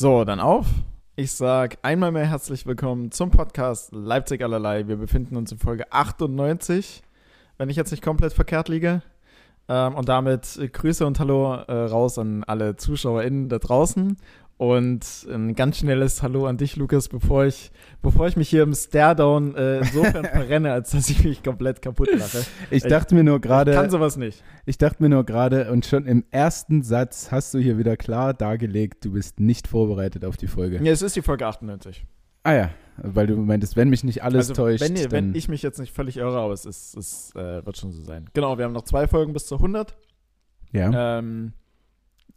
So, 0.00 0.24
dann 0.24 0.40
auf. 0.40 0.64
Ich 1.14 1.32
sag 1.32 1.76
einmal 1.82 2.10
mehr 2.10 2.24
herzlich 2.24 2.64
willkommen 2.64 3.12
zum 3.12 3.30
Podcast 3.30 3.92
Leipzig 3.92 4.40
allerlei. 4.42 4.88
Wir 4.88 4.96
befinden 4.96 5.36
uns 5.36 5.52
in 5.52 5.58
Folge 5.58 5.92
98, 5.92 7.02
wenn 7.58 7.68
ich 7.68 7.76
jetzt 7.76 7.90
nicht 7.90 8.02
komplett 8.02 8.32
verkehrt 8.32 8.70
liege. 8.70 9.02
Ähm, 9.68 9.94
und 9.94 10.08
damit 10.08 10.58
Grüße 10.72 11.06
und 11.06 11.20
Hallo 11.20 11.52
äh, 11.52 11.72
raus 11.72 12.18
an 12.18 12.44
alle 12.44 12.76
ZuschauerInnen 12.76 13.50
da 13.50 13.58
draußen. 13.58 14.16
Und 14.60 15.26
ein 15.32 15.54
ganz 15.54 15.78
schnelles 15.78 16.22
Hallo 16.22 16.44
an 16.44 16.58
dich, 16.58 16.76
Lukas, 16.76 17.08
bevor 17.08 17.46
ich, 17.46 17.72
bevor 18.02 18.28
ich 18.28 18.36
mich 18.36 18.50
hier 18.50 18.62
im 18.62 18.74
Staredown 18.74 19.54
äh, 19.54 19.78
insofern 19.78 20.24
verrenne, 20.34 20.70
als 20.70 20.90
dass 20.90 21.08
ich 21.08 21.24
mich 21.24 21.42
komplett 21.42 21.80
kaputt 21.80 22.10
mache. 22.18 22.44
Ich 22.70 22.82
dachte 22.82 23.14
mir 23.14 23.24
nur 23.24 23.40
gerade. 23.40 23.70
Ich 23.70 23.76
kann 23.78 23.88
sowas 23.88 24.18
nicht. 24.18 24.44
Ich 24.66 24.76
dachte 24.76 25.02
mir 25.02 25.08
nur 25.08 25.24
gerade, 25.24 25.72
und 25.72 25.86
schon 25.86 26.04
im 26.04 26.26
ersten 26.30 26.82
Satz 26.82 27.30
hast 27.32 27.54
du 27.54 27.58
hier 27.58 27.78
wieder 27.78 27.96
klar 27.96 28.34
dargelegt, 28.34 29.02
du 29.06 29.12
bist 29.12 29.40
nicht 29.40 29.66
vorbereitet 29.66 30.26
auf 30.26 30.36
die 30.36 30.46
Folge. 30.46 30.76
Ja, 30.84 30.92
es 30.92 31.00
ist 31.00 31.16
die 31.16 31.22
Folge 31.22 31.46
98. 31.46 32.04
Ah 32.42 32.52
ja, 32.52 32.70
weil 32.98 33.28
du 33.28 33.36
meintest, 33.38 33.76
wenn 33.76 33.88
mich 33.88 34.04
nicht 34.04 34.22
alles 34.22 34.50
Also, 34.50 34.62
täuscht. 34.62 34.82
wenn, 34.84 34.94
ihr- 34.94 35.10
wenn 35.10 35.34
ich 35.34 35.48
mich 35.48 35.62
jetzt 35.62 35.78
nicht 35.80 35.94
völlig 35.94 36.18
irre, 36.18 36.38
aber 36.38 36.52
es, 36.52 36.66
ist, 36.66 36.98
es 36.98 37.34
äh, 37.34 37.64
wird 37.64 37.78
schon 37.78 37.92
so 37.92 38.02
sein. 38.02 38.28
Genau, 38.34 38.58
wir 38.58 38.66
haben 38.66 38.74
noch 38.74 38.84
zwei 38.84 39.08
Folgen 39.08 39.32
bis 39.32 39.46
zu 39.46 39.54
100. 39.56 39.96
ja. 40.72 41.18
Ähm, 41.20 41.54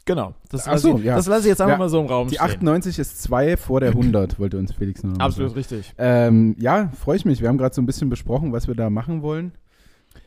genau, 0.06 0.34
das, 0.50 0.66
lasse 0.66 0.80
so, 0.80 0.98
ich, 0.98 1.04
ja. 1.06 1.16
das 1.16 1.28
lasse 1.28 1.42
ich 1.42 1.48
jetzt 1.48 1.62
einfach 1.62 1.74
Ja, 1.74 1.78
mal 1.80 1.90
so 1.90 2.00
im 2.02 2.08
Raum 2.08 2.28
die 2.28 2.36
stehen. 2.36 2.46
98 2.48 3.00
ist 3.00 3.22
zwei 3.24 3.58
vor 3.58 3.80
der 3.80 3.90
100, 3.90 4.40
wollte 4.40 4.58
uns 4.58 4.72
Felix 4.74 5.04
noch 5.04 5.18
Absolut 5.20 5.50
sagen. 5.52 5.58
richtig. 5.60 5.94
Ähm, 5.98 6.56
ja, 6.60 6.90
freue 7.00 7.18
ich 7.18 7.26
mich. 7.26 7.42
Wir 7.42 7.50
haben 7.50 7.58
gerade 7.58 7.74
so 7.76 7.82
ein 7.82 7.86
bisschen 7.86 8.10
besprochen, 8.10 8.52
was 8.54 8.68
wir 8.68 8.76
da 8.76 8.90
machen 8.90 9.22
wollen. 9.22 9.52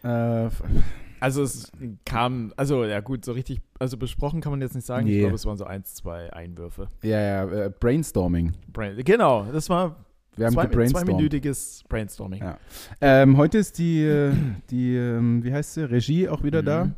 Äh, 0.03 0.49
Also 1.19 1.43
es 1.43 1.73
kam, 2.05 2.53
also 2.57 2.85
ja 2.85 3.01
gut, 3.01 3.25
so 3.25 3.33
richtig, 3.33 3.61
also 3.79 3.97
besprochen 3.97 4.41
kann 4.43 4.53
man 4.53 4.61
jetzt 4.61 4.75
nicht 4.75 4.87
sagen. 4.87 5.07
Ich 5.07 5.15
Nee. 5.15 5.21
glaube, 5.21 5.35
es 5.35 5.47
waren 5.47 5.57
so 5.57 5.65
eins, 5.65 5.95
zwei 5.95 6.31
Einwürfe. 6.33 6.89
ja, 7.03 7.19
ja, 7.21 7.45
äh, 7.67 7.71
Brainstorming. 7.71 8.53
Brain, 8.73 8.97
genau, 9.03 9.47
das 9.51 9.69
war 9.71 9.97
Wir 10.37 10.47
haben 10.47 10.53
zwei, 10.53 10.67
zweiminütiges 10.87 11.85
Brainstorming. 11.89 12.43
Ja. 12.43 12.59
Ähm, 13.01 13.39
heute 13.39 13.57
ist 13.59 13.79
die, 13.79 14.03
äh, 14.05 14.33
die 14.71 14.95
ähm, 14.95 15.43
wie 15.43 15.53
heißt 15.55 15.75
sie, 15.75 15.89
Regie 15.91 16.29
auch 16.29 16.43
wieder 16.43 16.63
da. 16.63 16.85
Mhm. 16.85 16.95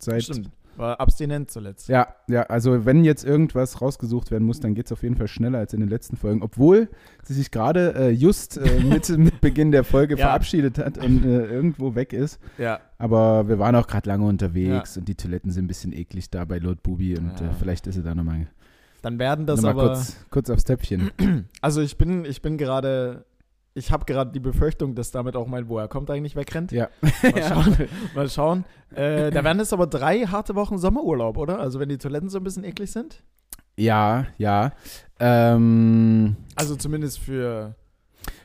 Seit 0.00 0.24
Stimmt, 0.24 0.50
war 0.78 1.00
abstinent 1.00 1.50
zuletzt. 1.50 1.88
Ja, 1.88 2.14
ja, 2.28 2.42
also 2.44 2.84
wenn 2.86 3.04
jetzt 3.04 3.24
irgendwas 3.24 3.80
rausgesucht 3.80 4.30
werden 4.30 4.44
muss, 4.44 4.60
dann 4.60 4.74
geht 4.74 4.86
es 4.86 4.92
auf 4.92 5.02
jeden 5.02 5.16
Fall 5.16 5.28
schneller 5.28 5.58
als 5.58 5.72
in 5.72 5.80
den 5.80 5.88
letzten 5.88 6.16
Folgen. 6.16 6.42
Obwohl 6.42 6.88
sie 7.24 7.34
sich 7.34 7.50
gerade 7.50 7.94
äh, 7.94 8.10
just 8.10 8.56
äh, 8.56 8.80
mit, 8.84 9.08
mit 9.16 9.40
Beginn 9.40 9.72
der 9.72 9.84
Folge 9.84 10.16
Ja. 10.16 10.26
verabschiedet 10.28 10.78
hat 10.78 10.98
und 10.98 11.24
äh, 11.24 11.46
irgendwo 11.46 11.94
weg 11.94 12.12
ist. 12.12 12.38
Ja, 12.58 12.80
Aber 12.98 13.48
wir 13.48 13.58
waren 13.58 13.74
auch 13.74 13.86
gerade 13.86 14.08
lange 14.08 14.24
unterwegs 14.26 14.96
und 14.96 15.08
die 15.08 15.14
Toiletten 15.14 15.50
sind 15.50 15.64
ein 15.64 15.68
bisschen 15.68 15.92
eklig 15.92 16.30
da 16.30 16.44
bei 16.44 16.58
Lord 16.58 16.82
Bubi 16.82 17.16
und 17.18 17.40
Ja. 17.40 17.48
äh, 17.48 17.50
vielleicht 17.58 17.86
ist 17.86 17.94
sie 17.96 18.02
da 18.02 18.14
nochmal 18.14 18.46
dann 19.02 19.18
werden 19.18 19.46
das 19.46 19.62
noch 19.62 19.74
mal 19.74 19.80
aber, 19.80 19.88
kurz, 19.94 20.16
kurz 20.30 20.50
aufs 20.50 20.64
Töpfchen. 20.64 21.10
also 21.60 21.80
ich 21.80 21.96
bin, 21.98 22.24
ich 22.24 22.42
bin 22.42 22.58
gerade, 22.58 23.24
ich 23.78 23.90
habe 23.92 24.04
gerade 24.04 24.30
die 24.32 24.40
Befürchtung, 24.40 24.94
dass 24.94 25.10
damit 25.10 25.36
auch 25.36 25.46
mein 25.46 25.68
Woher 25.68 25.88
kommt 25.88 26.10
eigentlich 26.10 26.36
wegrennt. 26.36 26.72
ja. 26.72 26.88
Mal 27.22 27.42
schauen. 27.48 27.76
Mal 28.14 28.28
schauen. 28.28 28.64
Äh, 28.94 29.30
da 29.30 29.44
werden 29.44 29.60
es 29.60 29.72
aber 29.72 29.86
drei 29.86 30.20
harte 30.26 30.54
Wochen 30.54 30.78
Sommerurlaub, 30.78 31.36
oder? 31.38 31.58
Also 31.60 31.78
wenn 31.80 31.88
die 31.88 31.98
Toiletten 31.98 32.28
so 32.28 32.38
ein 32.38 32.44
bisschen 32.44 32.64
eklig 32.64 32.90
sind. 32.90 33.22
ja, 33.76 34.26
ja. 34.36 34.72
Ähm, 35.20 36.36
Also 36.56 36.76
zumindest 36.76 37.18
für. 37.20 37.74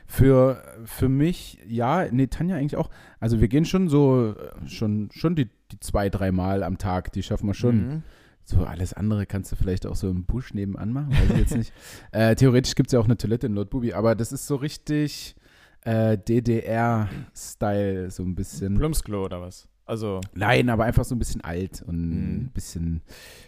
Für, 0.06 0.62
für 0.84 1.08
mich, 1.08 1.58
ja, 1.66 2.06
nee, 2.10 2.28
Tanja 2.28 2.54
eigentlich 2.56 2.76
auch. 2.76 2.88
Also 3.18 3.40
wir 3.40 3.48
gehen 3.48 3.64
schon 3.64 3.88
so, 3.88 4.34
äh, 4.36 4.68
schon, 4.68 5.08
schon 5.12 5.34
die, 5.34 5.46
die 5.72 5.80
zwei, 5.80 6.08
drei 6.08 6.30
Mal 6.30 6.62
am 6.62 6.78
Tag, 6.78 7.10
die 7.12 7.22
schaffen 7.24 7.48
wir 7.48 7.54
schon. 7.54 7.76
Mhm. 7.76 8.02
So, 8.46 8.64
alles 8.64 8.92
andere 8.92 9.24
kannst 9.26 9.50
du 9.52 9.56
vielleicht 9.56 9.86
auch 9.86 9.96
so 9.96 10.10
im 10.10 10.24
Busch 10.24 10.52
nebenan 10.54 10.92
machen, 10.92 11.10
weiß 11.12 11.30
ich 11.30 11.38
jetzt 11.38 11.56
nicht. 11.56 11.72
äh, 12.12 12.34
theoretisch 12.34 12.74
gibt 12.74 12.88
es 12.88 12.92
ja 12.92 13.00
auch 13.00 13.06
eine 13.06 13.16
Toilette 13.16 13.46
in 13.46 13.54
Lord 13.54 13.70
Bubi, 13.70 13.92
aber 13.94 14.14
das 14.14 14.32
ist 14.32 14.46
so 14.46 14.56
richtig 14.56 15.34
äh, 15.82 16.18
DDR-Style, 16.18 18.10
so 18.10 18.22
ein 18.22 18.34
bisschen. 18.34 18.74
Plumpsklo 18.74 19.24
oder 19.24 19.40
was? 19.40 19.68
Also. 19.86 20.20
Nein, 20.34 20.70
aber 20.70 20.84
einfach 20.84 21.04
so 21.04 21.14
ein 21.14 21.18
bisschen 21.18 21.42
alt 21.42 21.82
und 21.86 21.96
Mhm. 22.08 22.36
ein 22.46 22.50
bisschen, 22.54 23.02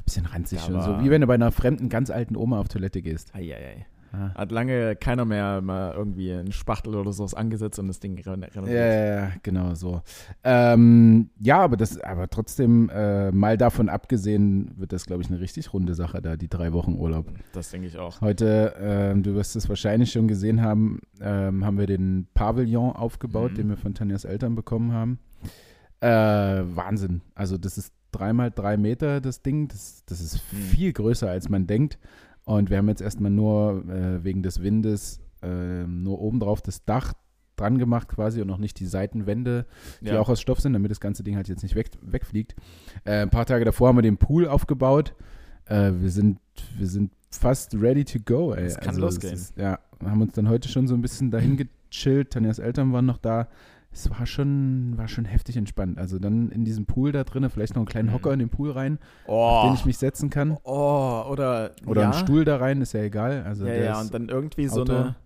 bisschen 0.04 0.26
ranzig. 0.26 0.60
Ja, 0.69 0.75
und 0.75 0.82
so 0.82 1.00
wie 1.04 1.10
wenn 1.10 1.22
du 1.22 1.26
bei 1.26 1.34
einer 1.34 1.50
fremden, 1.53 1.88
ganz 1.88 2.10
alten 2.10 2.37
Oma 2.37 2.60
auf 2.60 2.69
Toilette 2.69 3.00
gehst. 3.03 3.34
Eieiei. 3.34 3.87
Ah. 4.16 4.34
Hat 4.34 4.50
lange 4.53 4.97
keiner 4.97 5.25
mehr 5.25 5.60
mal 5.60 5.93
irgendwie 5.94 6.32
einen 6.32 6.53
Spachtel 6.53 6.94
oder 6.94 7.12
sowas 7.12 7.34
angesetzt 7.34 7.78
und 7.78 7.88
das 7.88 8.00
Ding 8.00 8.19
renoviert. 8.19 8.66
ja, 8.66 9.16
ja, 9.27 9.32
genau 9.43 9.75
so. 9.75 10.00
Ähm, 10.44 11.31
ja, 11.41 11.59
aber 11.60 11.77
das, 11.77 12.00
aber 12.00 12.28
trotzdem, 12.28 12.88
äh, 12.88 13.31
mal 13.32 13.56
davon 13.59 13.88
abgesehen, 13.88 14.72
wird 14.77 14.93
das, 14.93 15.06
glaube 15.06 15.22
ich, 15.22 15.28
eine 15.28 15.41
richtig 15.41 15.72
runde 15.72 15.94
Sache 15.94 16.22
da, 16.22 16.37
die 16.37 16.49
drei 16.49 16.72
Wochen 16.72 16.94
Urlaub. 16.94 17.27
Das 17.53 17.71
denke 17.71 17.88
ich 17.88 17.99
auch. 17.99 18.21
Heute, 18.21 18.75
ähm, 18.81 19.22
du 19.22 19.34
wirst 19.34 19.56
es 19.56 19.69
wahrscheinlich 19.69 20.12
schon 20.12 20.28
gesehen 20.28 20.62
haben, 20.62 21.00
ähm, 21.21 21.65
haben 21.65 21.78
wir 21.78 21.87
den 21.87 22.27
Pavillon 22.34 22.93
aufgebaut, 22.93 23.53
Mhm. 23.53 23.56
den 23.56 23.69
wir 23.71 23.77
von 23.77 23.94
Tanjas 23.94 24.25
Eltern 24.25 24.54
bekommen 24.54 24.93
haben. 24.93 25.19
Äh, 26.00 26.09
Wahnsinn. 26.09 27.22
Also 27.34 27.56
das 27.59 27.78
ist 27.78 27.93
dreimal 28.12 28.50
drei 28.50 28.77
Meter, 28.77 29.21
das 29.21 29.43
Ding. 29.43 29.69
Das, 29.69 30.03
das 30.06 30.21
ist 30.21 30.41
Mhm. 30.53 30.56
viel 30.59 30.93
größer, 30.93 31.28
als 31.28 31.48
man 31.48 31.66
denkt. 31.66 31.98
Und 32.47 32.71
wir 32.71 32.79
haben 32.79 32.89
jetzt 32.89 33.03
erstmal 33.03 33.31
nur 33.31 33.84
äh, 33.91 34.25
wegen 34.25 34.43
des 34.43 34.62
Windes 34.62 35.21
äh, 35.43 35.84
nur 35.84 36.21
obendrauf 36.21 36.62
das 36.62 36.84
Dach 36.84 37.12
dran 37.57 37.77
gemacht 37.79 38.09
quasi 38.09 38.41
und 38.41 38.47
noch 38.49 38.59
nicht 38.59 38.79
die 38.81 38.87
Seitenwände, 38.87 39.67
die 40.01 40.07
Ja. 40.09 40.21
auch 40.21 40.29
aus 40.29 40.41
Stoff 40.41 40.61
sind, 40.61 40.73
damit 40.75 40.91
das 40.91 41.01
ganze 41.01 41.25
Ding 41.25 41.37
halt 41.37 41.49
jetzt 41.49 41.62
nicht 41.62 41.75
weg, 41.75 41.91
wegfliegt. 42.03 42.55
Äh, 43.05 43.23
ein 43.23 43.31
paar 43.31 43.47
Tage 43.47 43.65
davor 43.65 43.89
haben 43.89 43.97
wir 43.99 44.03
den 44.03 44.17
Pool 44.19 44.47
aufgebaut. 44.47 45.15
Äh, 45.65 45.93
wir, 45.99 46.11
sind, 46.11 46.39
wir 46.79 46.87
sind 46.87 47.11
fast 47.31 47.75
ready 47.75 48.05
to 48.05 48.19
go. 48.25 48.53
Ey. 48.55 48.65
Es 48.67 48.77
kann 48.77 48.89
Also, 48.91 49.01
losgehen. 49.01 49.34
ist, 49.34 49.57
ja, 49.59 49.78
haben 50.05 50.23
uns 50.23 50.34
dann 50.34 50.49
heute 50.49 50.69
schon 50.69 50.87
so 50.87 50.95
ein 50.95 51.03
bisschen 51.03 51.31
dahin 51.33 51.57
gechillt. 51.57 52.31
Tanjas 52.31 52.59
Eltern 52.61 52.93
waren 52.93 53.07
noch 53.07 53.19
da. 53.19 53.49
Es 53.99 54.11
war 54.11 54.27
schon, 54.27 54.93
war 54.99 55.09
schon 55.09 55.25
heftig 55.25 55.57
entspannt. 55.57 55.97
Also 55.99 56.19
dann 56.19 56.51
in 56.51 56.67
diesem 56.67 56.84
Pool 56.84 57.12
da 57.12 57.25
drinnen, 57.25 57.49
vielleicht 57.49 57.75
noch 57.75 57.81
einen 57.81 57.87
kleinen 57.87 58.09
Mhm. 58.11 58.12
Hocker 58.12 58.33
in 58.34 58.41
den 58.41 58.51
Pool 58.51 58.71
rein, 58.73 58.99
auf 59.27 59.65
Oh. 59.65 59.67
den 59.67 59.75
ich 59.75 59.87
mich 59.87 59.97
setzen 59.97 60.29
kann. 60.29 60.57
oh, 60.65 61.25
oder. 61.31 61.71
Oder 61.87 62.03
ja. 62.03 62.11
einen 62.11 62.19
Stuhl 62.19 62.45
da 62.45 62.57
rein, 62.59 62.83
ist 62.83 62.93
ja 62.93 63.01
egal. 63.01 63.43
Also 63.47 63.67
Ja, 63.67 63.75
ja, 63.75 64.01
und 64.01 64.12
dann 64.12 64.29
irgendwie 64.29 64.69
so 64.69 64.83
Outdoor. 64.83 64.97
eine. 64.99 65.17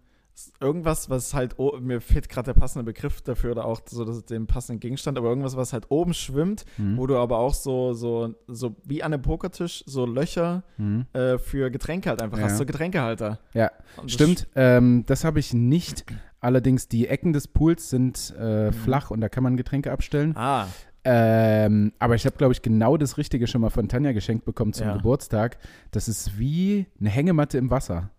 Irgendwas, 0.60 1.10
was 1.10 1.34
halt, 1.34 1.58
o- 1.58 1.78
mir 1.80 2.00
fehlt 2.00 2.28
gerade 2.28 2.52
der 2.52 2.60
passende 2.60 2.84
Begriff 2.84 3.20
dafür 3.22 3.52
oder 3.52 3.64
auch 3.64 3.80
so 3.86 4.04
das, 4.04 4.24
den 4.24 4.46
passenden 4.46 4.80
Gegenstand, 4.80 5.18
aber 5.18 5.28
irgendwas, 5.28 5.56
was 5.56 5.72
halt 5.72 5.86
oben 5.90 6.14
schwimmt, 6.14 6.64
Mhm. 6.78 6.96
wo 6.98 7.06
du 7.06 7.16
aber 7.16 7.38
auch 7.38 7.54
so, 7.54 7.92
so, 7.92 8.34
so 8.46 8.76
wie 8.84 9.02
an 9.02 9.12
einem 9.12 9.22
Pokertisch 9.22 9.82
so 9.86 10.06
Löcher 10.06 10.62
Mhm. 10.78 11.06
äh, 11.12 11.38
für 11.38 11.70
Getränke 11.70 12.08
halt 12.10 12.22
einfach 12.22 12.38
Ja. 12.38 12.44
hast, 12.44 12.58
so 12.58 12.66
Getränkehalter. 12.66 13.38
Ja, 13.54 13.70
Und 13.96 14.04
das 14.06 14.12
Stimmt, 14.12 14.48
ähm, 14.54 15.04
das 15.06 15.24
habe 15.24 15.38
ich 15.40 15.52
nicht. 15.54 16.04
Allerdings 16.40 16.88
die 16.88 17.06
Ecken 17.06 17.32
des 17.34 17.48
Pools 17.48 17.90
sind 17.90 18.30
äh, 18.36 18.72
flach 18.72 19.10
und 19.10 19.20
da 19.20 19.28
kann 19.28 19.42
man 19.42 19.56
Getränke 19.56 19.92
abstellen. 19.92 20.34
Ah, 20.36 20.66
Ähm, 21.02 21.92
aber 21.98 22.14
ich 22.14 22.26
habe, 22.26 22.36
glaube 22.36 22.52
ich, 22.52 22.60
genau 22.60 22.98
das 22.98 23.16
Richtige 23.16 23.46
schon 23.46 23.62
mal 23.62 23.70
von 23.70 23.88
Tanja 23.88 24.12
geschenkt 24.12 24.44
bekommen 24.44 24.74
zum 24.74 24.86
Ja. 24.86 24.96
Geburtstag. 24.96 25.56
Das 25.92 26.08
ist 26.08 26.38
wie 26.38 26.86
eine 27.00 27.08
Hängematte 27.08 27.56
im 27.56 27.70
Wasser. 27.70 28.10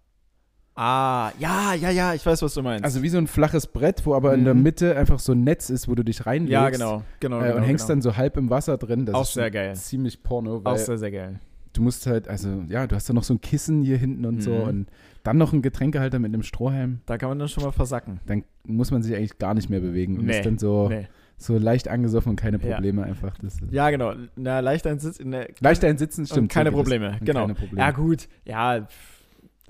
Ah, 0.76 1.32
ja, 1.40 1.74
ja, 1.74 1.90
ja, 1.90 2.14
ich 2.14 2.26
weiß, 2.26 2.42
was 2.42 2.54
du 2.54 2.62
meinst. 2.62 2.84
Also 2.84 3.02
wie 3.04 3.10
so 3.10 3.18
ein 3.18 3.28
flaches 3.28 3.68
Brett, 3.68 4.06
wo 4.06 4.16
aber 4.16 4.34
in 4.34 4.44
der 4.46 4.54
Mhm. 4.54 4.64
Mitte 4.64 4.96
einfach 4.98 5.20
so 5.20 5.34
ein 5.34 5.44
Netz 5.44 5.70
ist, 5.70 5.88
wo 5.88 5.96
du 5.96 6.04
dich 6.04 6.26
reinlegst. 6.26 6.52
ja, 6.52 6.70
genau, 6.70 7.04
genau. 7.20 7.40
Äh, 7.40 7.44
genau 7.48 7.58
und 7.58 7.64
hängst 7.64 7.86
genau. 7.88 7.96
dann 7.96 8.02
so 8.02 8.18
halb 8.18 8.38
im 8.38 8.50
Wasser 8.50 8.78
drin. 8.78 9.06
Das 9.06 9.16
Auch 9.16 9.24
ist 9.24 9.34
sehr 9.34 9.52
geil. 9.52 9.76
ziemlich 9.76 10.24
Porno, 10.24 10.62
Auch 10.64 10.78
sehr, 10.78 10.98
sehr 10.98 11.12
geil. 11.12 11.40
du 11.74 11.82
musst 11.82 12.06
halt, 12.08 12.28
also 12.28 12.64
ja, 12.68 12.88
du 12.88 12.96
hast 12.96 13.08
dann 13.10 13.16
noch 13.16 13.24
so 13.24 13.34
ein 13.34 13.42
Kissen 13.42 13.82
hier 13.84 13.98
hinten 13.98 14.26
und 14.26 14.42
so 14.42 14.52
Mhm. 14.52 14.62
und 14.68 14.88
dann 15.24 15.38
noch 15.38 15.54
ein 15.54 15.62
Getränkehalter 15.62 16.20
mit 16.20 16.34
einem 16.34 16.44
Strohhalm. 16.44 17.02
Da 17.06 17.18
kann 17.18 17.30
man 17.30 17.38
dann 17.40 17.48
schon 17.48 17.64
mal 17.64 17.72
versacken. 17.72 18.20
Dann 18.26 18.44
muss 18.66 18.90
man 18.92 19.04
sich 19.04 19.16
eigentlich 19.16 19.38
gar 19.38 19.54
nicht 19.54 19.70
mehr 19.70 19.80
bewegen 19.80 20.18
und 20.18 20.26
Nee, 20.26 20.38
ist 20.40 20.46
dann 20.46 20.58
so, 20.58 20.90
Nee. 20.90 21.08
so 21.38 21.58
leicht 21.58 21.88
angesoffen 21.90 22.32
und 22.32 22.36
keine 22.38 22.58
Ja. 22.58 22.74
Probleme 22.74 23.04
einfach. 23.04 23.38
Das 23.42 23.58
Ja, 23.70 23.90
genau. 23.92 24.14
Na, 24.36 24.60
leicht 24.62 24.88
ein 24.88 25.00
Sitz 25.00 25.18
in 25.18 25.32
der. 25.32 25.48
Leichter 25.60 25.88
ein 25.88 25.98
Sitzen, 26.00 26.26
stimmt. 26.26 26.42
und 26.42 26.48
keine 26.52 26.72
so. 26.72 26.76
Probleme, 26.78 27.18
genau. 27.24 27.42
Keine 27.42 27.54
Probleme. 27.54 27.80
Ja, 27.82 27.92
gut. 27.92 28.28
Ja, 28.46 28.88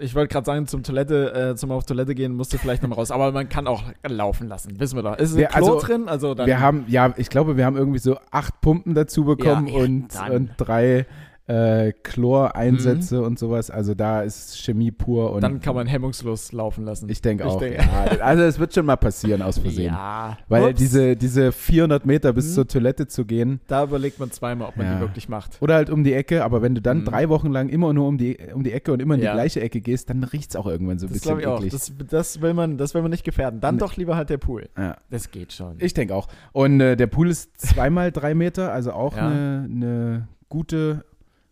ich 0.02 0.16
wollte 0.16 0.34
gerade 0.34 0.46
sagen, 0.46 0.68
zum 0.68 0.84
Toilette, 0.84 1.34
äh, 1.52 1.56
zum 1.56 1.72
auf 1.72 1.86
Toilette 1.86 2.16
gehen, 2.16 2.34
musst 2.36 2.52
du 2.54 2.58
vielleicht 2.58 2.82
nochmal 2.82 2.98
raus. 3.00 3.12
Aber 3.12 3.32
man 3.32 3.48
kann 3.50 3.68
auch 3.68 3.84
laufen 4.08 4.48
lassen, 4.48 4.80
wissen 4.80 4.96
wir 4.98 5.04
doch. 5.04 5.18
Ist 5.18 5.34
ein 5.34 5.38
Wir- 5.40 5.48
Klo 5.48 5.58
also, 5.76 5.80
drin? 5.80 6.10
Also 6.10 6.34
dann. 6.34 6.48
wir 6.48 6.60
haben, 6.60 6.86
ja, 6.88 7.14
ich 7.18 7.30
glaube, 7.30 7.58
wir 7.58 7.66
haben 7.66 7.78
irgendwie 7.78 8.00
so 8.00 8.18
acht 8.32 8.60
Pumpen 8.62 8.94
dazu 8.96 9.24
bekommen 9.26 9.68
Ja, 9.68 9.78
ja, 9.78 9.84
und, 9.84 10.08
dann. 10.16 10.32
und 10.32 10.50
drei 10.58 11.06
äh, 11.52 11.94
Chloreinsätze 12.04 13.22
und 13.22 13.38
sowas. 13.40 13.70
Also 13.70 13.94
da 13.94 14.22
ist 14.22 14.58
Chemie 14.64 14.92
pur 14.92 15.32
und 15.32 15.38
Mhm. 15.38 15.42
dann 15.42 15.60
kann 15.62 15.76
man 15.76 15.88
hemmungslos 15.88 16.52
laufen 16.52 16.86
lassen. 16.86 17.10
ich 17.10 17.22
denke 17.22 17.46
auch. 17.46 17.60
denk- 17.60 17.78
ja, 17.78 18.22
also 18.22 18.44
es 18.44 18.60
wird 18.60 18.74
schon 18.74 18.86
mal 18.86 18.96
passieren 18.96 19.42
aus 19.42 19.58
Versehen. 19.60 19.94
Ja. 19.94 20.38
Weil 20.48 20.70
Ups. 20.72 20.80
diese, 20.80 21.16
diese 21.16 21.52
400 21.52 22.06
Meter 22.06 22.32
bis 22.34 22.50
Mhm. 22.50 22.54
zur 22.54 22.68
Toilette 22.68 23.08
zu 23.08 23.26
gehen 23.26 23.60
Da 23.68 23.84
überlegt 23.84 24.20
man 24.20 24.32
zweimal, 24.32 24.68
ob 24.70 24.78
man 24.78 24.86
Ja. 24.86 24.96
die 24.96 25.02
wirklich 25.02 25.28
macht. 25.30 25.58
oder 25.62 25.76
halt 25.76 25.90
um 25.90 26.04
die 26.04 26.14
Ecke, 26.14 26.44
aber 26.44 26.62
wenn 26.62 26.76
du 26.76 26.82
dann 26.82 27.00
Mhm. 27.00 27.06
drei 27.06 27.30
Wochen 27.30 27.52
lang 27.52 27.70
immer 27.70 27.94
nur 27.94 28.08
um 28.08 28.18
die, 28.18 28.38
um 28.54 28.64
die 28.64 28.72
Ecke 28.72 28.94
und 28.94 29.02
immer 29.02 29.16
in 29.16 29.22
die 29.22 29.28
gleiche 29.28 29.62
Ecke 29.62 29.82
gehst, 29.82 30.10
dann 30.10 30.24
riecht 30.24 30.52
es 30.52 30.56
auch 30.56 30.68
irgendwann 30.68 31.00
so 31.00 31.06
ein 31.08 31.10
Das 31.14 31.22
bisschen 31.22 31.38
glaube 31.40 31.62
ich 31.62 31.66
auch. 31.68 31.70
Das, 31.72 31.92
das, 32.10 32.42
will 32.42 32.54
man, 32.54 32.78
das 32.78 32.94
will 32.94 33.02
man 33.02 33.12
nicht 33.12 33.24
gefährden. 33.24 33.60
Dann 33.60 33.76
Nee. 33.76 33.80
doch 33.80 33.98
lieber 33.98 34.16
halt 34.16 34.30
der 34.30 34.38
Pool. 34.38 34.70
ja. 34.78 34.96
Das 35.10 35.32
geht 35.32 35.54
schon. 35.54 35.76
Ich 35.80 35.94
denke 35.94 36.16
auch. 36.16 36.28
Und 36.54 36.80
äh, 36.80 36.96
der 36.96 37.08
Pool 37.08 37.30
ist 37.30 37.60
zweimal 37.60 38.12
drei 38.12 38.34
Meter, 38.36 38.72
also 38.72 38.94
auch 38.94 39.16
eine, 39.16 39.68
eine 39.70 40.28
gute 40.50 41.04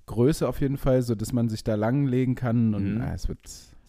Größe 0.10 0.48
auf 0.48 0.60
jeden 0.62 0.78
Fall, 0.78 1.02
so 1.04 1.16
dass 1.16 1.32
man 1.34 1.50
sich 1.50 1.64
da 1.64 1.76
langlegen 1.76 2.36
kann 2.36 2.74
und 2.76 2.96
Mhm. 2.96 3.02
ah, 3.02 3.14
es 3.16 3.28
wird. 3.28 3.40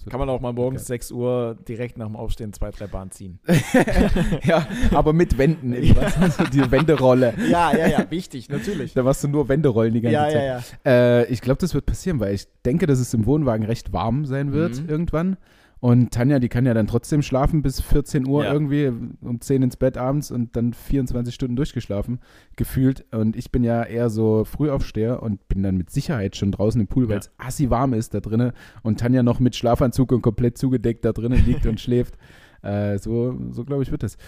Kann 0.09 0.19
man 0.19 0.31
auch 0.31 0.41
mal 0.41 0.55
morgens 0.55 0.83
geil. 0.85 0.97
6 0.99 1.13
Uhr 1.13 1.59
direkt 1.69 1.99
nach 1.99 2.07
dem 2.07 2.17
Aufstehen 2.17 2.55
zwei, 2.55 2.71
drei 2.71 2.87
Bahnen 2.87 3.11
ziehen. 3.11 3.39
ja, 4.45 4.67
aber 4.93 5.13
mit 5.13 5.37
Wänden. 5.37 5.75
eben, 5.75 5.95
weißt 5.97 6.41
du, 6.41 6.45
so 6.45 6.51
die 6.51 6.71
Wenderolle. 6.71 7.35
ja, 7.51 7.77
ja, 7.77 7.87
ja, 7.87 8.11
wichtig, 8.11 8.49
natürlich. 8.49 8.95
Da 8.95 9.03
machst 9.03 9.23
du 9.25 9.29
nur 9.29 9.49
Wenderollen 9.51 9.93
die 9.93 10.01
ganze 10.01 10.15
Ja, 10.15 10.25
Zeit. 10.29 10.35
ja, 10.35 10.91
ja. 10.91 11.21
Äh, 11.21 11.25
ich 11.27 11.43
glaube, 11.43 11.59
das 11.61 11.75
wird 11.75 11.85
passieren, 11.85 12.19
weil 12.19 12.35
ich 12.35 12.47
denke, 12.65 12.87
dass 12.87 12.99
es 12.99 13.13
im 13.13 13.27
Wohnwagen 13.27 13.67
recht 13.67 13.93
warm 13.93 14.25
sein 14.25 14.53
wird 14.53 14.81
Mhm. 14.83 14.89
irgendwann. 14.89 15.37
Und 15.83 16.13
Tanja, 16.13 16.39
die 16.41 16.51
kann 16.51 16.67
ja 16.67 16.75
dann 16.75 16.87
trotzdem 16.87 17.23
schlafen 17.23 17.63
bis 17.63 17.81
14 17.81 18.27
Uhr 18.29 18.45
Ja. 18.45 18.53
irgendwie, 18.53 18.93
um 19.23 19.41
10 19.41 19.63
ins 19.63 19.79
Bett 19.79 19.97
abends 19.97 20.31
und 20.31 20.55
dann 20.55 20.75
24 20.75 21.35
Stunden 21.35 21.57
durchgeschlafen, 21.57 22.21
gefühlt. 22.55 23.07
Und 23.15 23.35
ich 23.35 23.51
bin 23.51 23.65
ja 23.65 23.83
eher 23.85 24.11
so 24.11 24.45
Frühaufsteher 24.45 25.23
und 25.23 25.49
bin 25.49 25.63
dann 25.63 25.79
mit 25.79 25.89
Sicherheit 25.89 26.37
schon 26.37 26.53
draußen 26.53 26.79
im 26.83 26.87
Pool, 26.87 27.05
weil 27.09 27.15
Ja. 27.15 27.21
es 27.21 27.31
assi 27.39 27.71
warm 27.71 27.95
ist 27.95 28.13
da 28.13 28.21
drinnen 28.21 28.53
und 28.83 29.01
Tanja 29.01 29.23
noch 29.23 29.41
mit 29.41 29.57
Schlafanzug 29.57 30.13
und 30.13 30.21
komplett 30.21 30.59
zugedeckt 30.59 31.03
da 31.07 31.13
drinnen 31.13 31.43
liegt 31.47 31.65
und 31.65 31.81
schläft. 31.81 32.19
Äh, 32.61 32.99
so, 32.99 33.35
so 33.51 33.65
glaube 33.65 33.83
ich, 33.83 33.91
wird 33.91 34.03
es. 34.03 34.19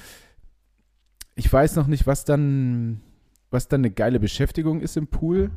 Ich 1.35 1.53
weiß 1.53 1.77
noch 1.77 1.87
nicht, 1.87 2.07
was 2.07 2.25
dann, 2.25 3.03
was 3.51 3.69
dann 3.69 3.81
eine 3.83 3.91
geile 3.91 4.21
Beschäftigung 4.21 4.81
ist 4.81 4.97
im 4.97 5.07
Pool. 5.07 5.51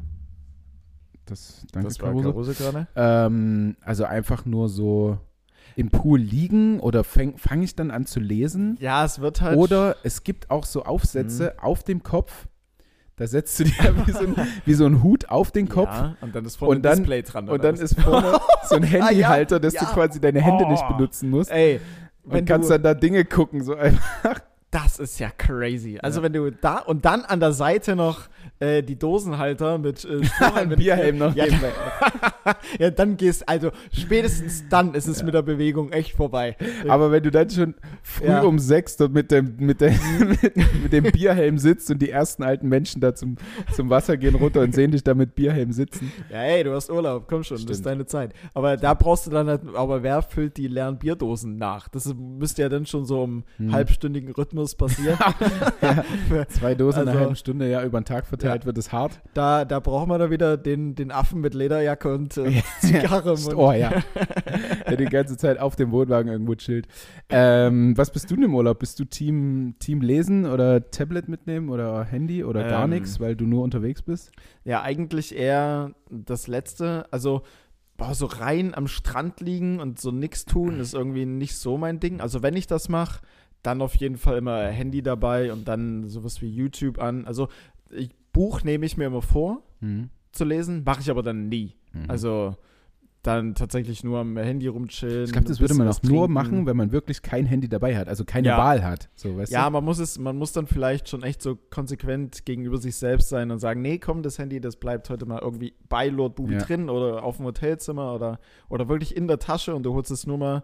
Das, 1.25 1.65
danke, 1.71 1.87
Das 1.87 2.01
war 2.01 2.09
Caruso. 2.09 2.31
Caruso 2.31 2.51
gerade. 2.53 2.87
Ähm, 2.97 3.77
also 3.81 4.03
einfach 4.03 4.45
nur 4.45 4.67
so 4.67 5.17
im 5.75 5.89
Pool 5.89 6.19
liegen 6.19 6.79
oder 6.79 7.03
fange 7.03 7.33
fang 7.37 7.61
ich 7.61 7.75
dann 7.75 7.91
an 7.91 8.05
zu 8.05 8.19
lesen? 8.19 8.77
Ja, 8.79 9.03
es 9.05 9.19
wird 9.19 9.41
halt. 9.41 9.57
Oder 9.57 9.95
es 10.03 10.23
gibt 10.23 10.49
auch 10.51 10.65
so 10.65 10.83
Aufsätze 10.83 11.55
auf 11.61 11.83
dem 11.83 12.03
Kopf. 12.03 12.47
Da 13.17 13.27
setzt 13.27 13.59
du 13.59 13.63
dir 13.63 13.71
wie 14.07 14.11
so, 14.11 14.19
ein, 14.19 14.35
wie 14.65 14.73
so 14.73 14.85
ein 14.85 15.01
Hut 15.01 15.29
auf 15.29 15.51
den 15.51 15.69
Kopf. 15.69 15.89
Ja, 15.89 16.15
und 16.21 16.35
dann 16.35 16.43
ist 16.45 16.57
vorne 16.57 16.75
Und 16.75 16.81
dann- 16.83 16.93
ein 16.93 16.97
Display 16.99 17.21
dran. 17.23 17.47
Und 17.49 17.63
dann 17.63 17.75
ist 17.75 17.99
vorne 17.99 18.37
so 18.69 18.75
ein 18.75 18.83
Handyhalter, 18.83 19.59
dass 19.59 19.73
du 19.73 19.85
ja. 19.85 19.91
quasi 19.91 20.19
deine 20.19 20.41
Hände 20.41 20.67
nicht 20.67 20.83
Oh. 20.89 20.93
benutzen 20.95 21.29
musst. 21.29 21.49
Ey, 21.51 21.79
und 22.25 22.45
kannst 22.45 22.69
du, 22.69 22.73
dann 22.73 22.83
da 22.83 22.93
Dinge 22.93 23.23
gucken. 23.23 23.63
So 23.63 23.75
einfach. 23.75 24.41
Das 24.75 24.99
ist 24.99 25.19
ja 25.19 25.29
crazy. 25.29 25.97
Also 26.01 26.19
Ja. 26.19 26.23
wenn 26.25 26.33
du 26.33 26.51
da 26.51 26.79
und 26.79 27.05
dann 27.05 27.21
an 27.21 27.39
der 27.39 27.53
Seite 27.53 27.95
noch 27.95 28.21
äh, 28.59 28.83
die 28.83 28.97
Dosenhalter 28.99 29.77
mit, 29.77 30.05
äh, 30.05 30.21
mit 30.67 30.77
Bierhelm 30.77 31.17
noch 31.17 31.35
Ja, 31.35 31.45
ja, 32.79 32.89
dann 32.91 33.17
gehst 33.17 33.47
also 33.47 33.71
spätestens 33.91 34.67
dann 34.69 34.93
ist 34.93 35.07
es 35.07 35.23
mit 35.23 35.33
der 35.33 35.41
Bewegung 35.41 35.91
echt 35.91 36.11
vorbei. 36.15 36.55
Aber 36.87 37.11
wenn 37.11 37.23
du 37.23 37.31
dann 37.31 37.49
schon 37.49 37.75
früh 38.03 38.25
Ja. 38.27 38.41
um 38.41 38.59
sechs 38.59 38.97
dort 38.97 39.13
mit 39.13 39.31
dem, 39.31 39.55
mit, 39.57 39.81
der, 39.81 39.91
mit, 40.19 40.55
mit 40.83 40.93
dem 40.93 41.03
Bierhelm 41.11 41.57
sitzt 41.57 41.89
und 41.91 42.01
die 42.01 42.09
ersten 42.09 42.43
alten 42.43 42.67
Menschen 42.67 43.01
da 43.01 43.15
zum, 43.15 43.37
zum 43.73 43.89
Wasser 43.89 44.17
gehen 44.17 44.35
runter 44.35 44.61
und 44.61 44.73
sehen 44.75 44.91
dich 44.91 45.03
da 45.03 45.13
mit 45.13 45.35
Bierhelm 45.35 45.71
sitzen. 45.71 46.11
Ja, 46.29 46.41
ey, 46.43 46.63
du 46.63 46.73
hast 46.73 46.89
Urlaub, 46.91 47.27
komm 47.27 47.43
schon, 47.43 47.55
das 47.57 47.63
ist 47.63 47.69
Stimmt. 47.77 47.85
deine 47.85 48.05
Zeit. 48.05 48.33
Aber 48.53 48.77
da 48.77 48.93
brauchst 48.93 49.25
du 49.27 49.31
dann 49.31 49.47
halt, 49.47 49.61
aber 49.73 50.03
wer 50.03 50.21
füllt 50.21 50.57
die 50.57 50.67
leeren 50.67 50.97
Bierdosen 50.97 51.57
nach? 51.57 51.87
Das 51.87 52.13
müsste 52.13 52.61
ja 52.63 52.69
dann 52.69 52.85
schon 52.85 53.05
so 53.05 53.23
im 53.23 53.43
Hm. 53.57 53.71
halbstündigen 53.71 54.31
Rhythmus 54.33 54.64
passieren. 54.73 55.17
Zwei 56.49 56.73
Dosen 56.75 57.01
in 57.03 57.07
Also- 57.07 57.11
einer 57.11 57.19
halben 57.19 57.35
Stunde, 57.35 57.69
ja, 57.69 57.83
über 57.83 57.99
den 57.99 58.05
Tag 58.05 58.25
verteilt 58.25 58.63
Ja. 58.63 58.65
wird 58.65 58.77
es 58.77 58.91
hart. 58.91 59.21
Da, 59.33 59.65
da 59.65 59.79
brauchen 59.79 60.09
wir 60.09 60.17
da 60.17 60.31
wieder 60.31 60.57
den, 60.57 60.95
den 60.95 61.11
Affen 61.11 61.41
mit 61.41 61.53
Lederjacke 61.53 62.13
und 62.13 62.37
äh, 62.37 62.49
Ja. 62.49 62.61
Zigarre. 62.79 63.35
Oh 63.55 63.71
ja. 63.71 63.91
Der 64.89 64.97
die 64.97 65.05
ganze 65.05 65.37
Zeit 65.37 65.59
auf 65.59 65.75
dem 65.75 65.91
Wohnwagen 65.91 66.31
irgendwo 66.31 66.55
chillt. 66.55 66.87
Ähm, 67.29 67.97
was 67.97 68.11
bist 68.11 68.31
du 68.31 68.35
denn 68.35 68.45
im 68.45 68.55
Urlaub? 68.55 68.79
Bist 68.79 68.99
du 68.99 69.05
Team, 69.05 69.75
Team 69.79 70.01
Lesen 70.01 70.45
oder 70.45 70.89
Tablet 70.89 71.27
mitnehmen 71.27 71.69
oder 71.69 72.03
Handy 72.05 72.43
oder 72.43 72.63
gar 72.67 72.85
Ähm. 72.85 72.91
nichts, 72.91 73.19
weil 73.19 73.35
du 73.35 73.45
nur 73.45 73.61
unterwegs 73.63 74.01
bist? 74.01 74.31
Ja, 74.63 74.81
eigentlich 74.81 75.35
eher 75.35 75.91
das 76.09 76.47
Letzte. 76.47 77.05
Also, 77.11 77.41
boah, 77.97 78.13
so 78.13 78.25
rein 78.25 78.73
am 78.73 78.87
Strand 78.87 79.41
liegen 79.41 79.79
und 79.79 79.99
so 79.99 80.11
nix 80.11 80.45
tun 80.45 80.79
ist 80.79 80.93
irgendwie 80.93 81.25
nicht 81.25 81.55
so 81.57 81.77
mein 81.77 81.99
Ding. 81.99 82.21
Also, 82.21 82.41
wenn 82.43 82.55
ich 82.55 82.67
das 82.67 82.89
mache, 82.89 83.21
dann 83.65 83.81
auf 83.81 83.95
jeden 83.95 84.17
Fall 84.17 84.37
immer 84.37 84.67
Handy 84.67 85.01
dabei 85.01 85.51
und 85.51 85.67
dann 85.67 86.07
sowas 86.07 86.41
wie 86.41 86.49
YouTube 86.49 86.99
an. 86.99 87.25
Also, 87.25 87.47
ich, 87.89 88.09
Buch 88.33 88.63
nehme 88.63 88.85
ich 88.85 88.97
mir 88.97 89.05
immer 89.05 89.21
vor 89.21 89.61
Mhm. 89.81 90.09
zu 90.31 90.43
lesen, 90.45 90.83
mache 90.85 91.01
ich 91.01 91.09
aber 91.09 91.23
dann 91.23 91.47
nie. 91.49 91.75
Mhm. 91.93 92.05
Also, 92.09 92.55
dann 93.23 93.55
tatsächlich 93.55 94.03
nur 94.03 94.19
am 94.19 94.37
Handy 94.37 94.67
rumchillen. 94.67 95.23
ich 95.25 95.31
glaube, 95.31 95.47
das 95.47 95.59
würde 95.59 95.73
man 95.73 95.87
auch 95.87 96.03
nur 96.03 96.27
machen, 96.27 96.67
wenn 96.67 96.77
man 96.77 96.91
wirklich 96.91 97.23
kein 97.23 97.47
Handy 97.47 97.67
dabei 97.67 97.97
hat, 97.97 98.07
also 98.07 98.23
keine 98.23 98.49
Ja. 98.49 98.57
Wahl 98.59 98.83
hat. 98.83 99.09
So, 99.15 99.35
weißt 99.35 99.51
Ja, 99.51 99.65
du? 99.65 99.71
man 99.71 99.83
muss 99.83 99.97
es, 99.97 100.19
man 100.19 100.37
muss 100.37 100.51
dann 100.51 100.67
vielleicht 100.67 101.09
schon 101.09 101.23
echt 101.23 101.41
so 101.41 101.55
konsequent 101.71 102.45
gegenüber 102.45 102.77
sich 102.77 102.95
selbst 102.97 103.29
sein 103.29 103.49
und 103.49 103.57
sagen, 103.57 103.81
nee, 103.81 103.97
komm, 103.97 104.21
das 104.21 104.37
Handy, 104.37 104.61
das 104.61 104.75
bleibt 104.75 105.09
heute 105.09 105.25
mal 105.25 105.39
irgendwie 105.41 105.73
bei 105.89 106.07
Lord 106.09 106.35
Bubi 106.35 106.53
Ja. 106.53 106.59
drin 106.59 106.87
oder 106.87 107.23
auf 107.23 107.37
dem 107.37 107.47
Hotelzimmer 107.47 108.13
oder, 108.13 108.39
oder 108.69 108.89
wirklich 108.89 109.17
in 109.17 109.27
der 109.27 109.39
Tasche 109.39 109.73
und 109.73 109.81
du 109.83 109.95
holst 109.95 110.11
es 110.11 110.27
nur 110.27 110.37
mal. 110.37 110.63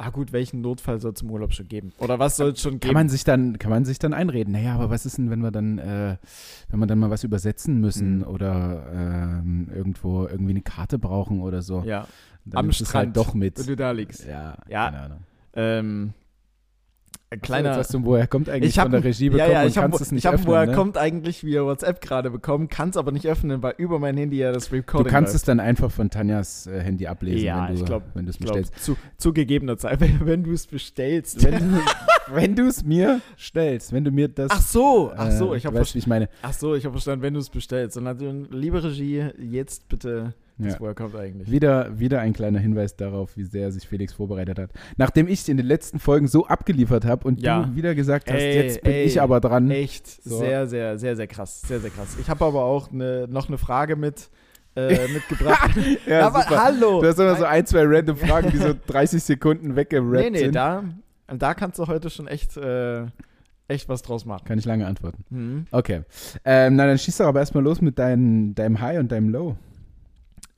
Ah 0.00 0.10
gut, 0.10 0.32
welchen 0.32 0.60
Notfall 0.60 1.00
soll 1.00 1.12
es 1.12 1.22
im 1.22 1.30
Urlaub 1.30 1.52
schon 1.52 1.66
geben? 1.66 1.92
Oder 1.98 2.20
was 2.20 2.36
soll 2.36 2.50
es 2.50 2.60
schon 2.62 2.74
Kann 2.74 2.80
geben? 2.80 2.94
man 2.94 3.08
sich 3.08 3.24
dann, 3.24 3.58
kann 3.58 3.70
man 3.70 3.84
sich 3.84 3.98
dann 3.98 4.14
einreden, 4.14 4.52
naja, 4.52 4.74
aber 4.74 4.90
was 4.90 5.04
ist 5.04 5.18
denn, 5.18 5.28
wenn 5.28 5.40
wir 5.40 5.50
dann, 5.50 5.78
äh, 5.78 6.16
wenn 6.68 6.78
wir 6.78 6.86
dann 6.86 7.00
mal 7.00 7.10
was 7.10 7.24
übersetzen 7.24 7.80
müssen 7.80 8.18
Mhm. 8.18 8.22
oder 8.24 8.86
ähm, 9.42 9.68
irgendwo 9.74 10.26
irgendwie 10.26 10.52
eine 10.52 10.62
Karte 10.62 10.98
brauchen 11.00 11.40
oder 11.40 11.62
so? 11.62 11.82
ja, 11.84 12.06
dann 12.44 12.64
am 12.66 12.68
es 12.70 12.76
Strand, 12.76 12.94
halt 12.94 13.16
doch 13.16 13.34
mit. 13.34 13.58
wenn 13.58 13.66
du 13.66 13.74
da 13.76 13.90
liegst. 13.90 14.24
Ja, 14.24 14.56
Ja. 14.68 14.84
keine 14.90 15.00
Ahnung. 15.02 15.18
Ähm, 15.54 16.12
Kleiner. 17.30 17.42
kleiner. 17.42 17.76
Jetzt 17.76 17.92
du, 17.92 18.04
woher 18.04 18.26
kommt 18.26 18.48
eigentlich 18.48 18.70
Ich 18.70 18.78
hab 18.78 18.86
von 18.86 18.92
der 18.92 19.04
Regie 19.04 19.28
bekommen 19.28 19.50
ja, 19.52 19.62
ja, 19.62 19.68
ich 19.68 19.76
habe 19.76 19.92
hab, 19.98 20.46
woher 20.46 20.64
ne? 20.66 20.72
kommt 20.72 20.96
eigentlich 20.96 21.44
via 21.44 21.62
WhatsApp 21.62 22.00
gerade 22.00 22.30
bekommen, 22.30 22.68
kann 22.68 22.88
es 22.88 22.96
aber 22.96 23.12
nicht 23.12 23.26
öffnen, 23.26 23.62
weil 23.62 23.74
über 23.76 23.98
mein 23.98 24.16
Handy 24.16 24.38
ja 24.38 24.50
das 24.50 24.70
Du 24.70 24.76
Recording 24.76 25.10
kannst 25.12 25.32
läuft. 25.32 25.36
es 25.36 25.42
dann 25.42 25.60
einfach 25.60 25.90
von 25.90 26.08
Tanjas 26.08 26.66
äh, 26.66 26.80
Handy 26.80 27.06
ablesen, 27.06 27.44
Ja, 27.44 27.68
wenn 27.68 27.74
du 27.74 27.80
ich 27.80 27.84
glaub- 27.86 28.02
wenn 28.14 28.24
du 28.24 28.30
es 28.30 28.38
bestellst. 28.38 28.78
zu, 28.82 28.96
zu 29.18 29.34
gegebener 29.34 29.76
Zeit, 29.76 30.00
wenn, 30.24 30.42
du 30.42 30.52
es 30.52 30.66
bestellst. 30.68 31.44
Wenn 31.44 32.54
du 32.54 32.54
du 32.54 32.66
es 32.66 32.82
mir 32.84 33.20
stellst, 33.38 33.92
wenn 33.92 34.04
du 34.04 34.10
mir 34.10 34.28
das 34.28 34.50
Ach 34.50 34.60
so, 34.62 35.12
ach 35.16 35.30
so, 35.30 35.52
äh, 35.54 35.58
ich 35.58 35.66
habe 35.66 35.78
meine. 36.06 36.28
Ach 36.42 36.52
so, 36.52 36.74
ich 36.74 36.84
habe 36.84 36.92
verstanden, 36.92 37.22
wenn 37.22 37.34
du 37.34 37.40
es 37.40 37.50
bestellst. 37.50 37.96
Und 37.98 38.04
dann, 38.06 38.46
liebe 38.50 38.82
Regie, 38.82 39.26
jetzt 39.38 39.88
bitte, 39.88 40.34
das 40.58 40.74
Ja. 40.74 40.80
woher 40.80 40.94
kommt 40.94 41.14
eigentlich? 41.16 41.50
Wieder, 41.50 41.98
wieder 41.98 42.20
ein 42.20 42.32
kleiner 42.32 42.58
Hinweis 42.58 42.96
darauf, 42.96 43.36
wie 43.36 43.44
sehr 43.44 43.70
sich 43.72 43.86
Felix 43.88 44.12
vorbereitet 44.12 44.58
hat. 44.58 44.70
Nachdem 44.96 45.28
ich 45.28 45.48
in 45.48 45.56
den 45.56 45.66
letzten 45.66 45.98
Folgen 45.98 46.26
so 46.28 46.46
abgeliefert 46.46 47.04
habe 47.04 47.26
und 47.26 47.40
Ja. 47.40 47.62
du 47.64 47.76
wieder 47.76 47.94
gesagt 47.94 48.30
hast, 48.30 48.40
Ey, 48.40 48.56
jetzt 48.56 48.82
bin 48.82 48.92
ey, 48.92 49.04
ich 49.04 49.20
aber 49.20 49.40
dran. 49.40 49.70
Echt, 49.70 50.06
So. 50.24 50.38
sehr, 50.38 50.66
sehr, 50.66 50.98
sehr, 50.98 51.16
sehr 51.16 51.26
krass, 51.26 51.60
sehr, 51.62 51.80
sehr 51.80 51.90
krass. 51.90 52.16
Ich 52.20 52.28
habe 52.28 52.44
aber 52.44 52.64
auch 52.64 52.90
ne, 52.90 53.26
noch 53.30 53.48
eine 53.48 53.58
Frage 53.58 53.96
mit, 53.96 54.28
äh, 54.76 55.08
mitgebracht. 55.14 55.70
Ja, 56.06 56.26
aber 56.26 56.42
super. 56.42 56.64
hallo! 56.64 57.00
Du 57.02 57.08
hast 57.08 57.18
immer 57.18 57.36
so 57.36 57.44
ein, 57.44 57.64
zwei 57.66 57.84
random 57.84 58.16
Fragen, 58.16 58.50
die 58.50 58.58
so 58.58 58.74
30 58.88 59.22
Sekunden 59.22 59.76
weggerappt 59.76 60.12
nee, 60.24 60.30
nee, 60.30 60.38
sind. 60.38 60.54
da, 60.54 60.84
da 61.28 61.54
kannst 61.54 61.78
du 61.78 61.86
heute 61.86 62.10
schon 62.10 62.26
echt, 62.26 62.56
äh, 62.56 63.04
echt 63.68 63.88
was 63.88 64.02
draus 64.02 64.24
machen. 64.24 64.44
Kann 64.46 64.58
ich 64.58 64.64
lange 64.64 64.86
antworten. 64.86 65.24
Hm. 65.30 65.66
Okay. 65.70 66.02
Ähm, 66.44 66.76
na, 66.76 66.86
dann 66.86 66.98
schieß 66.98 67.18
doch 67.18 67.26
aber 67.26 67.40
erstmal 67.40 67.62
los 67.62 67.80
mit 67.82 67.98
dein, 67.98 68.54
deinem 68.54 68.80
High 68.80 68.98
und 68.98 69.12
deinem 69.12 69.28
Low 69.28 69.56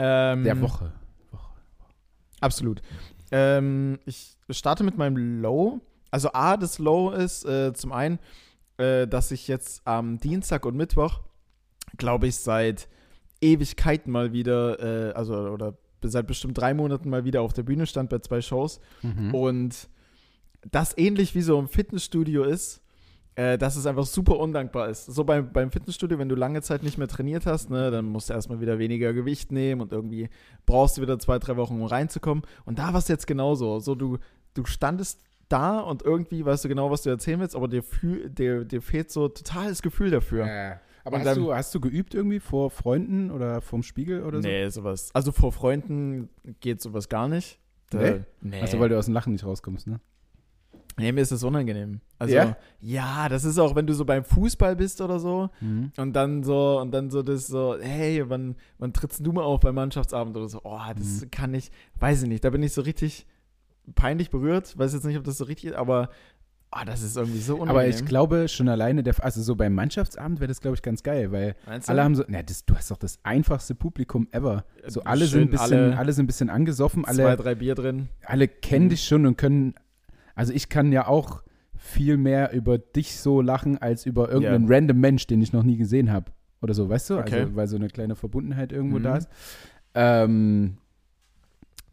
Ähm, 0.00 0.45
der 0.45 0.61
Woche. 0.61 0.92
Absolut. 2.40 2.80
Ähm, 3.30 3.99
ich 4.07 4.37
starte 4.50 4.83
mit 4.83 4.99
meinem 4.99 5.40
Low. 5.42 5.80
Also 6.11 6.33
A, 6.33 6.57
das 6.57 6.78
Low 6.78 7.11
ist 7.11 7.45
äh, 7.45 7.73
zum 7.75 7.92
einen, 7.92 8.19
äh, 8.78 9.07
dass 9.07 9.30
ich 9.30 9.47
jetzt 9.47 9.87
am 9.87 10.19
Dienstag 10.19 10.64
und 10.66 10.76
Mittwoch, 10.76 11.21
glaube 11.97 12.26
ich, 12.26 12.37
seit 12.37 12.88
Ewigkeiten 13.40 14.11
mal 14.11 14.33
wieder, 14.33 15.11
äh, 15.11 15.12
also 15.12 15.35
oder 15.35 15.75
seit 16.02 16.26
bestimmt 16.26 16.57
drei 16.59 16.75
Monaten 16.75 17.11
mal 17.11 17.25
wieder 17.25 17.42
auf 17.42 17.52
der 17.52 17.62
Bühne 17.62 17.87
stand 17.87 18.11
bei 18.11 18.19
zwei 18.21 18.40
Shows. 18.40 18.80
Mhm. 19.02 19.35
Und 19.35 19.88
das 20.71 20.97
ähnlich 20.97 21.35
wie 21.35 21.42
so 21.42 21.59
im 21.59 21.69
Fitnessstudio 21.69 22.45
ist, 22.45 22.83
äh, 23.37 23.56
dass 23.58 23.76
es 23.76 23.87
einfach 23.87 24.04
super 24.06 24.38
undankbar 24.38 24.88
ist. 24.88 25.06
So 25.06 25.25
beim, 25.25 25.52
beim 25.52 25.70
Fitnessstudio, 25.70 26.18
wenn 26.18 26.28
du 26.28 26.34
lange 26.34 26.62
Zeit 26.62 26.82
nicht 26.82 26.99
mehr 26.99 27.08
trainiert 27.08 27.46
hast, 27.46 27.70
ne, 27.70 27.90
dann 27.90 28.04
musst 28.06 28.28
du 28.30 28.34
erstmal 28.34 28.60
wieder 28.60 28.78
weniger 28.78 29.12
Gewicht 29.12 29.52
nehmen 29.52 29.80
und 29.80 29.92
irgendwie 29.92 30.28
brauchst 30.66 30.96
du 30.99 31.02
wieder 31.02 31.18
zwei, 31.18 31.38
drei 31.38 31.56
Wochen, 31.56 31.75
um 31.80 31.87
reinzukommen. 31.87 32.44
Und 32.64 32.78
da 32.78 32.88
war 32.92 32.99
es 32.99 33.08
jetzt 33.08 33.26
genauso. 33.26 33.78
So, 33.80 33.94
du, 33.94 34.18
du 34.54 34.64
standest 34.64 35.22
da 35.49 35.80
und 35.80 36.02
irgendwie 36.02 36.44
weißt 36.44 36.64
du 36.64 36.68
genau, 36.68 36.90
was 36.90 37.02
du 37.02 37.10
erzählen 37.10 37.40
willst, 37.40 37.56
aber 37.56 37.66
dir, 37.68 37.82
fühl, 37.82 38.30
dir, 38.30 38.64
dir 38.64 38.82
fehlt 38.82 39.10
so 39.10 39.28
total 39.28 39.68
das 39.68 39.82
Gefühl 39.82 40.10
dafür. 40.10 40.46
Äh, 40.46 40.76
aber 41.04 41.18
hast, 41.18 41.26
dann- 41.26 41.38
du, 41.38 41.54
hast 41.54 41.75
du 41.75 41.80
geübt 41.80 42.14
irgendwie 42.14 42.40
vor 42.40 42.70
Freunden 42.70 43.30
oder 43.30 43.60
vorm 43.62 43.82
Spiegel 43.82 44.22
oder 44.25 44.42
so? 44.42 44.49
Nee, 44.49 44.68
sowas. 44.68 45.10
Also 45.14 45.32
vor 45.32 45.50
Freunden 45.50 46.28
geht 46.60 46.80
sowas 46.82 47.08
gar 47.08 47.26
nicht. 47.26 47.58
Da, 47.90 47.99
Nee? 47.99 48.20
nee. 48.42 48.60
Also 48.60 48.78
weil 48.78 48.88
du 48.90 48.99
aus 48.99 49.06
dem 49.06 49.14
Lachen 49.14 49.32
nicht 49.32 49.44
rauskommst, 49.44 49.87
ne? 49.88 49.99
Nee, 51.00 51.12
mir 51.12 51.21
ist 51.23 51.33
das 51.33 51.42
unangenehm. 51.42 52.00
Also, 52.19 52.35
Ja? 52.35 52.57
ja, 52.80 53.28
das 53.28 53.45
ist 53.45 53.59
auch, 53.59 53.75
wenn 53.75 53.87
du 53.87 53.92
so 53.95 54.04
beim 54.04 54.25
Fußball 54.25 54.76
bist 54.76 55.00
oder 55.00 55.19
so, 55.19 55.50
Mhm. 55.61 55.90
Und 55.97 56.12
dann 56.14 56.42
so, 56.45 56.78
und 56.80 56.92
dann 56.92 57.11
so 57.11 57.23
das 57.23 57.47
so, 57.47 57.76
hey, 57.80 58.23
wann, 58.28 58.57
wann 58.78 58.92
trittst 58.92 59.25
du 59.26 59.33
mal 59.33 59.42
auf 59.42 59.61
beim 59.61 59.75
Mannschaftsabend 59.75 60.37
oder 60.37 60.49
so? 60.49 60.61
Oh, 60.64 60.78
das 60.97 61.23
Mhm. 61.23 61.30
kann 61.30 61.54
ich, 61.54 61.71
weiß 61.99 62.23
ich 62.23 62.28
nicht. 62.28 62.45
Da 62.45 62.50
bin 62.50 62.62
ich 62.62 62.73
so 62.73 62.83
richtig 62.83 63.26
peinlich 63.95 64.30
berührt. 64.30 64.78
Weiß 64.78 64.92
jetzt 64.92 65.04
nicht, 65.04 65.16
ob 65.19 65.25
das 65.25 65.38
so 65.38 65.45
richtig 65.45 65.71
ist, 65.71 65.76
aber 65.76 66.11
Oh, 66.73 66.85
das 66.87 67.02
ist 67.02 67.16
irgendwie 67.16 67.40
so 67.40 67.54
unangenehm. 67.57 67.76
Aber 67.76 67.88
ich 67.88 68.04
glaube 68.04 68.47
schon 68.47 68.69
alleine, 68.69 69.02
der, 69.02 69.16
also 69.25 69.42
so 69.42 69.57
beim 69.57 69.75
Mannschaftsabend 69.75 70.38
wäre 70.38 70.47
das, 70.47 70.61
glaube 70.61 70.76
ich, 70.76 70.83
ganz 70.83 71.02
geil, 71.02 71.33
weil 71.33 71.57
alle 71.88 72.04
haben 72.04 72.14
so, 72.14 72.23
na, 72.28 72.45
das, 72.45 72.64
du 72.64 72.76
hast 72.76 72.92
doch 72.92 72.97
das 72.97 73.19
einfachste 73.25 73.75
Publikum 73.75 74.28
ever. 74.30 74.64
So 74.87 75.02
alle 75.02 75.25
Schön 75.26 75.28
sind 75.30 75.42
ein 75.42 75.50
bisschen, 75.50 75.76
alle- 75.78 75.99
alle, 75.99 76.12
sind 76.12 76.25
ein 76.25 76.26
bisschen 76.28 76.49
angesoffen, 76.49 77.02
zwei, 77.02 77.25
alle, 77.25 77.37
drei 77.37 77.54
Bier 77.57 77.75
drin. 77.75 78.09
alle 78.25 78.47
kennen 78.47 78.85
Mhm. 78.85 78.90
dich 78.90 79.02
schon 79.04 79.26
und 79.26 79.37
können, 79.37 79.75
also 80.40 80.52
ich 80.52 80.68
kann 80.68 80.90
ja 80.92 81.06
auch 81.06 81.42
viel 81.76 82.16
mehr 82.16 82.52
über 82.52 82.78
dich 82.78 83.16
so 83.18 83.40
lachen, 83.40 83.78
als 83.78 84.06
über 84.06 84.30
irgendeinen 84.30 84.66
random 84.68 84.99
Mensch, 85.00 85.26
den 85.26 85.40
ich 85.42 85.52
noch 85.52 85.62
nie 85.62 85.76
gesehen 85.76 86.11
habe. 86.12 86.26
Oder 86.62 86.75
so, 86.75 86.88
weißt 86.88 87.11
du? 87.11 87.18
Okay. 87.18 87.40
Also, 87.40 87.56
weil 87.56 87.66
so 87.68 87.76
eine 87.76 87.88
kleine 87.88 88.16
Verbundenheit 88.16 88.73
irgendwo 88.73 88.99
Mhm. 88.99 89.02
da 89.02 89.16
ist. 89.16 89.28
Ähm, 89.94 90.76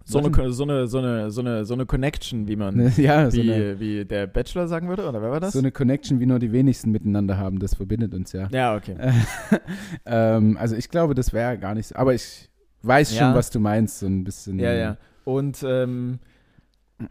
So 0.10 0.20
eine, 0.20 0.52
so, 0.54 0.64
eine, 0.64 0.88
so, 0.88 1.00
eine, 1.00 1.30
so, 1.32 1.42
eine, 1.42 1.66
so 1.66 1.74
eine 1.74 1.86
Connection, 1.86 2.48
wie 2.48 2.56
man, 2.56 2.94
ja, 2.98 3.30
so 3.30 3.38
wie, 3.42 3.52
eine, 3.52 3.80
wie 3.80 4.06
der 4.06 4.26
Bachelor 4.28 4.68
sagen 4.70 4.88
würde, 4.88 5.08
oder 5.08 5.22
wer 5.22 5.32
war 5.32 5.40
das? 5.42 5.52
so 5.54 5.60
eine 5.60 5.72
Connection, 5.72 6.20
wie 6.22 6.26
nur 6.26 6.40
die 6.40 6.54
wenigsten 6.54 6.92
miteinander 6.92 7.38
haben, 7.38 7.60
das 7.60 7.76
verbindet 7.76 8.14
uns 8.14 8.32
ja. 8.32 8.48
ja, 8.52 8.76
okay. 8.78 8.96
ähm, 10.06 10.56
also 10.58 10.76
ich 10.78 10.90
glaube, 10.90 11.14
das 11.14 11.34
wäre 11.34 11.58
gar 11.58 11.76
nicht 11.76 11.88
so. 11.88 11.96
Aber 11.96 12.14
ich 12.14 12.50
weiß 12.84 13.10
schon, 13.18 13.28
Ja. 13.32 13.36
was 13.36 13.50
du 13.50 13.60
meinst, 13.60 14.00
so 14.00 14.06
ein 14.06 14.24
bisschen. 14.24 14.60
Ja, 14.60 14.74
ja. 14.74 14.98
Und 15.26 15.64
ähm, 15.68 16.20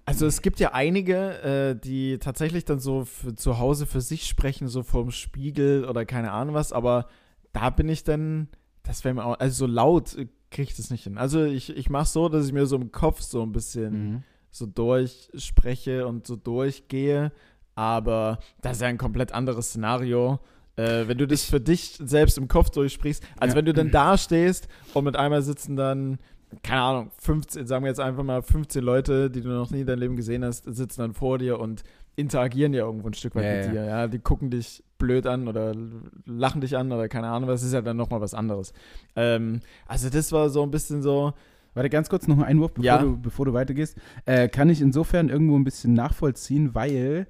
also 0.05 0.27
es 0.27 0.43
gibt 0.43 0.59
ja 0.61 0.73
einige, 0.73 1.43
äh, 1.43 1.75
die 1.81 2.19
tatsächlich 2.19 2.65
dann 2.65 2.81
so 2.81 3.05
für, 3.05 3.35
zu 3.35 3.59
Hause 3.59 3.87
für 3.87 4.01
sich 4.01 4.27
sprechen, 4.27 4.67
so 4.69 4.83
vorm 4.83 5.11
Spiegel 5.11 5.85
oder 5.85 6.05
keine 6.05 6.33
Ahnung 6.33 6.55
was, 6.55 6.73
aber 6.73 7.07
da 7.53 7.71
bin 7.71 7.89
ich 7.89 8.03
dann, 8.05 8.49
das 8.83 9.05
wäre 9.05 9.15
mir 9.15 9.25
auch, 9.25 9.39
also 9.39 9.67
so 9.67 9.73
laut 9.73 10.15
äh, 10.17 10.27
kriege 10.51 10.71
ich 10.71 10.77
das 10.77 10.91
nicht 10.91 11.05
hin. 11.05 11.19
Also 11.19 11.45
ich, 11.45 11.77
ich 11.77 11.89
mache 11.91 12.07
so, 12.07 12.29
dass 12.29 12.47
ich 12.47 12.53
mir 12.53 12.67
so 12.67 12.77
im 12.77 12.91
Kopf 12.93 13.21
so 13.21 13.43
ein 13.43 13.53
bisschen 13.53 13.93
Mhm. 14.15 14.23
so 14.51 14.67
durchspreche 14.67 16.07
und 16.07 16.27
so 16.27 16.37
durchgehe, 16.37 17.33
aber 17.75 18.39
das 18.63 18.77
ist 18.77 18.83
ja 18.83 18.89
ein 18.89 18.99
komplett 18.99 19.33
anderes 19.33 19.69
Szenario. 19.69 20.41
Äh, 20.77 21.09
wenn 21.09 21.17
du 21.19 21.27
das 21.27 21.45
für 21.45 21.61
dich 21.61 21.99
selbst 22.03 22.37
im 22.39 22.49
Kopf 22.49 22.71
durchsprichst, 22.71 23.23
als 23.39 23.53
Ja. 23.53 23.57
wenn 23.59 23.65
du 23.65 23.73
dann 23.73 23.91
da 23.93 24.19
stehst 24.19 24.69
und 24.95 25.05
mit 25.05 25.17
einmal 25.17 25.43
sitzen 25.43 25.77
dann, 25.77 26.19
keine 26.63 26.81
Ahnung, 26.81 27.11
15, 27.19 27.67
sagen 27.67 27.85
wir 27.85 27.89
jetzt 27.89 28.01
einfach 28.01 28.23
mal 28.23 28.43
15 28.43 28.83
Leute, 28.83 29.31
die 29.31 29.41
du 29.41 29.49
noch 29.49 29.71
nie 29.71 29.81
in 29.81 29.87
deinem 29.87 29.99
Leben 30.01 30.17
gesehen 30.17 30.45
hast, 30.45 30.65
sitzen 30.65 31.01
dann 31.01 31.13
vor 31.15 31.39
dir 31.39 31.59
und 31.59 31.83
interagieren 32.15 32.73
ja 32.73 32.85
irgendwo 32.85 33.09
ein 33.09 33.15
Stück 33.15 33.35
weit 33.35 33.45
Ja, 33.45 33.53
mit 33.57 33.65
ja. 33.67 33.73
dir. 33.73 33.85
Ja, 33.91 34.07
die 34.09 34.19
gucken 34.19 34.51
dich 34.51 34.83
blöd 34.99 35.27
an 35.27 35.49
oder 35.49 35.75
lachen 36.25 36.61
dich 36.63 36.77
an 36.77 36.91
oder 36.93 37.09
keine 37.09 37.29
Ahnung, 37.29 37.49
was 37.49 37.63
ist 37.63 37.73
ja 37.75 37.83
dann 37.83 37.97
nochmal 37.97 38.21
was 38.21 38.33
anderes. 38.33 38.73
Ähm, 39.17 39.61
also 39.87 40.09
das 40.09 40.33
war 40.33 40.49
so 40.49 40.63
ein 40.63 40.71
bisschen 40.71 41.03
so, 41.03 41.35
Warte, 41.75 41.91
ganz 41.91 42.09
kurz 42.09 42.27
noch 42.27 42.39
ein 42.39 42.45
Einwurf, 42.45 42.73
bevor, 42.73 42.85
Ja. 42.87 42.97
du, 43.03 43.19
bevor 43.21 43.45
du 43.45 43.53
weitergehst. 43.53 43.99
Äh, 44.25 44.49
kann 44.49 44.71
ich 44.71 44.81
insofern 44.81 45.29
irgendwo 45.29 45.59
ein 45.59 45.65
bisschen 45.65 45.93
nachvollziehen, 45.93 46.75
weil 46.75 47.27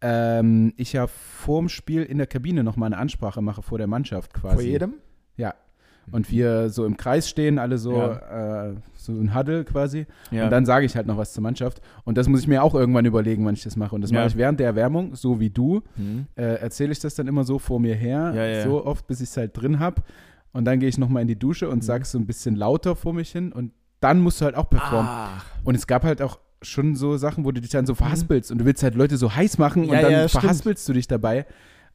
ähm, 0.00 0.72
ich 0.76 0.92
ja 0.94 1.06
vorm 1.06 1.68
Spiel 1.68 2.02
in 2.02 2.18
der 2.18 2.26
Kabine 2.26 2.64
noch 2.64 2.74
mal 2.74 2.86
eine 2.86 2.98
Ansprache 2.98 3.40
mache 3.40 3.62
vor 3.62 3.78
der 3.78 3.86
Mannschaft 3.86 4.34
quasi. 4.34 4.54
vor 4.56 4.62
jedem. 4.64 4.94
Ja. 5.36 5.54
Und 6.12 6.30
wir 6.30 6.68
so 6.70 6.84
im 6.84 6.96
Kreis 6.96 7.28
stehen, 7.28 7.58
alle 7.58 7.78
so, 7.78 8.00
äh, 8.00 8.74
so 8.96 9.12
ein 9.12 9.34
Huddle 9.34 9.64
quasi. 9.64 10.06
Ja. 10.30 10.44
Und 10.44 10.50
dann 10.50 10.66
sage 10.66 10.86
ich 10.86 10.94
halt 10.96 11.06
noch 11.06 11.16
was 11.16 11.32
zur 11.32 11.42
Mannschaft. 11.42 11.80
Und 12.04 12.18
das 12.18 12.28
muss 12.28 12.40
ich 12.40 12.48
mir 12.48 12.62
auch 12.62 12.74
irgendwann 12.74 13.04
überlegen, 13.06 13.44
wann 13.46 13.54
ich 13.54 13.62
das 13.64 13.76
mache. 13.76 13.94
Und 13.94 14.00
das 14.02 14.10
Ja. 14.10 14.18
mache 14.18 14.28
ich 14.28 14.36
während 14.36 14.60
der 14.60 14.66
Erwärmung, 14.66 15.14
so 15.14 15.40
wie 15.40 15.50
du. 15.50 15.82
Hm. 15.96 16.26
Äh, 16.36 16.42
Erzähle 16.60 16.92
ich 16.92 17.00
das 17.00 17.14
dann 17.14 17.26
immer 17.26 17.44
so 17.44 17.58
vor 17.58 17.80
mir 17.80 17.94
her, 17.94 18.32
Ja, 18.34 18.44
ja. 18.46 18.62
so 18.64 18.84
oft, 18.84 19.06
bis 19.06 19.20
ich 19.20 19.28
es 19.30 19.36
halt 19.36 19.56
drin 19.60 19.78
habe. 19.78 20.02
Und 20.52 20.64
dann 20.66 20.78
gehe 20.78 20.88
ich 20.88 20.98
noch 20.98 21.08
mal 21.08 21.20
in 21.20 21.28
die 21.28 21.38
Dusche 21.38 21.68
und 21.68 21.78
Mhm. 21.78 21.82
sage 21.82 22.04
so 22.04 22.18
ein 22.18 22.26
bisschen 22.26 22.54
lauter 22.54 22.94
vor 22.96 23.12
mich 23.12 23.30
hin. 23.32 23.50
Und 23.52 23.72
dann 24.00 24.20
musst 24.20 24.40
du 24.40 24.44
halt 24.44 24.54
auch 24.56 24.68
performen. 24.70 25.08
Ach, 25.10 25.44
Und 25.64 25.74
es 25.74 25.86
gab 25.86 26.04
halt 26.04 26.20
auch 26.22 26.38
schon 26.62 26.94
so 26.96 27.16
Sachen, 27.16 27.44
wo 27.44 27.52
du 27.52 27.60
dich 27.60 27.70
dann 27.70 27.84
so 27.86 27.94
verhaspelst 27.94 28.50
und 28.50 28.58
du 28.58 28.64
willst 28.64 28.82
halt 28.82 28.94
Leute 28.94 29.16
so 29.16 29.34
heiß 29.34 29.58
machen 29.58 29.82
Mhm. 29.82 29.88
Ja, 29.88 29.94
und 29.96 30.02
dann 30.02 30.12
ja, 30.12 30.28
stimmt. 30.28 30.42
verhaspelst 30.42 30.88
du 30.88 30.92
dich 30.92 31.08
dabei. 31.08 31.44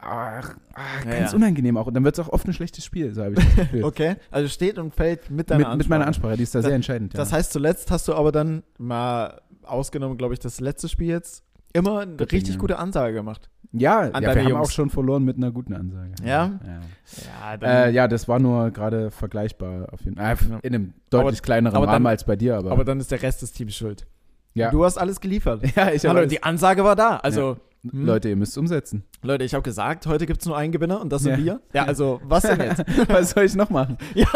Ach, 0.01 0.55
ach 0.73 1.03
ganz 1.05 1.31
ja. 1.31 1.35
unangenehm 1.35 1.75
auch. 1.77 1.87
Und 1.87 1.93
dann 1.93 2.03
wird 2.05 2.17
es 2.17 2.25
auch 2.25 2.31
oft 2.31 2.47
ein 2.47 2.53
schlechtes 2.53 2.85
Spiel, 2.85 3.13
so 3.13 3.21
habe 3.23 3.33
ich 3.33 3.39
das 3.45 3.55
Gefühl. 3.55 3.83
okay. 3.83 4.15
Also 4.31 4.47
steht 4.47 4.77
und 4.79 4.93
fällt 4.95 5.29
mit 5.29 5.49
deiner 5.51 5.69
mit, 5.69 5.79
mit 5.79 5.89
meiner 5.89 6.07
Ansprache. 6.07 6.31
Ansprache, 6.33 6.37
die 6.37 6.43
ist 6.43 6.55
da 6.55 6.59
Das- 6.59 6.65
sehr 6.67 6.75
entscheidend. 6.75 7.17
Das 7.17 7.33
heißt, 7.33 7.51
zuletzt 7.51 7.91
hast 7.91 8.07
du 8.07 8.13
aber 8.13 8.31
dann 8.31 8.63
mal 8.77 9.41
ausgenommen, 9.63 10.17
glaube 10.17 10.33
ich, 10.33 10.39
das 10.39 10.59
letzte 10.61 10.87
Spiel 10.87 11.07
jetzt 11.09 11.43
immer 11.73 11.99
eine 11.99 12.15
Göttingen. 12.15 12.41
richtig 12.43 12.57
gute 12.57 12.79
Ansage 12.79 13.13
gemacht. 13.13 13.49
ja, 13.73 13.99
an 13.99 14.23
ja 14.23 14.33
wir 14.33 14.41
haben 14.43 14.49
Jungs. 14.49 14.69
auch 14.69 14.71
schon 14.71 14.89
verloren 14.89 15.23
mit 15.25 15.37
einer 15.37 15.51
guten 15.51 15.73
Ansage. 15.75 16.11
Ja? 16.23 16.59
Ja, 16.65 17.57
Ja, 17.61 17.85
äh, 17.87 17.91
ja 17.91 18.07
das 18.07 18.27
war 18.27 18.39
nur 18.39 18.71
gerade 18.71 19.11
vergleichbar 19.11 19.87
auf 19.91 20.01
jeden 20.01 20.15
Fall. 20.17 20.33
Äh, 20.63 20.67
in 20.67 20.73
einem 20.75 20.93
deutlich 21.09 21.41
kleineren 21.43 21.75
aber 21.75 21.85
dann- 21.85 21.93
Rahmen 21.95 22.07
als 22.07 22.23
bei 22.23 22.35
dir, 22.37 22.57
aber. 22.57 22.71
aber 22.71 22.85
dann 22.85 22.99
ist 22.99 23.11
der 23.11 23.21
Rest 23.21 23.41
des 23.41 23.51
Teams 23.51 23.75
schuld. 23.75 24.07
ja. 24.53 24.71
Du 24.71 24.83
hast 24.85 24.97
alles 24.97 25.19
geliefert. 25.19 25.61
ja, 25.75 25.91
ich 25.91 26.03
Hallo, 26.05 26.15
habe 26.19 26.27
die 26.27 26.41
Ansage 26.41 26.83
war 26.85 26.95
da. 26.95 27.17
Also, 27.17 27.57
hm? 27.83 28.05
Leute, 28.05 28.29
ihr 28.29 28.35
müsst 28.35 28.57
umsetzen. 28.57 29.03
Leute, 29.21 29.43
ich 29.45 29.53
habe 29.53 29.61
gesagt, 29.63 30.05
heute 30.05 30.25
gibt 30.25 30.41
es 30.41 30.47
nur 30.47 30.57
einen 30.57 30.71
Gewinner 30.73 30.99
und 30.99 31.09
das 31.11 31.23
sind 31.23 31.31
Ja. 31.31 31.37
wir. 31.45 31.61
Ja, 31.73 31.85
also, 31.85 32.19
was 32.23 32.43
denn 32.43 32.59
jetzt? 32.59 32.83
Was 33.09 33.31
soll 33.31 33.43
ich 33.45 33.55
noch 33.55 33.69
machen? 33.69 33.97
ja, 34.15 34.27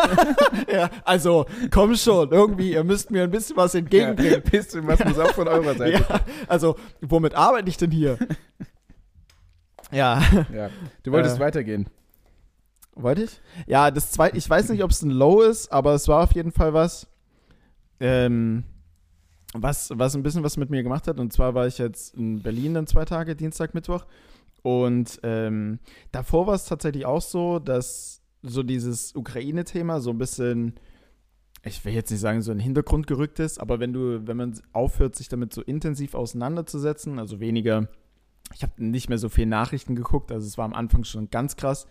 ja, 0.72 0.90
also, 1.04 1.46
komm 1.70 1.96
schon, 1.96 2.32
irgendwie, 2.32 2.72
ihr 2.74 2.84
müsst 2.84 3.12
mir 3.12 3.24
ein 3.24 3.32
bisschen 3.32 3.58
was 3.58 3.76
entgegenbringen. 3.76 4.34
Ja, 4.34 4.40
bisschen 4.40 4.88
was 4.88 5.04
muss 5.04 5.20
auch 5.20 5.34
von 5.34 5.48
eurer 5.48 5.76
Seite. 5.76 6.06
Ja, 6.10 6.20
also, 6.48 6.78
womit 7.02 7.36
arbeite 7.36 7.68
ich 7.70 7.78
denn 7.78 7.92
hier? 7.92 8.18
ja. 9.92 10.22
Ja. 10.54 10.70
Du 11.04 11.12
wolltest 11.12 11.38
Äh. 11.38 11.40
weitergehen. 11.42 11.88
Wollte 12.96 13.24
ich? 13.24 13.42
Ja, 13.66 13.90
das 13.92 14.12
zweite, 14.12 14.38
ich 14.38 14.48
weiß 14.50 14.70
nicht, 14.70 14.84
ob 14.84 14.92
es 14.92 15.02
ein 15.02 15.10
Low 15.10 15.42
ist, 15.42 15.72
aber 15.72 15.94
es 15.96 16.08
war 16.08 16.24
auf 16.24 16.34
jeden 16.34 16.52
Fall 16.52 16.74
was, 16.74 17.08
ähm, 18.00 18.64
was, 19.54 19.92
was 19.96 20.16
ein 20.16 20.24
bisschen 20.24 20.44
was 20.44 20.58
mit 20.58 20.70
mir 20.70 20.84
gemacht 20.84 21.08
hat. 21.08 21.20
Und 21.20 21.32
zwar 21.32 21.54
war 21.54 21.68
ich 21.68 21.78
jetzt 21.78 22.16
in 22.16 22.42
Berlin 22.42 22.74
dann 22.74 22.88
zwei 22.88 23.06
Tage, 23.06 23.36
Dienstag, 23.36 23.74
Mittwoch. 23.74 24.06
Und 24.62 25.20
ähm, 25.24 25.80
davor 26.12 26.48
war 26.48 26.56
es 26.56 26.66
tatsächlich 26.66 27.06
auch 27.06 27.22
so, 27.22 27.60
dass 27.60 28.22
so 28.42 28.64
dieses 28.64 29.16
Ukraine-Thema 29.16 30.00
so 30.00 30.10
ein 30.10 30.18
bisschen, 30.18 30.74
ich 31.64 31.84
will 31.86 31.94
jetzt 31.94 32.12
nicht 32.12 32.20
sagen, 32.20 32.42
so 32.42 32.52
in 32.52 32.58
den 32.58 32.64
Hintergrund 32.64 33.08
gerückt 33.08 33.40
ist, 33.40 33.60
aber 33.60 33.80
wenn 33.80 33.94
du, 33.94 34.26
wenn 34.28 34.38
man 34.38 34.60
aufhört, 34.72 35.16
sich 35.16 35.30
damit 35.30 35.54
so 35.54 35.62
intensiv 35.62 36.14
auseinanderzusetzen, 36.14 37.20
also 37.20 37.40
weniger, 37.40 37.88
ich 38.54 38.64
habe 38.64 38.74
nicht 38.84 39.10
mehr 39.10 39.18
so 39.18 39.30
viel 39.30 39.46
Nachrichten 39.46 39.96
geguckt, 39.96 40.32
also 40.32 40.46
es 40.46 40.58
war 40.58 40.66
am 40.66 40.74
Anfang 40.74 41.04
schon 41.04 41.30
ganz 41.30 41.56
krass, 41.56 41.88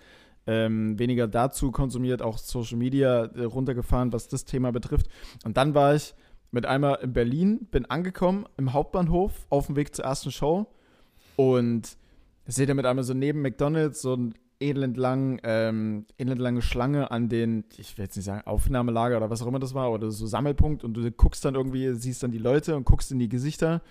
ähm, 0.47 0.99
weniger 0.99 1.29
dazu 1.29 1.71
konsumiert, 1.71 2.21
auch 2.21 2.39
Social 2.39 2.77
Media 2.77 3.25
äh, 3.25 3.45
runtergefahren, 3.45 4.13
was 4.13 4.29
das 4.29 4.45
Thema 4.45 4.73
betrifft. 4.73 5.09
Und 5.45 5.57
dann 5.57 5.75
war 5.75 5.95
ich 5.95 6.15
mit 6.53 6.67
einmal 6.67 6.99
in 7.03 7.13
Berlin, 7.13 7.67
bin 7.71 7.87
angekommen 7.87 8.47
im 8.57 8.73
Hauptbahnhof 8.73 9.33
auf 9.49 9.67
dem 9.67 9.77
Weg 9.77 9.95
zur 9.95 10.05
ersten 10.05 10.31
Show. 10.31 10.67
Und 11.35 11.97
seht 12.47 12.69
ihr 12.69 12.75
mit 12.75 12.87
einmal 12.87 13.05
so 13.05 13.15
neben 13.15 13.41
McDonalds 13.41 14.03
so 14.03 14.15
ein 14.15 14.35
elendlang, 14.61 15.41
ähm, 15.43 16.07
elendlange 16.19 16.63
Schlange 16.63 17.11
an 17.11 17.29
den, 17.29 17.65
ich 17.79 17.97
will 17.97 18.05
jetzt 18.05 18.17
nicht 18.17 18.27
sagen, 18.27 18.47
Aufnahmelager 18.47 19.17
oder 19.17 19.31
was 19.31 19.43
auch 19.43 19.47
immer 19.47 19.59
das 19.59 19.75
war, 19.75 19.91
oder 19.91 20.11
so 20.11 20.27
Sammelpunkt. 20.27 20.85
Und 20.85 20.95
du 20.95 21.11
guckst 21.11 21.45
dann 21.45 21.55
irgendwie, 21.55 21.95
siehst 21.95 22.23
dann 22.23 22.31
die 22.31 22.39
Leute 22.39 22.77
und 22.77 22.85
guckst 22.85 23.11
in 23.11 23.19
die 23.19 23.31
Gesichter. 23.31 23.83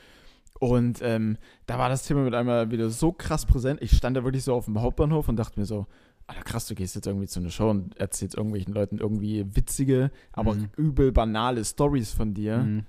Und 0.60 1.00
ähm, 1.01 1.38
da 1.65 1.80
war 1.80 1.89
das 1.89 2.06
Thema 2.06 2.22
mit 2.22 2.36
einmal 2.36 2.70
wieder 2.70 2.91
so 2.91 3.12
krass 3.12 3.48
präsent. 3.48 3.82
Ich 3.82 3.98
stand 3.98 4.15
da 4.15 4.24
wirklich 4.24 4.44
so 4.44 4.53
auf 4.53 4.65
dem 4.65 4.80
Hauptbahnhof 4.80 5.27
und 5.27 5.36
dachte 5.36 5.60
mir 5.60 5.65
so, 5.65 5.88
Alter, 6.28 6.44
krass, 6.44 6.66
du 6.68 6.75
gehst 6.75 6.96
jetzt 6.96 7.08
irgendwie 7.08 7.28
zu 7.28 7.40
einer 7.40 7.50
Show 7.50 7.70
und 7.70 7.98
erzählst 7.98 8.36
irgendwelchen 8.36 8.74
Leuten 8.74 8.98
irgendwie 9.00 9.46
witzige, 9.56 10.12
aber 10.32 10.56
Mhm. 10.56 10.70
übel 10.78 11.12
banale 11.12 11.66
Stories 11.66 12.12
von 12.13 12.34
dir 12.34 12.60
Mhm. 12.60 12.86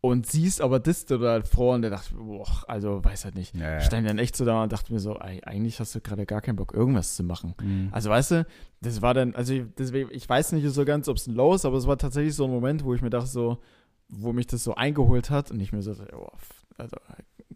und 0.00 0.26
siehst 0.26 0.60
aber 0.62 0.78
das 0.80 1.04
da 1.04 1.42
vor 1.42 1.74
und 1.74 1.82
der 1.82 1.90
dachte, 1.90 2.14
boah, 2.14 2.46
also 2.66 3.04
weiß 3.04 3.24
halt 3.26 3.34
nicht. 3.34 3.54
Ja, 3.54 3.78
Ich 3.78 3.84
stand 3.84 4.08
dann 4.08 4.18
echt 4.18 4.36
so 4.36 4.44
da 4.46 4.62
und 4.62 4.72
dachte 4.72 4.92
mir 4.92 5.00
so, 5.00 5.16
ey, 5.18 5.42
eigentlich 5.44 5.80
hast 5.80 5.94
du 5.94 6.00
gerade 6.00 6.24
gar 6.24 6.40
keinen 6.40 6.56
Bock, 6.56 6.72
irgendwas 6.72 7.16
zu 7.16 7.24
machen. 7.24 7.54
Mhm. 7.60 7.88
Also 7.92 8.08
weißt 8.10 8.30
du, 8.30 8.46
das 8.80 9.02
war 9.02 9.12
dann, 9.12 9.34
also 9.34 9.52
ich- 9.52 9.64
deswegen, 9.76 10.08
ich 10.12 10.26
weiß 10.28 10.52
nicht 10.52 10.66
so 10.70 10.84
ganz, 10.84 11.08
ob 11.08 11.16
es 11.18 11.26
ein 11.26 11.34
Low 11.34 11.54
ist, 11.54 11.66
aber 11.66 11.76
es 11.76 11.86
war 11.86 11.98
tatsächlich 11.98 12.34
so 12.34 12.44
ein 12.44 12.50
Moment, 12.50 12.84
wo 12.84 12.94
ich 12.94 13.02
mir 13.02 13.10
dachte 13.10 13.28
so, 13.28 13.58
wo 14.08 14.32
mich 14.32 14.46
das 14.46 14.64
so 14.64 14.74
eingeholt 14.74 15.28
hat 15.28 15.50
und 15.50 15.60
ich 15.60 15.72
mir 15.72 15.82
so, 15.82 15.92
oh, 16.14 16.28
also 16.78 16.96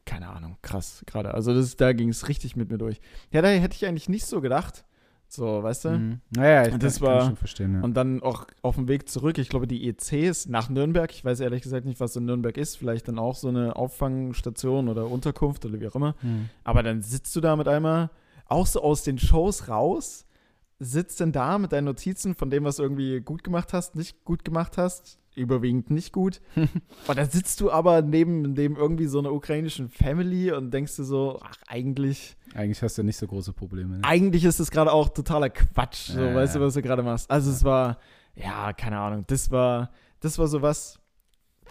keine 0.05 0.29
Ahnung, 0.29 0.57
krass 0.62 1.02
gerade. 1.07 1.33
Also 1.33 1.55
das, 1.55 1.76
da 1.76 1.93
ging 1.93 2.09
es 2.11 2.29
richtig 2.29 2.57
mit 2.57 2.71
mir 2.71 2.76
durch. 2.79 3.00
Ja, 3.31 3.41
da 3.41 3.49
hätte 3.49 3.76
ich 3.76 3.87
eigentlich 3.87 4.09
nicht 4.09 4.26
so 4.26 4.41
gedacht. 4.41 4.85
So, 5.34 5.62
weißt 5.62 5.86
du? 5.86 5.88
Mhm. 5.92 6.20
Naja, 6.36 6.66
ich 6.68 6.76
Das 6.76 6.98
kann, 6.98 7.06
war- 7.08 7.18
kann 7.20 7.26
schon 7.28 7.36
verstehen. 7.36 7.74
Ja. 7.76 7.80
Und 7.80 7.94
dann 7.94 8.22
auch 8.22 8.46
auf 8.60 8.74
dem 8.74 8.86
Weg 8.86 9.08
zurück, 9.08 9.38
ich 9.38 9.48
glaube, 9.48 9.66
die 9.66 9.88
EC 9.88 10.28
ist 10.28 10.46
nach 10.50 10.68
Nürnberg. 10.68 11.10
Ich 11.10 11.24
weiß 11.24 11.40
ehrlich 11.40 11.62
gesagt 11.62 11.86
nicht, 11.86 12.00
was 12.00 12.14
in 12.16 12.26
Nürnberg 12.26 12.58
ist. 12.58 12.76
Vielleicht 12.76 13.08
dann 13.08 13.18
auch 13.18 13.34
so 13.36 13.48
eine 13.48 13.74
Auffangstation 13.76 14.90
oder 14.90 15.06
Unterkunft 15.10 15.64
oder 15.64 15.80
wie 15.80 15.88
auch 15.88 15.94
immer. 15.94 16.14
Mhm. 16.20 16.50
Aber 16.64 16.82
dann 16.82 17.00
sitzt 17.00 17.34
du 17.34 17.40
da 17.40 17.56
mit 17.56 17.66
einmal 17.66 18.10
auch 18.46 18.66
so 18.66 18.82
aus 18.82 19.04
den 19.04 19.16
Shows 19.18 19.68
raus, 19.68 20.26
sitzt 20.78 21.18
dann 21.22 21.32
da 21.32 21.56
mit 21.56 21.72
deinen 21.72 21.86
Notizen 21.86 22.34
von 22.34 22.50
dem, 22.50 22.64
was 22.64 22.76
du 22.76 22.82
irgendwie 22.82 23.20
gut 23.22 23.42
gemacht 23.42 23.72
hast, 23.72 23.94
nicht 23.96 24.26
gut 24.26 24.44
gemacht 24.44 24.76
hast, 24.76 25.18
überwiegend 25.34 25.90
nicht 25.90 26.12
gut. 26.12 26.40
und 26.56 27.18
dann 27.18 27.28
sitzt 27.28 27.60
du 27.60 27.70
aber 27.70 28.02
neben 28.02 28.54
dem 28.54 28.76
irgendwie 28.76 29.06
so 29.06 29.18
einer 29.18 29.32
ukrainischen 29.32 29.88
Family 29.88 30.52
und 30.52 30.72
denkst 30.72 30.96
du 30.96 31.04
so, 31.04 31.38
ach, 31.42 31.56
eigentlich, 31.66 32.36
Eigentlich 32.54 32.82
hast 32.82 32.98
du 32.98 33.02
nicht 33.02 33.16
so 33.16 33.26
große 33.26 33.52
Probleme. 33.52 33.96
Ne? 33.96 34.04
eigentlich 34.04 34.44
ist 34.44 34.60
das 34.60 34.70
gerade 34.70 34.92
auch 34.92 35.08
totaler 35.08 35.50
Quatsch, 35.50 36.10
so, 36.10 36.20
Ja, 36.20 36.34
weißt 36.34 36.54
ja. 36.54 36.60
du, 36.60 36.66
was 36.66 36.74
du 36.74 36.82
gerade 36.82 37.02
machst. 37.02 37.30
Also 37.30 37.50
es 37.50 37.64
war, 37.64 37.98
ja, 38.34 38.72
keine 38.72 38.98
Ahnung, 38.98 39.24
das 39.26 39.50
war, 39.50 39.90
das 40.20 40.38
war 40.38 40.46
so 40.48 40.60
was, 40.62 40.98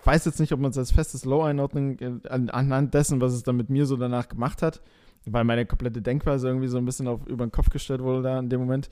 weiß 0.04 0.26
jetzt 0.26 0.40
nicht, 0.40 0.52
ob 0.54 0.60
man 0.60 0.72
es 0.72 0.78
als 0.78 0.92
festes 0.92 1.26
Low 1.26 1.44
einordnen 1.44 2.00
äh, 2.00 2.28
an, 2.30 2.50
anhand 2.50 2.94
dessen, 2.94 3.22
was 3.22 3.34
es 3.34 3.44
dann 3.44 3.58
mit 3.58 3.70
mir 3.70 3.86
so 3.86 3.96
danach 3.98 4.28
gemacht 4.28 4.62
hat, 4.62 4.82
weil 5.26 5.44
meine 5.44 5.66
komplette 5.68 6.02
Denkweise 6.02 6.48
irgendwie 6.48 6.68
so 6.68 6.78
ein 6.78 6.86
bisschen 6.86 7.08
auf 7.08 7.28
über 7.28 7.46
den 7.46 7.52
Kopf 7.52 7.70
gestellt 7.70 8.02
wurde 8.02 8.24
da 8.24 8.40
in 8.40 8.50
dem 8.50 8.60
Moment. 8.60 8.90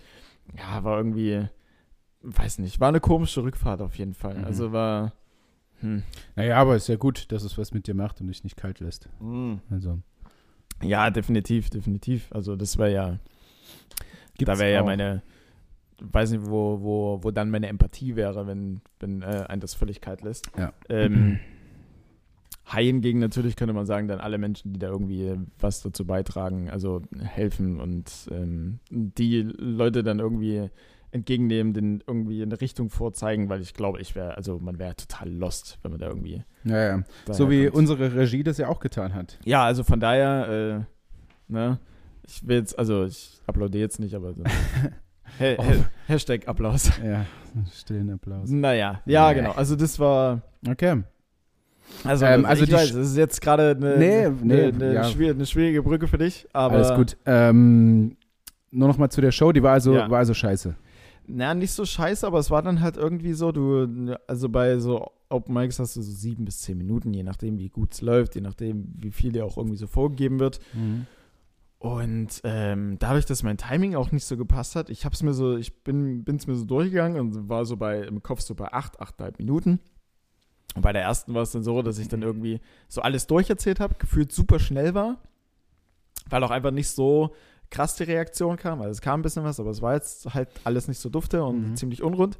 Ja, 0.58 0.84
war 0.84 0.98
irgendwie, 0.98 1.48
weiß 2.22 2.60
nicht, 2.60 2.80
war 2.80 2.90
eine 2.90 3.00
komische 3.00 3.44
Rückfahrt 3.44 3.82
auf 3.82 3.96
jeden 3.96 4.14
Fall. 4.14 4.40
Mhm. 4.40 4.46
Also 4.46 4.72
war, 4.72 5.14
hm. 5.82 6.04
Naja, 6.36 6.58
aber 6.58 6.76
ist 6.76 6.88
ja 6.90 6.96
gut, 6.96 7.32
dass 7.32 7.44
es 7.44 7.58
was 7.58 7.74
mit 7.74 7.88
dir 7.88 7.96
macht 7.96 8.22
und 8.22 8.28
dich 8.28 8.44
nicht 8.44 8.58
kalt 8.58 8.80
lässt. 8.80 9.10
hm. 9.20 9.62
Also, 9.70 10.00
Ja, 10.82 11.10
definitiv, 11.10 11.70
definitiv. 11.70 12.32
Also 12.32 12.56
das 12.56 12.78
wäre 12.78 12.94
ja, 12.94 13.20
gibt's 14.38 14.54
da 14.54 14.60
wäre 14.60 14.74
ja 14.74 14.84
meine, 14.84 15.24
weiß 16.02 16.32
nicht, 16.32 16.46
wo, 16.46 16.82
wo, 16.82 17.20
wo 17.22 17.32
dann 17.32 17.50
meine 17.50 17.68
Empathie 17.68 18.16
wäre, 18.16 18.48
wenn, 18.48 18.82
wenn 19.00 19.22
äh, 19.22 19.46
ein 19.48 19.60
das 19.60 19.74
völlig 19.74 20.02
kalt 20.02 20.22
lässt. 20.22 20.50
Ja. 20.58 20.74
Ähm, 20.90 21.40
High 22.72 22.86
hingegen 22.86 23.20
natürlich 23.20 23.56
könnte 23.56 23.74
man 23.74 23.88
sagen, 23.88 24.08
dann 24.08 24.20
alle 24.20 24.38
Menschen, 24.38 24.74
die 24.74 24.80
da 24.80 24.90
irgendwie 24.90 25.36
was 25.60 25.82
dazu 25.82 26.06
beitragen, 26.06 26.70
also 26.70 27.02
helfen 27.20 27.80
und 27.80 28.30
ähm, 28.32 28.80
die 28.92 29.42
Leute 29.42 30.04
dann 30.04 30.20
irgendwie 30.20 30.70
entgegennehmen, 31.12 31.74
den 31.74 32.04
irgendwie 32.06 32.42
eine 32.44 32.60
Richtung 32.62 32.90
vorzeigen, 32.90 33.50
weil 33.50 33.62
ich 33.62 33.74
glaube, 33.74 34.00
ich 34.00 34.16
wäre, 34.16 34.38
also 34.38 34.60
man 34.60 34.78
wäre 34.80 34.96
total 34.96 35.30
lost, 35.30 35.80
wenn 35.82 35.92
man 35.92 36.00
da 36.00 36.08
irgendwie. 36.08 36.44
Ja, 36.64 36.78
ja. 36.98 37.04
So 37.32 37.50
wie 37.50 37.58
daherkommt. 37.58 37.78
unsere 37.78 38.16
Regie 38.16 38.44
das 38.44 38.58
ja 38.58 38.68
auch 38.68 38.80
getan 38.80 39.14
hat. 39.14 39.40
Ja, 39.44 39.64
also 39.66 39.84
von 39.84 40.00
daher, 40.00 40.86
äh, 41.50 41.52
ne, 41.52 41.80
ich 42.28 42.48
will 42.48 42.58
jetzt, 42.58 42.78
also 42.78 43.06
ich 43.06 43.42
applaudiere 43.48 43.82
jetzt 43.82 44.00
nicht, 44.00 44.14
aber 44.16 44.34
so. 44.34 44.44
Ha 45.40 45.46
Oh. 45.60 45.64
ha 45.64 45.72
Hashtag 46.08 46.48
Applaus. 46.48 46.90
Ja, 47.06 47.24
stillen 47.72 48.10
Applaus. 48.12 48.50
Naja, 48.50 49.02
ja, 49.06 49.32
genau. 49.34 49.52
Also 49.52 49.76
das 49.76 50.00
war, 50.00 50.42
Okay. 50.68 51.04
also, 52.04 52.26
Ähm, 52.26 52.46
also 52.46 52.64
ich 52.64 52.72
weiß, 52.72 52.94
das 52.94 53.10
ist 53.12 53.16
jetzt 53.18 53.40
gerade 53.40 53.76
eine, 53.80 53.98
Nee, 53.98 54.26
eine, 54.26 54.32
nee, 54.42 54.64
eine, 54.66 54.94
ja. 54.96 55.04
schwier 55.04 55.32
eine 55.32 55.46
schwierige 55.46 55.84
Brücke 55.84 56.08
für 56.08 56.18
dich, 56.18 56.48
aber 56.52 56.78
Alles 56.78 56.96
gut. 56.96 57.16
Ähm, 57.28 58.18
nur 58.72 58.88
noch 58.88 58.98
mal 58.98 59.10
zu 59.10 59.22
der 59.22 59.32
Show, 59.32 59.52
die 59.52 59.62
war 59.62 59.74
also, 59.74 59.94
Ja. 59.96 60.10
war 60.10 60.18
also 60.20 60.34
scheiße. 60.34 60.76
Na, 61.30 61.54
nicht 61.54 61.72
so 61.72 61.86
scheiße, 61.86 62.26
aber 62.26 62.40
es 62.40 62.52
war 62.52 62.62
dann 62.62 62.82
halt 62.82 62.98
irgendwie 62.98 63.34
so, 63.34 63.52
du, 63.52 64.18
also 64.28 64.50
bei 64.50 64.80
so 64.80 65.12
Open 65.30 65.54
Mics 65.54 65.80
hast 65.80 65.96
du 65.96 66.02
so 66.02 66.12
sieben 66.12 66.46
bis 66.46 66.62
zehn 66.62 66.78
Minuten, 66.78 67.14
je 67.14 67.24
nachdem, 67.24 67.60
wie 67.60 67.70
gut 67.70 67.94
es 67.94 68.02
läuft, 68.02 68.36
je 68.36 68.42
nachdem, 68.42 68.92
wie 68.98 69.12
viel 69.12 69.32
dir 69.32 69.46
auch 69.46 69.58
irgendwie 69.58 69.78
so 69.78 69.88
vorgegeben 69.88 70.40
wird. 70.40 70.60
Und 71.78 72.42
ähm, 72.44 72.98
dadurch, 73.00 73.26
dass 73.26 73.44
mein 73.44 73.58
Timing 73.58 73.96
auch 73.96 74.12
nicht 74.12 74.26
so 74.26 74.36
gepasst 74.36 74.76
hat, 74.76 74.90
ich 74.90 75.06
hab's 75.06 75.24
mir 75.24 75.34
so, 75.34 75.56
ich 75.56 75.84
bin 75.84 76.26
es 76.28 76.48
mir 76.48 76.56
so 76.56 76.66
durchgegangen 76.66 77.20
und 77.20 77.48
war 77.48 77.64
so 77.66 77.78
bei 77.78 78.02
im 78.02 78.22
Kopf 78.22 78.42
so 78.42 78.54
bei 78.56 78.74
acht, 78.74 79.00
achteinhalb 79.00 79.40
Minuten. 79.40 79.80
Und 80.76 80.82
bei 80.82 80.94
der 80.94 81.04
ersten 81.04 81.34
war 81.34 81.44
es 81.44 81.52
dann 81.52 81.64
so, 81.64 81.82
dass 81.82 81.98
ich 81.98 82.08
dann 82.10 82.22
irgendwie 82.22 82.60
so 82.88 83.02
alles 83.02 83.28
durcherzählt 83.28 83.80
habe, 83.80 83.96
gefühlt 83.96 84.32
super 84.32 84.60
schnell 84.60 84.94
war, 84.94 85.20
weil 86.30 86.44
auch 86.44 86.52
einfach 86.52 86.72
nicht 86.72 86.90
so 86.90 87.34
krass 87.72 87.96
die 87.96 88.04
Reaktion 88.04 88.58
kam. 88.58 88.80
Also 88.82 88.92
es 88.92 89.02
kam 89.02 89.20
ein 89.20 89.24
bisschen 89.24 89.44
was, 89.44 89.60
aber 89.60 89.70
es 89.70 89.82
war 89.82 89.94
jetzt 89.94 90.34
halt 90.34 90.50
alles 90.64 90.88
nicht 90.88 91.00
so 91.00 91.10
dufte 91.10 91.44
und 91.44 91.72
Mhm. 91.72 91.76
ziemlich 91.76 92.02
unrund. 92.04 92.38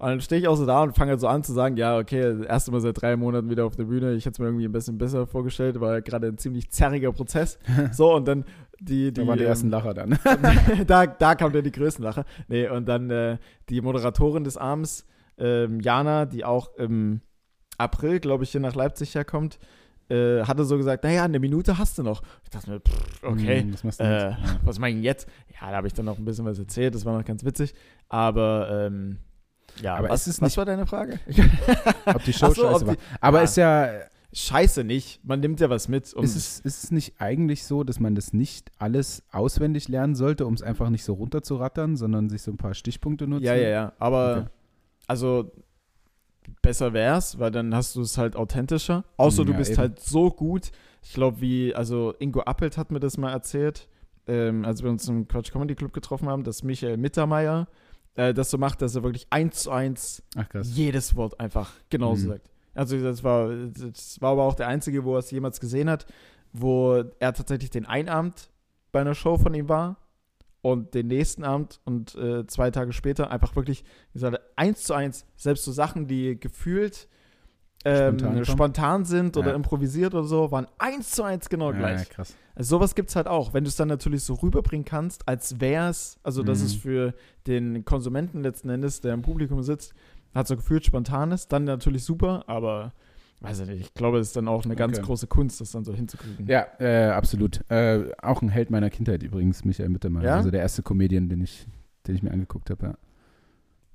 Und 0.00 0.06
dann 0.08 0.20
stehe 0.20 0.40
ich 0.40 0.46
auch 0.46 0.54
so 0.54 0.64
da 0.64 0.82
und 0.84 0.94
fange 0.96 1.10
halt 1.10 1.20
so 1.20 1.26
an 1.26 1.42
zu 1.42 1.52
sagen, 1.52 1.76
ja, 1.76 1.98
okay, 1.98 2.44
erst 2.46 2.70
mal 2.70 2.80
seit 2.80 3.00
drei 3.02 3.16
Monaten 3.16 3.50
wieder 3.50 3.64
auf 3.66 3.74
der 3.74 3.84
Bühne. 3.84 4.12
Ich 4.12 4.26
hätte 4.26 4.34
es 4.34 4.38
mir 4.38 4.46
irgendwie 4.46 4.64
ein 4.66 4.70
bisschen 4.72 4.96
besser 4.96 5.26
vorgestellt, 5.26 5.80
war 5.80 6.00
gerade 6.02 6.28
ein 6.28 6.38
ziemlich 6.38 6.70
zerriger 6.70 7.12
Prozess. 7.12 7.58
So, 7.92 8.14
und 8.14 8.28
dann 8.28 8.44
die, 8.80 9.12
die, 9.12 9.20
Da 9.22 9.26
waren 9.26 9.38
die 9.38 9.42
ähm, 9.44 9.50
ersten 9.50 9.70
Lacher 9.70 9.94
dann. 9.94 10.16
da, 10.86 11.06
da 11.06 11.34
kam 11.34 11.52
dann 11.52 11.64
die 11.64 11.72
größten 11.72 12.04
Lacher. 12.04 12.24
Nee, 12.46 12.68
und 12.68 12.86
dann 12.86 13.10
äh, 13.10 13.38
die 13.70 13.80
Moderatorin 13.80 14.44
des 14.44 14.56
Abends, 14.56 15.04
ähm, 15.36 15.80
Jana, 15.80 16.26
die 16.26 16.44
auch 16.44 16.74
im 16.76 17.20
April, 17.76 18.20
glaube 18.20 18.44
ich, 18.44 18.50
hier 18.52 18.60
nach 18.60 18.76
Leipzig 18.76 19.16
herkommt, 19.16 19.58
äh, 20.10 20.42
hatte 20.44 20.64
so 20.64 20.76
gesagt, 20.76 21.04
naja, 21.04 21.24
eine 21.24 21.38
Minute 21.38 21.78
hast 21.78 21.98
du 21.98 22.02
noch. 22.02 22.22
Ich 22.44 22.50
dachte 22.50 22.70
mir, 22.70 22.80
pff, 22.80 23.22
okay, 23.24 23.62
Hm, 23.62 23.74
was 23.74 23.84
machst 23.84 24.00
du 24.00 24.04
äh, 24.04 24.30
jetzt? 24.30 24.38
was 24.64 24.78
mache 24.78 24.90
ich 24.90 24.96
denn 24.96 25.04
jetzt? 25.04 25.28
Ja, 25.60 25.70
da 25.70 25.76
habe 25.76 25.86
ich 25.86 25.92
dann 25.94 26.06
noch 26.06 26.18
ein 26.18 26.24
bisschen 26.24 26.44
was 26.44 26.58
erzählt, 26.58 26.94
das 26.94 27.04
war 27.04 27.16
noch 27.16 27.24
ganz 27.24 27.44
witzig. 27.44 27.74
Aber, 28.08 28.86
ähm, 28.86 29.18
ja, 29.82 29.96
Aber 29.96 30.08
was, 30.08 30.22
ist 30.26 30.34
es 30.34 30.40
was 30.40 30.48
nicht- 30.50 30.56
war 30.56 30.64
deine 30.64 30.86
Frage? 30.86 31.20
Ob 32.06 32.24
die 32.24 32.32
Show 32.32 32.50
so, 32.52 32.62
scheiße 32.70 32.86
war. 32.86 32.94
die- 32.96 33.00
Aber 33.20 33.38
Ja. 33.38 33.44
ist 33.44 33.56
ja, 33.56 33.88
Scheiße 34.30 34.84
nicht, 34.84 35.24
man 35.24 35.40
nimmt 35.40 35.58
ja 35.58 35.70
was 35.70 35.88
mit. 35.88 36.12
Und 36.12 36.22
ist 36.24 36.36
es, 36.36 36.60
ist 36.60 36.84
es 36.84 36.90
nicht 36.90 37.14
eigentlich 37.18 37.64
so, 37.64 37.82
dass 37.82 37.98
man 37.98 38.14
das 38.14 38.34
nicht 38.34 38.70
alles 38.78 39.22
auswendig 39.32 39.88
lernen 39.88 40.14
sollte, 40.14 40.44
um 40.46 40.52
es 40.52 40.60
einfach 40.62 40.90
nicht 40.90 41.02
so 41.02 41.14
runterzurattern, 41.14 41.96
sondern 41.96 42.28
sich 42.28 42.42
so 42.42 42.50
ein 42.50 42.58
paar 42.58 42.74
Stichpunkte 42.74 43.26
nutzen? 43.26 43.44
Ja, 43.46 43.54
ja, 43.54 43.68
ja. 43.68 43.92
Aber 43.98 44.36
Okay. 44.40 44.46
also 45.06 45.50
besser 46.62 46.92
wär's, 46.92 47.38
weil 47.38 47.50
dann 47.50 47.74
hast 47.74 47.96
du 47.96 48.00
es 48.02 48.18
halt 48.18 48.36
authentischer. 48.36 49.04
Außer 49.16 49.44
du 49.44 49.52
Ja, 49.52 49.58
bist 49.58 49.72
eben. 49.72 49.78
halt 49.80 50.00
so 50.00 50.30
gut. 50.30 50.70
Ich 51.02 51.12
glaube, 51.12 51.40
wie, 51.40 51.74
also 51.74 52.14
Ingo 52.18 52.40
Appelt 52.40 52.76
hat 52.76 52.90
mir 52.90 53.00
das 53.00 53.16
mal 53.18 53.30
erzählt, 53.32 53.88
ähm, 54.26 54.64
als 54.64 54.82
wir 54.82 54.90
uns 54.90 55.08
im 55.08 55.26
Quatsch 55.28 55.52
Comedy 55.52 55.74
Club 55.74 55.92
getroffen 55.92 56.28
haben, 56.28 56.44
dass 56.44 56.62
Michael 56.62 56.96
Mittermeier 56.96 57.68
äh, 58.14 58.34
das 58.34 58.50
so 58.50 58.58
macht, 58.58 58.82
dass 58.82 58.94
er 58.94 59.02
wirklich 59.02 59.26
eins 59.30 59.62
zu 59.62 59.70
eins 59.70 60.22
Ach 60.36 60.46
jedes 60.62 61.14
Wort 61.16 61.38
einfach 61.40 61.72
genauso 61.88 62.26
Mhm. 62.26 62.30
sagt. 62.32 62.50
Also 62.74 63.00
das 63.00 63.24
war, 63.24 63.48
das 63.48 64.20
war 64.20 64.32
aber 64.32 64.44
auch 64.44 64.54
der 64.54 64.68
einzige, 64.68 65.04
wo 65.04 65.14
er 65.14 65.20
es 65.20 65.30
jemals 65.30 65.60
gesehen 65.60 65.88
hat, 65.88 66.06
wo 66.52 66.94
er 67.18 67.32
tatsächlich 67.32 67.70
den 67.70 67.86
Abend 67.86 68.50
bei 68.92 69.00
einer 69.00 69.14
Show 69.14 69.36
von 69.38 69.54
ihm 69.54 69.68
war 69.68 69.96
und 70.62 70.94
den 70.94 71.06
nächsten 71.08 71.44
Abend 71.44 71.80
und 71.84 72.14
äh, 72.16 72.46
zwei 72.46 72.70
Tage 72.70 72.92
später 72.92 73.30
einfach 73.30 73.54
wirklich 73.56 73.84
gesagt 74.12 74.34
hat, 74.34 74.42
eins 74.56 74.82
zu 74.82 74.94
eins, 74.94 75.24
selbst 75.36 75.64
so 75.64 75.72
Sachen, 75.72 76.06
die 76.06 76.38
gefühlt 76.38 77.08
ähm, 77.84 78.18
Spontan 78.18 78.44
spontan, 78.44 79.04
sind 79.04 79.36
oder 79.36 79.50
Ja. 79.50 79.56
improvisiert 79.56 80.12
oder 80.14 80.24
so, 80.24 80.50
waren 80.50 80.66
eins 80.78 81.12
zu 81.12 81.22
eins 81.22 81.48
genau 81.48 81.70
Ja, 81.70 81.78
gleich. 81.78 82.08
krass. 82.10 82.34
Also 82.56 82.76
sowas 82.76 82.96
gibt 82.96 83.08
es 83.10 83.16
halt 83.16 83.28
auch, 83.28 83.54
wenn 83.54 83.62
du 83.62 83.68
es 83.68 83.76
dann 83.76 83.86
natürlich 83.86 84.24
so 84.24 84.34
rüberbringen 84.34 84.84
kannst, 84.84 85.26
als 85.28 85.60
wäre 85.60 85.88
es, 85.88 86.18
also 86.24 86.42
dass 86.42 86.58
Mhm. 86.58 86.66
es 86.66 86.74
für 86.74 87.14
den 87.46 87.84
Konsumenten 87.84 88.42
letzten 88.42 88.68
Endes, 88.68 89.00
der 89.00 89.14
im 89.14 89.22
Publikum 89.22 89.62
sitzt, 89.62 89.94
hat 90.34 90.48
so 90.48 90.56
gefühlt 90.56 90.84
spontan 90.84 91.30
ist, 91.30 91.52
dann 91.52 91.64
natürlich 91.64 92.02
super, 92.04 92.42
aber 92.48 92.92
weiß 93.40 93.60
ich 93.60 93.68
nicht, 93.68 93.80
ich 93.80 93.94
glaube, 93.94 94.18
es 94.18 94.28
ist 94.28 94.36
dann 94.36 94.48
auch 94.48 94.64
eine 94.64 94.74
ganz 94.76 94.96
Okay. 94.98 95.06
große 95.06 95.26
Kunst, 95.28 95.60
das 95.60 95.70
dann 95.70 95.84
so 95.84 95.94
hinzukriegen. 95.94 96.46
Ja, 96.46 96.66
äh, 96.80 97.10
absolut. 97.10 97.60
Äh, 97.70 98.10
auch 98.20 98.42
ein 98.42 98.48
Held 98.48 98.70
meiner 98.70 98.90
Kindheit 98.90 99.22
übrigens, 99.22 99.64
Michael 99.64 99.88
Mittermeier. 99.90 100.24
Ja? 100.24 100.36
Also 100.36 100.50
der 100.50 100.60
erste 100.60 100.82
Comedian, 100.82 101.28
den 101.28 101.40
ich, 101.42 101.66
den 102.06 102.14
ich 102.16 102.22
mir 102.22 102.30
angeguckt 102.32 102.70
habe, 102.70 102.86
ja. 102.86 102.94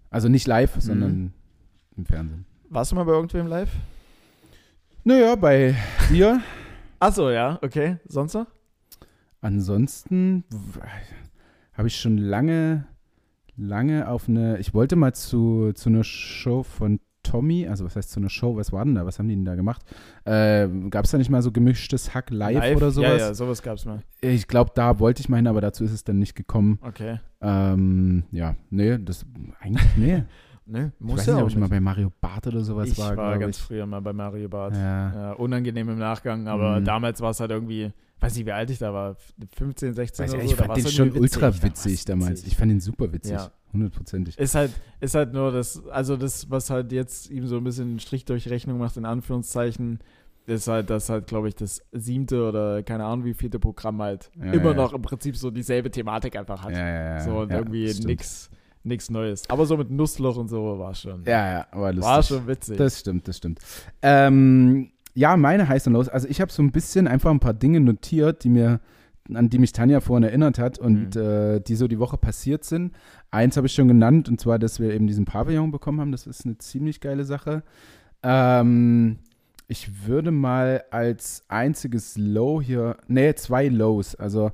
Also 0.09 0.29
nicht 0.29 0.47
live, 0.47 0.75
Mhm. 0.75 0.81
sondern 0.81 1.33
im 1.97 2.05
Fernsehen. 2.05 2.45
Warst 2.69 2.91
du 2.91 2.95
mal 2.95 3.03
bei 3.03 3.11
irgendwem 3.13 3.47
live? 3.47 3.71
Naja, 5.03 5.35
bei 5.35 5.75
dir. 6.09 6.39
Achso, 6.99 7.29
ja, 7.29 7.59
okay. 7.61 7.97
Sonst 8.07 8.33
noch? 8.35 8.47
Ansonsten 9.41 10.45
habe 11.73 11.87
ich 11.89 11.99
schon 11.99 12.17
lange, 12.17 12.85
lange 13.57 14.07
auf 14.07 14.29
eine. 14.29 14.57
Ich 14.59 14.73
wollte 14.73 14.95
mal 14.95 15.13
zu, 15.13 15.73
zu 15.73 15.89
einer 15.89 16.03
Show 16.05 16.63
von 16.63 16.99
Tommy, 17.33 17.67
also 17.67 17.83
was 17.83 17.95
heißt 17.95 18.11
zu 18.11 18.19
einer 18.19 18.29
Show, 18.29 18.55
was 18.55 18.71
war 18.71 18.85
denn 18.85 18.93
da? 18.93 19.07
Was 19.07 19.17
haben 19.17 19.27
die 19.27 19.33
denn 19.35 19.43
da 19.43 19.55
gemacht? 19.55 19.81
Äh, 20.23 20.67
Gab 20.91 21.05
es 21.05 21.09
da 21.11 21.17
nicht 21.17 21.31
mal 21.31 21.41
so 21.41 21.51
gemischtes 21.51 22.13
Hack 22.13 22.29
live, 22.29 22.75
oder 22.75 22.91
sowas? 22.91 23.09
Ja, 23.21 23.27
ja, 23.29 23.33
sowas 23.33 23.63
gab 23.63 23.77
es 23.77 23.85
mal. 23.85 24.03
Ich 24.21 24.47
glaube, 24.47 24.69
da 24.75 24.99
wollte 24.99 25.21
ich 25.21 25.29
mal 25.29 25.37
hin, 25.37 25.47
aber 25.47 25.59
dazu 25.59 25.83
ist 25.83 25.91
es 25.93 26.03
dann 26.03 26.19
nicht 26.19 26.35
gekommen. 26.35 26.77
Okay. 26.83 27.19
Ähm, 27.41 28.23
ja, 28.31 28.55
nee, 28.69 28.99
das 28.99 29.25
eigentlich, 29.59 29.83
nee. 29.97 30.23
Ne, 30.65 30.93
Ich 30.97 31.05
muss 31.05 31.17
weiß 31.19 31.25
ja 31.25 31.33
nicht, 31.33 31.43
ob 31.43 31.49
ich 31.49 31.57
mal 31.57 31.67
bei 31.67 31.81
Mario 31.81 32.09
Barth 32.21 32.47
oder 32.47 32.61
sowas 32.61 32.87
ich 32.89 32.97
war, 32.97 33.17
war, 33.17 33.37
ganz 33.37 33.57
ich. 33.57 33.63
früher 33.63 33.85
mal 33.85 33.99
bei 33.99 34.13
Mario 34.13 34.47
Barth. 34.47 34.73
Ja. 34.73 35.13
Ja, 35.13 35.31
unangenehm 35.33 35.89
im 35.89 35.97
Nachgang, 35.99 36.47
aber 36.47 36.79
Mhm. 36.79 36.85
damals 36.85 37.19
war 37.19 37.31
es 37.31 37.41
halt 37.41 37.51
irgendwie, 37.51 37.91
weiß 38.23 38.35
nicht, 38.35 38.45
wie 38.45 38.51
alt 38.51 38.69
ich 38.69 38.79
da 38.79 38.93
war, 38.93 39.15
15, 39.57 39.93
16 39.93 40.25
Weiß 40.25 40.33
oder 40.33 40.43
ich, 40.43 40.49
so. 40.49 40.55
ich 40.55 40.61
fand 40.61 40.77
den 40.77 40.87
schon 40.87 41.11
ultra 41.11 41.41
war's 41.41 41.63
witzig 41.63 42.05
damals. 42.05 42.43
Ich 42.45 42.55
fand 42.55 42.71
ihn 42.71 42.79
super 42.79 43.11
witzig. 43.11 43.33
Ja. 43.33 43.51
Hundertprozentig. 43.73 44.37
Ist 44.37 44.55
halt, 44.55 44.71
ist 44.99 45.15
halt 45.15 45.33
nur 45.33 45.51
das, 45.51 45.85
also 45.87 46.15
das, 46.15 46.49
was 46.49 46.69
halt 46.69 46.91
jetzt 46.91 47.29
ihm 47.31 47.47
so 47.47 47.57
ein 47.57 47.63
bisschen 47.63 47.89
einen 47.89 47.99
Strich 47.99 48.23
durch 48.25 48.49
Rechnung 48.49 48.77
macht, 48.77 48.97
in 48.97 49.05
Anführungszeichen, 49.05 49.99
ist 50.45 50.67
halt, 50.67 50.89
dass 50.89 51.09
halt, 51.09 51.27
glaube 51.27 51.47
ich, 51.47 51.55
das 51.55 51.81
siebte 51.91 52.47
oder 52.47 52.83
keine 52.83 53.05
Ahnung 53.05 53.25
wie 53.25 53.33
vierte 53.33 53.59
Programm 53.59 54.01
halt 54.01 54.29
Ja, 54.37 54.51
immer 54.51 54.71
ja. 54.71 54.75
noch 54.75 54.93
im 54.93 55.01
Prinzip 55.01 55.35
so 55.37 55.49
dieselbe 55.49 55.89
Thematik 55.89 56.35
einfach 56.35 56.63
hat. 56.63 56.71
Ja, 56.71 56.87
ja, 56.87 57.03
ja. 57.15 57.19
so 57.21 57.39
und 57.39 57.51
irgendwie 57.51 57.93
nix, 58.05 58.49
nix 58.83 59.09
Neues. 59.09 59.49
Aber 59.49 59.65
so 59.65 59.77
mit 59.77 59.89
Nussloch 59.89 60.35
und 60.35 60.49
so 60.49 60.77
war 60.79 60.93
schon. 60.93 61.23
Ja, 61.25 61.51
ja, 61.51 61.67
war 61.71 61.93
lustig. 61.93 62.11
war 62.11 62.23
schon 62.23 62.47
witzig. 62.47 62.77
Das 62.77 62.99
stimmt, 62.99 63.27
das 63.27 63.37
stimmt. 63.37 63.59
Ähm, 64.01 64.91
ja, 65.13 65.37
meine 65.37 65.67
heißt 65.67 65.87
und 65.87 65.93
los. 65.93 66.09
Also 66.09 66.27
ich 66.27 66.41
habe 66.41 66.51
so 66.51 66.61
ein 66.63 66.71
bisschen 66.71 67.07
einfach 67.07 67.31
ein 67.31 67.39
paar 67.39 67.53
Dinge 67.53 67.79
notiert, 67.79 68.43
die 68.43 68.49
mir, 68.49 68.79
an 69.33 69.49
die 69.49 69.59
mich 69.59 69.71
Tanja 69.71 69.99
vorhin 70.01 70.23
erinnert 70.23 70.59
hat 70.59 70.79
und 70.79 71.15
Mhm. 71.15 71.21
äh, 71.21 71.59
die 71.59 71.75
so 71.75 71.87
die 71.87 71.99
Woche 71.99 72.17
passiert 72.17 72.63
sind. 72.63 72.93
Eins 73.31 73.55
habe 73.57 73.67
ich 73.67 73.73
schon 73.73 73.87
genannt 73.87 74.27
und 74.29 74.39
zwar, 74.41 74.59
dass 74.59 74.79
wir 74.79 74.93
eben 74.93 75.07
diesen 75.07 75.25
Pavillon 75.25 75.71
bekommen 75.71 76.01
haben. 76.01 76.11
Das 76.11 76.27
ist 76.27 76.45
eine 76.45 76.57
ziemlich 76.57 76.99
geile 76.99 77.25
Sache. 77.25 77.63
Ähm, 78.23 79.17
ich 79.67 80.07
würde 80.07 80.31
mal 80.31 80.83
als 80.91 81.43
einziges 81.47 82.17
Low 82.17 82.61
hier, 82.61 82.97
nee, 83.07 83.33
zwei 83.35 83.67
Lows. 83.67 84.15
Also 84.15 84.51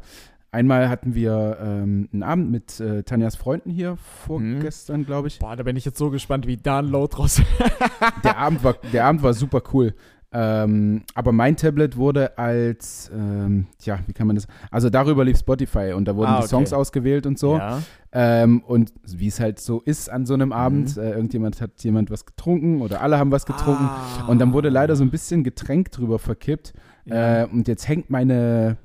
Einmal 0.52 0.90
hatten 0.90 1.14
wir 1.14 1.60
ähm, 1.62 2.10
einen 2.12 2.24
Abend 2.24 2.50
mit 2.50 2.80
äh, 2.80 3.04
Tanjas 3.04 3.36
Freunden 3.36 3.70
hier, 3.70 3.98
vorgestern, 4.26 5.06
glaube 5.06 5.28
ich. 5.28 5.38
Boah, 5.38 5.56
da 5.56 5.62
bin 5.62 5.76
ich 5.76 5.86
jetzt 5.86 6.00
so 6.00 6.10
gespannt, 6.10 6.48
wie 6.48 6.58
Download 6.58 7.16
raus. 7.18 7.40
Der 8.24 8.36
Abend 8.36 8.64
war, 8.64 8.74
der 8.92 9.06
Abend 9.06 9.22
war 9.22 9.36
super 9.36 9.62
cool. 9.74 9.94
Ähm, 10.32 11.02
aber 11.16 11.32
mein 11.32 11.58
Tablet 11.58 11.98
wurde 11.98 12.38
als, 12.38 13.10
ähm, 13.14 13.66
ja, 13.82 13.98
wie 14.06 14.14
kann 14.14 14.28
man 14.28 14.36
das? 14.36 14.46
Also 14.70 14.92
darüber 14.92 15.26
lief 15.26 15.40
Spotify 15.40 15.94
und 15.96 16.08
da 16.08 16.16
wurden 16.16 16.30
Ah, 16.30 16.34
die 16.38 16.44
okay. 16.44 16.50
Songs 16.50 16.72
ausgewählt 16.72 17.26
und 17.26 17.40
so. 17.40 17.58
Ja. 17.58 17.82
Ähm, 18.12 18.62
und 18.66 18.94
wie 19.08 19.28
es 19.28 19.40
halt 19.40 19.60
so 19.60 19.82
ist 19.82 20.10
an 20.10 20.28
so 20.28 20.36
einem 20.36 20.52
Abend, 20.52 20.96
Mhm. 20.98 21.02
äh, 21.02 21.12
irgendjemand 21.12 21.62
hat 21.62 21.84
jemand 21.84 22.12
was 22.12 22.26
getrunken 22.28 22.82
oder 22.82 23.02
alle 23.02 23.18
haben 23.18 23.32
was 23.32 23.46
getrunken. 23.48 23.86
Ah. 23.86 24.26
Und 24.28 24.40
dann 24.40 24.54
wurde 24.54 24.70
leider 24.70 24.96
so 24.96 25.04
ein 25.04 25.10
bisschen 25.10 25.44
Getränk 25.44 25.92
drüber 25.92 26.20
verkippt. 26.20 26.74
Ja. 27.06 27.44
Äh, 27.44 27.48
und 27.52 27.68
jetzt 27.68 27.88
hängt 27.88 28.12
meine, 28.12 28.78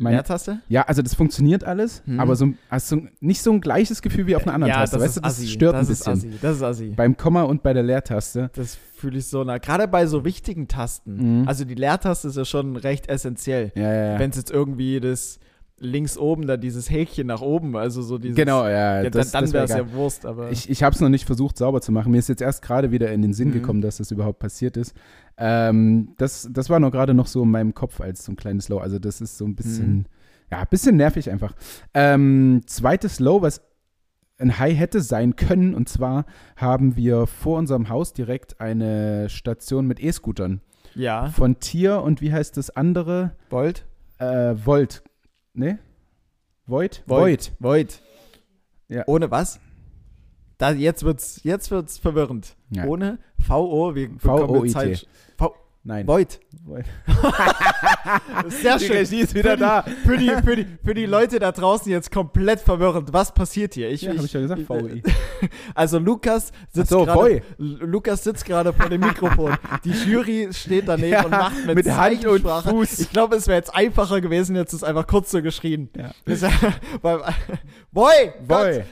meine 0.00 0.16
Leertaste? 0.16 0.60
ja, 0.68 0.82
also 0.82 1.02
das 1.02 1.14
funktioniert 1.14 1.64
alles, 1.64 2.02
Mhm. 2.06 2.20
aber 2.20 2.36
so, 2.36 2.48
also 2.70 3.02
nicht 3.20 3.42
so 3.42 3.52
ein 3.52 3.60
gleiches 3.60 4.02
Gefühl 4.02 4.26
wie 4.26 4.36
auf 4.36 4.42
einer 4.44 4.54
anderen 4.54 4.70
ja, 4.72 4.80
Taste. 4.80 4.96
das 4.96 5.02
weißt 5.04 5.16
ist 5.16 5.16
du, 5.16 5.20
das 5.22 5.32
assi. 5.38 5.46
stört 5.48 5.74
das 5.74 5.86
ein 5.88 5.92
ist 5.92 5.98
bisschen. 6.04 6.12
assi. 6.30 6.38
Das 6.42 6.56
ist 6.56 6.62
assi. 6.62 6.92
Beim 6.96 7.16
Komma 7.16 7.42
und 7.42 7.62
bei 7.62 7.72
der 7.72 7.82
Leertaste. 7.82 8.50
Das 8.54 8.76
fühle 8.94 9.18
ich 9.18 9.26
so 9.26 9.44
nah. 9.44 9.58
Gerade 9.58 9.88
bei 9.88 10.06
so 10.06 10.24
wichtigen 10.24 10.68
Tasten. 10.68 11.40
Mhm. 11.42 11.48
Also 11.48 11.64
die 11.64 11.74
Leertaste 11.74 12.28
ist 12.28 12.36
ja 12.36 12.44
schon 12.44 12.76
recht 12.76 13.08
essentiell. 13.08 13.72
Ja, 13.74 13.82
ja, 13.92 14.12
ja. 14.12 14.18
Wenn 14.18 14.30
es 14.30 14.36
jetzt 14.36 14.50
irgendwie 14.50 15.00
das 15.00 15.38
links 15.78 16.16
oben, 16.16 16.46
da 16.46 16.56
dieses 16.56 16.90
Häkchen 16.90 17.26
nach 17.26 17.42
oben, 17.42 17.76
also 17.76 18.00
so 18.02 18.18
dieses. 18.18 18.36
Genau, 18.36 18.64
ja. 18.64 19.02
Ja, 19.02 19.10
das, 19.10 19.30
dann 19.30 19.44
wäre 19.52 19.52
wär 19.54 19.64
es 19.64 19.70
ja 19.70 19.92
Wurst, 19.92 20.24
aber. 20.24 20.50
Ich, 20.50 20.70
ich 20.70 20.82
habe 20.82 20.94
es 20.94 21.00
noch 21.00 21.08
nicht 21.10 21.26
versucht, 21.26 21.58
sauber 21.58 21.80
zu 21.80 21.92
machen. 21.92 22.12
Mir 22.12 22.18
ist 22.18 22.28
jetzt 22.28 22.40
erst 22.42 22.62
gerade 22.62 22.90
wieder 22.90 23.12
in 23.12 23.22
den 23.22 23.32
Sinn 23.34 23.48
Mhm. 23.48 23.52
gekommen, 23.54 23.80
dass 23.82 23.98
das 23.98 24.10
überhaupt 24.10 24.38
passiert 24.38 24.76
ist. 24.76 24.94
Ähm, 25.36 26.14
das, 26.16 26.48
das 26.50 26.70
war 26.70 26.80
noch 26.80 26.90
gerade 26.90 27.12
noch 27.14 27.26
so 27.26 27.42
in 27.42 27.50
meinem 27.50 27.74
Kopf 27.74 28.00
als 28.00 28.24
so 28.24 28.32
ein 28.32 28.36
kleines 28.36 28.68
Low. 28.68 28.78
Also 28.78 28.98
das 28.98 29.20
ist 29.20 29.36
so 29.36 29.44
ein 29.44 29.54
bisschen, 29.54 29.96
Mhm. 29.98 30.04
ja, 30.50 30.60
ein 30.60 30.66
bisschen 30.70 30.96
nervig 30.96 31.30
einfach. 31.30 31.54
Ähm, 31.92 32.62
zweites 32.66 33.20
Low, 33.20 33.42
was 33.42 33.60
ein 34.38 34.58
High 34.58 34.78
hätte 34.78 35.00
sein 35.00 35.34
können, 35.36 35.74
und 35.74 35.88
zwar 35.88 36.26
haben 36.56 36.96
wir 36.96 37.26
vor 37.26 37.58
unserem 37.58 37.88
Haus 37.88 38.12
direkt 38.12 38.60
eine 38.60 39.28
Station 39.30 39.86
mit 39.86 39.98
E-Scootern. 40.02 40.60
ja. 40.94 41.26
Von 41.28 41.58
Tier 41.60 42.02
und 42.02 42.20
wie 42.22 42.32
heißt 42.32 42.56
das 42.56 42.70
andere? 42.70 43.32
Volt? 43.50 43.84
Äh, 44.18 44.54
Volt. 44.64 45.02
Ne? 45.56 45.78
Void? 46.66 47.02
Void. 47.06 47.52
Void. 47.58 48.00
Ja. 48.88 49.04
Ohne 49.06 49.30
was? 49.30 49.60
Da, 50.58 50.70
jetzt 50.70 51.02
wird's, 51.04 51.42
jetzt 51.44 51.70
wird's 51.70 51.98
verwirrend. 51.98 52.56
Ja. 52.70 52.86
Ohne 52.86 53.18
VO, 53.38 53.94
wir 53.94 54.08
bekommen 54.08 54.64
jetzt 54.66 54.74
halt- 54.76 55.08
Nein. 55.86 56.04
Void. 56.08 56.40
Sehr 58.48 58.76
Die 58.78 58.84
schön. 58.86 58.96
Regie 58.96 59.20
ist 59.20 59.34
wieder 59.36 59.50
für 59.52 59.56
die, 59.56 59.62
da. 59.62 59.82
Für 60.04 60.16
die, 60.16 60.30
für, 60.44 60.56
die, 60.56 60.66
für 60.84 60.94
die 60.94 61.06
Leute 61.06 61.38
da 61.38 61.52
draußen 61.52 61.90
jetzt 61.92 62.10
komplett 62.10 62.58
verwirrend. 62.58 63.12
Was 63.12 63.32
passiert 63.32 63.74
hier? 63.74 63.88
Ich, 63.90 64.02
Ja, 64.02 64.16
hab 64.16 64.24
ich 64.24 64.32
ja 64.32 64.40
gesagt, 64.40 64.68
VOI. 64.68 65.00
Also 65.76 65.98
Lukas 66.00 66.50
sitzt 66.72 66.90
so, 66.90 67.04
gerade 67.04 67.40
Lukas 67.58 68.24
sitzt 68.24 68.44
gerade 68.44 68.72
vor 68.72 68.88
dem 68.88 69.02
Mikrofon. 69.02 69.56
Die 69.84 69.92
Jury 69.92 70.48
steht 70.52 70.88
daneben 70.88 71.12
Ja, 71.12 71.24
und 71.24 71.30
macht 71.30 71.66
mit, 71.66 71.76
mit 71.76 71.88
Hand 71.90 72.26
und. 72.26 72.40
Fuß. 72.42 72.98
Ich 72.98 73.10
glaube, 73.10 73.36
es 73.36 73.46
wäre 73.46 73.58
jetzt 73.58 73.72
einfacher 73.72 74.20
gewesen, 74.20 74.56
jetzt 74.56 74.72
ist 74.72 74.82
einfach 74.82 75.06
kurz 75.06 75.30
so 75.30 75.40
geschrien. 75.40 75.88
Ja. 75.96 76.10
Boy! 77.00 77.22
Voi. 77.92 78.32
Gott. 78.48 78.84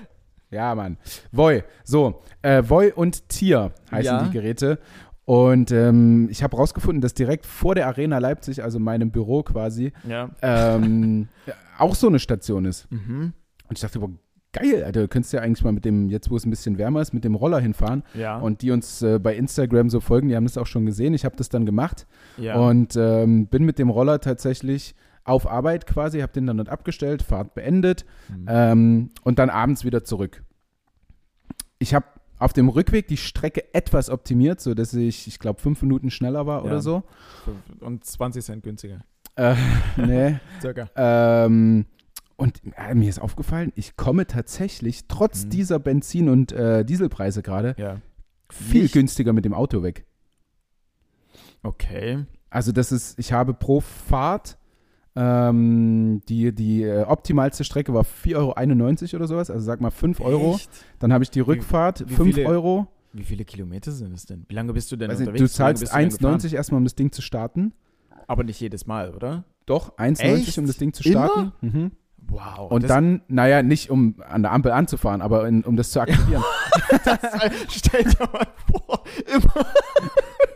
Ja, 0.50 0.72
Mann. 0.76 0.96
Voi. 1.32 1.64
So, 1.82 2.22
äh, 2.42 2.62
Voi 2.64 2.92
und 2.94 3.28
Tier 3.28 3.72
heißen 3.90 4.04
Ja. 4.04 4.22
die 4.22 4.30
Geräte. 4.30 4.78
Und 5.26 5.70
ähm, 5.72 6.28
ich 6.30 6.42
habe 6.42 6.56
rausgefunden, 6.56 7.00
dass 7.00 7.14
direkt 7.14 7.46
vor 7.46 7.74
der 7.74 7.86
Arena 7.86 8.18
Leipzig, 8.18 8.62
also 8.62 8.78
meinem 8.78 9.10
Büro 9.10 9.42
quasi, 9.42 9.92
Ja. 10.06 10.30
ähm, 10.42 11.28
auch 11.78 11.94
so 11.94 12.08
eine 12.08 12.18
Station 12.18 12.64
ist. 12.66 12.90
Mhm. 12.90 13.32
Und 13.68 13.78
ich 13.78 13.80
dachte, 13.80 14.00
boah, 14.00 14.10
geil, 14.52 14.84
Alter, 14.84 15.00
du 15.02 15.08
könntest 15.08 15.32
ja 15.32 15.40
eigentlich 15.40 15.64
mal 15.64 15.72
mit 15.72 15.84
dem, 15.86 16.10
jetzt 16.10 16.30
wo 16.30 16.36
es 16.36 16.44
ein 16.44 16.50
bisschen 16.50 16.76
wärmer 16.76 17.00
ist, 17.00 17.14
mit 17.14 17.24
dem 17.24 17.34
Roller 17.34 17.58
hinfahren. 17.58 18.02
Ja. 18.12 18.36
Und 18.38 18.60
die 18.60 18.70
uns 18.70 19.00
äh, 19.02 19.18
bei 19.18 19.34
Instagram 19.34 19.88
so 19.88 20.00
folgen, 20.00 20.28
die 20.28 20.36
haben 20.36 20.44
das 20.44 20.58
auch 20.58 20.66
schon 20.66 20.84
gesehen. 20.84 21.14
Ich 21.14 21.24
habe 21.24 21.36
das 21.36 21.48
dann 21.48 21.64
gemacht 21.64 22.06
ja. 22.36 22.56
und 22.56 22.94
ähm, 22.96 23.46
bin 23.46 23.64
mit 23.64 23.78
dem 23.78 23.88
Roller 23.88 24.20
tatsächlich 24.20 24.94
auf 25.24 25.50
Arbeit 25.50 25.86
quasi, 25.86 26.20
habe 26.20 26.32
den 26.34 26.46
dann 26.46 26.58
dort 26.58 26.68
abgestellt, 26.68 27.22
Fahrt 27.22 27.54
beendet 27.54 28.04
Mhm. 28.28 28.44
ähm, 28.46 29.10
und 29.22 29.38
dann 29.38 29.48
abends 29.48 29.84
wieder 29.86 30.04
zurück. 30.04 30.42
Ich 31.78 31.94
habe 31.94 32.04
auf 32.38 32.52
dem 32.52 32.68
Rückweg 32.68 33.06
die 33.08 33.16
Strecke 33.16 33.72
etwas 33.74 34.10
optimiert, 34.10 34.60
sodass 34.60 34.92
ich, 34.94 35.26
ich 35.26 35.38
glaube, 35.38 35.60
fünf 35.60 35.80
Minuten 35.82 36.10
schneller 36.10 36.46
war 36.46 36.60
Ja. 36.60 36.64
oder 36.66 36.80
so. 36.80 37.02
und 37.80 38.04
20 38.04 38.44
Cent 38.44 38.62
günstiger. 38.62 39.04
Äh, 39.36 39.54
nee. 39.96 40.38
Circa. 40.60 40.88
ähm, 40.96 41.86
und 42.36 42.60
äh, 42.76 42.94
mir 42.94 43.08
ist 43.08 43.20
aufgefallen, 43.20 43.72
ich 43.76 43.96
komme 43.96 44.26
tatsächlich 44.26 45.06
trotz 45.06 45.44
Mhm. 45.44 45.50
dieser 45.50 45.78
Benzin- 45.78 46.28
und 46.28 46.50
äh, 46.52 46.84
Dieselpreise 46.84 47.42
gerade 47.42 47.74
Ja. 47.78 48.00
viel 48.50 48.82
Nicht? 48.82 48.92
günstiger 48.94 49.32
mit 49.32 49.44
dem 49.44 49.54
Auto 49.54 49.82
weg. 49.82 50.04
Okay. 51.62 52.24
Also 52.50 52.72
das 52.72 52.92
ist, 52.92 53.18
ich 53.18 53.32
habe 53.32 53.54
pro 53.54 53.80
Fahrt 53.80 54.58
ähm, 55.16 56.20
die, 56.28 56.52
die 56.54 56.82
äh, 56.82 57.02
optimalste 57.04 57.64
Strecke 57.64 57.94
war 57.94 58.02
4,91 58.04 58.34
Euro 59.14 59.16
oder 59.16 59.26
sowas, 59.28 59.50
also 59.50 59.64
sag 59.64 59.80
mal 59.80 59.90
5 59.90 60.20
Euro. 60.20 60.54
Echt? 60.56 60.70
Dann 60.98 61.12
habe 61.12 61.24
ich 61.24 61.30
die 61.30 61.40
Rückfahrt, 61.40 62.08
wie 62.08 62.14
5 62.14 62.34
viele- 62.34 62.46
Euro. 62.48 62.86
Wie 63.16 63.22
viele 63.22 63.44
Kilometer 63.44 63.92
sind 63.92 64.12
es 64.12 64.26
denn? 64.26 64.44
Wie 64.48 64.54
lange 64.54 64.72
bist 64.72 64.90
du 64.90 64.96
denn 64.96 65.08
Weiß 65.08 65.20
nicht, 65.20 65.28
unterwegs? 65.28 65.52
du 65.52 65.54
Wie 65.54 65.56
zahlst 65.56 65.80
bist 65.82 65.92
du 65.94 65.96
denn 65.98 66.08
gefahren? 66.08 66.38
1,90 66.40 66.54
erstmal, 66.56 66.78
um 66.78 66.84
das 66.84 66.96
Ding 66.96 67.12
zu 67.12 67.22
starten. 67.22 67.72
Aber 68.26 68.42
nicht 68.42 68.58
jedes 68.60 68.86
Mal, 68.86 69.14
oder? 69.14 69.44
Doch, 69.66 69.96
1,90 69.98 70.20
Echt? 70.48 70.58
um 70.58 70.66
das 70.66 70.78
Ding 70.78 70.92
zu 70.92 71.04
starten. 71.04 71.52
Mhm. 71.60 71.92
Wow. 72.26 72.70
Und 72.72 72.82
das, 72.82 72.88
dann, 72.88 73.20
naja, 73.28 73.62
nicht 73.62 73.90
um 73.90 74.16
an 74.28 74.42
der 74.42 74.50
Ampel 74.50 74.72
anzufahren, 74.72 75.22
aber 75.22 75.46
in, 75.46 75.62
um 75.62 75.76
das 75.76 75.90
zu 75.92 76.00
aktivieren. 76.00 76.42
Stell 77.68 78.02
dir 78.04 78.28
mal 78.32 78.46
vor, 78.66 79.04
immer. 79.32 79.66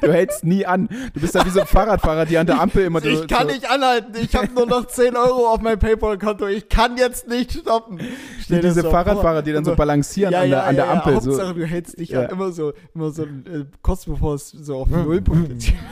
du 0.00 0.12
hältst 0.12 0.44
nie 0.44 0.66
an. 0.66 0.88
Du 1.12 1.20
bist 1.20 1.34
ja 1.34 1.44
wie 1.44 1.50
so 1.50 1.60
ein 1.60 1.66
Fahrradfahrer, 1.66 2.26
die 2.26 2.38
an 2.38 2.46
der 2.46 2.60
Ampel 2.60 2.84
immer 2.84 3.04
Ich 3.04 3.18
so, 3.18 3.26
kann 3.26 3.48
so, 3.48 3.54
nicht 3.54 3.68
anhalten. 3.70 4.12
Ich 4.20 4.34
habe 4.34 4.52
nur 4.54 4.66
noch 4.66 4.86
10 4.86 5.16
Euro 5.16 5.48
auf 5.48 5.60
meinem 5.60 5.78
Paypal-Konto. 5.78 6.46
Ich 6.46 6.68
kann 6.68 6.96
jetzt 6.96 7.28
nicht 7.28 7.52
stoppen. 7.52 8.00
Stell 8.40 8.60
diese 8.60 8.82
so 8.82 8.90
Fahrradfahrer, 8.90 9.42
die 9.42 9.52
dann 9.52 9.64
so 9.64 9.74
balancieren 9.74 10.32
ja, 10.32 10.42
an 10.42 10.50
der, 10.50 10.58
ja, 10.58 10.64
an 10.64 10.76
der 10.76 10.84
ja, 10.86 10.92
Ampel. 10.92 11.14
Ja, 11.14 11.20
so. 11.20 11.30
Hauptsache, 11.32 11.54
du 11.54 11.66
hältst 11.66 11.98
dich 11.98 12.10
Ja. 12.10 12.24
an, 12.24 12.30
immer 12.30 12.52
so, 12.52 12.72
immer 12.94 13.10
so 13.10 13.22
äh, 13.24 13.64
kurz 13.82 14.04
bevor 14.04 14.34
es 14.34 14.50
so 14.50 14.76
auf 14.76 14.88
Nullpunkt 14.88 15.52
ist. 15.52 15.72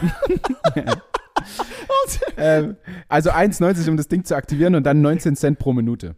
Ähm, 2.36 2.76
also 3.08 3.30
1,90 3.30 3.88
um 3.88 3.96
das 3.96 4.08
Ding 4.08 4.24
zu 4.24 4.36
aktivieren 4.36 4.74
und 4.74 4.84
dann 4.84 5.00
19 5.00 5.36
Cent 5.36 5.58
pro 5.58 5.72
Minute. 5.72 6.16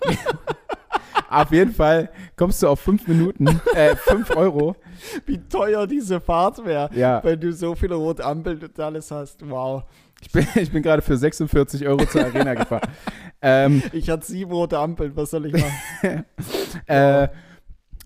auf 1.30 1.52
jeden 1.52 1.72
Fall 1.72 2.10
kommst 2.36 2.62
du 2.62 2.68
auf 2.68 2.80
5 2.80 3.06
Minuten, 3.08 3.60
äh, 3.74 3.96
5 3.96 4.36
Euro. 4.36 4.76
Wie 5.26 5.38
teuer 5.38 5.86
diese 5.86 6.20
Fahrt 6.20 6.64
wäre, 6.64 6.90
Ja, 6.94 7.22
wenn 7.24 7.40
du 7.40 7.52
so 7.52 7.74
viele 7.74 7.94
rote 7.94 8.24
Ampeln 8.24 8.60
und 8.62 8.78
alles 8.80 9.10
hast. 9.10 9.48
Wow. 9.48 9.84
ich 10.20 10.30
bin, 10.30 10.46
ich 10.56 10.70
bin 10.70 10.82
gerade 10.82 11.02
für 11.02 11.16
46 11.16 11.86
Euro 11.86 12.04
zur 12.06 12.24
Arena 12.24 12.54
gefahren. 12.54 12.88
Ähm, 13.42 13.82
Ich 13.92 14.10
hatte 14.10 14.26
sieben 14.26 14.52
rote 14.52 14.78
Ampeln. 14.78 15.12
Was 15.16 15.30
soll 15.30 15.46
ich 15.46 15.54
machen? 15.54 16.24
äh, 16.86 17.28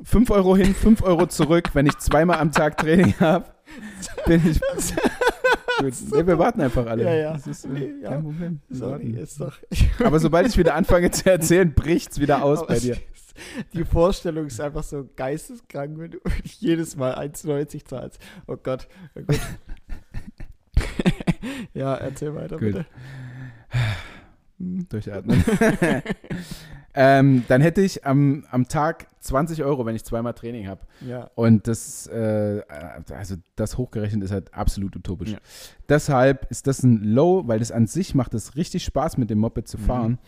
5 0.04 0.30
Euro 0.30 0.57
hin, 0.57 0.72
5 0.76 1.02
Euro 1.02 1.26
zurück. 1.26 1.70
Wenn 1.72 1.87
ich 1.87 1.98
zweimal 1.98 2.38
am 2.38 2.52
Tag 2.52 2.76
Training 2.76 3.14
habe, 3.18 3.46
bin 4.26 4.40
ich. 4.48 4.61
Nee, 6.12 6.26
wir 6.26 6.38
warten 6.38 6.60
einfach 6.60 6.87
alle. 6.87 7.04
Ja, 7.04 7.14
ja. 7.14 7.32
Das 7.32 7.46
ist 7.46 7.64
äh, 7.64 7.68
Nee, 7.68 7.90
ja. 8.02 8.10
kein 8.10 8.22
Problem. 8.22 8.60
Sorry, 8.70 9.10
ist 9.10 9.40
doch. 9.40 9.56
Aber 10.04 10.18
sobald 10.20 10.46
ich 10.48 10.56
wieder 10.58 10.74
anfange 10.74 11.10
zu 11.10 11.30
erzählen, 11.30 11.72
bricht's 11.74 12.18
wieder 12.20 12.42
aus 12.44 12.58
Aber 12.58 12.68
bei 12.68 12.74
es 12.76 12.82
dir. 12.82 12.92
ist- 12.94 13.02
Die 13.74 13.84
Vorstellung 13.84 14.46
ist 14.46 14.60
einfach 14.60 14.84
so 14.84 15.08
geisteskrank, 15.16 15.98
wenn 15.98 16.12
du 16.12 16.18
jedes 16.44 16.94
Mal 16.96 17.14
1,90 17.18 17.84
zahlst. 17.84 18.20
Oh 18.46 18.56
Gott. 18.56 18.87
Oh 19.16 19.22
Gott. 19.26 19.40
ja, 21.74 21.94
erzähl 21.96 22.34
weiter, 22.34 22.56
Gut. 22.58 22.66
bitte. 22.66 22.87
Durchatmen. 24.88 25.42
ähm, 26.94 27.44
dann 27.48 27.61
hätte 27.61 27.81
ich 27.81 28.05
am, 28.07 28.44
am 28.50 28.68
Tag 28.68 29.07
20 29.20 29.64
Euro, 29.64 29.85
wenn 29.87 29.96
ich 29.96 30.05
zweimal 30.05 30.35
Training 30.35 30.68
habe. 30.68 30.83
Ja. 31.07 31.31
Und 31.35 31.66
das, 31.66 32.07
äh, 32.07 32.62
also 33.11 33.37
das 33.57 33.77
hochgerechnet 33.79 34.22
ist 34.22 34.31
halt 34.31 34.55
absolut 34.55 34.94
utopisch. 34.96 35.33
Ja. 35.33 35.38
Deshalb 35.88 36.50
ist 36.50 36.66
das 36.66 36.83
ein 36.83 37.03
Low, 37.03 37.46
weil 37.46 37.59
das 37.59 37.72
an 37.72 37.87
sich 37.87 38.14
macht 38.14 38.35
es 38.35 38.57
richtig 38.57 38.85
Spaß, 38.85 39.16
mit 39.18 39.31
dem 39.31 39.38
Moped 39.38 39.66
zu 39.68 39.79
Mhm. 39.79 39.83
fahren. 39.83 40.18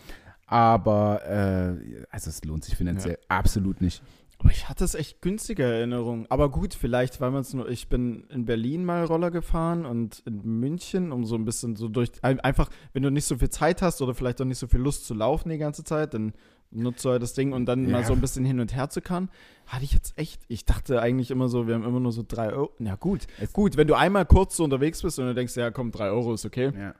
Aber 0.48 1.22
äh, 1.26 2.04
also 2.10 2.30
es 2.30 2.44
lohnt 2.44 2.64
sich 2.64 2.76
finanziell 2.76 3.18
absolut 3.28 3.80
nicht. 3.80 4.02
Aber 4.38 4.50
ich 4.50 4.68
hatte 4.68 4.84
es 4.84 4.94
echt 4.94 5.22
günstige 5.22 5.62
Erinnerungen. 5.64 6.26
Aber 6.28 6.50
gut, 6.50 6.74
vielleicht, 6.74 7.20
weil 7.20 7.30
man 7.30 7.40
es 7.40 7.54
nur. 7.54 7.68
Ich 7.70 7.88
bin 7.88 8.24
in 8.28 8.44
Berlin 8.44 8.84
mal 8.84 9.04
Roller 9.04 9.30
gefahren 9.30 9.86
und 9.86 10.22
in 10.26 10.42
München, 10.60 11.10
um 11.10 11.24
so 11.24 11.36
ein 11.36 11.44
bisschen 11.46 11.74
so 11.76 11.88
durch. 11.88 12.10
ein- 12.22 12.40
Einfach, 12.40 12.68
wenn 12.92 13.02
du 13.02 13.10
nicht 13.10 13.24
so 13.24 13.38
viel 13.38 13.48
Zeit 13.50 13.80
hast 13.82 14.02
oder 14.02 14.14
vielleicht 14.14 14.40
auch 14.40 14.44
nicht 14.44 14.58
so 14.58 14.66
viel 14.66 14.80
Lust 14.80 15.06
zu 15.06 15.14
laufen 15.14 15.48
die 15.48 15.58
ganze 15.58 15.84
Zeit, 15.84 16.12
dann 16.14 16.34
nutzt 16.70 17.04
du 17.04 17.10
halt 17.10 17.22
das 17.22 17.32
Ding 17.32 17.52
und 17.52 17.64
dann 17.66 17.84
Ja. 17.86 17.90
mal 17.92 18.04
so 18.04 18.12
ein 18.12 18.20
bisschen 18.20 18.44
hin 18.44 18.60
und 18.60 18.74
her 18.74 18.90
zu 18.90 19.00
kann. 19.00 19.30
Hatte 19.66 19.84
ich 19.84 19.92
jetzt 19.92 20.18
echt. 20.18 20.42
Ich 20.48 20.64
dachte 20.66 21.00
eigentlich 21.00 21.30
immer 21.30 21.48
so, 21.48 21.66
wir 21.66 21.74
haben 21.74 21.84
immer 21.84 22.00
nur 22.00 22.12
so 22.12 22.22
drei 22.26 22.52
Euro. 22.52 22.72
Na 22.78 22.96
gut. 22.96 23.26
Es- 23.40 23.52
gut, 23.54 23.76
wenn 23.78 23.86
du 23.86 23.94
einmal 23.94 24.26
kurz 24.26 24.56
so 24.56 24.64
unterwegs 24.64 25.00
bist 25.00 25.18
und 25.18 25.26
du 25.26 25.34
denkst, 25.34 25.56
ja 25.56 25.70
komm, 25.70 25.90
drei 25.92 26.10
Euro 26.10 26.34
ist 26.34 26.44
okay. 26.44 26.72
Ja. 26.78 26.94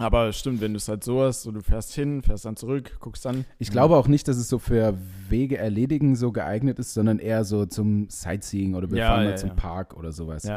Aber 0.00 0.32
stimmt, 0.32 0.60
wenn 0.60 0.72
du 0.72 0.78
es 0.78 0.88
halt 0.88 1.04
so 1.04 1.22
hast, 1.22 1.42
so 1.42 1.52
du 1.52 1.60
fährst 1.60 1.92
hin, 1.94 2.22
fährst 2.22 2.44
dann 2.46 2.56
zurück, 2.56 2.96
guckst 3.00 3.24
dann. 3.24 3.44
Ich 3.58 3.70
glaube 3.70 3.96
auch 3.96 4.08
nicht, 4.08 4.26
dass 4.28 4.36
es 4.38 4.48
so 4.48 4.58
für 4.58 4.96
Wege 5.28 5.58
erledigen 5.58 6.16
so 6.16 6.32
geeignet 6.32 6.78
ist, 6.78 6.94
sondern 6.94 7.18
eher 7.18 7.44
so 7.44 7.66
zum 7.66 8.08
Sightseeing 8.08 8.74
oder 8.74 8.90
wir 8.90 8.98
Ja, 8.98 9.08
fahren 9.08 9.24
ja, 9.24 9.30
mal 9.30 9.38
zum 9.38 9.48
ja. 9.50 9.54
Park 9.56 9.94
oder 9.96 10.10
sowas. 10.12 10.50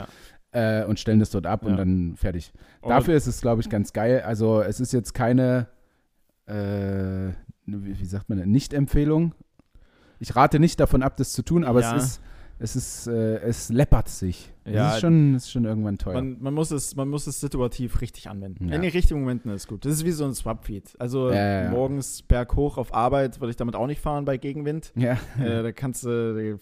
Äh, 0.52 0.86
und 0.86 1.00
stellen 1.00 1.20
das 1.20 1.30
dort 1.32 1.46
ab 1.46 1.66
und 1.66 1.76
dann 1.78 2.16
fertig. 2.16 2.54
Aber- 2.82 2.94
Dafür 2.94 3.16
ist 3.16 3.28
es, 3.28 3.42
glaube 3.42 3.62
ich, 3.62 3.70
ganz 3.70 3.92
geil. 3.92 4.22
Also 4.22 4.62
es 4.62 4.80
ist 4.80 4.94
jetzt 4.94 5.14
keine, 5.14 5.68
äh, 6.46 7.30
wie, 7.66 8.00
wie 8.00 8.06
sagt 8.06 8.30
man? 8.30 8.38
Nicht-Empfehlung. 8.50 9.34
Ich 10.20 10.36
rate 10.36 10.60
nicht 10.60 10.80
davon 10.80 11.04
ab, 11.04 11.18
das 11.18 11.34
zu 11.34 11.42
tun, 11.44 11.64
aber 11.66 11.80
es 11.82 11.92
ist, 12.04 12.22
es 12.64 12.78
ist, 12.78 13.08
äh, 13.08 13.40
es 13.40 13.68
läppert 13.68 14.08
sich. 14.08 14.50
Ja, 14.66 14.88
es 14.88 14.96
ist 14.96 15.02
schon, 15.02 15.36
es 15.36 15.44
ist 15.44 15.52
schon 15.52 15.66
irgendwann 15.66 15.98
teuer. 15.98 16.14
Man, 16.14 16.38
man, 16.40 16.54
muss 16.54 16.72
es, 16.72 16.96
man 16.96 17.10
muss 17.10 17.28
es 17.28 17.42
situativ 17.42 18.00
richtig 18.00 18.30
anwenden. 18.30 18.70
Ja. 18.70 18.76
In 18.76 18.82
den 18.82 18.92
richtigen 18.92 19.20
Momenten 19.20 19.52
ist 19.52 19.68
gut. 19.68 19.84
Das 19.84 19.92
ist 19.92 20.06
wie 20.06 20.12
so 20.12 20.24
ein 20.24 20.34
Swap-Feed. 20.34 20.96
Also 20.98 21.30
ja. 21.30 21.70
morgens 21.70 22.22
berghoch 22.22 22.78
auf 22.78 22.94
Arbeit 22.94 23.42
würde 23.42 23.52
ich 23.52 23.58
damit 23.58 23.76
auch 23.76 23.88
nicht 23.88 24.00
fahren 24.00 24.24
bei 24.24 24.38
Gegenwind. 24.38 24.94
ja. 24.96 25.18
äh, 25.38 25.62
da 25.62 25.74
kannst 25.74 26.06
du, 26.06 26.58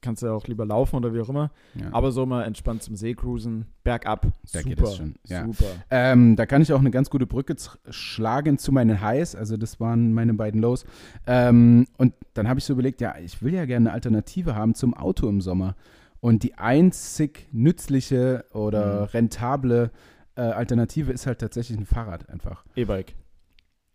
kannst 0.00 0.22
du 0.22 0.28
auch 0.28 0.46
lieber 0.46 0.64
laufen 0.66 0.96
oder 0.96 1.12
wie 1.14 1.20
auch 1.20 1.28
immer. 1.28 1.50
ja. 1.74 1.86
Aber 1.92 2.12
so 2.12 2.26
mal 2.26 2.44
entspannt 2.44 2.82
zum 2.82 2.96
See 2.96 3.14
cruisen, 3.14 3.66
bergab. 3.84 4.22
Da 4.52 4.58
super, 4.60 4.68
geht 4.68 4.80
es 4.82 4.96
schon, 4.96 5.14
ja. 5.26 5.44
Super. 5.46 5.66
Ähm, 5.90 6.36
da 6.36 6.46
kann 6.46 6.62
ich 6.62 6.72
auch 6.72 6.80
eine 6.80 6.90
ganz 6.90 7.10
gute 7.10 7.26
Brücke 7.26 7.54
schlagen 7.90 8.58
zu 8.58 8.72
meinen 8.72 9.00
Highs. 9.00 9.34
Also 9.34 9.56
das 9.56 9.78
waren 9.80 10.12
meine 10.12 10.34
beiden 10.34 10.60
Lows. 10.60 10.84
Ähm, 11.26 11.86
und 11.98 12.14
dann 12.34 12.48
habe 12.48 12.58
ich 12.58 12.64
so 12.64 12.72
überlegt, 12.72 13.00
ja, 13.00 13.16
ich 13.18 13.42
will 13.42 13.54
ja 13.54 13.64
gerne 13.66 13.90
eine 13.90 13.94
Alternative 13.94 14.54
haben 14.54 14.74
zum 14.74 14.94
Auto 14.94 15.28
im 15.28 15.40
Sommer. 15.40 15.76
Und 16.20 16.42
die 16.42 16.54
einzig 16.54 17.46
nützliche 17.52 18.44
oder 18.52 19.02
Mhm. 19.02 19.06
rentable 19.06 19.90
äh, 20.34 20.40
Alternative 20.42 21.12
ist 21.12 21.26
halt 21.26 21.38
tatsächlich 21.38 21.78
ein 21.78 21.86
Fahrrad 21.86 22.28
einfach. 22.28 22.64
E-Bike. 22.74 23.14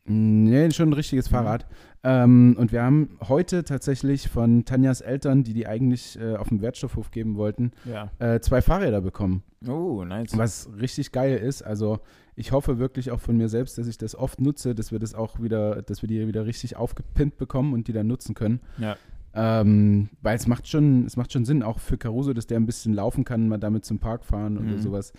Nee, 0.06 0.72
schon 0.72 0.90
ein 0.90 0.94
richtiges 0.94 1.30
Mhm. 1.30 1.36
Fahrrad. 1.36 1.66
Ähm, 2.04 2.56
und 2.58 2.72
wir 2.72 2.82
haben 2.82 3.18
heute 3.28 3.64
tatsächlich 3.64 4.28
von 4.28 4.66
Tanjas 4.66 5.02
Eltern, 5.02 5.44
die 5.44 5.54
die 5.54 5.68
eigentlich 5.68 6.20
äh, 6.20 6.36
auf 6.36 6.50
dem 6.50 6.62
Wertstoffhof 6.62 7.12
geben 7.12 7.36
wollten, 7.36 7.72
Ja. 7.86 8.10
äh, 8.18 8.40
zwei 8.40 8.62
Fahrräder 8.64 9.02
bekommen. 9.02 9.44
Oh, 9.68 10.04
nice. 10.04 10.36
Was 10.36 10.68
richtig 10.80 11.12
geil 11.12 11.38
ist. 11.38 11.62
Also 11.62 12.00
ich 12.36 12.52
hoffe 12.52 12.80
wirklich 12.80 13.12
auch 13.12 13.20
von 13.20 13.38
mir 13.38 13.50
selbst, 13.50 13.78
dass 13.78 13.86
ich 13.86 14.00
das 14.00 14.16
oft 14.16 14.42
nutze, 14.42 14.74
dass 14.74 14.92
wir 14.92 14.98
das 14.98 15.14
auch 15.14 15.40
wieder, 15.42 15.84
dass 15.84 16.02
wir 16.02 16.08
die 16.08 16.28
wieder 16.28 16.48
richtig 16.48 16.76
aufgepimpt 16.76 17.38
bekommen 17.38 17.74
und 17.74 17.88
die 17.88 17.94
dann 17.94 18.08
nutzen 18.08 18.34
können. 18.34 18.62
Ja. 18.80 18.96
Ähm, 19.34 20.10
weil 20.24 20.36
es 20.36 20.48
macht 20.48 20.68
schon, 20.68 21.06
es 21.06 21.16
macht 21.16 21.32
schon 21.32 21.46
Sinn, 21.46 21.62
auch 21.64 21.80
für 21.80 21.98
Caruso, 21.98 22.34
dass 22.34 22.48
der 22.48 22.60
ein 22.60 22.66
bisschen 22.66 22.94
laufen 22.94 23.24
kann, 23.24 23.48
mal 23.48 23.60
damit 23.60 23.86
zum 23.86 24.00
Park 24.00 24.26
fahren 24.26 24.58
oder 24.58 24.72
Mhm. 24.78 24.80
sowas. 24.82 25.14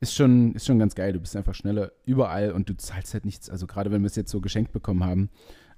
Ist 0.00 0.14
schon, 0.14 0.54
ist 0.54 0.66
schon 0.66 0.78
ganz 0.78 0.94
geil. 0.94 1.12
Du 1.14 1.20
bist 1.20 1.36
einfach 1.36 1.54
schneller 1.54 1.90
überall 2.04 2.52
und 2.52 2.68
du 2.68 2.76
zahlst 2.76 3.14
halt 3.14 3.24
nichts. 3.24 3.48
Also 3.48 3.66
gerade 3.66 3.90
wenn 3.90 4.02
wir 4.02 4.06
es 4.08 4.16
jetzt 4.16 4.30
so 4.30 4.40
geschenkt 4.40 4.72
bekommen 4.72 5.02
haben, 5.04 5.30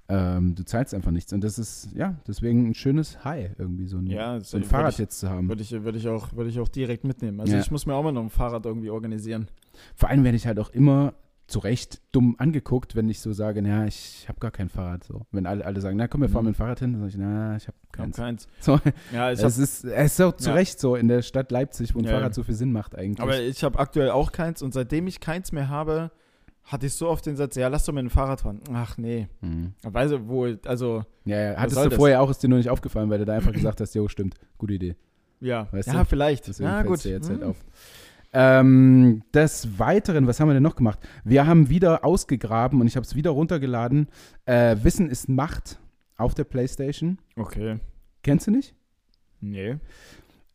ähm, 0.09 0.55
du 0.55 0.63
zahlst 0.65 0.93
einfach 0.93 1.11
nichts. 1.11 1.31
Und 1.31 1.41
das 1.43 1.57
ist, 1.59 1.89
ja, 1.95 2.15
deswegen 2.27 2.67
ein 2.69 2.73
schönes 2.73 3.23
High, 3.23 3.51
irgendwie 3.57 3.85
so 3.85 3.97
ein, 3.97 4.07
Ja, 4.07 4.39
so 4.41 4.57
ein 4.57 4.63
würd 4.63 4.69
Fahrrad 4.71 4.93
ich- 4.93 4.97
jetzt 4.99 5.19
zu 5.19 5.29
haben. 5.29 5.47
Würde 5.47 5.61
ich, 5.61 5.71
würde, 5.71 5.97
ich 5.97 6.07
auch, 6.07 6.33
würde 6.33 6.49
ich 6.49 6.59
auch 6.59 6.67
direkt 6.67 7.03
mitnehmen. 7.05 7.39
Also 7.39 7.53
Ja. 7.53 7.59
ich 7.59 7.71
muss 7.71 7.85
mir 7.85 7.93
auch 7.93 8.03
mal 8.03 8.11
noch 8.11 8.23
ein 8.23 8.29
Fahrrad 8.29 8.65
irgendwie 8.65 8.89
organisieren. 8.89 9.47
Vor 9.95 10.09
allem 10.09 10.23
werde 10.23 10.35
ich 10.35 10.47
halt 10.47 10.59
auch 10.59 10.71
immer 10.71 11.13
zu 11.49 11.59
Recht 11.59 12.01
dumm 12.11 12.35
angeguckt, 12.37 12.95
wenn 12.95 13.09
ich 13.09 13.19
so 13.19 13.33
sage, 13.33 13.61
na, 13.61 13.85
ich 13.87 14.25
habe 14.29 14.39
gar 14.39 14.51
kein 14.51 14.69
Fahrrad. 14.69 15.03
So. 15.03 15.25
Wenn 15.31 15.45
alle, 15.45 15.65
alle 15.65 15.81
sagen, 15.81 15.97
na 15.97 16.07
komm, 16.07 16.21
wir 16.21 16.29
fahren 16.29 16.43
Mhm. 16.43 16.49
mit 16.51 16.55
dem 16.55 16.57
Fahrrad 16.59 16.79
hin, 16.79 16.91
dann 16.93 17.01
sage 17.01 17.11
ich, 17.11 17.17
na, 17.17 17.55
ich 17.57 17.67
habe 17.67 17.77
Ich 17.81 17.87
hab 17.89 17.91
keins. 17.91 18.15
keins. 18.17 18.47
So, 18.59 18.79
Ja, 19.13 19.31
ich 19.31 19.39
hab, 19.39 19.47
es, 19.47 19.57
ist, 19.57 19.83
es 19.83 20.13
ist 20.13 20.21
auch 20.21 20.35
zu 20.35 20.49
Ja. 20.49 20.55
Recht 20.55 20.79
so 20.79 20.95
in 20.95 21.07
der 21.07 21.21
Stadt 21.23 21.51
Leipzig, 21.51 21.95
wo 21.95 21.99
ein 21.99 22.05
Ja, 22.05 22.11
Fahrrad 22.11 22.33
so 22.35 22.43
viel 22.43 22.55
Sinn 22.55 22.71
macht 22.71 22.95
eigentlich. 22.95 23.19
aber 23.21 23.39
ich 23.41 23.63
habe 23.63 23.79
aktuell 23.79 24.11
auch 24.11 24.31
keins 24.31 24.61
und 24.61 24.73
seitdem 24.73 25.07
ich 25.07 25.19
keins 25.19 25.51
mehr 25.51 25.69
habe, 25.69 26.11
hatte 26.63 26.85
ich 26.85 26.93
so 26.93 27.09
oft 27.09 27.25
den 27.25 27.35
Satz, 27.35 27.55
ja, 27.55 27.67
lass 27.67 27.85
doch 27.85 27.93
mit 27.93 28.03
dem 28.03 28.11
Fahrrad 28.11 28.41
fahren. 28.41 28.59
Ach 28.71 28.97
nee. 28.99 29.27
Mhm. 29.41 29.73
Weiß 29.81 30.11
ich, 30.11 30.19
wo, 30.25 30.45
also, 30.65 31.03
Ja, 31.25 31.39
ja. 31.53 31.57
Hattest 31.57 31.83
du 31.83 31.89
das? 31.89 31.95
vorher 31.97 32.21
auch, 32.21 32.29
ist 32.29 32.43
dir 32.43 32.47
nur 32.47 32.59
nicht 32.59 32.69
aufgefallen, 32.69 33.09
weil 33.09 33.17
du 33.17 33.25
da 33.25 33.33
einfach 33.33 33.53
gesagt 33.53 33.81
hast, 33.81 33.95
jo, 33.95 34.07
stimmt, 34.07 34.35
gute 34.59 34.73
Idee. 34.75 34.95
ja. 35.39 35.67
Weißt 35.71 35.87
ja, 35.87 35.95
du? 35.99 36.05
vielleicht. 36.05 36.47
Deswegen 36.47 36.69
ja, 36.69 36.83
gut. 36.83 37.03
dir 37.03 37.11
jetzt 37.13 37.27
halt 37.29 37.41
Hm. 37.41 37.49
auf. 37.49 37.57
Ähm, 38.31 39.23
des 39.33 39.79
Weiteren, 39.79 40.27
was 40.27 40.39
haben 40.39 40.49
wir 40.49 40.53
denn 40.53 40.63
noch 40.63 40.75
gemacht? 40.75 40.99
Wir 41.23 41.47
haben 41.47 41.69
wieder 41.69 42.05
ausgegraben 42.05 42.79
und 42.79 42.87
ich 42.87 42.95
habe 42.95 43.05
es 43.05 43.15
wieder 43.15 43.31
runtergeladen. 43.31 44.07
Äh, 44.45 44.77
Wissen 44.83 45.09
ist 45.09 45.29
Macht 45.29 45.79
auf 46.17 46.35
der 46.35 46.43
Playstation. 46.43 47.17
Okay. 47.35 47.79
Kennst 48.21 48.47
du 48.47 48.51
nicht? 48.51 48.75
Nee. 49.41 49.77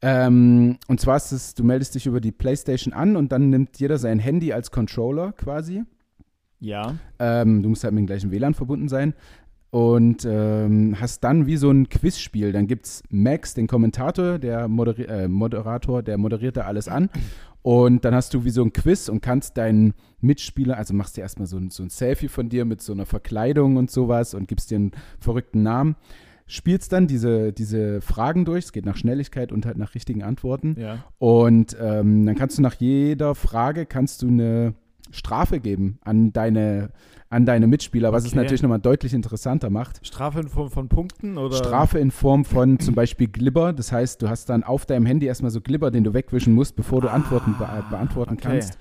Ähm, 0.02 0.76
und 0.87 1.00
zwar 1.00 1.16
ist 1.16 1.32
es, 1.32 1.54
du 1.54 1.64
meldest 1.64 1.94
dich 1.94 2.06
über 2.06 2.20
die 2.20 2.32
Playstation 2.32 2.92
an 2.92 3.16
und 3.16 3.32
dann 3.32 3.50
nimmt 3.50 3.80
jeder 3.80 3.98
sein 3.98 4.18
Handy 4.18 4.52
als 4.52 4.70
Controller 4.70 5.32
quasi. 5.32 5.82
Ja. 6.60 6.96
Ähm, 7.18 7.62
du 7.62 7.70
musst 7.70 7.84
halt 7.84 7.94
mit 7.94 8.02
dem 8.02 8.06
gleichen 8.06 8.30
WLAN 8.30 8.54
verbunden 8.54 8.88
sein. 8.88 9.14
Und 9.70 10.24
ähm, 10.24 10.94
hast 11.00 11.24
dann 11.24 11.46
wie 11.46 11.56
so 11.56 11.68
ein 11.68 11.88
Quizspiel. 11.88 12.52
Dann 12.52 12.68
gibt 12.68 12.87
es 12.87 13.02
Max, 13.08 13.54
den 13.54 13.66
Kommentator, 13.66 14.38
der 14.38 14.68
Moderi 14.68 15.02
äh, 15.02 15.26
Moderator, 15.26 16.00
der 16.00 16.16
moderiert 16.16 16.56
da 16.56 16.60
alles 16.62 16.87
an. 16.87 17.10
Und 17.64 18.05
dann 18.05 18.14
hast 18.14 18.35
du 18.35 18.44
wie 18.44 18.50
so 18.50 18.62
ein 18.62 18.74
Quiz 18.74 19.09
und 19.09 19.22
kannst 19.22 19.57
deinen 19.57 19.94
Mitspieler, 20.20 20.77
also 20.77 20.92
machst 20.92 21.16
dir 21.16 21.22
erstmal 21.22 21.46
so 21.46 21.57
ein, 21.57 21.70
so 21.70 21.83
ein 21.83 21.88
Selfie 21.88 22.29
von 22.29 22.50
dir 22.50 22.66
mit 22.66 22.83
so 22.83 22.92
einer 22.92 23.07
Verkleidung 23.07 23.79
und 23.79 23.90
sowas 23.90 24.35
und 24.35 24.48
gibst 24.48 24.70
dir 24.70 24.77
einen 24.77 24.92
verrückten 25.18 25.62
Namen. 25.62 25.96
Spielst 26.46 26.92
dann 26.92 27.07
diese, 27.07 27.55
diese 27.55 28.03
Fragen 28.03 28.44
durch, 28.44 28.66
es 28.66 28.72
geht 28.72 28.85
nach 28.85 28.98
Schnelligkeit 28.98 29.50
und 29.50 29.64
halt 29.64 29.79
nach 29.79 29.94
richtigen 29.94 30.22
Antworten. 30.22 30.77
Ja. 30.79 31.05
Und 31.16 31.74
ähm, 31.81 32.27
dann 32.27 32.35
kannst 32.35 32.59
du 32.59 32.62
nach 32.62 32.74
jeder 32.74 33.35
Frage 33.35 33.87
kannst 33.87 34.20
du 34.20 34.29
eine 34.29 34.74
Strafe 35.14 35.61
geben 35.61 35.98
an 36.03 36.33
deine, 36.33 36.90
an 37.31 37.46
deine 37.46 37.66
Mitspieler, 37.66 38.12
was 38.12 38.24
es 38.24 38.33
Okay. 38.33 38.40
natürlich 38.42 38.62
nochmal 38.62 38.81
deutlich 38.81 39.14
interessanter 39.14 39.70
macht. 39.70 40.05
Strafe 40.07 40.40
in 40.40 40.48
Form 40.48 40.70
von 40.70 40.88
Punkten 40.88 41.38
oder? 41.38 41.57
Strafe 41.57 41.98
in 41.98 42.11
Form 42.11 42.44
von 42.44 42.79
zum 42.81 42.94
Beispiel 42.94 43.29
Glibber. 43.29 43.72
Das 43.72 43.92
heißt, 43.92 44.20
du 44.22 44.29
hast 44.29 44.48
dann 44.50 44.62
auf 44.64 44.87
deinem 44.87 45.07
Handy 45.07 45.27
erstmal 45.27 45.50
so 45.50 45.61
Glibber, 45.61 45.90
den 45.90 46.05
du 46.05 46.12
wegwischen 46.14 46.53
musst, 46.55 46.77
bevor 46.77 47.00
du 47.00 47.09
Antworten 47.11 47.55
be 47.59 47.66
beantworten 47.90 48.35
okay. 48.35 48.42
kannst. 48.48 48.79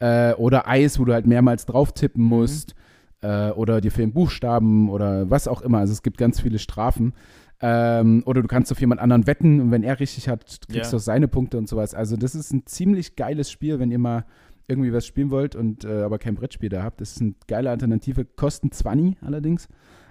Äh, 0.00 0.34
oder 0.34 0.66
Eis, 0.68 0.98
wo 0.98 1.04
du 1.04 1.12
halt 1.12 1.26
mehrmals 1.26 1.66
drauf 1.66 1.92
tippen 1.92 2.24
musst. 2.24 2.74
Äh, 3.20 3.50
oder 3.52 3.80
dir 3.80 3.90
fehlen 3.92 4.12
Buchstaben 4.12 4.90
oder 4.90 5.30
was 5.30 5.48
auch 5.48 5.62
immer. 5.62 5.78
Also 5.78 5.92
es 5.92 6.02
gibt 6.02 6.18
ganz 6.18 6.40
viele 6.40 6.58
Strafen. 6.58 7.14
Ähm, 7.60 8.22
oder 8.26 8.42
du 8.42 8.48
kannst 8.48 8.70
auf 8.72 8.80
jemand 8.80 9.00
anderen 9.00 9.26
wetten 9.26 9.60
und 9.60 9.70
wenn 9.70 9.82
er 9.84 9.98
richtig 10.00 10.28
hat, 10.28 10.44
kriegst 10.68 10.74
Ja. 10.74 10.90
du 10.90 10.96
auch 10.96 11.00
seine 11.00 11.28
Punkte 11.28 11.56
und 11.56 11.68
sowas. 11.68 11.94
Also 11.94 12.16
das 12.16 12.34
ist 12.34 12.52
ein 12.52 12.66
ziemlich 12.66 13.16
geiles 13.16 13.50
Spiel, 13.50 13.78
wenn 13.78 13.90
ihr 13.90 13.98
mal 14.00 14.24
irgendwie 14.66 14.92
was 14.92 15.06
spielen 15.06 15.30
wollt 15.30 15.56
und 15.56 15.84
äh, 15.84 16.02
aber 16.02 16.18
kein 16.18 16.34
Brettspiel 16.34 16.68
da 16.68 16.82
habt. 16.82 17.00
Das 17.00 17.12
ist 17.12 17.20
eine 17.20 17.34
geile 17.46 17.70
Alternative. 17.70 18.24
Kosten 18.24 18.72
20 18.72 19.22
allerdings. 19.22 19.68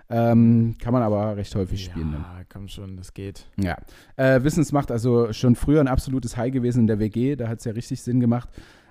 Ähm, 0.10 0.76
kann 0.80 0.94
man 0.94 1.02
aber 1.02 1.38
recht 1.38 1.56
häufig 1.56 1.86
spielen. 1.86 2.12
Dann. 2.12 2.22
Ja, 2.22 2.42
komm 2.48 2.68
schon, 2.68 2.98
das 2.98 3.14
geht. 3.14 3.48
Ja. 3.58 3.78
Äh, 4.16 4.44
Wissensmacht, 4.44 4.92
also 4.92 5.32
schon 5.34 5.56
früher 5.56 5.80
ein 5.80 5.88
absolutes 5.88 6.38
High 6.38 6.52
gewesen 6.52 6.82
in 6.82 6.88
der 6.88 7.00
WG. 7.00 7.36
Da 7.36 7.48
hat 7.48 7.60
es 7.60 7.66
ja 7.66 7.72
richtig 7.72 8.02
Sinn 8.02 8.20
gemacht, 8.20 8.50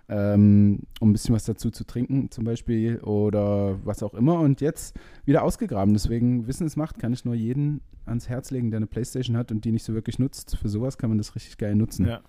ähm, 0.08 0.80
um 1.00 1.10
ein 1.10 1.12
bisschen 1.12 1.34
was 1.34 1.44
dazu 1.44 1.70
zu 1.70 1.84
trinken 1.84 2.30
zum 2.30 2.44
Beispiel 2.44 2.98
oder 3.00 3.78
was 3.84 4.02
auch 4.02 4.14
immer. 4.14 4.40
Und 4.40 4.60
jetzt 4.60 4.98
wieder 5.24 5.42
ausgegraben. 5.44 5.92
Deswegen 5.94 6.46
Wissensmacht 6.48 6.98
kann 6.98 7.12
ich 7.12 7.24
nur 7.24 7.34
jeden 7.34 7.82
ans 8.04 8.28
Herz 8.28 8.50
legen, 8.50 8.70
der 8.70 8.78
eine 8.78 8.86
Playstation 8.86 9.36
hat 9.36 9.52
und 9.52 9.64
die 9.64 9.70
nicht 9.70 9.84
so 9.84 9.94
wirklich 9.94 10.18
nutzt. 10.18 10.56
Für 10.56 10.68
sowas 10.68 10.98
kann 10.98 11.10
man 11.10 11.18
das 11.18 11.34
richtig 11.34 11.56
geil 11.58 11.76
nutzen. 11.76 12.06
Ja. 12.06 12.20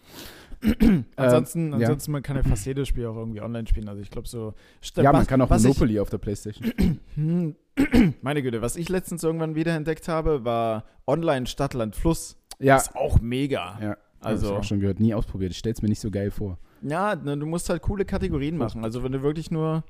ansonsten, 1.15 1.69
ja. 1.71 1.77
ansonsten, 1.79 2.11
man 2.11 2.21
kann 2.23 2.35
ja 2.35 2.43
fast 2.43 2.65
jedes 2.65 2.87
Spiel 2.87 3.05
auch 3.05 3.15
irgendwie 3.15 3.41
online 3.41 3.67
spielen. 3.67 3.87
Also 3.89 4.01
ich 4.01 4.09
glaube 4.09 4.27
so. 4.27 4.53
Ja, 4.95 5.11
man 5.11 5.27
kann 5.27 5.41
auch 5.41 5.49
Monopoly 5.49 5.99
auf 5.99 6.09
der 6.09 6.17
Playstation. 6.17 6.71
Ich, 6.77 6.85
hm, 7.15 7.55
meine 8.21 8.41
Güte, 8.41 8.61
was 8.61 8.75
ich 8.75 8.89
letztens 8.89 9.23
irgendwann 9.23 9.55
wieder 9.55 9.75
entdeckt 9.75 10.07
habe, 10.07 10.45
war 10.45 10.85
Online 11.07 11.45
Stadtland 11.47 11.95
Fluss. 11.95 12.37
Ja. 12.59 12.77
Ist 12.77 12.95
auch 12.95 13.19
mega. 13.19 13.77
Ja. 13.81 13.97
Also- 14.19 14.47
Also. 14.47 14.55
auch 14.57 14.63
schon 14.63 14.79
gehört. 14.79 14.99
Nie 14.99 15.13
ausprobiert. 15.13 15.51
Ich 15.51 15.57
stell's 15.57 15.81
mir 15.81 15.89
nicht 15.89 15.99
so 15.99 16.09
geil 16.09 16.31
vor. 16.31 16.57
Ja, 16.81 17.15
ne, 17.15 17.37
du 17.37 17.45
musst 17.45 17.69
halt 17.69 17.81
coole 17.81 18.05
Kategorien 18.05 18.57
machen. 18.57 18.83
Also 18.83 19.03
wenn 19.03 19.11
du 19.11 19.21
wirklich 19.21 19.51
nur 19.51 19.83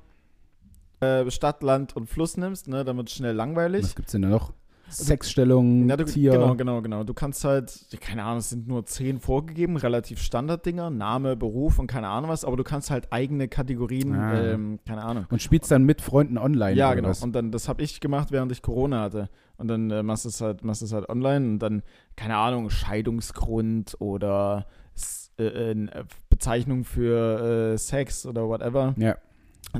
äh, 1.00 1.30
Stadt, 1.30 1.62
Land 1.62 1.96
und 1.96 2.08
Fluss 2.08 2.36
nimmst, 2.36 2.68
ne, 2.68 2.84
dann 2.84 2.96
wird 2.96 3.08
es 3.08 3.14
schnell 3.14 3.34
langweilig. 3.34 3.82
Was 3.84 3.94
gibt's 3.94 4.12
denn 4.12 4.22
da 4.22 4.28
noch? 4.28 4.52
Sexstellung, 4.96 5.88
Ja, 5.88 5.96
du, 5.96 6.04
Tier. 6.04 6.32
Genau, 6.32 6.54
genau, 6.54 6.82
genau. 6.82 7.04
Du 7.04 7.14
kannst 7.14 7.44
halt, 7.44 7.86
keine 8.00 8.24
Ahnung, 8.24 8.38
es 8.38 8.50
sind 8.50 8.66
nur 8.68 8.84
zehn 8.86 9.18
vorgegeben, 9.20 9.76
relativ 9.76 10.20
Standarddinger, 10.20 10.90
Name, 10.90 11.36
Beruf 11.36 11.78
und 11.78 11.86
keine 11.86 12.08
Ahnung 12.08 12.30
was, 12.30 12.44
aber 12.44 12.56
du 12.56 12.64
kannst 12.64 12.90
halt 12.90 13.12
eigene 13.12 13.48
Kategorien, 13.48 14.14
Ah. 14.14 14.52
ähm, 14.52 14.78
keine 14.86 15.02
Ahnung. 15.02 15.26
Und 15.30 15.42
spielst 15.42 15.70
dann 15.70 15.84
mit 15.84 16.00
Freunden 16.00 16.38
online. 16.38 16.76
Ja, 16.76 16.94
genau. 16.94 17.08
Was? 17.08 17.22
Und 17.22 17.34
dann, 17.34 17.50
das 17.50 17.68
habe 17.68 17.82
ich 17.82 18.00
gemacht, 18.00 18.30
während 18.32 18.52
ich 18.52 18.62
Corona 18.62 19.00
hatte. 19.02 19.28
Und 19.56 19.68
dann 19.68 19.90
äh, 19.90 20.02
machst 20.02 20.24
du 20.24 20.28
es 20.30 20.40
halt, 20.40 20.64
machst 20.64 20.82
es 20.82 20.92
halt 20.92 21.08
online 21.08 21.46
und 21.46 21.58
dann, 21.60 21.82
keine 22.16 22.36
Ahnung, 22.36 22.70
Scheidungsgrund 22.70 23.96
oder 24.00 24.66
S 24.94 25.30
äh, 25.38 25.44
äh, 25.72 26.04
Bezeichnung 26.28 26.84
für 26.84 27.72
äh, 27.74 27.78
Sex 27.78 28.26
oder 28.26 28.48
whatever. 28.48 28.94
Ja. 28.98 29.16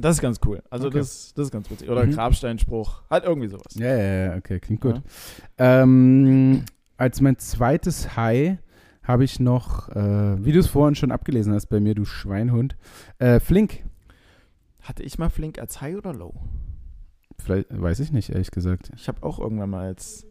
Das 0.01 0.17
ist 0.17 0.23
ganz 0.23 0.41
cool. 0.45 0.63
Also 0.71 0.89
Okay. 0.89 0.99
das, 0.99 1.33
das 1.35 1.47
ist 1.47 1.51
ganz 1.53 1.71
witzig. 1.71 1.89
Oder 1.89 2.05
Mhm. 2.07 2.13
Grabsteinspruch. 2.13 3.03
Halt 3.11 3.25
irgendwie 3.25 3.49
sowas. 3.49 3.75
Ja, 3.75 3.97
ja, 3.97 4.25
ja, 4.33 4.37
okay, 4.37 4.59
klingt 4.61 4.81
gut. 4.81 5.01
Ähm, 5.59 6.65
als 6.97 7.21
mein 7.21 7.39
zweites 7.39 8.17
High 8.17 8.59
habe 9.03 9.25
ich 9.25 9.39
noch, 9.41 9.89
äh, 9.91 10.45
wie 10.45 10.53
du 10.53 10.61
es 10.61 10.67
vorhin 10.67 10.95
schon 10.95 11.13
abgelesen 11.13 11.53
hast 11.53 11.67
bei 11.67 11.81
mir, 11.81 11.95
du 11.95 12.05
Schweinhund, 12.05 12.77
äh, 13.19 13.39
Flink. 13.41 13.85
Hatte 14.83 15.03
ich 15.03 15.19
mal 15.19 15.31
Flink 15.31 15.59
als 15.59 15.81
High 15.81 15.97
oder 15.97 16.13
Low? 16.13 16.35
Vielleicht, 17.39 17.67
weiß 17.71 18.01
ich 18.01 18.13
nicht, 18.13 18.31
ehrlich 18.31 18.51
gesagt. 18.51 18.91
Ich 18.97 19.09
habe 19.09 19.23
auch 19.23 19.39
irgendwann 19.39 19.71
mal 19.71 19.87
als. 19.87 20.27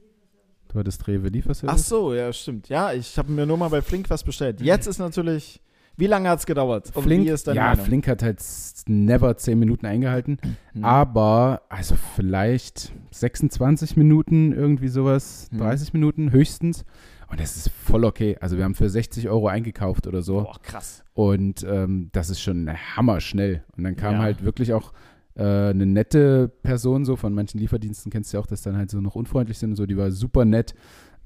Du 0.70 0.80
hattest 0.80 1.08
Rewe 1.08 1.28
Lieferservice? 1.28 1.70
Ach 1.76 1.78
so, 1.78 2.14
ja, 2.16 2.34
stimmt. 2.34 2.68
Ja, 2.70 2.94
ich 2.94 3.18
habe 3.20 3.32
mir 3.32 3.46
nur 3.46 3.58
mal 3.58 3.70
bei 3.70 3.82
Flink 3.84 4.10
was 4.10 4.24
bestellt. 4.24 4.60
Jetzt 4.62 4.88
ist 4.88 4.98
natürlich. 4.98 5.62
Wie 5.96 6.08
lange 6.08 6.30
hat 6.30 6.40
es 6.40 6.46
gedauert? 6.46 6.92
Und 6.96 7.04
Flink, 7.04 7.26
wie 7.26 7.30
ist 7.30 7.48
deine 7.48 7.58
ja, 7.58 7.70
Meinung? 7.70 7.86
Flink 7.86 8.08
hat 8.08 8.24
halt 8.24 8.42
never 8.88 9.38
10 9.38 9.60
Minuten 9.60 9.86
eingehalten. 9.86 10.38
Hm. 10.74 10.84
Aber, 10.84 11.62
also 11.70 11.96
vielleicht 12.16 12.92
26 13.12 13.96
Minuten, 13.98 14.54
irgendwie 14.54 14.88
sowas, 14.88 15.48
Hm. 15.52 15.60
30 15.60 15.94
Minuten 15.94 16.32
höchstens. 16.32 16.84
Und 17.30 17.40
das 17.40 17.56
ist 17.58 17.70
voll 17.70 18.06
okay. 18.06 18.38
Also 18.42 18.58
wir 18.58 18.64
haben 18.64 18.76
für 18.76 18.90
60 18.90 19.28
Euro 19.30 19.48
eingekauft 19.48 20.06
oder 20.08 20.22
so. 20.22 20.44
Boah, 20.44 20.60
krass. 20.62 21.04
Und 21.14 21.64
ähm, 21.68 22.10
das 22.12 22.30
ist 22.30 22.42
schon 22.42 22.70
hammerschnell. 22.96 23.64
Und 23.76 23.84
dann 23.84 23.96
kam 23.96 24.14
Ja. 24.16 24.20
halt 24.20 24.44
wirklich 24.44 24.74
auch 24.74 24.94
äh, 25.36 25.42
eine 25.42 25.88
nette 25.88 26.48
Person, 26.62 27.06
so 27.06 27.16
von 27.16 27.34
manchen 27.34 27.60
Lieferdiensten 27.60 28.12
kennst 28.12 28.32
du 28.32 28.38
ja 28.38 28.42
auch, 28.44 28.46
dass 28.48 28.62
dann 28.62 28.78
halt 28.78 28.92
so 28.92 29.02
noch 29.02 29.16
unfreundlich 29.16 29.58
sind 29.58 29.72
und 29.72 29.76
so, 29.78 29.88
die 29.88 29.98
war 29.98 30.12
super 30.12 30.46
nett 30.46 30.76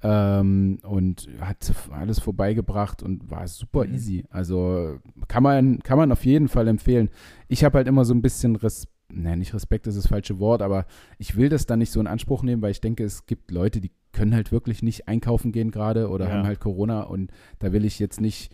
ähm, 0.04 0.80
und 0.84 1.28
hat 1.42 1.74
alles 1.92 2.20
vorbeigebracht 2.20 3.02
und 3.04 3.30
war 3.32 3.48
super 3.48 3.86
Mhm. 3.86 3.94
easy. 3.94 4.26
Also 4.30 5.00
kann 5.28 5.44
man, 5.44 5.80
kann 5.80 5.98
man 5.98 6.12
auf 6.12 6.26
jeden 6.26 6.48
Fall 6.48 6.68
empfehlen. 6.68 7.10
Ich 7.48 7.64
habe 7.64 7.78
halt 7.78 7.88
immer 7.88 8.06
so 8.06 8.14
ein 8.14 8.22
bisschen 8.22 8.56
Respekt. 8.56 8.94
Ne, 9.10 9.38
nicht 9.38 9.54
Respekt 9.54 9.88
ist 9.88 9.98
das 9.98 10.08
falsche 10.08 10.38
Wort, 10.38 10.62
aber 10.62 10.86
ich 11.18 11.38
will 11.38 11.48
das 11.48 11.66
dann 11.66 11.80
nicht 11.80 11.92
so 11.92 12.02
in 12.02 12.08
Anspruch 12.08 12.44
nehmen, 12.44 12.62
weil 12.62 12.72
ich 12.72 12.82
denke, 12.82 13.06
es 13.06 13.26
gibt 13.26 13.52
Leute, 13.52 13.80
die 13.80 13.92
können 14.12 14.34
halt 14.36 14.52
wirklich 14.52 14.84
nicht 14.84 15.08
einkaufen 15.08 15.54
gehen 15.54 15.72
gerade 15.72 16.10
oder 16.10 16.28
Ja. 16.28 16.34
haben 16.34 16.46
halt 16.46 16.60
Corona 16.60 17.04
und 17.04 17.32
da 17.60 17.72
will 17.72 17.86
ich 17.86 18.00
jetzt 18.00 18.20
nicht 18.20 18.54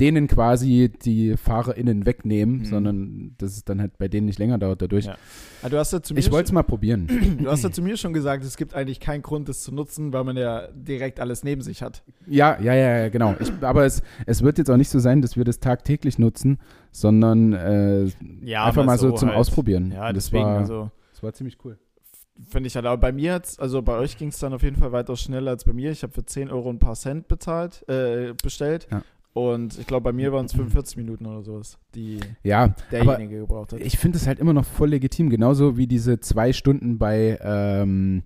denen 0.00 0.26
quasi 0.26 0.90
die 1.04 1.36
FahrerInnen 1.36 2.06
wegnehmen, 2.06 2.58
Mhm. 2.60 2.64
sondern 2.64 3.34
dass 3.38 3.56
es 3.56 3.64
dann 3.64 3.80
halt 3.80 3.98
bei 3.98 4.08
denen 4.08 4.26
nicht 4.26 4.38
länger 4.38 4.58
dauert 4.58 4.80
dadurch. 4.82 5.04
Ja. 5.04 5.16
Ah, 5.62 5.68
du 5.68 5.76
hast 5.78 5.92
ja 5.92 6.02
zu 6.02 6.14
mir 6.14 6.20
Ich 6.20 6.30
wollte 6.32 6.44
es 6.44 6.48
schon, 6.48 6.54
mal 6.54 6.62
probieren. 6.62 7.06
du 7.42 7.50
hast 7.50 7.62
ja 7.62 7.70
zu 7.70 7.82
mir 7.82 7.96
schon 7.96 8.12
gesagt, 8.12 8.42
es 8.44 8.56
gibt 8.56 8.74
eigentlich 8.74 8.98
keinen 8.98 9.22
Grund, 9.22 9.48
das 9.48 9.62
zu 9.62 9.72
nutzen, 9.74 10.12
weil 10.12 10.24
man 10.24 10.36
ja 10.36 10.68
direkt 10.72 11.20
alles 11.20 11.44
neben 11.44 11.60
sich 11.62 11.82
hat. 11.82 12.02
Ja, 12.26 12.58
ja, 12.60 12.74
ja, 12.74 12.98
ja, 12.98 13.08
genau. 13.10 13.36
Ich, 13.38 13.52
aber 13.60 13.84
es, 13.84 14.02
es 14.26 14.42
wird 14.42 14.58
jetzt 14.58 14.70
auch 14.70 14.76
nicht 14.78 14.88
so 14.90 14.98
sein, 14.98 15.20
dass 15.22 15.36
wir 15.36 15.44
das 15.44 15.60
tagtäglich 15.60 16.18
nutzen, 16.18 16.58
sondern 16.90 17.52
äh, 17.52 18.06
Ja, 18.42 18.64
einfach 18.64 18.84
mal 18.84 18.98
so, 18.98 19.12
zum 19.12 19.28
halt. 19.28 19.38
Ausprobieren. 19.38 19.92
Ja, 19.92 20.08
Und 20.08 20.16
das 20.16 20.24
deswegen, 20.24 20.44
war, 20.44 20.58
also 20.58 20.90
das 21.12 21.22
war 21.22 21.32
ziemlich 21.34 21.58
cool. 21.64 21.78
finde 22.48 22.66
ich 22.68 22.74
halt, 22.76 22.86
aber 22.86 22.96
bei 22.98 23.12
mir 23.12 23.34
jetzt, 23.34 23.60
also 23.60 23.82
bei 23.82 23.96
euch 23.98 24.16
ging 24.16 24.28
es 24.28 24.38
dann 24.38 24.54
auf 24.54 24.62
jeden 24.62 24.76
Fall 24.76 24.92
weitaus 24.92 25.20
schneller 25.20 25.50
als 25.50 25.64
bei 25.64 25.72
mir. 25.74 25.90
Ich 25.90 26.02
habe 26.02 26.12
für 26.12 26.24
10 26.24 26.50
Euro 26.50 26.70
ein 26.70 26.78
paar 26.78 26.94
Cent 26.94 27.28
bezahlt, 27.28 27.86
äh, 27.88 28.32
bestellt. 28.42 28.88
Ja. 28.90 29.02
Und 29.32 29.78
ich 29.78 29.86
glaube, 29.86 30.04
bei 30.04 30.12
mir 30.12 30.32
waren 30.32 30.46
es 30.46 30.52
45 30.52 30.96
Minuten 30.96 31.24
oder 31.26 31.42
sowas, 31.42 31.78
die 31.94 32.18
Ja, 32.42 32.74
derjenige 32.90 33.38
gebraucht 33.40 33.72
hat. 33.72 33.80
ich 33.80 33.96
finde 33.96 34.18
es 34.18 34.26
halt 34.26 34.40
immer 34.40 34.52
noch 34.52 34.64
voll 34.64 34.88
legitim, 34.90 35.30
genauso 35.30 35.76
wie 35.76 35.86
diese 35.86 36.18
zwei 36.18 36.52
Stunden 36.52 36.98
bei, 36.98 37.38
ähm, 37.40 38.24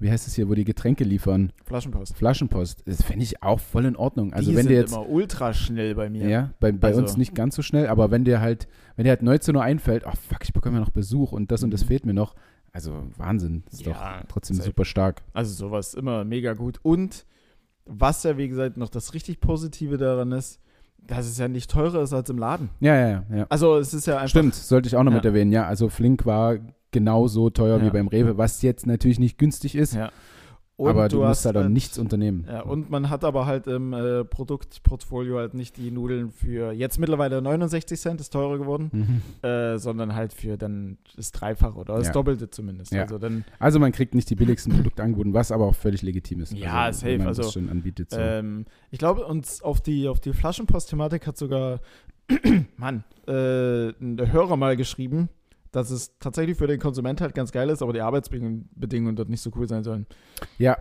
wie 0.00 0.10
heißt 0.10 0.26
es 0.26 0.34
hier, 0.34 0.48
wo 0.48 0.54
die 0.54 0.64
Getränke 0.64 1.04
liefern, 1.04 1.52
Flaschenpost. 1.66 2.16
Flaschenpost. 2.16 2.82
Das 2.86 3.02
finde 3.02 3.24
ich 3.24 3.42
auch 3.42 3.60
voll 3.60 3.84
in 3.84 3.94
Ordnung. 3.94 4.32
Also 4.32 4.50
die 4.50 4.56
wenn 4.56 4.64
sind 4.64 4.72
jetzt 4.72 4.92
immer 4.94 5.06
ultra 5.08 5.52
schnell 5.52 5.94
bei 5.94 6.08
mir. 6.08 6.26
Ja, 6.28 6.50
bei, 6.60 6.72
bei 6.72 6.88
Also- 6.88 7.02
uns 7.02 7.18
nicht 7.18 7.34
ganz 7.34 7.54
so 7.54 7.60
schnell, 7.62 7.86
aber 7.88 8.10
wenn 8.10 8.24
dir 8.24 8.40
halt, 8.40 8.68
wenn 8.96 9.04
dir 9.04 9.10
halt 9.10 9.22
19 9.22 9.54
Uhr 9.54 9.62
einfällt, 9.62 10.04
ach 10.06 10.16
fuck, 10.16 10.38
ich 10.44 10.54
bekomme 10.54 10.76
ja 10.78 10.80
noch 10.80 10.90
Besuch 10.90 11.32
und 11.32 11.50
das 11.52 11.62
und 11.62 11.72
das 11.72 11.82
Mhm. 11.84 11.88
fehlt 11.88 12.06
mir 12.06 12.14
noch. 12.14 12.34
Also 12.72 13.02
Wahnsinn, 13.18 13.64
ist 13.70 13.84
Ja, 13.84 13.92
doch 14.20 14.28
trotzdem 14.28 14.56
safe. 14.56 14.68
super 14.68 14.84
stark. 14.86 15.22
Also 15.34 15.52
sowas 15.52 15.92
immer 15.94 16.24
mega 16.24 16.54
gut. 16.54 16.78
Und 16.82 17.26
was 17.88 18.22
ja, 18.22 18.36
wie 18.36 18.48
gesagt, 18.48 18.76
noch 18.76 18.88
das 18.88 19.14
richtig 19.14 19.40
Positive 19.40 19.96
daran 19.98 20.32
ist, 20.32 20.60
dass 21.06 21.26
es 21.26 21.38
ja 21.38 21.48
nicht 21.48 21.70
teurer 21.70 22.02
ist 22.02 22.12
als 22.12 22.28
im 22.30 22.38
Laden. 22.38 22.68
Ja, 22.80 22.94
ja, 22.94 23.24
ja. 23.34 23.46
Also 23.48 23.76
es 23.78 23.94
ist 23.94 24.06
ja 24.06 24.16
einfach. 24.16 24.28
Stimmt, 24.28 24.54
sollte 24.54 24.88
ich 24.88 24.96
auch 24.96 25.02
noch 25.04 25.12
Ja. 25.12 25.16
mit 25.16 25.24
erwähnen. 25.24 25.52
Ja, 25.52 25.66
also 25.66 25.88
Flink 25.88 26.26
war 26.26 26.56
genauso 26.90 27.50
teuer 27.50 27.80
wie 27.80 27.86
Ja. 27.86 27.92
beim 27.92 28.08
Rewe, 28.08 28.36
was 28.38 28.62
jetzt 28.62 28.86
natürlich 28.86 29.18
nicht 29.18 29.38
günstig 29.38 29.74
ist, 29.74 29.94
Ja. 29.94 30.10
Und 30.78 30.90
aber 30.90 31.08
du, 31.08 31.16
musst 31.16 31.28
hast 31.28 31.44
da 31.46 31.52
doch 31.54 31.62
halt- 31.62 31.72
nichts 31.72 31.98
unternehmen. 31.98 32.46
Ja, 32.48 32.60
und 32.62 32.88
man 32.88 33.10
hat 33.10 33.24
aber 33.24 33.46
halt 33.46 33.66
im 33.66 33.92
äh, 33.92 34.24
Produktportfolio 34.24 35.36
halt 35.38 35.52
nicht 35.54 35.76
die 35.76 35.90
Nudeln 35.90 36.30
für 36.30 36.70
jetzt 36.70 37.00
mittlerweile 37.00 37.42
69 37.42 37.98
Cent, 37.98 38.20
ist 38.20 38.30
teurer 38.32 38.58
geworden, 38.58 38.90
Mhm. 39.42 39.48
äh, 39.48 39.76
sondern 39.78 40.14
halt 40.14 40.32
für 40.32 40.56
dann 40.56 40.98
das 41.16 41.32
Dreifache 41.32 41.76
oder 41.76 41.96
das 41.96 42.06
Ja. 42.06 42.12
Doppelte 42.12 42.48
zumindest. 42.50 42.92
Ja. 42.92 43.02
Also 43.02 43.18
dann, 43.18 43.44
Also 43.58 43.80
man 43.80 43.90
kriegt 43.90 44.14
nicht 44.14 44.30
die 44.30 44.36
billigsten 44.36 44.72
Produkte 44.72 45.02
angeboten, 45.02 45.34
was 45.34 45.50
aber 45.50 45.64
auch 45.66 45.74
völlig 45.74 46.02
legitim 46.02 46.42
ist. 46.42 46.52
Ja, 46.52 46.84
also, 46.84 47.00
safe, 47.00 47.10
Wenn 47.12 47.18
man 47.18 47.26
also, 47.26 47.42
das 47.42 47.52
schon 47.54 47.68
anbietet. 47.70 48.10
So. 48.10 48.18
ähm, 48.20 48.64
ich 48.92 49.00
glaube, 49.00 49.26
uns 49.26 49.60
auf 49.62 49.80
die, 49.80 50.06
auf 50.06 50.20
die 50.20 50.32
Flaschenpost-Thematik 50.32 51.26
hat 51.26 51.36
sogar, 51.36 51.80
Mann, 52.76 53.02
äh, 53.26 53.88
ein 54.00 54.18
Hörer 54.32 54.56
mal 54.56 54.76
geschrieben, 54.76 55.28
dass 55.72 55.90
es 55.90 56.18
tatsächlich 56.18 56.56
für 56.56 56.66
den 56.66 56.80
Konsument 56.80 57.20
halt 57.20 57.34
ganz 57.34 57.52
geil 57.52 57.68
ist, 57.70 57.82
aber 57.82 57.92
die 57.92 58.00
Arbeitsbedingungen 58.00 59.16
dort 59.16 59.28
nicht 59.28 59.40
so 59.40 59.50
cool 59.56 59.68
sein 59.68 59.82
sollen. 59.84 60.06
ja, 60.58 60.76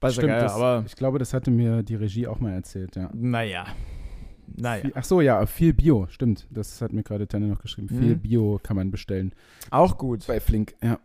Weiß 0.00 0.14
stimmt. 0.14 0.28
geil, 0.28 0.40
das, 0.40 0.54
aber 0.54 0.82
ich 0.86 0.96
glaube, 0.96 1.18
das 1.18 1.34
hatte 1.34 1.50
mir 1.50 1.82
die 1.82 1.94
Regie 1.96 2.26
auch 2.26 2.40
mal 2.40 2.52
erzählt, 2.52 2.96
ja. 2.96 3.10
naja. 3.12 3.66
Naja. 4.56 4.82
Viel- 4.82 4.92
Ach 4.96 5.04
so, 5.04 5.20
ja, 5.20 5.46
viel 5.46 5.72
Bio, 5.72 6.06
stimmt. 6.08 6.48
Das 6.50 6.82
hat 6.82 6.92
mir 6.92 7.02
gerade 7.04 7.28
Tanja 7.28 7.46
noch 7.46 7.60
geschrieben. 7.62 7.88
Viel 7.88 8.16
Mhm. 8.16 8.20
Bio 8.20 8.60
kann 8.62 8.74
man 8.76 8.90
bestellen. 8.90 9.32
Auch 9.70 9.96
gut. 9.96 10.26
Bei 10.26 10.40
Flink, 10.40 10.74
ja. 10.82 10.98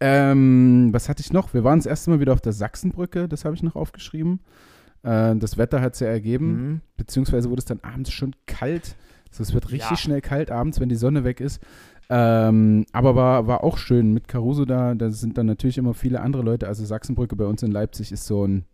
Ähm, 0.00 0.88
was 0.92 1.08
hatte 1.08 1.20
ich 1.20 1.32
noch? 1.32 1.54
Wir 1.54 1.64
waren 1.64 1.78
das 1.78 1.86
erste 1.86 2.10
Mal 2.10 2.20
wieder 2.20 2.32
auf 2.32 2.40
der 2.40 2.52
Sachsenbrücke, 2.52 3.28
das 3.28 3.44
habe 3.44 3.54
ich 3.54 3.62
noch 3.62 3.76
aufgeschrieben. 3.76 4.40
Äh, 5.02 5.36
das 5.36 5.56
Wetter 5.56 5.80
hat 5.80 5.94
es 5.94 6.00
ja 6.00 6.08
ergeben, 6.08 6.46
Mhm. 6.52 6.80
beziehungsweise 6.96 7.50
wurde 7.50 7.60
es 7.60 7.64
dann 7.66 7.80
abends 7.80 8.10
schon 8.10 8.34
kalt. 8.46 8.96
Also 9.30 9.42
es 9.42 9.52
wird 9.54 9.70
richtig 9.70 9.90
Ja. 9.90 9.96
schnell 9.96 10.20
kalt 10.20 10.50
abends, 10.50 10.80
wenn 10.80 10.88
die 10.88 10.94
Sonne 10.96 11.24
weg 11.24 11.40
ist. 11.40 11.60
Ähm, 12.10 12.84
aber 12.92 13.16
war, 13.16 13.46
war 13.46 13.64
auch 13.64 13.78
schön 13.78 14.12
mit 14.12 14.28
Caruso 14.28 14.64
da. 14.64 14.94
Da 14.94 15.10
sind 15.10 15.38
dann 15.38 15.46
natürlich 15.46 15.78
immer 15.78 15.94
viele 15.94 16.20
andere 16.20 16.42
Leute. 16.42 16.68
Also 16.68 16.84
Sachsenbrücke 16.84 17.36
bei 17.36 17.46
uns 17.46 17.62
in 17.62 17.70
Leipzig 17.72 18.12
ist 18.12 18.26
so 18.26 18.46
ein, 18.46 18.64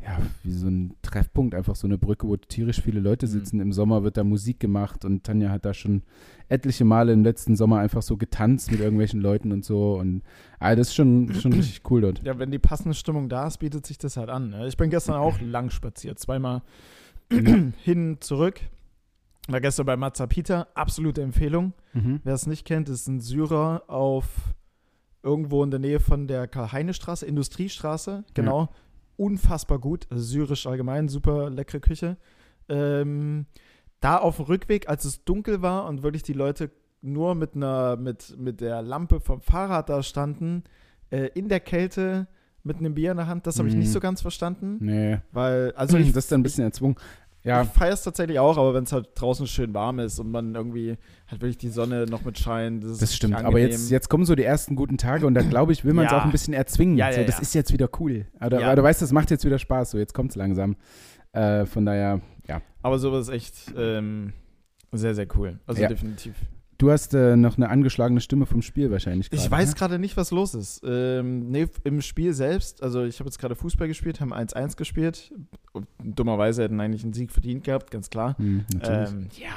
ja, 0.00 0.18
wie 0.44 0.52
so 0.52 0.68
ein 0.68 0.94
Treffpunkt, 1.02 1.54
einfach 1.54 1.74
so 1.74 1.86
eine 1.88 1.98
Brücke, 1.98 2.28
wo 2.28 2.36
tierisch 2.36 2.80
viele 2.80 3.00
Leute 3.00 3.26
Mhm. 3.26 3.30
sitzen. 3.30 3.60
Im 3.60 3.72
Sommer 3.72 4.04
wird 4.04 4.16
da 4.16 4.24
Musik 4.24 4.60
gemacht 4.60 5.04
und 5.04 5.24
Tanja 5.24 5.50
hat 5.50 5.64
da 5.64 5.74
schon 5.74 6.02
etliche 6.48 6.84
Male 6.84 7.12
im 7.12 7.24
letzten 7.24 7.56
Sommer 7.56 7.78
einfach 7.80 8.02
so 8.02 8.16
getanzt 8.16 8.70
mit 8.70 8.78
irgendwelchen 8.80 9.20
Leuten 9.20 9.50
und 9.50 9.64
so. 9.64 9.94
Und 9.98 10.22
ah, 10.60 10.76
das 10.76 10.88
ist 10.88 10.94
schon, 10.94 11.32
schon 11.34 11.52
richtig 11.54 11.80
cool 11.90 12.02
dort. 12.02 12.22
Ja, 12.24 12.38
wenn 12.38 12.52
die 12.52 12.60
passende 12.60 12.94
Stimmung 12.94 13.28
da 13.28 13.48
ist, 13.48 13.58
bietet 13.58 13.84
sich 13.84 13.98
das 13.98 14.16
halt 14.16 14.28
an. 14.28 14.50
Ne? 14.50 14.68
Ich 14.68 14.76
bin 14.76 14.90
gestern 14.90 15.16
auch 15.16 15.40
lang 15.40 15.70
spaziert, 15.70 16.20
zweimal 16.20 16.62
hin, 17.30 18.18
zurück. 18.20 18.60
War 19.48 19.60
gestern 19.60 19.86
bei 19.86 19.96
Mazzapita, 19.96 20.66
absolute 20.74 21.22
Empfehlung. 21.22 21.72
Mhm. 21.92 22.20
Wer 22.24 22.34
es 22.34 22.46
nicht 22.46 22.64
kennt, 22.66 22.88
ist 22.88 23.06
ein 23.06 23.20
Syrer 23.20 23.84
auf 23.88 24.26
irgendwo 25.22 25.62
in 25.64 25.70
der 25.70 25.80
Nähe 25.80 26.00
von 26.00 26.26
der 26.26 26.46
Karl-Heine-Straße, 26.48 27.26
Industriestraße, 27.26 28.24
genau. 28.34 28.68
Unfassbar 29.16 29.78
gut, 29.78 30.06
also 30.10 30.22
syrisch 30.22 30.66
allgemein, 30.66 31.08
super 31.08 31.48
leckere 31.50 31.80
Küche. 31.80 32.16
Ähm, 32.68 33.46
da 34.00 34.18
auf 34.18 34.36
dem 34.36 34.44
Rückweg, 34.46 34.88
als 34.88 35.04
es 35.04 35.24
dunkel 35.24 35.62
war 35.62 35.86
und 35.86 36.02
wirklich 36.02 36.22
die 36.22 36.32
Leute 36.34 36.70
nur 37.00 37.34
mit 37.34 37.54
einer, 37.54 37.96
mit, 37.96 38.36
mit 38.38 38.60
der 38.60 38.82
Lampe 38.82 39.20
vom 39.20 39.40
Fahrrad 39.40 39.88
da 39.88 40.02
standen, 40.02 40.64
äh, 41.10 41.28
in 41.34 41.48
der 41.48 41.60
Kälte 41.60 42.26
mit 42.62 42.78
einem 42.78 42.94
Bier 42.94 43.12
in 43.12 43.16
der 43.16 43.26
Hand, 43.28 43.46
das 43.46 43.58
habe 43.58 43.68
ich 43.68 43.74
Mhm. 43.74 43.80
nicht 43.80 43.92
so 43.92 44.00
ganz 44.00 44.20
verstanden, 44.20 44.78
Nee. 44.80 45.18
weil, 45.32 45.72
also 45.76 45.96
ich, 45.98 46.12
das 46.12 46.24
ist 46.24 46.32
dann 46.32 46.40
ein 46.40 46.42
bisschen 46.42 46.64
erzwungen. 46.64 46.96
Ja, 47.46 47.62
ich 47.62 47.68
feiere 47.68 47.92
es 47.94 48.02
tatsächlich 48.02 48.38
auch, 48.40 48.58
aber 48.58 48.74
wenn 48.74 48.84
es 48.84 48.92
halt 48.92 49.10
draußen 49.14 49.46
schön 49.46 49.72
warm 49.72 50.00
ist 50.00 50.18
und 50.18 50.30
man 50.32 50.54
irgendwie 50.56 50.96
halt 51.28 51.40
wirklich 51.40 51.58
die 51.58 51.68
Sonne 51.68 52.04
noch 52.06 52.24
mit 52.24 52.36
scheint, 52.38 52.82
das, 52.82 52.90
ist 52.92 53.02
Das 53.02 53.14
stimmt, 53.14 53.36
aber 53.36 53.60
jetzt, 53.60 53.88
jetzt 53.90 54.08
kommen 54.10 54.24
so 54.24 54.34
die 54.34 54.42
ersten 54.42 54.74
guten 54.74 54.98
Tage 54.98 55.26
und 55.26 55.34
da 55.34 55.42
glaube 55.42 55.72
ich, 55.72 55.84
will 55.84 55.92
man 55.94 56.06
es 56.06 56.12
Ja. 56.12 56.20
auch 56.20 56.24
ein 56.24 56.32
bisschen 56.32 56.54
erzwingen. 56.54 56.96
Ja, 56.96 57.08
ja, 57.10 57.20
so, 57.20 57.24
das 57.24 57.38
ist 57.38 57.54
jetzt 57.54 57.72
wieder 57.72 57.88
cool. 58.00 58.26
Aber, 58.40 58.62
aber 58.64 58.74
du 58.76 58.82
weißt, 58.82 59.00
das 59.00 59.12
macht 59.12 59.30
jetzt 59.30 59.44
wieder 59.44 59.58
Spaß. 59.60 59.92
So, 59.92 59.98
jetzt 59.98 60.12
kommt 60.12 60.30
es 60.30 60.36
langsam. 60.36 60.76
Äh, 61.32 61.66
von 61.66 61.86
daher, 61.86 62.20
ja. 62.48 62.62
Aber 62.82 62.98
sowas 62.98 63.28
ist 63.28 63.34
echt 63.34 63.54
ähm, 63.76 64.32
sehr, 64.92 65.14
sehr 65.14 65.28
cool. 65.36 65.60
Also 65.66 65.86
definitiv. 65.86 66.34
Du 66.78 66.90
hast 66.90 67.14
äh, 67.14 67.36
noch 67.36 67.56
eine 67.56 67.70
angeschlagene 67.70 68.20
Stimme 68.20 68.44
vom 68.44 68.60
Spiel 68.60 68.90
wahrscheinlich. 68.90 69.28
Ich 69.32 69.40
gerade, 69.40 69.50
weiß 69.50 69.68
ne? 69.70 69.74
gerade 69.76 69.98
nicht, 69.98 70.16
was 70.16 70.30
los 70.30 70.54
ist. 70.54 70.82
Ähm, 70.86 71.50
nee, 71.50 71.66
im 71.84 72.02
Spiel 72.02 72.34
selbst, 72.34 72.82
also 72.82 73.02
ich 73.04 73.18
habe 73.18 73.28
jetzt 73.28 73.38
gerade 73.38 73.54
Fußball 73.54 73.88
gespielt, 73.88 74.20
haben 74.20 74.34
1-1 74.34 74.76
gespielt. 74.76 75.32
Und 75.72 75.86
dummerweise 76.00 76.64
hätten 76.64 76.80
eigentlich 76.80 77.02
einen 77.02 77.12
Sieg 77.14 77.30
verdient 77.30 77.64
gehabt, 77.64 77.90
ganz 77.90 78.10
klar. 78.10 78.36
Hm. 78.38 78.64
Ähm, 78.82 79.28
ja, 79.38 79.48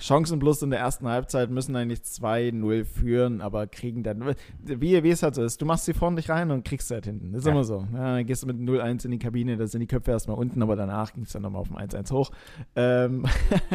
Chancen 0.00 0.40
bloß 0.40 0.62
in 0.62 0.70
der 0.70 0.80
ersten 0.80 1.06
Halbzeit 1.06 1.50
müssen 1.50 1.76
eigentlich 1.76 2.00
2-0 2.00 2.84
führen, 2.84 3.40
aber 3.40 3.68
kriegen 3.68 4.02
dann, 4.02 4.34
wie, 4.64 5.02
wie 5.02 5.10
es 5.10 5.22
halt 5.22 5.36
so 5.36 5.44
ist, 5.44 5.60
du 5.62 5.66
machst 5.66 5.84
sie 5.84 5.94
vorne 5.94 6.16
nicht 6.16 6.28
rein 6.28 6.50
und 6.50 6.64
kriegst 6.64 6.88
sie 6.88 6.94
halt 6.94 7.06
hinten. 7.06 7.32
Das 7.32 7.42
ist 7.42 7.46
Ja. 7.46 7.52
immer 7.52 7.64
so. 7.64 7.86
Ja, 7.92 8.16
dann 8.16 8.26
gehst 8.26 8.42
du 8.42 8.48
mit 8.48 8.56
0-1 8.56 9.04
in 9.04 9.12
die 9.12 9.18
Kabine, 9.18 9.56
da 9.56 9.66
sind 9.68 9.80
die 9.80 9.86
Köpfe 9.86 10.10
erstmal 10.10 10.36
unten, 10.36 10.60
aber 10.62 10.74
danach 10.74 11.12
ging 11.12 11.22
es 11.22 11.32
dann 11.32 11.42
nochmal 11.42 11.60
auf 11.60 11.68
dem 11.68 11.76
1-1 11.76 12.10
hoch. 12.10 12.32
Ähm, 12.74 13.26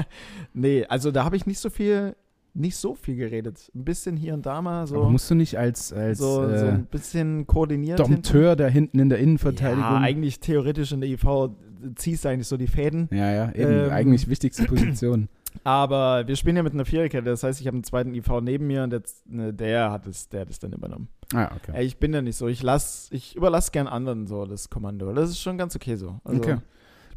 nee, 0.54 0.86
also 0.86 1.12
da 1.12 1.24
habe 1.24 1.38
ich 1.38 1.46
nicht 1.46 1.60
so 1.60 1.70
viel, 1.70 2.16
nicht 2.58 2.76
so 2.76 2.96
viel 2.96 3.16
geredet. 3.16 3.72
Ein 3.76 3.86
bisschen 3.86 4.18
hier 4.18 4.34
und 4.34 4.46
da 4.46 4.62
mal 4.62 4.88
so. 4.88 4.98
aber 4.98 5.10
musst 5.10 5.30
du 5.30 5.36
nicht 5.36 5.58
als, 5.58 5.94
als 5.94 6.18
so, 6.18 6.48
so 6.48 6.50
äh, 6.50 6.70
ein 6.70 6.86
bisschen 6.86 7.46
koordiniert. 7.48 8.00
hinten. 8.00 8.14
Dompteur 8.14 8.56
da 8.56 8.68
hinten 8.68 9.00
in 9.00 9.10
der 9.10 9.20
Innenverteidigung? 9.20 9.84
Ja, 9.84 9.98
eigentlich 10.00 10.40
theoretisch 10.40 10.92
in 10.92 11.02
der 11.02 11.10
IV 11.10 11.52
ziehst 11.96 12.26
du 12.26 12.30
eigentlich 12.30 12.48
so 12.48 12.58
die 12.58 12.68
Fäden. 12.68 13.08
ja, 13.12 13.32
ja, 13.32 13.52
eben. 13.54 13.72
Ähm, 13.86 13.90
eigentlich 13.92 14.28
wichtigste 14.28 14.64
Position. 14.66 15.30
Aber 15.64 16.28
wir 16.28 16.36
spielen 16.36 16.56
ja 16.56 16.64
mit 16.64 16.74
einer 16.74 16.86
Viererkette, 16.86 17.26
das 17.30 17.44
heißt, 17.44 17.60
ich 17.60 17.68
habe 17.68 17.76
einen 17.76 17.84
zweiten 17.84 18.14
IV 18.14 18.28
neben 18.42 18.68
mir 18.68 18.84
und 18.84 18.92
der, 18.92 19.02
ne, 19.26 19.54
der 19.54 19.92
hat 19.92 20.06
es, 20.06 20.30
der 20.30 20.42
hat 20.42 20.50
es 20.50 20.60
dann 20.60 20.72
übernommen. 20.72 21.08
Ah, 21.34 21.50
okay. 21.56 21.84
Ich 21.84 21.98
bin 21.98 22.12
da 22.12 22.22
nicht 22.22 22.36
so. 22.36 22.48
Ich 22.48 22.62
lass, 22.62 23.08
ich 23.12 23.36
überlasse 23.36 23.72
gern 23.72 23.88
anderen 23.88 24.28
so 24.28 24.46
das 24.46 24.70
Kommando. 24.70 25.12
Das 25.14 25.30
ist 25.30 25.40
schon 25.40 25.58
ganz 25.58 25.76
okay 25.76 25.96
so. 25.96 26.20
Also, 26.24 26.42
Okay. 26.42 26.58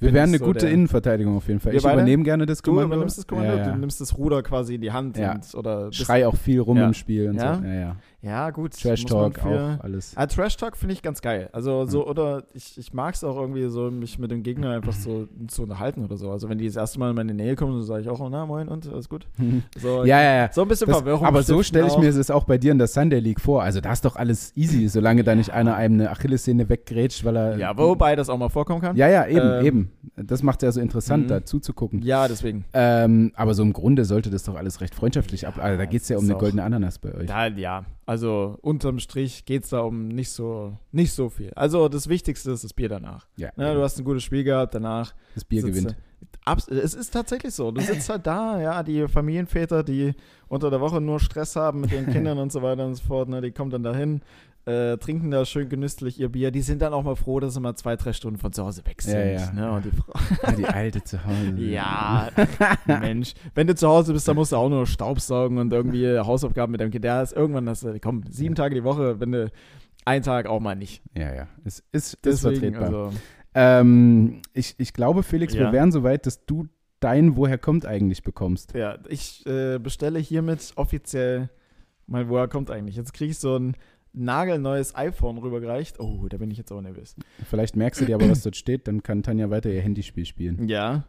Wir 0.00 0.12
wären 0.14 0.30
eine 0.30 0.38
so 0.38 0.44
gute 0.46 0.66
Innenverteidigung 0.68 1.36
auf 1.36 1.46
jeden 1.48 1.60
Fall. 1.60 1.74
Ich 1.74 1.82
übernehme 1.84 2.22
gerne 2.24 2.46
das 2.46 2.62
Du 2.62 2.70
Kommando. 2.70 2.94
übernimmst 2.94 3.18
das 3.18 3.26
Kommando, 3.26 3.52
Ja, 3.56 3.66
ja. 3.66 3.72
du 3.72 3.78
nimmst 3.78 4.00
das 4.00 4.16
Ruder 4.16 4.42
quasi 4.42 4.74
in 4.76 4.80
die 4.80 4.90
Hand 4.92 5.18
Ja. 5.18 5.32
und, 5.34 5.54
oder 5.54 5.92
Schrei 5.92 6.26
auch 6.26 6.36
viel 6.36 6.60
rum 6.60 6.78
im 6.78 6.94
Spiel 6.94 7.28
und 7.28 7.38
so. 7.38 7.44
Ja, 7.46 7.62
ja. 7.64 7.96
Ja, 8.22 8.50
gut. 8.50 8.72
Trash 8.78 9.04
Talk 9.06 9.38
für- 9.40 9.76
auch, 9.78 9.84
alles. 9.84 10.12
Ah, 10.14 10.26
Trash 10.26 10.56
Talk 10.58 10.76
finde 10.76 10.92
ich 10.92 11.00
ganz 11.02 11.22
geil. 11.22 11.48
Also 11.52 11.86
so, 11.86 12.06
oder 12.06 12.42
ich, 12.52 12.76
ich 12.76 12.92
mag 12.92 13.14
es 13.14 13.24
auch 13.24 13.36
irgendwie 13.36 13.66
so, 13.68 13.90
mich 13.90 14.18
mit 14.18 14.30
dem 14.30 14.42
Gegner 14.42 14.70
einfach 14.72 14.92
so 14.92 15.26
zu 15.48 15.62
unterhalten 15.62 16.04
oder 16.04 16.18
so. 16.18 16.30
Also 16.30 16.48
wenn 16.50 16.58
die 16.58 16.66
das 16.66 16.76
erste 16.76 16.98
Mal 16.98 17.10
in 17.10 17.16
meine 17.16 17.32
Nähe 17.32 17.56
kommen, 17.56 17.72
dann 17.72 17.82
sage 17.82 18.02
ich 18.02 18.08
auch, 18.10 18.20
oh, 18.20 18.28
na 18.28 18.44
moin 18.44 18.68
und 18.68 18.86
alles 18.92 19.08
gut. 19.08 19.26
So, 19.78 20.04
ja, 20.04 20.20
ja, 20.22 20.34
ja. 20.36 20.52
so 20.52 20.62
ein 20.62 20.68
bisschen 20.68 20.88
Das, 20.88 20.98
Verwirrung. 20.98 21.24
aber 21.24 21.42
so 21.42 21.62
stelle 21.62 21.86
ich 21.86 21.92
auch. 21.94 21.98
mir 22.00 22.08
es 22.08 22.30
auch 22.30 22.44
bei 22.44 22.58
dir 22.58 22.72
in 22.72 22.78
der 22.78 22.88
Sunday 22.88 23.20
League 23.20 23.40
vor. 23.40 23.62
Also 23.62 23.80
da 23.80 23.92
ist 23.92 24.04
doch 24.04 24.16
alles 24.16 24.54
easy, 24.56 24.88
solange 24.88 25.24
da 25.24 25.34
nicht 25.34 25.50
einer 25.52 25.74
einem 25.76 26.00
eine 26.00 26.10
Achillessehne 26.10 26.68
weggrätscht, 26.68 27.24
weil 27.24 27.36
er. 27.36 27.56
Ja, 27.56 27.76
wobei 27.78 28.16
das 28.16 28.28
auch 28.28 28.36
mal 28.38 28.48
vorkommen 28.50 28.80
kann. 28.82 28.96
Ja, 28.96 29.08
ja, 29.08 29.26
eben, 29.26 29.40
Ähm, 29.60 29.64
eben. 29.66 29.90
Das 30.16 30.42
macht 30.42 30.62
ja 30.62 30.70
so 30.72 30.80
interessant, 30.80 31.24
Mhm. 31.24 31.28
da 31.28 31.44
zuzugucken. 31.44 32.02
Ja, 32.02 32.28
deswegen. 32.28 32.64
Ähm, 32.74 33.32
aber 33.34 33.54
so 33.54 33.62
im 33.62 33.72
Grunde 33.72 34.04
sollte 34.04 34.28
das 34.28 34.42
doch 34.44 34.56
alles 34.56 34.80
recht 34.82 34.94
freundschaftlich 34.94 35.46
ab. 35.46 35.54
Also 35.58 35.78
da 35.78 35.86
geht 35.86 36.02
es 36.02 36.08
ja 36.10 36.18
um 36.18 36.24
eine 36.24 36.34
goldene 36.34 36.62
Ananas 36.62 36.98
bei 36.98 37.14
euch. 37.14 37.26
Da, 37.26 37.46
ja, 37.46 37.84
also 38.10 38.58
unterm 38.62 38.98
Strich 38.98 39.44
geht 39.44 39.62
es 39.62 39.70
da 39.70 39.82
um 39.82 40.08
nicht 40.08 40.30
so, 40.30 40.76
nicht 40.90 41.12
so 41.12 41.28
viel. 41.28 41.52
Also 41.54 41.88
das 41.88 42.08
Wichtigste 42.08 42.50
ist 42.50 42.64
das 42.64 42.72
Bier 42.72 42.88
danach. 42.88 43.28
Ja, 43.36 43.52
Ne, 43.54 43.72
du 43.72 43.82
hast 43.82 44.00
ein 44.00 44.04
gutes 44.04 44.24
Spiel 44.24 44.42
gehabt, 44.42 44.74
danach 44.74 45.14
das 45.36 45.44
Bier 45.44 45.62
sitzt 45.62 45.78
gewinnt. 45.78 45.96
Abs 46.44 46.66
es 46.66 46.94
ist 46.94 47.12
tatsächlich 47.12 47.54
so. 47.54 47.70
Du 47.70 47.80
sitzt 47.80 48.08
halt 48.08 48.26
da, 48.26 48.60
ja, 48.60 48.82
die 48.82 49.06
Familienväter, 49.06 49.84
die 49.84 50.12
unter 50.48 50.70
der 50.70 50.80
Woche 50.80 51.00
nur 51.00 51.20
Stress 51.20 51.54
haben 51.54 51.82
mit 51.82 51.92
ihren 51.92 52.06
Kindern 52.12 52.38
und 52.38 52.50
so 52.50 52.62
weiter 52.62 52.84
und 52.84 52.96
so 52.96 53.04
fort, 53.04 53.28
ne, 53.28 53.40
die 53.42 53.52
kommen 53.52 53.70
dann 53.70 53.84
dahin, 53.84 54.22
äh, 54.66 54.96
trinken 54.98 55.30
da 55.30 55.44
schön 55.44 55.68
genüsslich 55.68 56.20
ihr 56.20 56.28
Bier. 56.30 56.50
Die 56.50 56.60
sind 56.62 56.82
dann 56.82 56.92
auch 56.92 57.02
mal 57.02 57.16
froh, 57.16 57.40
dass 57.40 57.54
sie 57.54 57.60
mal 57.60 57.74
zwei, 57.76 57.96
drei 57.96 58.12
Stunden 58.12 58.38
von 58.38 58.52
zu 58.52 58.64
Hause 58.64 58.84
weg 58.86 59.00
sind. 59.02 59.14
Ja, 59.14 59.24
ja. 59.24 59.52
Ne, 59.52 59.72
und 59.72 59.84
die 59.84 59.90
Frau, 59.90 60.12
Ja, 60.42 60.52
die 60.56 60.64
alte 60.66 61.02
zu 61.02 61.24
Hause. 61.24 61.54
ja, 61.58 62.28
Mensch, 62.86 63.34
wenn 63.54 63.66
du 63.66 63.74
zu 63.74 63.88
Hause 63.88 64.12
bist, 64.12 64.28
dann 64.28 64.36
musst 64.36 64.52
du 64.52 64.56
auch 64.56 64.68
nur 64.68 64.86
Staubsaugen 64.86 65.58
und 65.58 65.72
irgendwie 65.72 66.18
Hausaufgaben 66.18 66.72
mit 66.72 66.80
deinem 66.80 66.90
Kind. 66.90 67.04
Ja, 67.04 67.22
ist 67.22 67.32
irgendwann 67.32 67.66
das, 67.66 67.86
komm, 68.02 68.22
sieben 68.28 68.54
Tage 68.54 68.74
die 68.74 68.84
Woche, 68.84 69.18
wenn 69.20 69.32
du 69.32 69.50
einen 70.04 70.22
Tag 70.22 70.46
auch 70.46 70.60
mal 70.60 70.76
nicht. 70.76 71.02
Ja, 71.16 71.34
ja. 71.34 71.48
Es 71.64 71.82
ist, 71.92 72.24
ist 72.26 72.40
vertretbar. 72.40 72.82
also, 72.82 73.12
Ähm, 73.54 74.42
ich, 74.52 74.74
ich 74.78 74.92
glaube, 74.92 75.22
Felix, 75.22 75.54
wir 75.54 75.62
Ja. 75.62 75.72
wären 75.72 75.90
so 75.92 76.02
weit, 76.02 76.26
dass 76.26 76.44
du 76.46 76.66
dein 77.00 77.36
Woher 77.36 77.58
kommt 77.58 77.86
eigentlich 77.86 78.22
bekommst. 78.22 78.74
Ja, 78.74 78.98
ich 79.08 79.44
äh, 79.46 79.78
bestelle 79.78 80.18
hiermit 80.18 80.72
offiziell 80.76 81.50
mein 82.06 82.28
Woher 82.28 82.48
kommt 82.48 82.70
eigentlich. 82.70 82.96
Jetzt 82.96 83.12
kriege 83.14 83.30
ich 83.30 83.38
so 83.38 83.56
ein 83.56 83.74
nagelneues 84.12 84.94
iPhone 84.94 85.38
rübergereicht. 85.38 86.00
Oh, 86.00 86.26
da 86.28 86.36
bin 86.36 86.50
ich 86.50 86.58
jetzt 86.58 86.72
auch 86.72 86.80
nervös. 86.80 87.14
Vielleicht 87.48 87.76
merkst 87.76 88.00
du 88.00 88.04
dir 88.06 88.16
aber, 88.16 88.28
was 88.28 88.42
dort 88.42 88.56
steht, 88.56 88.88
dann 88.88 89.02
kann 89.02 89.22
Tanja 89.22 89.50
weiter 89.50 89.70
ihr 89.70 89.82
Handyspiel 89.82 90.24
spielen. 90.24 90.68
Ja. 90.68 91.04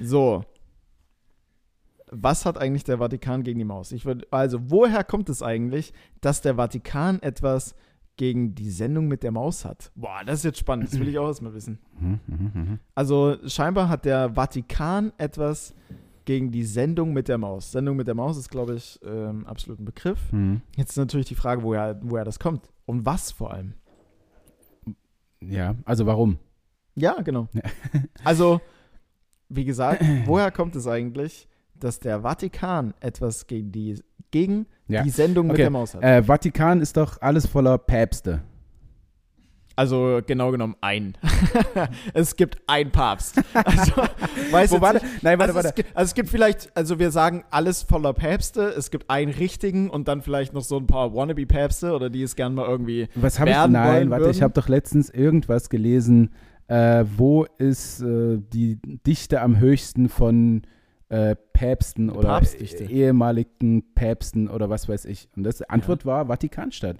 So. 0.00 0.44
Was 2.10 2.46
hat 2.46 2.58
eigentlich 2.58 2.84
der 2.84 2.98
Vatikan 2.98 3.42
gegen 3.42 3.58
die 3.58 3.64
Maus? 3.64 3.90
Ich 3.90 4.06
würd, 4.06 4.32
also, 4.32 4.70
woher 4.70 5.02
kommt 5.02 5.28
es 5.28 5.42
eigentlich, 5.42 5.92
dass 6.20 6.42
der 6.42 6.56
Vatikan 6.56 7.20
etwas 7.22 7.74
gegen 8.16 8.54
die 8.54 8.70
Sendung 8.70 9.08
mit 9.08 9.22
der 9.24 9.32
Maus 9.32 9.64
hat? 9.64 9.90
Boah, 9.96 10.22
das 10.24 10.40
ist 10.40 10.44
jetzt 10.44 10.58
spannend. 10.58 10.92
Das 10.92 11.00
will 11.00 11.08
ich 11.08 11.18
auch 11.18 11.26
erstmal 11.26 11.54
wissen. 11.54 11.80
Mhm, 11.98 12.20
mhm, 12.26 12.50
mhm. 12.54 12.78
Also 12.94 13.36
scheinbar 13.46 13.88
hat 13.88 14.04
der 14.04 14.34
Vatikan 14.34 15.12
etwas 15.18 15.74
gegen 16.24 16.50
die 16.50 16.64
Sendung 16.64 17.12
mit 17.12 17.28
der 17.28 17.38
Maus. 17.38 17.72
Sendung 17.72 17.96
mit 17.96 18.06
der 18.08 18.14
Maus 18.14 18.36
ist, 18.36 18.50
glaube 18.50 18.74
ich, 18.74 18.98
ähm, 19.04 19.46
absolut 19.46 19.80
ein 19.80 19.84
Begriff. 19.84 20.32
Mhm. 20.32 20.62
Jetzt 20.76 20.90
ist 20.90 20.96
natürlich 20.96 21.26
die 21.26 21.34
Frage, 21.34 21.62
woher, 21.62 21.98
woher 22.02 22.24
das 22.24 22.38
kommt. 22.38 22.68
Und 22.86 23.04
was 23.06 23.30
vor 23.32 23.52
allem. 23.52 23.74
Ja, 25.40 25.74
also 25.84 26.06
warum? 26.06 26.38
Ja, 26.94 27.20
genau. 27.22 27.48
Also, 28.24 28.60
wie 29.48 29.64
gesagt, 29.64 30.02
woher 30.26 30.50
kommt 30.50 30.76
es 30.76 30.86
eigentlich, 30.86 31.48
dass 31.74 31.98
der 31.98 32.22
Vatikan 32.22 32.94
etwas 33.00 33.46
gegen 33.46 33.72
die, 33.72 34.00
gegen 34.30 34.66
Ja. 34.88 35.02
die 35.02 35.10
Sendung 35.10 35.46
mit 35.48 35.54
Okay. 35.54 35.62
der 35.62 35.70
Maus 35.70 35.94
hat? 35.94 36.02
Äh, 36.02 36.22
Vatikan 36.22 36.80
ist 36.80 36.96
doch 36.96 37.20
alles 37.20 37.46
voller 37.46 37.76
Päpste. 37.78 38.42
Also 39.76 40.20
genau 40.26 40.50
genommen 40.52 40.76
ein. 40.80 41.14
es 42.14 42.36
gibt 42.36 42.58
einen 42.66 42.90
Papst. 42.90 43.40
Also, 43.54 43.92
weiß 44.52 44.70
Wo 44.70 44.74
jetzt 44.76 44.82
war 44.82 44.92
nicht- 44.94 45.04
der? 45.04 45.10
Nein, 45.22 45.38
warte, 45.38 45.54
also, 45.54 45.58
Es 45.60 45.64
warte. 45.64 45.82
gibt, 45.82 45.96
also 45.96 46.08
es 46.10 46.14
gibt 46.14 46.28
vielleicht, 46.28 46.76
also 46.76 46.98
wir 46.98 47.10
sagen 47.10 47.44
alles 47.50 47.82
voller 47.82 48.12
Päpste, 48.12 48.62
es 48.68 48.90
gibt 48.90 49.10
einen 49.10 49.32
richtigen 49.32 49.90
und 49.90 50.06
dann 50.08 50.22
vielleicht 50.22 50.52
noch 50.54 50.62
so 50.62 50.76
ein 50.76 50.86
paar 50.86 51.14
Wannabe-Päpste 51.14 51.92
oder 51.92 52.10
die 52.10 52.22
es 52.22 52.36
gern 52.36 52.54
mal 52.54 52.66
irgendwie. 52.68 53.08
Was 53.14 53.40
habe 53.40 53.50
ich? 53.50 53.56
werden 53.56 53.72
Nein, 53.72 53.94
wollen 53.94 54.10
warte, 54.10 54.24
ich 54.24 54.36
würden? 54.36 54.42
habe 54.42 54.54
doch 54.54 54.68
letztens 54.68 55.10
irgendwas 55.10 55.68
gelesen. 55.70 56.30
Äh, 56.68 57.04
wo 57.16 57.44
ist 57.58 58.00
äh, 58.00 58.38
die 58.52 58.78
Dichte 59.06 59.40
am 59.40 59.58
höchsten 59.58 60.08
von 60.08 60.62
äh, 61.10 61.36
Päpsten 61.52 62.10
oder 62.10 62.28
Papstdichte. 62.28 62.84
eh- 62.84 63.06
ehemaligen 63.06 63.82
Päpsten 63.94 64.48
oder 64.48 64.70
was 64.70 64.88
weiß 64.88 65.04
ich? 65.06 65.28
Und 65.36 65.42
das 65.44 65.60
Antwort 65.62 66.06
war 66.06 66.26
Vatikanstadt. 66.26 66.96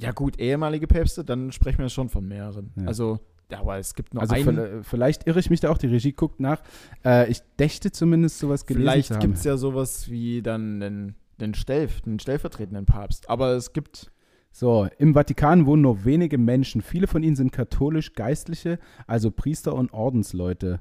Ja, 0.00 0.12
gut, 0.12 0.38
ehemalige 0.38 0.86
Päpste, 0.86 1.24
dann 1.24 1.52
sprechen 1.52 1.78
wir 1.78 1.88
schon 1.88 2.08
von 2.08 2.26
mehreren. 2.26 2.72
Ja. 2.76 2.86
Also, 2.86 3.20
ja, 3.50 3.60
aber 3.60 3.78
es 3.78 3.94
gibt 3.94 4.14
nur 4.14 4.22
Also 4.22 4.34
einen. 4.34 4.58
vi- 4.58 4.82
vielleicht 4.84 5.26
irre 5.26 5.40
ich 5.40 5.50
mich 5.50 5.60
da 5.60 5.70
auch, 5.70 5.78
die 5.78 5.88
Regie 5.88 6.12
guckt 6.12 6.40
nach. 6.40 6.62
Äh, 7.04 7.30
ich 7.30 7.42
dächte 7.58 7.90
zumindest 7.92 8.38
sowas 8.38 8.64
gelesen 8.66 8.82
Vielleicht 8.82 9.20
gibt 9.20 9.36
es 9.36 9.44
ja 9.44 9.56
sowas 9.56 10.10
wie 10.10 10.40
dann 10.42 10.82
einen, 10.82 11.14
einen, 11.40 11.54
Stellf, 11.54 12.02
einen 12.06 12.18
stellvertretenden 12.18 12.86
Papst. 12.86 13.28
Aber 13.28 13.50
es 13.52 13.72
gibt. 13.72 14.10
So, 14.52 14.88
im 14.98 15.14
Vatikan 15.14 15.64
wohnen 15.66 15.82
nur 15.82 16.04
wenige 16.04 16.36
Menschen. 16.38 16.80
Viele 16.82 17.06
von 17.06 17.22
ihnen 17.22 17.36
sind 17.36 17.52
katholisch 17.52 18.14
Geistliche, 18.14 18.78
also 19.06 19.30
Priester 19.30 19.74
und 19.74 19.92
Ordensleute. 19.92 20.80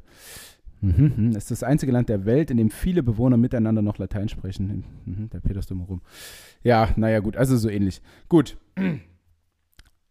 Mhm, 0.82 1.13
mhm. 1.17 1.30
Es 1.32 1.43
ist 1.43 1.51
das 1.51 1.63
einzige 1.63 1.91
Land 1.91 2.09
der 2.09 2.26
Welt, 2.26 2.49
in 2.49 2.57
dem 2.57 2.72
viele 2.72 3.03
Bewohner 3.03 3.36
miteinander 3.38 3.82
noch 3.82 3.97
Latein 3.97 4.30
sprechen. 4.30 4.86
Mhm, 5.05 5.30
der 5.30 5.39
Petersdom 5.41 5.82
rum. 5.82 6.01
Ja, 6.63 6.89
naja, 6.95 7.20
gut, 7.20 7.36
also 7.36 7.57
so 7.57 7.67
ähnlich. 7.70 8.01
Gut. 8.30 8.57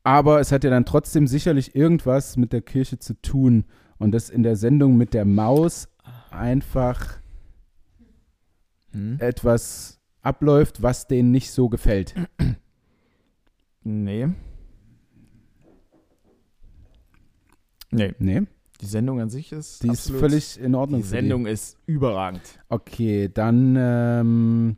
Aber 0.04 0.40
es 0.40 0.52
hat 0.52 0.64
ja 0.64 0.70
dann 0.70 0.84
trotzdem 0.86 1.26
sicherlich 1.26 1.74
irgendwas 1.74 2.36
mit 2.36 2.52
der 2.52 2.62
Kirche 2.62 2.98
zu 2.98 3.14
tun. 3.20 3.64
Und 3.98 4.12
das 4.12 4.30
in 4.30 4.42
der 4.42 4.56
Sendung 4.56 4.96
mit 4.96 5.12
der 5.14 5.24
Maus 5.24 5.88
einfach 6.30 7.18
Hm? 8.92 9.16
etwas 9.20 10.00
abläuft, 10.22 10.82
was 10.82 11.06
denen 11.08 11.30
nicht 11.30 11.50
so 11.50 11.68
gefällt. 11.68 12.14
Nee. 13.82 14.28
Nee, 17.90 18.14
Nee, 18.18 18.42
die 18.80 18.86
Sendung 18.86 19.20
an 19.20 19.30
sich 19.30 19.52
ist. 19.52 19.82
die 19.82 19.88
ist 19.88 20.10
völlig 20.10 20.60
in 20.60 20.74
Ordnung. 20.74 21.00
Die 21.00 21.06
Sendung 21.06 21.46
ist 21.46 21.76
überragend. 21.86 22.42
Okay, 22.68 23.28
dann, 23.32 23.76
ähm, 23.78 24.76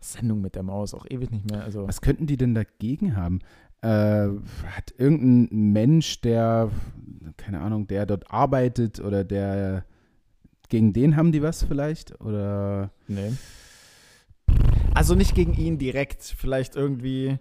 Sendung 0.00 0.40
mit 0.40 0.54
der 0.56 0.62
Maus, 0.62 0.94
auch 0.94 1.06
ewig 1.08 1.30
nicht 1.30 1.50
mehr. 1.50 1.62
Also, 1.62 1.86
was 1.86 2.00
könnten 2.00 2.26
die 2.26 2.36
denn 2.36 2.54
dagegen 2.54 3.16
haben? 3.16 3.40
Äh, 3.82 4.28
hat 4.66 4.92
irgendein 4.98 5.72
Mensch, 5.72 6.20
der, 6.20 6.70
keine 7.36 7.60
Ahnung, 7.60 7.86
der 7.86 8.04
dort 8.06 8.30
arbeitet 8.30 9.00
oder 9.00 9.24
der, 9.24 9.84
gegen 10.68 10.92
den 10.92 11.16
haben 11.16 11.32
die 11.32 11.42
was 11.42 11.62
vielleicht? 11.62 12.20
Oder, 12.20 12.90
nee. 13.08 13.32
Also 14.94 15.14
nicht 15.14 15.34
gegen 15.34 15.54
ihn 15.54 15.78
direkt, 15.78 16.22
vielleicht 16.22 16.76
irgendwie. 16.76 17.38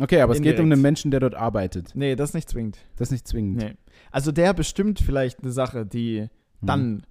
okay, 0.00 0.20
aber 0.22 0.32
es 0.32 0.38
geht 0.40 0.54
um 0.58 0.64
Indirekt. 0.64 0.72
einen 0.72 0.82
Menschen, 0.82 1.10
der 1.10 1.20
dort 1.20 1.34
arbeitet. 1.34 1.90
Nee, 1.94 2.16
das 2.16 2.32
nicht 2.32 2.48
zwingend. 2.48 2.78
Das 2.96 3.10
nicht 3.10 3.28
zwingend. 3.28 3.56
Nee. 3.56 3.74
Also 4.10 4.32
der 4.32 4.54
bestimmt 4.54 5.00
vielleicht 5.00 5.42
eine 5.42 5.52
Sache, 5.52 5.84
die 5.84 6.20
Hm. 6.60 6.66
dann 6.66 7.02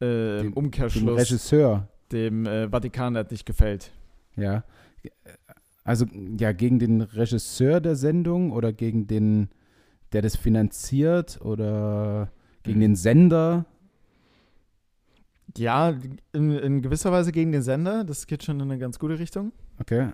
äh, 0.00 0.04
Dem- 0.06 0.38
im 0.38 0.42
Dem 0.44 0.52
Umkehrschluss 0.54 1.18
Regisseur, 1.20 1.88
dem 2.12 2.46
äh, 2.46 2.68
Vatikan 2.70 3.14
halt 3.16 3.30
nicht 3.30 3.44
gefällt. 3.44 3.92
ja. 4.36 4.64
Also, 5.86 6.04
ja, 6.38 6.52
gegen 6.52 6.78
den 6.78 7.00
Regisseur 7.00 7.80
der 7.80 7.94
Sendung 7.96 8.50
oder 8.52 8.72
gegen 8.72 9.06
den, 9.06 9.48
der 10.12 10.20
das 10.22 10.34
finanziert 10.36 11.40
oder 11.42 12.30
gegen 12.64 12.78
Mhm. 12.78 12.82
den 12.82 12.96
Sender? 12.96 13.64
Ja, 15.56 15.94
in, 16.32 16.50
in 16.50 16.82
gewisser 16.82 17.12
Weise 17.12 17.32
gegen 17.32 17.52
den 17.52 17.62
Sender, 17.62 18.04
das 18.04 18.26
geht 18.26 18.42
schon 18.42 18.56
in 18.60 18.62
eine 18.70 18.78
ganz 18.78 18.98
gute 18.98 19.18
Richtung. 19.18 19.52
Okay. 19.80 20.08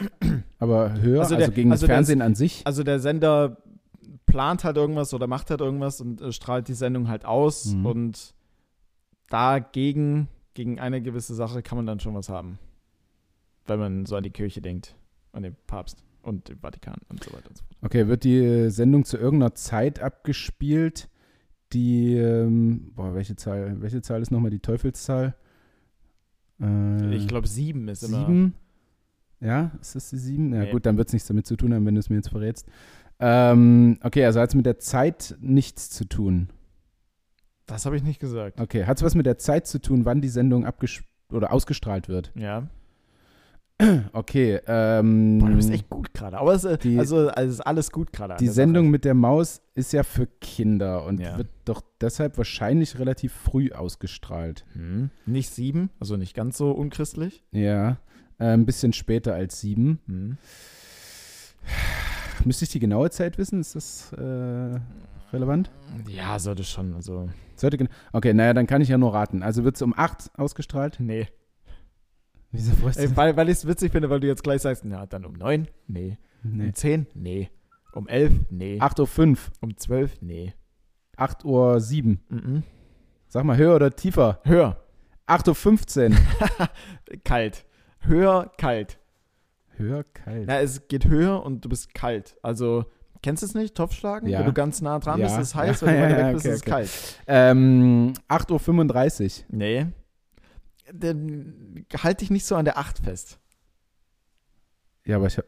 Aber 0.59 0.93
höher, 1.01 1.21
Also 1.23 1.35
also, 1.35 1.47
der- 1.47 1.55
gegen 1.55 1.71
also 1.73 1.83
das 1.83 1.89
der 1.89 1.97
Fernsehen 1.97 2.23
an 2.23 2.35
sich? 2.35 2.63
Also 2.65 2.85
der 2.85 3.01
Sender 3.01 3.57
plant 4.27 4.65
halt 4.65 4.77
irgendwas 4.77 5.13
oder 5.15 5.27
macht 5.27 5.51
halt 5.51 5.61
irgendwas 5.61 6.01
und 6.01 6.21
äh, 6.21 6.33
strahlt 6.33 6.69
die 6.69 6.75
Sendung 6.75 7.09
halt 7.09 7.25
aus 7.25 7.67
Mhm. 7.75 7.87
und 7.87 8.35
dagegen, 9.31 10.29
gegen 10.55 10.79
eine 10.79 11.01
gewisse 11.03 11.35
Sache 11.35 11.63
kann 11.63 11.77
man 11.77 11.87
dann 11.87 11.99
schon 12.01 12.15
was 12.15 12.29
haben. 12.29 12.59
Wenn 13.67 13.79
man 13.79 14.07
so 14.07 14.17
an 14.17 14.23
die 14.23 14.31
Kirche 14.31 14.61
denkt, 14.61 14.95
an 15.33 15.43
den 15.43 15.57
Papst 15.67 16.05
und 16.23 16.49
den 16.49 16.59
Vatikan 16.59 16.97
und 17.09 17.23
so 17.25 17.33
weiter 17.33 17.49
und 17.49 17.57
so 17.57 17.65
fort. 17.65 17.77
Okay, 17.83 18.07
wird 18.09 18.25
die 18.25 18.71
Sendung 18.71 19.05
zu 19.05 19.17
irgendeiner 19.17 19.55
Zeit 19.55 20.01
abgespielt, 20.01 21.09
die, 21.73 22.15
ähm, 22.17 22.93
boah, 22.95 23.15
welche 23.15 23.35
Zahl, 23.37 23.81
welche 23.81 24.03
Zahl 24.03 24.23
ist 24.23 24.31
nochmal 24.31 24.51
die 24.51 24.61
Teufelszahl? 24.61 25.35
Äh, 26.61 27.15
Ich 27.17 27.27
glaube, 27.29 27.47
sieben 27.49 27.89
ist 27.89 28.03
immer. 28.03 28.27
sieben. 28.27 28.55
Ja, 29.41 29.73
ist 29.81 29.95
das 29.97 30.11
die 30.11 30.19
sieben? 30.19 30.53
Ja, 30.53 30.61
Nee. 30.61 30.71
gut, 30.71 30.87
dann 30.87 30.97
wird 30.97 31.09
es 31.09 31.13
nichts 31.13 31.27
damit 31.29 31.47
zu 31.47 31.57
tun 31.57 31.75
haben, 31.75 31.85
wenn 31.87 31.95
du 31.95 31.99
es 32.01 32.09
mir 32.11 32.17
jetzt 32.17 32.29
verrätst. 32.29 32.69
Ähm, 33.19 33.99
okay, 34.03 34.25
also 34.25 34.41
hat 34.41 34.51
es 34.51 34.55
mit 34.55 34.67
der 34.67 34.79
Zeit 34.79 35.37
nichts 35.41 35.91
zu 35.91 36.05
tun. 36.09 36.49
Das 37.67 37.87
habe 37.87 37.97
ich 37.97 38.03
nicht 38.03 38.21
gesagt. 38.21 38.61
Okay, 38.61 38.85
hat 38.85 38.99
es 38.99 39.03
was 39.03 39.15
mit 39.15 39.27
der 39.27 39.39
Zeit 39.39 39.67
zu 39.67 39.81
tun, 39.81 40.05
wann 40.05 40.21
die 40.21 40.29
Sendung 40.29 40.65
abges 40.67 41.03
oder 41.31 41.53
ausgestrahlt 41.53 42.09
wird? 42.09 42.33
Ja. 42.37 42.69
Okay, 44.13 44.61
ähm, 44.67 45.39
Boah, 45.39 45.49
du 45.51 45.57
bist 45.57 45.71
echt 45.71 45.89
gut 45.91 46.13
gerade. 46.15 46.39
Aber 46.39 46.55
es, 46.55 46.65
äh, 46.65 46.79
Die- 46.79 46.99
also, 46.99 47.29
also 47.29 47.51
ist 47.51 47.61
alles 47.61 47.91
gut 47.91 48.13
gerade. 48.13 48.37
die 48.39 48.49
Sendung 48.49 48.91
mit 48.91 49.05
der 49.05 49.15
Maus 49.15 49.61
ist 49.75 49.93
ja 49.93 50.03
für 50.03 50.27
Kinder 50.41 51.05
und 51.05 51.21
Ja. 51.21 51.37
wird 51.39 51.49
doch 51.65 51.83
deshalb 52.01 52.37
wahrscheinlich 52.39 52.99
relativ 52.99 53.33
früh 53.33 53.71
ausgestrahlt. 53.73 54.65
Hm. 54.75 55.11
Nicht 55.27 55.51
sieben, 55.51 55.91
also 56.01 56.17
nicht 56.17 56.35
ganz 56.35 56.57
so 56.59 56.71
unchristlich. 56.73 57.43
Ja, 57.53 57.99
äh, 58.39 58.47
ein 58.53 58.67
bisschen 58.67 58.93
später 58.93 59.35
als 59.35 59.61
sieben. 59.61 59.99
Hm. 60.07 60.37
Müsste 62.45 62.65
ich 62.65 62.71
die 62.71 62.81
genaue 62.81 63.11
Zeit 63.11 63.39
wissen? 63.39 63.61
Ist 63.61 63.75
das 63.77 64.13
äh, 64.15 64.79
relevant? 65.33 65.71
Ja, 66.09 66.39
sollte 66.39 66.65
schon. 66.65 66.95
Also, 66.95 67.29
Sollte 67.57 67.87
okay, 68.13 68.35
naja, 68.35 68.55
dann 68.55 68.67
kann 68.67 68.83
ich 68.83 68.89
ja 68.89 68.99
nur 68.99 69.15
raten. 69.15 69.43
Also 69.43 69.63
wird 69.65 69.77
es 69.77 69.83
um 69.83 69.95
8 69.97 70.31
ausgestrahlt? 70.37 70.97
nee. 70.99 71.27
Wieso 72.53 72.75
freust 72.77 72.99
du 72.99 73.03
Ey, 73.05 73.17
weil 73.17 73.37
weil 73.37 73.49
ich 73.49 73.59
es 73.59 73.67
witzig 73.67 73.93
finde, 73.93 74.11
weil 74.11 74.21
du 74.21 74.27
jetzt 74.27 74.43
gleich 74.43 74.61
sagst, 74.63 74.85
na, 74.85 75.07
dann 75.07 75.25
um 75.25 75.33
neun? 75.33 75.69
Nee. 75.87 76.19
Nee. 76.43 76.67
Um 76.67 76.75
zehn? 76.75 77.07
Nee. 77.15 77.51
Um 77.95 78.09
elf? 78.09 78.33
Nee. 78.51 78.79
8 78.81 79.01
Uhr 79.01 79.07
5, 79.07 79.51
Um 79.61 79.77
zwölf? 79.77 80.21
Nee. 80.23 80.55
8 81.17 81.45
Uhr 81.45 81.81
7. 81.81 82.21
Mhm. 82.29 82.63
Sag 83.29 83.45
mal 83.45 83.57
höher 83.57 83.75
oder 83.77 83.91
tiefer? 83.95 84.41
Höher. 84.45 84.79
8 85.27 85.49
Uhr 85.49 85.55
15. 85.55 86.17
Kalt. 87.25 87.65
Höher, 88.01 88.51
kalt. 88.59 88.99
höher, 89.77 90.05
kalt. 90.05 90.47
Na, 90.49 90.61
es 90.61 90.89
geht 90.89 91.07
höher 91.07 91.45
und 91.45 91.65
du 91.65 91.69
bist 91.69 91.95
kalt. 91.95 92.37
Also, 92.43 92.85
kennst 93.23 93.43
du 93.43 93.47
es 93.47 93.55
nicht? 93.55 93.77
Topfschlagen? 93.77 94.29
Ja. 94.29 94.41
Wenn 94.41 94.47
du 94.47 94.53
ganz 94.53 94.83
nah 94.83 94.99
dran 94.99 95.21
Ja. 95.21 95.27
bist, 95.27 95.39
ist 95.39 95.49
es 95.49 95.55
heiß. 95.55 95.81
Ja, 95.83 95.87
Wenn 95.87 95.95
du 95.95 96.01
ja, 96.01 96.07
weiter 96.09 96.19
ja, 96.21 96.27
weg 96.27 96.35
bist, 96.35 96.45
okay, 96.47 96.55
ist 96.55 96.57
es 96.57 96.63
okay. 96.63 96.71
kalt. 96.71 96.91
Ähm, 97.29 98.13
8 98.29 98.51
Uhr 98.51 98.59
35. 98.59 99.47
Nee. 99.51 99.87
Dann 100.93 101.87
halt 102.03 102.21
dich 102.21 102.31
nicht 102.31 102.45
so 102.45 102.55
an 102.57 102.65
der 102.65 102.79
8 102.79 102.99
fest. 102.99 103.39
Ja, 105.05 105.17
aber 105.17 105.27
ich 105.27 105.39
hab, 105.39 105.47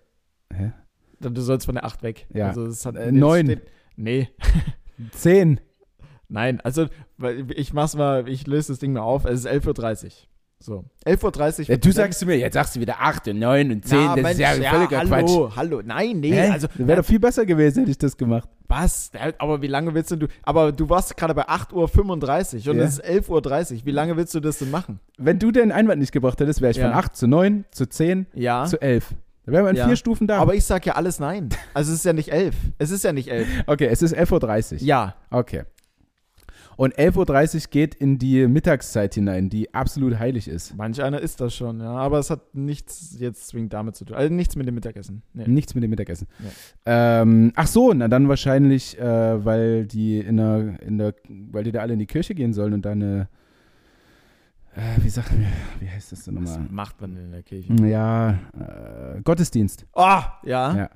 hä? 0.52 0.72
Du 1.20 1.40
sollst 1.40 1.66
von 1.66 1.74
der 1.74 1.84
8 1.84 2.02
weg. 2.02 2.26
Ja. 2.34 2.48
Also 2.48 2.66
es 2.66 2.84
hat, 2.86 2.96
Äh, 2.96 3.06
es 3.06 3.12
neun. 3.12 3.46
steht- 3.46 3.70
Nee. 3.96 4.28
10. 5.12 5.60
Nein, 6.28 6.60
also 6.60 6.88
ich 7.54 7.72
mach's 7.72 7.94
mal, 7.94 8.28
ich 8.28 8.46
löse 8.46 8.72
das 8.72 8.78
Ding 8.80 8.92
mal 8.92 9.00
auf. 9.02 9.24
Es 9.24 9.40
ist 9.40 9.46
11.30 9.46 10.04
Uhr. 10.06 10.28
So. 10.64 10.82
11.30 11.04 11.58
Uhr. 11.60 11.64
Ja, 11.66 11.76
du 11.76 11.92
sagst 11.92 12.20
zu 12.20 12.24
mir, 12.26 12.38
jetzt 12.38 12.54
sagst 12.54 12.74
du 12.74 12.80
wieder 12.80 12.96
8 12.98 13.28
und 13.28 13.38
9 13.38 13.70
und 13.70 13.86
10. 13.86 13.98
Na, 13.98 14.06
das 14.14 14.22
Mensch, 14.22 14.30
ist 14.32 14.38
ja 14.38 14.70
völliger 14.70 14.98
hallo, 14.98 15.08
Quatsch. 15.10 15.56
hallo. 15.56 15.82
Nein, 15.84 16.20
nee, 16.20 16.32
Hä? 16.32 16.48
also 16.48 16.68
Wäre 16.76 17.02
doch 17.02 17.06
viel 17.06 17.20
besser 17.20 17.44
gewesen, 17.44 17.80
hätte 17.80 17.90
ich 17.90 17.98
das 17.98 18.16
gemacht. 18.16 18.48
was? 18.66 19.10
Aber 19.36 19.60
wie 19.60 19.66
lange 19.66 19.92
willst 19.92 20.10
du 20.12 20.26
Aber 20.42 20.72
du 20.72 20.88
warst 20.88 21.14
gerade 21.18 21.34
bei 21.34 21.46
8.35 21.46 22.66
Uhr 22.66 22.72
und 22.72 22.78
Ja. 22.78 22.84
es 22.84 22.98
ist 22.98 23.04
11.30 23.04 23.28
Uhr. 23.80 23.86
Wie 23.86 23.90
lange 23.90 24.16
willst 24.16 24.34
du 24.34 24.40
das 24.40 24.56
denn 24.58 24.70
machen? 24.70 25.00
Wenn 25.18 25.38
du 25.38 25.50
den 25.50 25.70
Einwand 25.70 26.00
nicht 26.00 26.12
gebracht 26.12 26.40
hättest, 26.40 26.62
wäre 26.62 26.70
ich 26.70 26.78
Ja. 26.78 26.88
von 26.88 26.96
8 26.98 27.14
zu 27.14 27.26
9 27.28 27.66
zu 27.70 27.86
10 27.86 28.26
Ja. 28.32 28.64
zu 28.64 28.80
11. 28.80 29.14
Da 29.44 29.52
wären 29.52 29.64
wir 29.66 29.70
in 29.70 29.76
Ja. 29.76 29.86
vier 29.86 29.96
Stufen 29.96 30.26
da. 30.26 30.38
Aber 30.38 30.54
ich 30.54 30.64
sag 30.64 30.86
ja 30.86 30.94
alles 30.94 31.18
nein. 31.20 31.50
Also 31.74 31.92
es 31.92 31.98
ist 31.98 32.04
ja 32.06 32.14
nicht 32.14 32.32
11. 32.32 32.54
Es 32.78 32.90
ist 32.90 33.04
ja 33.04 33.12
nicht 33.12 33.28
11. 33.30 33.46
okay, 33.66 33.86
es 33.88 34.00
ist 34.00 34.14
11.30 34.14 34.80
Uhr. 34.80 34.86
Ja. 34.86 35.14
Okay. 35.30 35.64
Und 36.76 36.94
11.30 36.96 37.54
Uhr 37.66 37.70
geht 37.70 37.94
in 37.94 38.18
die 38.18 38.46
Mittagszeit 38.48 39.14
hinein, 39.14 39.48
die 39.50 39.72
absolut 39.74 40.18
heilig 40.18 40.48
ist. 40.48 40.76
Manch 40.76 41.02
einer 41.02 41.20
ist 41.20 41.40
das 41.40 41.54
schon, 41.54 41.80
ja. 41.80 41.90
Aber 41.92 42.18
es 42.18 42.30
hat 42.30 42.54
nichts 42.54 43.16
jetzt 43.18 43.48
zwingend 43.48 43.72
damit 43.72 43.96
zu 43.96 44.04
tun. 44.04 44.16
Also 44.16 44.32
nichts 44.32 44.56
mit 44.56 44.66
dem 44.66 44.74
Mittagessen. 44.74 45.22
Nee. 45.32 45.46
Nichts 45.46 45.74
mit 45.74 45.84
dem 45.84 45.90
Mittagessen. 45.90 46.26
Ja. 46.86 47.22
Ähm, 47.22 47.52
ach 47.54 47.66
so, 47.66 47.92
na 47.92 48.08
dann 48.08 48.28
wahrscheinlich, 48.28 48.98
äh, 48.98 49.44
weil 49.44 49.86
die 49.86 50.18
in 50.18 50.36
der, 50.36 50.80
in 50.82 50.98
der, 50.98 51.14
weil 51.28 51.64
die 51.64 51.72
da 51.72 51.80
alle 51.80 51.92
in 51.92 51.98
die 51.98 52.06
Kirche 52.06 52.34
gehen 52.34 52.52
sollen 52.52 52.72
und 52.74 52.84
da 52.84 52.90
eine, 52.92 53.28
äh, 54.74 55.02
wie 55.02 55.08
sagt 55.08 55.32
mir, 55.38 55.46
wie 55.80 55.88
heißt 55.88 56.12
das 56.12 56.24
denn 56.24 56.36
Was 56.42 56.50
nochmal? 56.52 56.68
macht 56.70 57.00
man 57.00 57.16
in 57.16 57.30
der 57.30 57.42
Kirche? 57.42 57.72
Ja, 57.86 58.30
äh, 58.58 59.20
Gottesdienst. 59.22 59.86
Oh, 59.94 60.20
ja. 60.44 60.76
Ja. 60.76 60.90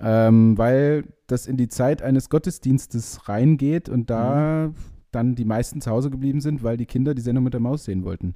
Ähm, 0.00 0.56
weil 0.58 1.04
das 1.26 1.46
in 1.46 1.56
die 1.56 1.68
Zeit 1.68 2.02
eines 2.02 2.30
Gottesdienstes 2.30 3.28
reingeht 3.28 3.88
und 3.88 4.10
da 4.10 4.68
Mhm. 4.68 4.74
Dann 5.12 5.34
die 5.34 5.44
meisten 5.44 5.80
zu 5.80 5.90
Hause 5.90 6.10
geblieben 6.10 6.40
sind, 6.40 6.62
weil 6.62 6.76
die 6.76 6.86
Kinder 6.86 7.14
die 7.14 7.22
Sendung 7.22 7.44
mit 7.44 7.52
der 7.54 7.60
Maus 7.60 7.84
sehen 7.84 8.04
wollten. 8.04 8.34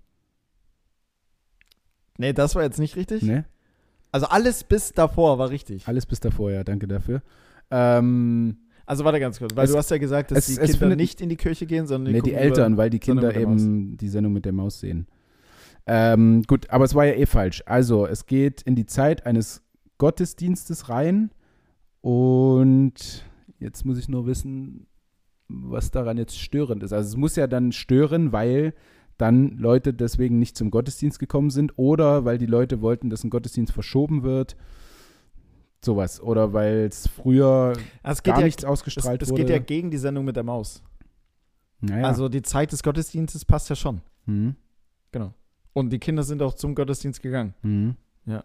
Nee, 2.19 2.33
das 2.33 2.55
war 2.55 2.63
jetzt 2.63 2.79
nicht 2.79 2.97
richtig. 2.97 3.23
Ne? 3.23 3.45
Also 4.13 4.27
alles 4.27 4.63
bis 4.65 4.93
davor 4.93 5.39
war 5.39 5.51
richtig. 5.51 5.89
Alles 5.89 6.07
bis 6.07 6.21
davor, 6.21 6.51
ja, 6.53 6.63
danke 6.65 6.87
dafür. 6.87 7.23
Ähm, 7.71 8.59
Also 8.87 9.05
warte 9.05 9.19
ganz 9.19 9.39
kurz, 9.39 9.57
weil 9.57 9.65
Es- 9.65 9.73
du 9.73 9.79
hast 9.79 9.91
ja 9.91 9.99
gesagt, 9.99 10.31
dass 10.31 10.39
es- 10.39 10.47
die 10.57 10.61
Kinder 10.61 10.79
findet- 10.79 10.99
nicht 10.99 11.21
in 11.21 11.29
die 11.31 11.37
Kirche 11.37 11.67
gehen, 11.67 11.87
sondern 11.87 12.13
die 12.15 12.21
gucken 12.21 12.37
Eltern, 12.37 12.77
weil 12.77 12.91
die 12.91 12.99
Kinder 13.01 13.35
eben 13.35 13.97
die 13.97 14.09
Sendung 14.09 14.33
mit 14.35 14.45
der 14.45 14.53
Maus 14.53 14.79
sehen. 14.81 15.07
Ähm, 15.87 16.43
gut, 16.47 16.71
aber 16.71 16.85
es 16.85 16.95
war 16.95 17.05
ja 17.07 17.15
eh 17.15 17.27
falsch. 17.27 17.63
Also, 17.67 18.07
es 18.07 18.27
geht 18.27 18.63
in 18.63 18.75
die 18.77 18.87
Zeit 18.87 19.27
eines 19.27 19.63
Gottesdienstes 19.99 20.89
rein 20.89 21.31
und 22.03 23.25
jetzt 23.59 23.85
muss 23.85 23.99
ich 23.99 24.09
nur 24.09 24.27
wissen, 24.27 24.87
was 25.49 25.91
daran 25.91 26.17
jetzt 26.19 26.39
störend 26.39 26.83
ist. 26.83 26.93
Also, 26.93 27.09
es 27.11 27.17
muss 27.17 27.37
ja 27.37 27.47
dann 27.47 27.73
stören, 27.73 28.33
weil 28.33 28.75
dann 29.19 29.51
Leute 29.59 29.95
deswegen 29.95 30.39
nicht 30.39 30.57
zum 30.57 30.71
Gottesdienst 30.71 31.19
gekommen 31.19 31.51
sind 31.51 31.73
oder 31.79 32.25
weil 32.25 32.39
die 32.39 32.47
Leute 32.47 32.81
wollten, 32.81 33.11
dass 33.11 33.23
ein 33.25 33.31
Gottesdienst 33.31 33.73
verschoben 33.73 34.23
wird. 34.25 34.57
Sowas. 35.85 36.21
Oder 36.21 36.53
weil 36.53 36.87
es 36.91 37.07
früher 37.09 37.73
über- 37.75 37.81
Es 38.11 38.23
geht 38.23 38.33
gar 38.33 38.41
ja, 38.41 38.47
nichts 38.47 38.63
es, 38.63 38.69
ausgestrahlt 38.69 39.23
es 39.23 39.31
wurde. 39.31 39.43
geht 39.43 39.51
ja 39.51 39.59
gegen 39.59 39.91
die 39.91 39.99
Sendung 39.99 40.25
mit 40.25 40.35
der 40.37 40.43
Maus. 40.43 40.83
naja. 41.81 42.07
Also 42.07 42.29
die 42.29 42.43
Zeit 42.43 42.73
des 42.73 42.83
Gottesdienstes 42.83 43.45
passt 43.45 43.69
ja 43.71 43.77
schon. 43.77 44.01
hm. 44.27 44.57
Und 45.77 45.91
die 45.93 45.99
Kinder 45.99 46.23
sind 46.23 46.41
auch 46.41 46.55
zum 46.55 46.75
Gottesdienst 46.77 47.21
gegangen. 47.21 47.53
Mhm. 47.63 47.97
Ja. 48.27 48.45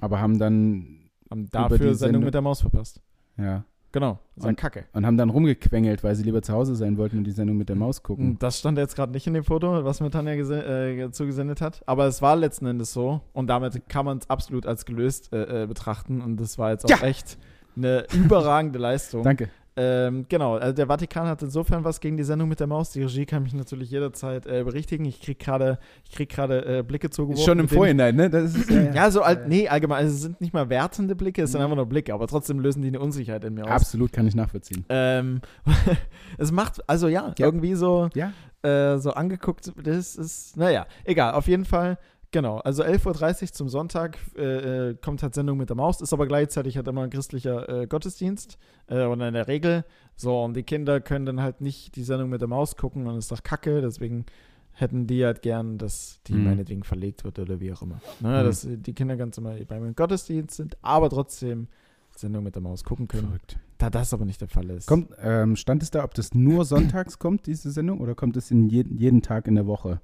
Aber 0.00 0.20
haben 0.20 0.36
dann, 0.36 1.08
Haben 1.30 1.48
dafür 1.50 1.78
Sendung 1.78 1.94
Sendung- 1.94 2.24
mit 2.24 2.34
der 2.34 2.42
Maus 2.42 2.60
verpasst. 2.60 3.00
ja, 3.38 3.64
Genau. 3.96 4.18
Das 4.34 4.44
war 4.44 4.50
Und- 4.50 4.56
Kacke. 4.56 4.84
und 4.92 5.06
haben 5.06 5.16
dann 5.16 5.30
rumgequengelt, 5.30 6.04
weil 6.04 6.14
sie 6.14 6.22
lieber 6.22 6.42
zu 6.42 6.52
Hause 6.52 6.76
sein 6.76 6.98
wollten 6.98 7.16
und 7.16 7.24
die 7.24 7.30
Sendung 7.30 7.56
mit 7.56 7.70
der 7.70 7.76
Maus 7.76 8.02
gucken. 8.02 8.32
Und 8.32 8.42
Das 8.42 8.58
stand 8.58 8.76
jetzt 8.76 8.94
gerade 8.94 9.10
nicht 9.10 9.26
in 9.26 9.32
dem 9.32 9.42
Foto, 9.42 9.86
was 9.86 10.00
mir 10.00 10.10
Tanja 10.10 10.34
äh, 10.34 11.10
zugesendet 11.12 11.62
hat. 11.62 11.80
Aber 11.86 12.04
es 12.04 12.20
war 12.20 12.36
letzten 12.36 12.66
Endes 12.66 12.92
so. 12.92 13.22
Und 13.32 13.46
damit 13.46 13.88
kann 13.88 14.04
man 14.04 14.18
es 14.18 14.28
absolut 14.28 14.66
als 14.66 14.84
gelöst 14.84 15.32
äh, 15.32 15.62
äh, 15.62 15.66
betrachten. 15.66 16.20
Und 16.20 16.36
das 16.38 16.58
war 16.58 16.72
jetzt 16.72 16.84
auch 16.84 16.90
Ja. 16.90 17.06
echt 17.06 17.38
eine 17.74 18.04
überragende 18.12 18.78
Leistung. 18.78 19.22
Danke. 19.22 19.48
Ähm, 19.78 20.24
genau, 20.28 20.54
also 20.56 20.72
der 20.72 20.86
Vatikan 20.86 21.26
hat 21.26 21.42
insofern 21.42 21.84
was 21.84 22.00
gegen 22.00 22.16
die 22.16 22.24
Sendung 22.24 22.48
mit 22.48 22.60
der 22.60 22.66
Maus. 22.66 22.90
Die 22.90 23.02
Regie 23.02 23.26
kann 23.26 23.42
mich 23.42 23.52
natürlich 23.52 23.90
jederzeit 23.90 24.46
äh, 24.46 24.64
berichtigen. 24.64 25.04
Ich 25.04 25.20
krieg 25.20 25.38
gerade 25.38 25.78
ich 26.08 26.12
krieg 26.16 26.30
gerade 26.30 26.78
äh, 26.78 26.82
Blicke 26.82 27.10
zugeworfen. 27.10 27.44
Schon 27.44 27.58
im 27.58 27.68
Vorhinein, 27.68 28.16
ne? 28.16 28.30
Das 28.30 28.54
ist, 28.54 28.70
ja, 28.70 28.92
Ja, 28.94 29.10
so 29.10 29.20
alt, 29.22 29.48
nee, 29.48 29.68
allgemein, 29.68 29.98
also 30.04 30.14
es 30.14 30.22
sind 30.22 30.40
nicht 30.40 30.54
mal 30.54 30.70
wertende 30.70 31.14
Blicke, 31.14 31.42
es 31.42 31.52
sind 31.52 31.60
einfach 31.60 31.76
nur 31.76 31.86
Blicke, 31.86 32.14
aber 32.14 32.26
trotzdem 32.26 32.58
lösen 32.60 32.80
die 32.82 32.88
eine 32.88 33.00
Unsicherheit 33.00 33.44
in 33.44 33.52
mir 33.54 33.64
aus. 33.64 33.70
Absolut 33.70 34.12
kann 34.12 34.26
ich 34.26 34.34
nachvollziehen. 34.34 34.84
Ähm, 34.88 35.40
es 36.38 36.52
macht, 36.52 36.88
also 36.88 37.08
ja, 37.08 37.34
Ja. 37.38 37.46
irgendwie 37.46 37.74
so, 37.74 38.08
Ja. 38.14 38.32
äh, 38.62 38.98
so 38.98 39.12
angeguckt, 39.12 39.72
das 39.82 40.16
ist, 40.16 40.56
naja, 40.56 40.86
egal, 41.04 41.34
auf 41.34 41.48
jeden 41.48 41.64
Fall, 41.66 41.98
genau, 42.36 42.58
also 42.58 42.82
11.30 42.82 43.42
Uhr 43.42 43.52
zum 43.52 43.68
Sonntag 43.70 44.18
äh, 44.36 44.90
äh, 44.90 44.94
kommt 44.94 45.22
halt 45.22 45.34
Sendung 45.34 45.56
mit 45.56 45.70
der 45.70 45.76
Maus, 45.76 46.02
ist 46.02 46.12
aber 46.12 46.26
gleichzeitig 46.26 46.76
halt 46.76 46.86
immer 46.86 47.02
ein 47.02 47.08
christlicher 47.10 47.66
äh, 47.68 47.86
Gottesdienst 47.86 48.58
äh, 48.88 49.04
und 49.06 49.22
in 49.22 49.32
der 49.32 49.48
Regel, 49.48 49.84
so, 50.16 50.42
und 50.44 50.54
die 50.54 50.62
Kinder 50.62 51.00
können 51.00 51.24
dann 51.24 51.40
halt 51.40 51.62
nicht 51.62 51.96
die 51.96 52.02
Sendung 52.04 52.28
mit 52.28 52.42
der 52.42 52.48
Maus 52.48 52.76
gucken 52.76 53.06
und 53.06 53.16
ist 53.16 53.32
doch 53.32 53.42
kacke, 53.42 53.80
deswegen 53.80 54.26
hätten 54.72 55.06
die 55.06 55.24
halt 55.24 55.40
gern, 55.40 55.78
dass 55.78 56.20
die 56.26 56.34
Mhm. 56.34 56.44
meinetwegen 56.44 56.84
verlegt 56.84 57.24
wird 57.24 57.38
oder 57.38 57.58
wie 57.60 57.72
auch 57.72 57.80
immer. 57.80 58.00
Ne, 58.20 58.28
Mhm. 58.42 58.44
Dass 58.44 58.68
die 58.70 58.92
Kinder 58.92 59.16
ganz 59.16 59.38
immer 59.38 59.54
beim 59.66 59.94
Gottesdienst 59.94 60.54
sind, 60.56 60.76
aber 60.82 61.08
trotzdem 61.08 61.68
Sendung 62.14 62.44
mit 62.44 62.54
der 62.54 62.62
Maus 62.62 62.84
gucken 62.84 63.08
können. 63.08 63.28
Verrückt. 63.28 63.58
Da 63.78 63.88
das 63.88 64.12
aber 64.12 64.26
nicht 64.26 64.40
der 64.42 64.48
Fall 64.48 64.68
ist. 64.70 64.86
Kommt, 64.86 65.10
ähm, 65.22 65.56
stand 65.56 65.82
es 65.82 65.90
da, 65.90 66.04
ob 66.04 66.12
das 66.12 66.34
nur 66.34 66.64
sonntags 66.66 67.18
kommt, 67.18 67.46
diese 67.46 67.70
Sendung, 67.70 68.00
oder 68.00 68.14
kommt 68.14 68.36
es 68.36 68.50
in 68.50 68.68
je 68.68 68.84
jeden 68.90 69.22
Tag 69.22 69.46
in 69.48 69.54
der 69.54 69.66
Woche? 69.66 70.00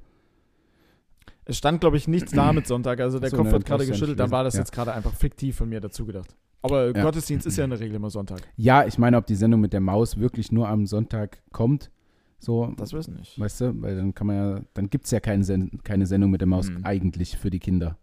Es 1.45 1.59
stand, 1.59 1.81
glaube 1.81 1.97
ich, 1.97 2.07
nichts 2.09 2.33
da 2.33 2.53
mit 2.53 2.67
Sonntag. 2.67 3.01
Also 3.01 3.19
der 3.19 3.31
so, 3.31 3.37
Kopf 3.37 3.47
ne, 3.47 3.53
wird 3.53 3.63
dann 3.65 3.69
gerade 3.69 3.85
ja 3.85 3.91
geschüttelt. 3.91 4.19
Dann 4.21 4.31
war 4.31 4.45
das. 4.45 4.55
Ja. 4.55 4.61
jetzt 4.61 4.73
gerade 4.73 4.93
einfach 4.93 5.15
fiktiv 5.15 5.57
von 5.57 5.69
mir 5.69 5.81
dazu 5.81 6.07
gedacht. 6.07 6.35
Aber 6.63 6.95
Ja. 6.95 7.03
Gottesdienst 7.03 7.47
ist 7.47 7.57
ja 7.57 7.65
in 7.65 7.71
der 7.71 7.81
Regel 7.81 7.97
immer 7.97 8.11
Sonntag. 8.11 8.41
Ja, 8.57 8.85
ich 8.87 8.97
meine, 8.99 9.17
ob 9.17 9.27
die 9.27 9.35
Sendung 9.35 9.61
mit 9.61 9.73
der 9.73 9.81
Maus 9.81 10.19
wirklich 10.19 10.53
nur 10.53 10.69
am 10.69 10.87
Sonntag 10.87 11.43
kommt. 11.53 11.91
So, 12.39 12.73
Das 12.77 12.93
wissen 12.93 13.15
nicht. 13.15 13.39
weißt 13.39 13.61
du, 13.61 13.83
weil 13.83 13.97
dann 13.97 14.15
kann 14.15 14.27
man 14.27 14.37
ja, 14.37 14.61
dann 14.75 14.91
gibt 14.91 15.05
es 15.05 15.11
ja 15.13 15.21
keine, 15.21 15.45
Sen 15.45 15.81
keine 15.85 16.07
Sendung 16.07 16.31
mit 16.31 16.41
der 16.41 16.49
Maus 16.49 16.71
Mhm. 16.71 16.85
eigentlich 16.85 17.37
für 17.39 17.51
die 17.51 17.59
Kinder. 17.61 17.99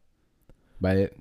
Weil 0.79 1.11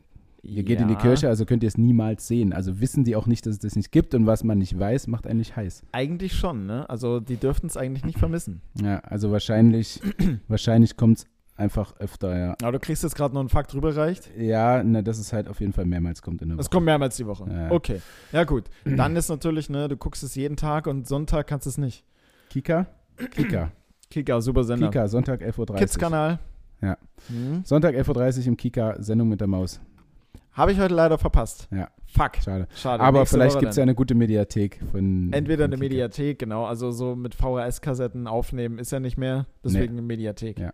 Ihr 0.40 0.62
geht 0.62 0.80
in 0.80 0.86
die 0.86 0.94
Ja. 0.94 1.00
Kirche, 1.00 1.28
also 1.28 1.44
könnt 1.44 1.64
ihr 1.64 1.66
es 1.66 1.76
niemals 1.76 2.28
sehen. 2.28 2.52
Also 2.52 2.80
wissen 2.80 3.02
die 3.02 3.16
auch 3.16 3.26
nicht, 3.26 3.44
dass 3.44 3.54
es 3.54 3.58
das 3.58 3.74
nicht 3.74 3.90
gibt 3.90 4.14
und 4.14 4.24
was 4.24 4.44
man 4.44 4.56
nicht 4.58 4.78
weiß, 4.78 5.08
macht 5.08 5.26
eigentlich 5.26 5.56
heiß. 5.56 5.82
Eigentlich 5.90 6.32
schon, 6.34 6.64
ne? 6.64 6.88
Also 6.88 7.18
die 7.18 7.36
dürften 7.36 7.66
es 7.66 7.76
eigentlich 7.76 8.04
nicht 8.04 8.18
vermissen. 8.18 8.62
Ja, 8.80 9.00
also 9.00 9.32
wahrscheinlich, 9.32 10.00
wahrscheinlich 10.46 10.96
kommt 10.96 11.18
es 11.18 11.26
einfach 11.58 11.94
öfter, 11.98 12.38
ja. 12.38 12.56
Aber 12.62 12.72
du 12.72 12.78
kriegst 12.78 13.02
jetzt 13.02 13.14
gerade 13.14 13.34
noch 13.34 13.40
einen 13.40 13.48
Fakt 13.48 13.74
rüberreicht. 13.74 14.30
Ja, 14.36 14.82
na, 14.82 15.02
dass 15.02 15.18
es 15.18 15.32
halt 15.32 15.48
auf 15.48 15.60
jeden 15.60 15.72
Fall 15.72 15.84
mehrmals 15.84 16.22
kommt 16.22 16.40
in 16.42 16.48
der 16.48 16.58
Es 16.58 16.66
Woche. 16.66 16.70
kommt 16.70 16.86
mehrmals 16.86 17.16
die 17.16 17.26
Woche. 17.26 17.46
Ja. 17.50 17.70
Okay. 17.70 18.00
Ja, 18.32 18.44
gut. 18.44 18.64
Dann 18.84 19.16
ist 19.16 19.28
natürlich, 19.28 19.68
ne, 19.68 19.88
du 19.88 19.96
guckst 19.96 20.22
es 20.22 20.34
jeden 20.34 20.56
Tag 20.56 20.86
und 20.86 21.06
Sonntag 21.06 21.46
kannst 21.46 21.66
du 21.66 21.70
es 21.70 21.78
nicht. 21.78 22.04
Kika? 22.50 22.86
Kika. 23.32 23.72
Kika, 24.10 24.40
super 24.40 24.64
Sender. 24.64 24.88
Kika, 24.88 25.08
Sonntag 25.08 25.42
11.30 25.42 25.58
Uhr. 25.58 25.76
Kids-Kanal. 25.76 26.38
Ja. 26.80 26.96
Mhm. 27.28 27.62
Sonntag 27.64 27.94
11.30 27.94 28.40
Uhr 28.40 28.46
im 28.46 28.56
Kika, 28.56 28.94
Sendung 29.02 29.28
mit 29.28 29.40
der 29.40 29.48
Maus. 29.48 29.80
Habe 30.52 30.72
ich 30.72 30.80
heute 30.80 30.94
leider 30.94 31.18
verpasst. 31.18 31.68
Ja. 31.70 31.88
Fuck. 32.06 32.36
Schade. 32.42 32.66
Schade. 32.74 33.02
Aber 33.02 33.20
Nächste 33.20 33.36
vielleicht 33.36 33.58
gibt 33.60 33.70
es 33.70 33.76
ja 33.76 33.82
eine 33.82 33.94
gute 33.94 34.14
Mediathek 34.14 34.80
von. 34.90 35.32
Entweder 35.32 35.64
von 35.64 35.72
eine 35.74 35.76
Kika. 35.76 35.84
Mediathek, 35.88 36.38
genau. 36.38 36.64
Also 36.64 36.90
so 36.90 37.14
mit 37.14 37.34
VHS-Kassetten 37.34 38.26
aufnehmen 38.26 38.78
ist 38.78 38.90
ja 38.90 38.98
nicht 38.98 39.18
mehr. 39.18 39.46
Deswegen 39.62 39.92
eine 39.92 40.02
Mediathek. 40.02 40.58
Ja. 40.58 40.72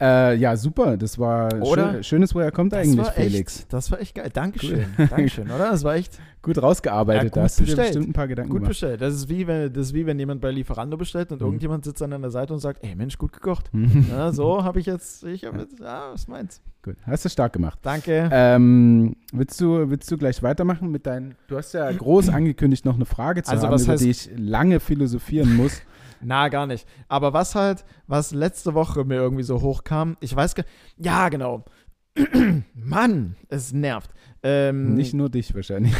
Äh, 0.00 0.36
ja, 0.36 0.56
super. 0.56 0.96
Das 0.96 1.18
war 1.18 1.52
Oder? 1.62 1.92
schön, 1.94 2.04
schönes, 2.04 2.34
woher 2.34 2.50
kommt 2.50 2.72
Das 2.72 2.80
eigentlich, 2.80 3.06
Felix? 3.08 3.60
Echt, 3.60 3.72
das 3.72 3.90
war 3.90 4.00
echt 4.00 4.14
geil. 4.14 4.30
Dankeschön. 4.32 4.86
Dankeschön, 5.10 5.44
oder? 5.50 5.70
Das 5.70 5.84
war 5.84 5.94
echt 5.94 6.18
Gut 6.42 6.56
rausgearbeitet. 6.62 7.22
Ja, 7.24 7.28
gut 7.28 7.36
da 7.36 7.42
hast 7.42 7.60
du 7.60 7.64
dir 7.64 7.66
bestellt. 7.66 7.88
bestimmt 7.88 8.08
ein 8.08 8.12
paar 8.14 8.26
Gedanken 8.26 8.50
gut 8.50 8.60
gemacht. 8.60 8.70
bestellt. 8.70 9.02
Das 9.02 9.12
ist, 9.12 9.28
wie 9.28 9.46
wenn, 9.46 9.70
das 9.74 9.88
ist 9.88 9.94
wie 9.94 10.06
wenn 10.06 10.18
jemand 10.18 10.40
bei 10.40 10.50
Lieferando 10.50 10.96
bestellt 10.96 11.32
und 11.32 11.40
Mhm. 11.42 11.46
irgendjemand 11.48 11.84
sitzt 11.84 12.00
dann 12.00 12.14
an 12.14 12.22
der 12.22 12.30
Seite 12.30 12.54
und 12.54 12.60
sagt, 12.60 12.82
ey 12.82 12.94
Mensch, 12.96 13.18
gut 13.18 13.32
gekocht. 13.34 13.70
Ja, 14.10 14.32
so 14.32 14.64
habe 14.64 14.80
ich 14.80 14.86
jetzt, 14.86 15.22
ich 15.24 15.44
habe 15.44 15.58
jetzt, 15.58 15.78
ja, 15.80 16.08
was 16.14 16.28
meins. 16.28 16.62
Gut, 16.82 16.96
hast 17.02 17.26
du 17.26 17.28
stark 17.28 17.52
gemacht. 17.52 17.78
Danke. 17.82 18.30
Ähm, 18.32 19.16
willst, 19.34 19.60
du, 19.60 19.90
willst 19.90 20.10
du 20.10 20.16
gleich 20.16 20.42
weitermachen 20.42 20.90
mit 20.90 21.04
deinen. 21.06 21.34
Du 21.46 21.58
hast 21.58 21.74
ja 21.74 21.92
groß 21.92 22.28
angekündigt, 22.30 22.86
noch 22.86 22.94
eine 22.96 23.04
Frage 23.04 23.42
zu 23.42 23.50
Also 23.52 23.66
haben, 23.66 23.74
was 23.74 23.84
über 23.84 23.92
heißt- 23.92 23.98
die 23.98 24.08
ich 24.10 24.30
lange 24.38 24.80
philosophieren 24.80 25.54
muss. 25.56 25.82
Na, 26.22 26.48
gar 26.48 26.66
nicht. 26.66 26.86
Aber 27.08 27.32
was 27.32 27.54
halt, 27.54 27.84
was 28.06 28.32
letzte 28.32 28.74
Woche 28.74 29.04
mir 29.04 29.16
irgendwie 29.16 29.42
so 29.44 29.60
hochkam, 29.62 30.16
ich 30.20 30.34
weiß 30.34 30.54
gar 30.54 30.64
ja, 30.96 31.28
genau. 31.28 31.64
Mann, 32.74 33.36
es 33.48 33.72
nervt. 33.72 34.10
Ähm, 34.42 34.94
Nicht 34.94 35.14
nur 35.14 35.28
dich 35.28 35.54
wahrscheinlich. 35.54 35.92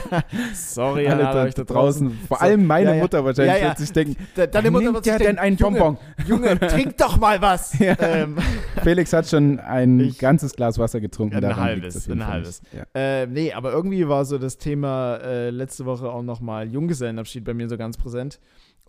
sorry, 0.54 1.06
Alle 1.08 1.22
da 1.24 1.46
da 1.46 1.64
draußen. 1.64 2.10
Vor 2.26 2.38
So, 2.38 2.42
allem 2.44 2.66
meine 2.66 2.90
ja, 2.90 2.94
ja. 2.96 3.02
Mutter 3.02 3.24
wahrscheinlich 3.24 3.54
Ja, 3.56 3.60
ja. 3.60 3.68
wird 3.68 3.78
sich 3.78 3.92
denken, 3.92 4.16
Da, 4.34 4.46
deine 4.46 4.70
Mutter 4.70 4.92
wird 4.94 5.04
sich 5.04 5.12
denn 5.14 5.22
denken, 5.26 5.38
einen 5.40 5.56
Junge, 5.56 5.78
Bonbon? 5.78 5.98
Junge, 6.26 6.58
trink 6.68 6.96
doch 6.96 7.18
mal 7.18 7.40
was. 7.42 7.78
Ja. 7.78 7.94
ähm, 8.00 8.38
Felix 8.82 9.12
hat 9.12 9.28
schon 9.28 9.60
ein 9.60 10.00
Ich- 10.00 10.18
ganzes 10.18 10.54
Glas 10.54 10.78
Wasser 10.78 11.00
getrunken. 11.00 11.44
Ein 11.44 11.56
halbes, 11.56 12.08
ein 12.08 12.26
halbes. 12.26 12.62
Ja. 12.72 12.84
Äh, 12.94 13.26
nee, 13.26 13.52
aber 13.52 13.72
irgendwie 13.72 14.08
war 14.08 14.24
so 14.24 14.38
das 14.38 14.58
Thema 14.58 15.16
äh, 15.18 15.50
letzte 15.50 15.84
Woche 15.84 16.08
auch 16.10 16.22
nochmal 16.22 16.68
Junggesellenabschied 16.72 17.44
bei 17.44 17.54
mir 17.54 17.68
so 17.68 17.76
ganz 17.76 17.96
präsent. 17.98 18.40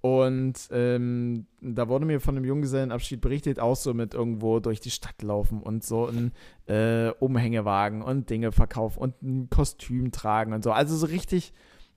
Und 0.05 0.55
ähm, 0.71 1.45
da 1.61 1.87
wurde 1.87 2.05
mir 2.05 2.19
von 2.19 2.35
einem 2.35 2.43
Junggesellenabschied 2.43 3.21
berichtet, 3.21 3.57
auch 3.61 3.77
so 3.77 3.93
mit 3.93 4.13
irgendwo 4.13 4.59
durch 4.59 4.81
die 4.81 4.91
Stadt 4.91 5.21
laufen 5.21 5.61
und 5.61 5.81
so 5.85 6.07
ein 6.07 6.33
äh, 6.65 7.11
Umhängewagen 7.21 8.01
und 8.01 8.29
Dinge 8.29 8.51
verkaufen 8.51 8.99
und 8.99 9.21
ein 9.21 9.49
Kostüm 9.49 10.11
tragen 10.11 10.51
und 10.51 10.61
so. 10.61 10.73
Also 10.73 10.97
so 10.97 11.05
richtig, 11.05 11.53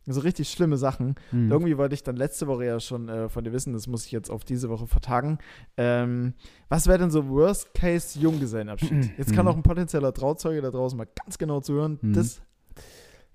so 0.07 0.20
richtig 0.20 0.50
schlimme 0.50 0.76
Sachen. 0.76 1.16
Hm. 1.30 1.50
Irgendwie 1.50 1.76
wollte 1.78 1.96
ich 1.96 2.04
dann 2.04 2.14
letzte 2.14 2.46
Woche 2.46 2.64
ja 2.66 2.78
schon 2.78 3.09
äh, 3.09 3.28
von 3.28 3.42
dir 3.42 3.52
wissen, 3.52 3.72
das 3.72 3.88
muss 3.88 4.07
ich 4.07 4.12
jetzt 4.12 4.30
auf 4.30 4.44
diese 4.44 4.68
Woche 4.68 4.86
vertagen. 4.86 5.38
Ähm, 5.76 6.34
was 6.68 6.86
wäre 6.86 6.98
denn 6.98 7.11
so 7.11 7.28
Worst-Case-Junggesellenabschied? 7.28 9.18
Jetzt 9.18 9.34
kann 9.34 9.46
Mhm. 9.46 9.50
auch 9.50 9.57
ein 9.57 9.62
potenzieller 9.64 10.12
Trauzeuge 10.14 10.62
da 10.62 10.70
draußen 10.70 10.96
mal 10.96 11.09
ganz 11.24 11.38
genau 11.38 11.61
zuhören. 11.61 11.98
Mhm. 12.02 12.12
Das 12.12 12.40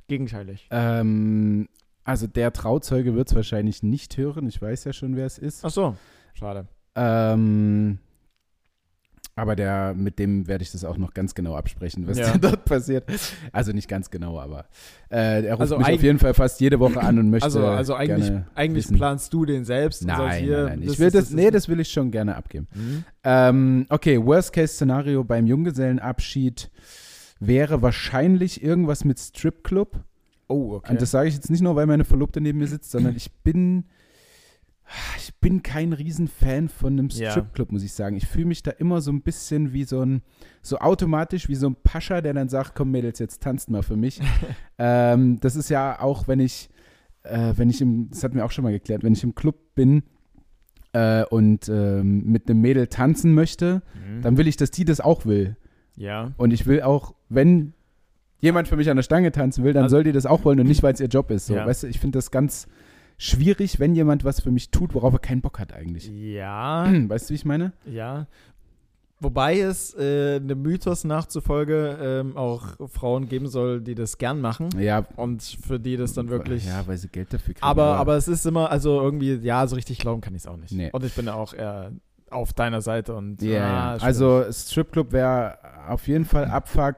gegenteilig. 0.08 0.68
Ähm, 0.72 1.68
also 2.04 2.28
der 2.28 2.52
Trauzeuge 2.54 3.16
wird 3.16 3.30
es 3.30 3.36
wahrscheinlich 3.36 3.84
nicht 3.84 4.18
hören. 4.18 4.48
Ich 4.48 4.62
weiß 4.62 4.84
ja 4.86 4.94
schon, 4.94 5.16
wer 5.16 5.26
es 5.26 5.38
ist. 5.38 5.64
Ach 5.66 5.70
so, 5.70 5.96
schade. 6.34 6.68
Ähm, 6.96 8.00
aber 9.36 9.56
der, 9.56 9.94
mit 9.96 10.20
dem 10.20 10.48
werde 10.48 10.62
ich 10.62 10.72
das 10.74 10.84
auch 10.84 10.98
noch 10.98 11.14
ganz 11.14 11.34
genau 11.34 11.56
absprechen, 11.56 12.06
was 12.06 12.18
Ja. 12.18 12.38
dort 12.42 12.66
passiert. 12.66 13.06
Also 13.54 13.72
nicht 13.72 13.88
ganz 13.88 14.10
genau, 14.10 14.40
aber 14.40 14.66
äh, 15.10 15.46
er 15.46 15.54
ruft 15.54 15.62
Also 15.62 15.78
mich 15.78 15.88
auf 15.88 16.04
jeden 16.04 16.20
Fall 16.20 16.34
fast 16.34 16.60
jede 16.60 16.80
Woche 16.80 17.00
an 17.00 17.18
und 17.18 17.30
möchte 17.30 17.46
Also, 17.46 17.66
also 17.66 17.96
eigentlich, 17.96 18.30
eigentlich 18.56 18.86
wissen. 18.86 18.98
planst 18.98 19.34
du 19.34 19.46
den 19.46 19.64
selbst 19.64 20.02
und 20.02 20.10
sagst 20.10 20.22
Nein, 20.22 20.44
hier. 20.44 20.58
nein, 20.58 20.66
nein. 20.66 20.82
Ich 20.82 20.88
das 20.90 21.00
will 21.00 21.08
ist- 21.08 21.16
das, 21.16 21.24
ist- 21.30 21.34
nee, 21.34 21.50
das 21.50 21.70
will 21.70 21.80
ich 21.80 21.92
schon 21.92 22.12
gerne 22.12 22.36
abgeben. 22.36 22.68
Mhm. 22.76 23.04
Ähm, 23.24 23.86
okay, 23.90 24.24
Worst-Case-Szenario 24.24 25.24
beim 25.24 25.48
Junggesellenabschied 25.48 26.70
wäre 27.40 27.82
wahrscheinlich 27.82 28.62
irgendwas 28.62 29.06
mit 29.06 29.18
Stripclub. 29.18 30.04
Oh, 30.52 30.76
okay. 30.76 30.92
Und 30.92 31.02
das 31.02 31.12
sage 31.12 31.30
ich 31.30 31.36
jetzt 31.36 31.50
nicht 31.50 31.62
nur, 31.62 31.76
weil 31.76 31.88
meine 31.88 32.04
Verlobte 32.06 32.42
neben 32.42 32.60
mir 32.60 32.68
sitzt, 32.68 32.92
sondern 32.92 33.16
ich 33.16 33.32
bin, 33.44 33.86
ich 35.18 35.34
bin 35.40 35.64
kein 35.64 35.94
Riesenfan 35.94 36.68
von 36.70 36.94
einem 37.00 37.08
Ja. 37.10 37.32
Stripclub, 37.32 37.72
muss 37.72 37.84
ich 37.84 37.94
sagen. 37.94 38.18
Ich 38.18 38.28
fühle 38.28 38.46
mich 38.46 38.62
da 38.64 38.72
immer 38.72 39.00
so 39.02 39.12
ein 39.12 39.22
bisschen 39.22 39.72
wie 39.74 39.86
so 39.86 40.02
ein, 40.02 40.22
so 40.62 40.78
automatisch 40.80 41.48
wie 41.48 41.56
so 41.56 41.68
ein 41.70 41.76
Pascha, 41.82 42.22
der 42.22 42.34
dann 42.34 42.50
sagt, 42.50 42.76
komm 42.76 42.92
Mädels, 42.92 43.20
jetzt 43.20 43.42
tanzt 43.42 43.70
mal 43.70 43.84
für 43.84 43.96
mich. 43.96 44.20
ähm, 44.78 45.40
das 45.40 45.56
ist 45.56 45.70
ja 45.70 46.00
auch, 46.02 46.28
wenn 46.28 46.40
ich, 46.42 46.70
äh, 47.24 47.54
wenn 47.56 47.70
ich 47.70 47.82
im, 47.82 48.10
das 48.10 48.24
hatten 48.24 48.36
wir 48.36 48.46
auch 48.46 48.52
schon 48.52 48.64
mal 48.64 48.72
geklärt, 48.74 49.04
wenn 49.04 49.14
ich 49.14 49.24
im 49.24 49.34
Club 49.36 49.56
bin 49.76 50.04
äh, 50.94 51.24
und 51.26 51.70
ähm, 51.70 52.26
mit 52.26 52.50
einem 52.50 52.60
Mädel 52.62 52.88
tanzen 52.88 53.34
möchte, 53.34 53.82
Mhm. 53.96 54.22
dann 54.24 54.38
will 54.38 54.48
ich, 54.48 54.58
dass 54.58 54.72
die 54.72 54.84
das 54.86 55.00
auch 55.00 55.26
will. 55.26 55.56
ja. 55.96 56.32
Und 56.38 56.52
ich 56.52 56.66
will 56.66 56.82
auch, 56.82 57.14
wenn 57.30 57.74
jemand 58.42 58.68
für 58.68 58.76
mich 58.76 58.90
an 58.90 58.98
der 58.98 59.04
Stange 59.04 59.32
tanzen 59.32 59.64
will, 59.64 59.72
dann 59.74 59.84
Also- 59.84 59.96
soll 59.96 60.04
die 60.04 60.12
das 60.12 60.26
auch 60.26 60.44
wollen 60.44 60.60
und 60.60 60.68
nicht, 60.68 60.84
weil 60.84 60.94
es 60.94 61.00
ihr 61.00 61.08
Job 61.08 61.32
ist. 61.32 61.46
So, 61.48 61.56
Ja. 61.56 61.66
weißt 61.66 61.84
du, 61.84 61.88
ich 61.88 62.00
finde 62.00 62.18
das 62.18 62.30
ganz 62.32 62.68
schwierig, 63.18 63.80
wenn 63.80 63.96
jemand 63.96 64.24
was 64.26 64.42
für 64.42 64.52
mich 64.52 64.72
tut, 64.72 64.94
worauf 64.94 65.14
er 65.14 65.20
keinen 65.20 65.42
Bock 65.42 65.60
hat 65.60 65.74
eigentlich. 65.74 66.10
Ja, 66.14 66.92
Weißt 67.08 67.30
du, 67.30 67.32
wie 67.32 67.36
ich 67.36 67.46
meine? 67.46 67.72
ja. 67.86 68.28
Wobei 69.24 69.60
es 69.60 69.94
äh, 70.00 70.38
einem 70.38 70.64
Mythos 70.64 71.04
nachzufolge 71.04 71.96
ähm, 72.02 72.36
auch 72.36 72.90
Frauen 72.90 73.30
geben 73.30 73.46
soll, 73.48 73.80
die 73.80 73.94
das 73.94 74.18
gern 74.18 74.42
machen 74.42 74.70
Ja. 74.80 75.06
und 75.16 75.44
für 75.44 75.80
die 75.80 75.96
das 75.96 76.14
dann 76.14 76.30
wirklich. 76.30 76.66
Ja, 76.66 76.88
weil 76.88 76.98
sie 76.98 77.08
Geld 77.08 77.32
dafür 77.32 77.54
kriegen. 77.54 77.64
aber, 77.64 77.98
aber 77.98 78.16
es 78.18 78.28
ist 78.28 78.48
immer, 78.48 78.72
also 78.72 79.00
irgendwie, 79.00 79.36
ja, 79.36 79.68
so 79.68 79.76
richtig 79.76 80.00
glauben 80.00 80.22
kann 80.22 80.34
ich 80.34 80.42
es 80.42 80.48
auch 80.48 80.58
nicht. 80.58 80.72
Nee. 80.74 80.90
Und 80.92 81.04
ich 81.06 81.14
bin 81.14 81.28
ja 81.28 81.36
auch 81.36 81.54
eher 81.54 81.92
auf 82.32 82.54
deiner 82.54 82.82
Seite 82.82 83.16
und 83.16 83.42
Ja, 83.42 83.96
ah. 83.96 83.98
Also 84.02 84.44
Stripclub 84.52 85.12
wäre 85.12 85.58
auf 85.88 86.08
jeden 86.08 86.26
Fall 86.26 86.46
Abfuck. 86.46 86.98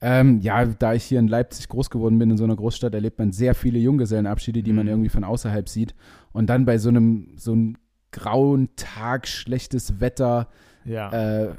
Ähm, 0.00 0.40
ja, 0.40 0.64
da 0.66 0.94
ich 0.94 1.04
hier 1.04 1.18
in 1.18 1.28
Leipzig 1.28 1.68
groß 1.68 1.90
geworden 1.90 2.18
bin, 2.18 2.30
in 2.30 2.36
so 2.36 2.44
einer 2.44 2.56
Großstadt, 2.56 2.94
erlebt 2.94 3.18
man 3.18 3.32
sehr 3.32 3.54
viele 3.54 3.78
Junggesellenabschiede, 3.78 4.62
die 4.62 4.72
man 4.72 4.86
Mhm. 4.86 4.90
irgendwie 4.92 5.08
von 5.08 5.24
außerhalb 5.24 5.68
sieht. 5.68 5.94
Und 6.32 6.48
dann 6.50 6.64
bei 6.64 6.78
so 6.78 6.88
einem, 6.90 7.28
so 7.36 7.52
einem 7.52 7.76
grauen 8.12 8.68
Tag, 8.76 9.26
schlechtes 9.26 10.00
Wetter, 10.00 10.48
ja. 10.84 11.10
äh, 11.44 11.54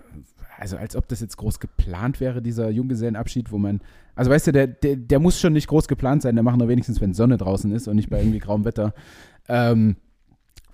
also 0.58 0.78
als 0.78 0.96
ob 0.96 1.08
das 1.08 1.20
jetzt 1.20 1.36
groß 1.38 1.60
geplant 1.60 2.20
wäre, 2.22 2.42
dieser 2.42 2.70
Junggesellenabschied, 2.70 3.52
wo 3.52 3.58
man, 3.58 3.82
also 4.16 4.32
weißt 4.32 4.48
du, 4.48 4.52
der, 4.54 4.68
der, 4.68 4.96
der 4.96 5.20
muss 5.20 5.40
schon 5.40 5.54
nicht 5.54 5.68
groß 5.68 5.88
geplant 5.88 6.22
sein, 6.22 6.36
der 6.36 6.44
machen 6.44 6.60
nur 6.60 6.70
wenigstens, 6.70 7.02
wenn 7.02 7.14
Sonne 7.14 7.38
draußen 7.38 7.72
ist 7.72 7.88
und 7.88 7.98
nicht 7.98 8.10
bei 8.10 8.20
irgendwie 8.20 8.40
grauem 8.40 8.64
Wetter. 8.64 8.94
Ähm, 9.50 9.98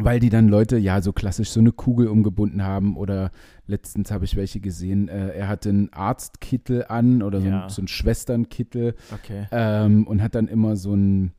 weil 0.03 0.19
die 0.19 0.29
dann 0.29 0.47
Leute, 0.47 0.77
ja, 0.77 1.01
so 1.01 1.13
klassisch 1.13 1.49
so 1.49 1.59
eine 1.59 1.71
Kugel 1.71 2.07
umgebunden 2.07 2.63
haben 2.63 2.95
oder 2.97 3.31
letztens 3.67 4.11
habe 4.11 4.25
ich 4.25 4.35
welche 4.35 4.59
gesehen, 4.59 5.07
äh, 5.07 5.29
er 5.29 5.47
hatte 5.47 5.69
einen 5.69 5.91
Arztkittel 5.93 6.85
an 6.87 7.21
oder 7.21 7.41
so, 7.41 7.47
Ja. 7.47 7.63
ein, 7.63 7.69
so 7.69 7.81
einen 7.81 7.87
Schwesternkittel 7.87 8.95
okay. 9.13 9.47
ähm, 9.51 10.07
und 10.07 10.21
hat 10.21 10.35
dann 10.35 10.47
immer 10.47 10.75
so 10.75 10.93
ein, 10.95 11.31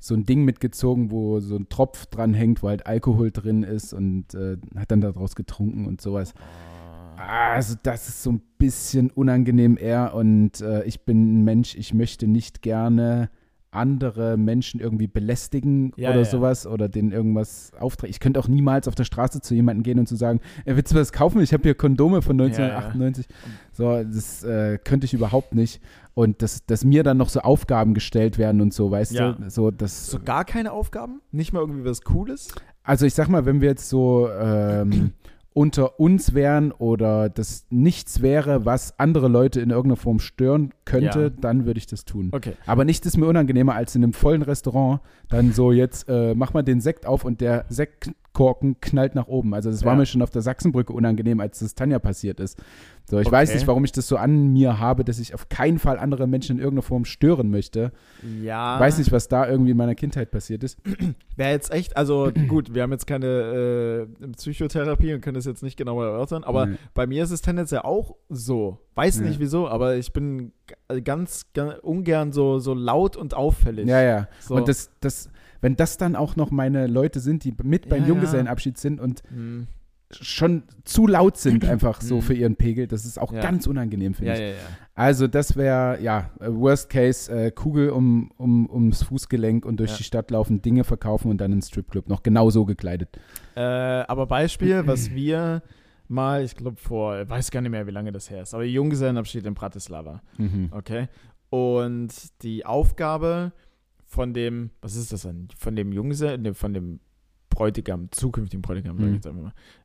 so 0.00 0.14
ein 0.14 0.24
Ding 0.26 0.44
mitgezogen, 0.44 1.10
wo 1.10 1.40
so 1.40 1.56
ein 1.56 1.68
Tropf 1.68 2.06
dran 2.06 2.34
hängt, 2.34 2.62
wo 2.62 2.68
halt 2.68 2.86
Alkohol 2.86 3.30
drin 3.30 3.62
ist 3.62 3.92
und 3.92 4.34
äh, 4.34 4.56
hat 4.76 4.90
dann 4.90 5.00
daraus 5.00 5.34
getrunken 5.34 5.86
und 5.86 6.00
sowas. 6.00 6.34
Also 7.16 7.76
das 7.82 8.08
ist 8.08 8.22
so 8.22 8.32
ein 8.32 8.42
bisschen 8.58 9.10
unangenehm 9.10 9.78
eher 9.80 10.14
und 10.14 10.60
äh, 10.60 10.82
ich 10.84 11.02
bin 11.04 11.40
ein 11.40 11.44
Mensch, 11.44 11.76
ich 11.76 11.94
möchte 11.94 12.26
nicht 12.26 12.60
gerne 12.60 13.30
andere 13.74 14.36
Menschen 14.36 14.80
irgendwie 14.80 15.06
belästigen 15.06 15.92
Ja, 15.96 16.10
oder 16.10 16.20
ja. 16.20 16.24
sowas 16.24 16.66
oder 16.66 16.88
denen 16.88 17.12
irgendwas 17.12 17.72
auftragen. 17.78 18.10
Ich 18.10 18.20
könnte 18.20 18.40
auch 18.40 18.48
niemals 18.48 18.88
auf 18.88 18.94
der 18.94 19.04
Straße 19.04 19.40
zu 19.40 19.54
jemandem 19.54 19.82
gehen 19.82 19.98
und 19.98 20.06
zu 20.08 20.16
sagen, 20.16 20.40
äh, 20.64 20.76
willst 20.76 20.92
du 20.92 20.96
was 20.96 21.12
kaufen? 21.12 21.40
Ich 21.42 21.52
habe 21.52 21.62
hier 21.64 21.74
Kondome 21.74 22.22
von 22.22 22.38
Ja, 22.38 22.44
1998. 22.46 23.26
So, 23.72 24.02
das 24.04 24.42
äh, 24.44 24.78
könnte 24.82 25.04
ich 25.06 25.14
überhaupt 25.14 25.54
nicht. 25.54 25.80
Und 26.14 26.42
dass, 26.42 26.64
dass 26.66 26.84
mir 26.84 27.02
dann 27.02 27.16
noch 27.16 27.28
so 27.28 27.40
Aufgaben 27.40 27.92
gestellt 27.94 28.38
werden 28.38 28.60
und 28.60 28.72
so, 28.72 28.90
weißt 28.90 29.12
Ja. 29.12 29.32
du? 29.32 29.50
So, 29.50 29.70
das, 29.70 30.06
So 30.06 30.18
gar 30.20 30.44
keine 30.44 30.70
Aufgaben? 30.72 31.20
Nicht 31.32 31.52
mal 31.52 31.60
irgendwie 31.60 31.84
was 31.84 32.02
Cooles? 32.02 32.54
also 32.86 33.06
ich 33.06 33.14
sag 33.14 33.28
mal, 33.28 33.46
wenn 33.46 33.60
wir 33.62 33.68
jetzt 33.70 33.88
so 33.88 34.28
ähm, 34.30 35.12
unter 35.54 35.98
uns 36.00 36.34
wären 36.34 36.72
oder 36.72 37.28
das 37.28 37.64
nichts 37.70 38.20
wäre, 38.20 38.64
was 38.66 38.98
andere 38.98 39.28
Leute 39.28 39.60
in 39.60 39.70
irgendeiner 39.70 39.96
Form 39.96 40.18
stören 40.18 40.72
könnte, 40.84 41.20
Ja. 41.22 41.28
dann 41.30 41.64
würde 41.64 41.78
ich 41.78 41.86
das 41.86 42.04
tun. 42.04 42.28
Okay. 42.32 42.54
Aber 42.66 42.84
nichts 42.84 43.06
ist 43.06 43.16
mir 43.16 43.26
unangenehmer 43.26 43.74
als 43.74 43.94
in 43.94 44.02
einem 44.02 44.12
vollen 44.12 44.42
Restaurant 44.42 45.00
dann 45.28 45.52
so 45.52 45.70
jetzt 45.72 46.08
äh, 46.08 46.34
mach 46.34 46.52
mal 46.54 46.62
den 46.62 46.80
Sekt 46.80 47.06
auf 47.06 47.24
und 47.24 47.40
der 47.40 47.64
Sekt 47.68 48.10
Korken 48.34 48.78
knallt 48.80 49.14
nach 49.14 49.28
oben. 49.28 49.54
Also 49.54 49.70
das 49.70 49.82
war 49.84 49.94
Ja. 49.94 49.98
mir 50.00 50.04
schon 50.06 50.20
auf 50.20 50.28
der 50.28 50.42
Sachsenbrücke 50.42 50.92
unangenehm, 50.92 51.40
als 51.40 51.60
das 51.60 51.74
Tanja 51.74 51.98
passiert 51.98 52.38
ist. 52.40 52.62
So, 53.08 53.18
ich 53.18 53.26
Okay. 53.26 53.36
weiß 53.36 53.54
nicht, 53.54 53.66
warum 53.66 53.84
ich 53.84 53.92
das 53.92 54.06
so 54.06 54.16
an 54.16 54.52
mir 54.52 54.78
habe, 54.78 55.04
dass 55.04 55.18
ich 55.18 55.32
auf 55.34 55.48
keinen 55.48 55.78
Fall 55.78 55.98
andere 55.98 56.26
Menschen 56.26 56.56
in 56.56 56.58
irgendeiner 56.58 56.82
Form 56.82 57.04
stören 57.06 57.50
möchte. 57.50 57.92
Ja. 58.42 58.78
Weiß 58.78 58.98
nicht, 58.98 59.12
was 59.12 59.28
da 59.28 59.48
irgendwie 59.48 59.70
in 59.70 59.76
meiner 59.76 59.94
Kindheit 59.94 60.30
passiert 60.30 60.62
ist. 60.64 60.78
Wäre 61.36 61.50
jetzt 61.52 61.72
echt, 61.72 61.96
also 61.96 62.30
gut, 62.48 62.74
wir 62.74 62.82
haben 62.82 62.92
jetzt 62.92 63.06
keine 63.06 64.06
äh, 64.22 64.26
Psychotherapie 64.36 65.14
und 65.14 65.20
können 65.20 65.34
das 65.36 65.44
jetzt 65.46 65.62
nicht 65.62 65.76
genauer 65.76 66.04
erörtern, 66.04 66.44
aber 66.44 66.66
Nee. 66.66 66.76
bei 66.92 67.06
mir 67.06 67.24
ist 67.24 67.30
es 67.30 67.40
tendenziell 67.40 67.80
auch 67.82 68.16
so. 68.28 68.78
Weiß 68.94 69.18
Ja. 69.18 69.22
nicht 69.26 69.40
wieso, 69.40 69.68
aber 69.68 69.96
ich 69.96 70.12
bin 70.12 70.52
ganz, 71.02 71.46
ganz 71.52 71.74
ungern 71.82 72.32
so, 72.32 72.58
so 72.60 72.74
laut 72.74 73.16
und 73.16 73.34
auffällig. 73.34 73.88
Ja, 73.88 74.00
ja. 74.02 74.28
So. 74.40 74.54
Und 74.54 74.68
das, 74.68 74.90
das, 75.00 75.30
wenn 75.60 75.74
das 75.76 75.96
dann 75.98 76.14
auch 76.14 76.36
noch 76.36 76.50
meine 76.50 76.86
Leute 76.86 77.18
sind, 77.20 77.42
die 77.44 77.54
mit 77.62 77.88
beim 77.88 78.02
Ja, 78.02 78.08
Junggesellenabschied 78.08 78.78
sind 78.78 79.00
und 79.00 79.22
Hm. 79.30 79.66
schon 80.12 80.62
zu 80.84 81.08
laut 81.08 81.36
sind 81.36 81.64
einfach 81.68 82.00
so 82.02 82.16
Mhm. 82.16 82.22
für 82.22 82.34
ihren 82.34 82.54
Pegel, 82.56 82.86
das 82.86 83.04
ist 83.04 83.18
auch 83.18 83.32
Ja. 83.32 83.40
ganz 83.40 83.66
unangenehm, 83.66 84.14
finde 84.14 84.32
Ja, 84.32 84.34
ich. 84.34 84.40
ja, 84.40 84.46
ja. 84.62 84.68
Also 84.94 85.26
das 85.26 85.56
wäre, 85.56 86.00
ja, 86.00 86.30
äh, 86.38 86.46
Worst 86.52 86.88
Case, 86.88 87.32
äh, 87.32 87.50
Kugel 87.50 87.90
um, 87.90 88.30
um, 88.36 88.70
ums 88.70 89.02
Fußgelenk 89.02 89.66
und 89.66 89.80
durch 89.80 89.90
Ja. 89.90 89.96
die 89.96 90.04
Stadt 90.04 90.30
laufen, 90.30 90.62
Dinge 90.62 90.84
verkaufen 90.84 91.32
und 91.32 91.38
dann 91.38 91.50
in 91.50 91.58
den 91.58 91.62
Stripclub 91.62 92.08
noch 92.08 92.22
genau 92.22 92.50
so 92.50 92.64
gekleidet. 92.64 93.08
Äh, 93.56 93.60
aber 93.60 94.26
Beispiel, 94.26 94.86
was 94.86 95.10
wir 95.14 95.62
mal, 96.08 96.42
ich 96.44 96.54
glaube 96.56 96.76
vor, 96.76 97.20
ich 97.20 97.28
weiß 97.28 97.50
gar 97.50 97.60
nicht 97.60 97.70
mehr, 97.70 97.86
wie 97.86 97.90
lange 97.92 98.12
das 98.12 98.30
her 98.30 98.42
ist, 98.42 98.54
aber 98.54 98.64
Junggesellenabschied 98.64 99.44
in 99.46 99.54
Bratislava. 99.54 100.20
Mhm. 100.38 100.68
Okay. 100.70 101.08
Und 101.50 102.12
die 102.42 102.66
Aufgabe 102.66 103.52
von 104.06 104.32
dem, 104.34 104.70
was 104.80 104.96
ist 104.96 105.12
das 105.12 105.22
denn? 105.22 105.48
Von 105.56 105.76
dem 105.76 105.92
Junggesellen, 105.92 106.42
ne, 106.42 106.54
von 106.54 106.72
dem 106.74 107.00
Bräutigam, 107.50 108.08
zukünftigen 108.10 108.62
Bräutigam, 108.62 108.96
sag 108.98 109.04
ich 109.06 109.10
Mhm. 109.10 109.16
einfach 109.16 109.32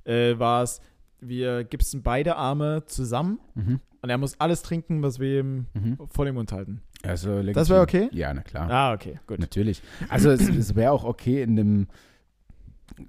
mal, 0.05 0.11
äh, 0.11 0.39
war 0.39 0.63
es, 0.63 0.82
wir 1.20 1.63
gipsen 1.63 2.01
beide 2.01 2.36
Arme 2.36 2.84
zusammen 2.86 3.39
Mhm. 3.55 3.80
und 4.01 4.09
er 4.09 4.17
muss 4.17 4.39
alles 4.39 4.61
trinken, 4.63 5.01
was 5.03 5.20
wir 5.20 5.39
ihm 5.41 5.65
Mhm. 5.74 5.97
vor 6.09 6.26
dem 6.26 6.36
Mund 6.36 6.51
halten. 6.51 6.82
Also 7.03 7.36
legitim. 7.36 7.53
Das 7.53 7.70
wäre 7.70 7.82
okay? 7.82 8.09
Ja, 8.11 8.34
na 8.34 8.41
klar. 8.41 8.70
Ah, 8.70 8.93
okay, 8.93 9.20
gut. 9.28 9.39
Natürlich. 9.39 9.82
Also 10.09 10.32
es, 10.32 10.47
es 10.49 10.76
wäre 10.76 10.91
auch 10.91 11.03
okay 11.03 11.41
in 11.43 11.51
einem, 11.59 11.88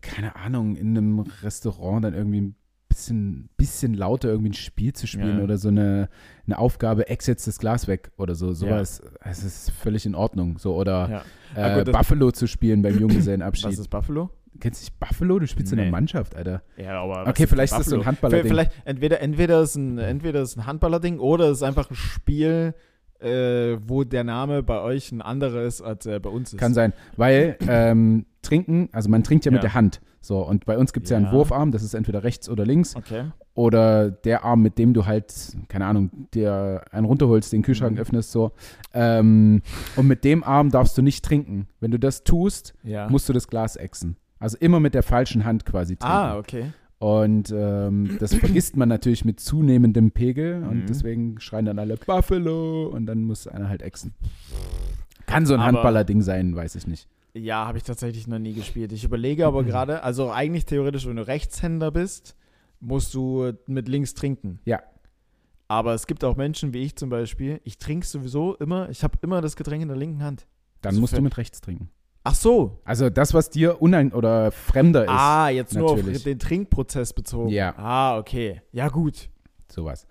keine 0.01 0.37
Ahnung, 0.37 0.77
in 0.77 0.97
einem 0.97 1.21
Restaurant 1.43 2.05
dann 2.05 2.15
irgendwie 2.15 2.41
ein 2.43 2.55
bisschen, 2.91 3.49
bisschen 3.57 3.95
lauter 3.95 4.29
irgendwie 4.29 4.51
ein 4.51 4.55
Spiel 4.55 4.93
zu 4.93 5.07
spielen 5.07 5.39
Ja. 5.39 5.45
oder 5.45 5.57
so 5.57 5.69
eine, 5.69 6.11
eine 6.47 6.59
Aufgabe, 6.59 7.09
ex 7.09 7.27
jetzt 7.27 7.47
das 7.47 7.59
Glas 7.59 7.89
weg 7.89 8.11
oder 8.19 8.35
so. 8.35 8.53
Sowas, 8.53 9.01
es 9.25 9.43
ist 9.43 9.71
völlig 9.71 10.05
in 10.05 10.15
Ordnung. 10.15 10.59
So, 10.59 10.75
oder 10.77 11.09
Ja. 11.09 11.23
äh, 11.57 11.63
Ah, 11.63 11.79
gut, 11.83 11.93
Buffalo 11.93 12.31
zu 12.33 12.47
spielen 12.47 12.83
beim 12.83 12.93
Was 12.95 13.01
Junggesellenabschied. 13.01 13.71
ist 13.71 13.89
Buffalo? 13.89 14.29
Kennst 14.59 14.83
du 14.83 14.85
nicht 14.85 15.01
Buffalo? 15.01 15.39
Du 15.39 15.47
spielst 15.47 15.73
in 15.73 15.79
Nee. 15.79 15.85
der 15.85 15.93
Mannschaft, 15.93 16.35
Alter. 16.37 16.63
Ja, 16.77 17.01
aber. 17.03 17.23
was 17.23 17.29
Okay, 17.29 17.47
vielleicht 17.47 17.73
ist 17.73 17.79
das 17.79 17.87
so 17.87 17.97
ein 18.01 18.05
Handballer-Ding. 18.05 18.49
Vielleicht, 18.51 18.73
entweder, 18.85 19.21
entweder 19.23 19.63
ist 19.63 19.77
ein, 19.77 19.97
entweder 19.99 20.43
ist 20.43 20.57
ein 20.59 20.67
Handballerding 20.67 21.19
oder 21.21 21.47
es 21.47 21.59
ist 21.59 21.63
einfach 21.63 21.89
ein 21.91 21.95
Spiel, 21.95 22.75
äh, 23.21 23.77
wo 23.87 24.03
der 24.05 24.25
Name 24.25 24.63
bei 24.63 24.81
euch 24.81 25.13
ein 25.13 25.23
anderer 25.23 25.63
ist, 25.63 25.81
als 25.83 26.05
er 26.07 26.19
bei 26.21 26.31
uns 26.31 26.53
ist. 26.53 26.59
Kann 26.59 26.75
sein, 26.75 26.93
weil 27.17 27.57
ähm, 27.69 28.27
trinken, 28.43 28.89
also 28.93 29.09
man 29.09 29.23
trinkt 29.23 29.45
ja 29.45 29.53
mit 29.53 29.59
Ja. 29.59 29.69
der 29.69 29.75
Hand. 29.75 30.01
So, 30.23 30.39
und 30.47 30.67
bei 30.67 30.77
uns 30.77 30.93
gibt 30.93 31.05
es 31.07 31.11
ja. 31.11 31.17
einen 31.17 31.27
Ja. 31.27 31.33
Wurfarm, 31.33 31.73
das 31.73 31.83
ist 31.83 31.95
entweder 31.95 32.23
rechts 32.25 32.49
oder 32.49 32.65
links. 32.67 32.95
Okay. 32.95 33.25
Oder 33.55 34.11
der 34.11 34.45
Arm, 34.45 34.63
mit 34.63 34.79
dem 34.79 34.93
du 34.95 35.07
halt, 35.07 35.33
keine 35.69 35.87
Ahnung, 35.87 36.11
dir 36.35 36.83
einen 36.93 37.07
runterholst, 37.07 37.53
den 37.53 37.63
Kühlschrank 37.63 37.95
Mhm. 37.95 38.01
öffnest, 38.01 38.31
so. 38.31 38.53
Ähm, 38.95 39.63
und 39.97 40.07
mit 40.07 40.25
dem 40.25 40.45
Arm 40.45 40.71
darfst 40.71 40.97
du 40.99 41.03
nicht 41.03 41.25
trinken. 41.25 41.69
Wenn 41.81 41.91
du 41.91 41.99
das 41.99 42.23
tust, 42.25 42.75
Ja. 42.85 43.09
musst 43.09 43.29
du 43.29 43.33
das 43.33 43.49
Glas 43.49 43.77
exen. 43.77 44.17
Also 44.39 44.57
immer 44.61 44.79
mit 44.81 44.95
der 44.95 45.03
falschen 45.03 45.45
Hand 45.45 45.65
quasi 45.65 45.97
trinken. 45.97 46.17
ah, 46.17 46.39
okay. 46.39 46.73
Und 46.99 47.51
ähm, 47.57 48.19
das 48.21 48.35
vergisst 48.35 48.77
man 48.77 48.91
natürlich 48.91 49.25
mit 49.25 49.41
zunehmendem 49.41 50.11
Pegel 50.11 50.63
und 50.65 50.81
Mhm. 50.83 50.87
deswegen 50.87 51.41
schreien 51.41 51.65
dann 51.65 51.79
alle 51.79 51.97
Buffalo 51.97 52.89
und 52.89 53.07
dann 53.07 53.23
muss 53.23 53.47
einer 53.47 53.71
halt 53.71 53.81
exen. 53.81 54.13
Kann 55.27 55.47
so 55.47 55.55
ein 55.55 55.63
Handballer-Ding 55.63 56.21
sein, 56.23 56.55
weiß 56.55 56.75
ich 56.75 56.87
nicht. 56.87 57.09
Ja, 57.35 57.67
habe 57.67 57.79
ich 57.79 57.85
tatsächlich 57.85 58.27
noch 58.27 58.39
nie 58.39 58.55
gespielt. 58.55 58.93
Ich 58.93 59.05
überlege 59.05 59.47
aber 59.47 59.63
Mhm. 59.63 59.67
gerade, 59.67 60.03
also 60.03 60.31
eigentlich 60.33 60.65
theoretisch, 60.67 61.07
wenn 61.07 61.17
du 61.17 61.27
Rechtshänder 61.27 61.91
bist, 61.91 62.37
musst 62.81 63.15
du 63.15 63.53
mit 63.67 63.89
links 63.89 64.15
trinken. 64.15 64.59
Ja. 64.65 64.81
Aber 65.69 65.95
es 65.95 66.07
gibt 66.09 66.25
auch 66.25 66.37
Menschen 66.37 66.73
wie 66.75 66.79
ich 66.83 66.97
zum 66.97 67.11
Beispiel, 67.11 67.61
ich 67.63 67.79
trinke 67.79 68.05
sowieso 68.07 68.57
immer, 68.57 68.89
ich 68.91 69.05
habe 69.05 69.17
immer 69.23 69.41
das 69.41 69.55
Getränk 69.55 69.83
in 69.83 69.89
der 69.89 69.97
linken 69.97 70.23
Hand. 70.25 70.47
Dann 70.83 70.95
So 70.95 71.01
musst 71.01 71.17
du 71.17 71.21
mit 71.23 71.37
rechts 71.37 71.61
trinken. 71.61 71.91
Ach 72.25 72.35
so. 72.35 72.81
Also 72.85 73.09
das, 73.09 73.33
was 73.33 73.49
dir 73.51 73.81
unein 73.81 74.13
oder 74.13 74.51
fremder 74.51 75.05
ist, 75.05 75.11
Ah, 75.11 75.49
jetzt 75.49 75.75
nur 75.75 75.93
auf 75.93 76.03
den 76.03 76.39
Trinkprozess 76.39 77.13
bezogen. 77.13 77.51
Ja. 77.51 77.75
Ah, 77.79 78.19
okay. 78.19 78.61
Ja, 78.73 78.89
gut. 78.89 79.31
sowas. 79.73 80.07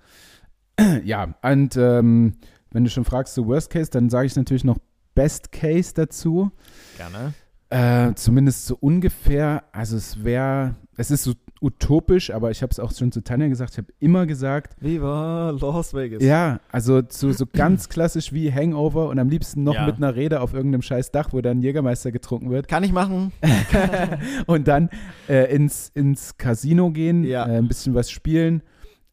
ja, 1.03 1.35
und 1.41 1.75
ähm, 1.75 2.37
wenn 2.71 2.83
du 2.85 2.89
schon 2.89 3.03
fragst, 3.03 3.33
so 3.33 3.45
Worst 3.47 3.69
Case, 3.71 3.91
dann 3.91 4.09
sage 4.09 4.27
ich 4.27 4.35
natürlich 4.37 4.63
noch 4.63 4.77
Best 5.19 5.51
Case 5.51 5.93
dazu. 5.93 6.49
Gerne. 6.95 7.33
Äh, 7.69 8.13
zumindest 8.15 8.65
so 8.67 8.77
ungefähr. 8.79 9.63
Also 9.73 9.97
es 9.97 10.23
wäre, 10.23 10.75
es 10.95 11.11
ist 11.11 11.23
so 11.25 11.33
utopisch, 11.61 12.31
aber 12.31 12.51
ich 12.51 12.61
habe 12.61 12.71
es 12.71 12.79
auch 12.79 12.93
schon 12.93 13.11
zu 13.11 13.21
Tanja 13.21 13.47
gesagt, 13.49 13.73
ich 13.73 13.77
habe 13.79 13.89
immer 13.99 14.25
gesagt, 14.25 14.77
Viva 14.81 15.49
Las 15.59 15.93
Vegas. 15.93 16.23
ja, 16.23 16.61
also 16.71 17.01
so, 17.09 17.33
so 17.33 17.45
ganz 17.45 17.89
klassisch 17.89 18.31
wie 18.31 18.49
Hangover 18.51 19.09
und 19.09 19.19
am 19.19 19.27
liebsten 19.27 19.63
noch 19.63 19.73
Ja. 19.75 19.85
mit 19.85 19.97
einer 19.97 20.15
Rede 20.15 20.39
auf 20.39 20.53
irgendeinem 20.53 20.81
scheiß 20.83 21.11
Dach, 21.11 21.33
wo 21.33 21.41
dann 21.41 21.61
Jägermeister 21.61 22.13
getrunken 22.13 22.49
wird. 22.49 22.69
Kann 22.69 22.85
ich 22.85 22.93
machen. 22.93 23.33
und 24.47 24.69
dann 24.69 24.89
äh, 25.27 25.53
ins, 25.53 25.91
ins 25.93 26.37
Casino 26.37 26.91
gehen, 26.91 27.25
Ja. 27.25 27.45
äh, 27.45 27.57
ein 27.57 27.67
bisschen 27.67 27.93
was 27.93 28.09
spielen, 28.09 28.63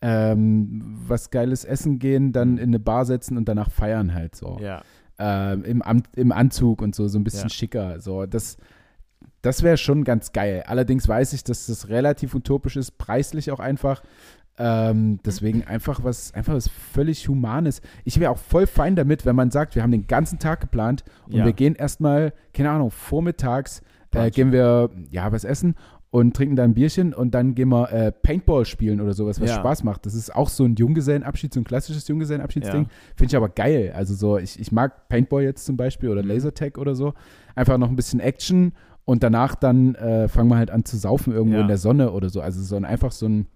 ähm, 0.03 0.99
was 1.09 1.31
geiles 1.31 1.65
essen 1.65 1.99
gehen, 1.99 2.33
dann 2.33 2.59
in 2.59 2.69
eine 2.71 2.79
Bar 2.79 3.07
setzen 3.07 3.37
und 3.37 3.49
danach 3.49 3.71
feiern 3.71 4.15
halt 4.15 4.37
so. 4.37 4.59
Ja. 4.63 4.83
Ähm, 5.19 5.64
im, 5.64 5.83
im 6.14 6.33
Anzug 6.33 6.83
und 6.83 6.95
so, 6.95 7.09
so 7.09 7.19
ein 7.19 7.25
bisschen 7.25 7.45
Ja. 7.45 7.49
schicker. 7.49 8.01
So, 8.01 8.27
das 8.27 8.57
das 9.43 9.62
wäre 9.62 9.77
schon 9.77 10.03
ganz 10.05 10.33
geil. 10.33 10.64
Allerdings 10.67 11.07
weiß 11.09 11.33
ich, 11.33 11.45
dass 11.45 11.67
das 11.67 11.89
relativ 11.89 12.35
utopisch 12.35 12.77
ist, 12.77 12.99
preislich 12.99 13.51
auch 13.53 13.61
einfach. 13.61 14.03
Ähm, 14.59 15.21
deswegen 15.25 15.64
einfach 15.67 16.03
was, 16.03 16.33
einfach 16.35 16.55
was 16.55 16.69
völlig 16.69 17.29
Humanes. 17.29 17.81
Ich 18.05 18.19
wäre 18.19 18.31
auch 18.33 18.39
voll 18.39 18.67
fein 18.67 18.97
damit, 18.97 19.25
wenn 19.27 19.37
man 19.37 19.51
sagt, 19.51 19.75
wir 19.75 19.83
haben 19.83 19.91
den 19.93 20.07
ganzen 20.07 20.39
Tag 20.39 20.61
geplant 20.61 21.05
und 21.27 21.35
Ja. 21.35 21.45
wir 21.45 21.53
gehen 21.53 21.75
erstmal, 21.75 22.33
keine 22.55 22.71
Ahnung, 22.71 22.91
vormittags 22.91 23.83
äh, 24.12 24.31
gehen 24.31 24.51
wir, 24.51 24.89
ja, 25.11 25.31
was 25.31 25.45
essen 25.45 25.75
und 26.17 26.35
trinken 26.35 26.57
da 26.57 26.64
ein 26.64 26.73
Bierchen 26.73 27.12
und 27.12 27.33
dann 27.35 27.55
gehen 27.55 27.69
wir 27.69 27.93
äh, 27.93 28.11
Paintball 28.11 28.64
spielen 28.64 29.03
oder 29.03 29.12
sowas, 29.12 29.39
was 29.39 29.51
Ja. 29.51 29.57
Spaß 29.57 29.85
macht. 29.85 30.07
Das 30.07 30.14
ist 30.14 30.35
auch 30.35 30.49
so 30.49 30.64
ein 30.64 30.75
Junggesellenabschied, 30.75 31.53
so 31.53 31.61
ein 31.61 31.64
klassisches 31.64 32.09
Junggesellenabschiedsding. 32.09 32.85
Ja. 32.85 32.89
Finde 33.17 33.31
ich 33.31 33.37
aber 33.37 33.51
geil. 33.51 33.93
Also 33.95 34.14
so, 34.14 34.39
ich, 34.39 34.59
ich 34.59 34.73
mag 34.73 35.09
Paintball 35.11 35.43
jetzt 35.43 35.67
zum 35.67 35.77
Beispiel 35.77 36.09
oder 36.09 36.23
Mhm. 36.23 36.29
Lasertag 36.29 36.79
oder 36.79 36.95
so. 36.95 37.12
Einfach 37.55 37.77
noch 37.77 37.91
ein 37.91 37.97
bisschen 37.97 38.21
Action 38.21 38.73
und 39.05 39.23
danach 39.23 39.55
dann 39.57 39.95
äh, 39.97 40.29
fangen 40.29 40.49
wir 40.49 40.57
halt 40.57 40.71
an 40.71 40.85
zu 40.87 40.97
saufen 40.97 41.35
irgendwo 41.35 41.57
Ja. 41.57 41.62
in 41.62 41.69
der 41.69 41.79
Sonne 41.79 42.11
oder 42.12 42.31
so. 42.31 42.41
Also 42.41 42.62
so 42.62 42.77
ein, 42.77 42.87
einfach 42.87 43.12
so 43.12 43.27
ein 43.29 43.47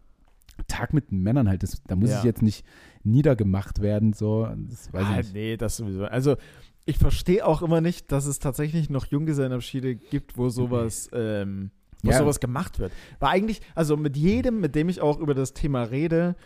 Tag 0.69 0.93
mit 0.93 1.13
Männern 1.13 1.49
halt. 1.49 1.63
Das, 1.63 1.83
da 1.87 1.97
muss 1.97 2.11
ich 2.11 2.25
jetzt 2.25 2.43
nicht 2.43 2.67
niedergemacht 3.05 3.81
werden. 3.81 4.13
So, 4.13 4.47
das 4.69 4.93
weiß 4.93 5.03
ah, 5.07 5.11
ich 5.13 5.17
nicht. 5.19 5.35
nee, 5.35 5.57
das 5.57 5.79
sowieso. 5.79 6.05
Also, 6.05 6.37
ich 6.85 6.99
verstehe 6.99 7.47
auch 7.47 7.63
immer 7.63 7.81
nicht, 7.81 8.13
dass 8.13 8.27
es 8.27 8.39
tatsächlich 8.39 8.91
noch 8.91 9.07
Junggesellenabschiede 9.07 9.95
gibt, 9.95 10.37
wo 10.37 10.49
sowas, 10.51 11.09
ähm, 11.15 11.71
wo 12.03 12.11
Ja. 12.11 12.19
sowas 12.19 12.41
gemacht 12.41 12.79
wird. 12.79 12.93
Weil 13.19 13.31
eigentlich, 13.31 13.61
also 13.75 13.97
mit 13.97 14.17
jedem, 14.17 14.61
mit 14.61 14.75
dem 14.75 14.89
ich 14.89 15.01
auch 15.01 15.19
über 15.19 15.35
das 15.35 15.53
Thema 15.55 15.83
rede, 15.85 16.37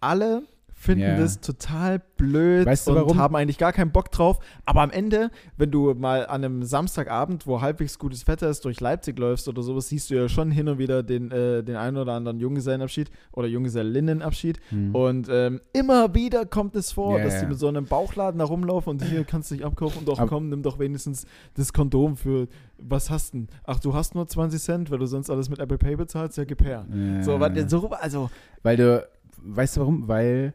alle 0.00 0.42
finden 0.82 1.02
Ja. 1.04 1.16
das 1.16 1.40
total 1.40 2.02
blöd 2.16 2.66
Weißt 2.66 2.88
du 2.88 2.90
und 2.90 2.96
warum? 2.96 3.18
haben 3.18 3.36
eigentlich 3.36 3.56
gar 3.56 3.72
keinen 3.72 3.92
Bock 3.92 4.10
drauf. 4.10 4.40
Aber 4.66 4.80
am 4.82 4.90
Ende, 4.90 5.30
wenn 5.56 5.70
du 5.70 5.94
mal 5.94 6.26
an 6.26 6.42
einem 6.44 6.64
Samstagabend, 6.64 7.46
wo 7.46 7.60
halbwegs 7.60 8.00
gutes 8.00 8.26
Wetter 8.26 8.48
ist, 8.50 8.64
durch 8.64 8.80
Leipzig 8.80 9.16
läufst 9.16 9.46
oder 9.48 9.62
sowas, 9.62 9.88
siehst 9.88 10.10
du 10.10 10.14
ja 10.16 10.28
schon 10.28 10.50
hin 10.50 10.68
und 10.68 10.78
wieder 10.78 11.04
den, 11.04 11.30
äh, 11.30 11.62
den 11.62 11.76
einen 11.76 11.96
oder 11.98 12.14
anderen 12.14 12.40
Junggesellenabschied 12.40 13.10
oder 13.30 13.46
Junggesellinnenabschied. 13.46 14.58
Hm. 14.70 14.92
Und 14.94 15.28
ähm, 15.30 15.60
immer 15.72 16.14
wieder 16.14 16.46
kommt 16.46 16.74
es 16.74 16.90
vor, 16.90 17.16
Ja, 17.18 17.24
dass 17.24 17.34
ja. 17.34 17.40
die 17.42 17.46
mit 17.46 17.58
so 17.60 17.68
einem 17.68 17.84
Bauchladen 17.86 18.40
da 18.40 18.44
rumlaufen 18.44 18.90
und 18.90 19.04
hier 19.04 19.22
kannst 19.24 19.50
du 19.52 19.54
dich 19.54 19.64
abkaufen. 19.64 20.04
Doch 20.04 20.18
Aber- 20.18 20.28
komm, 20.28 20.48
nimm 20.48 20.62
doch 20.64 20.80
wenigstens 20.80 21.26
das 21.54 21.72
Kondom 21.72 22.16
für, 22.16 22.48
was 22.78 23.08
hast 23.08 23.34
du 23.34 23.38
denn? 23.38 23.48
Ach, 23.64 23.78
du 23.78 23.94
hast 23.94 24.16
nur 24.16 24.26
20 24.26 24.60
Cent, 24.60 24.90
weil 24.90 24.98
du 24.98 25.06
sonst 25.06 25.30
alles 25.30 25.48
mit 25.48 25.60
Apple 25.60 25.78
Pay 25.78 25.94
bezahlst? 25.94 26.36
Ja, 26.38 26.44
gib 26.44 26.64
her. 26.64 26.84
So, 27.22 27.38
so, 27.68 27.88
also, 27.90 28.30
Weil 28.64 28.76
du, 28.76 29.06
weißt 29.44 29.76
du 29.76 29.80
warum? 29.80 30.08
Weil 30.08 30.54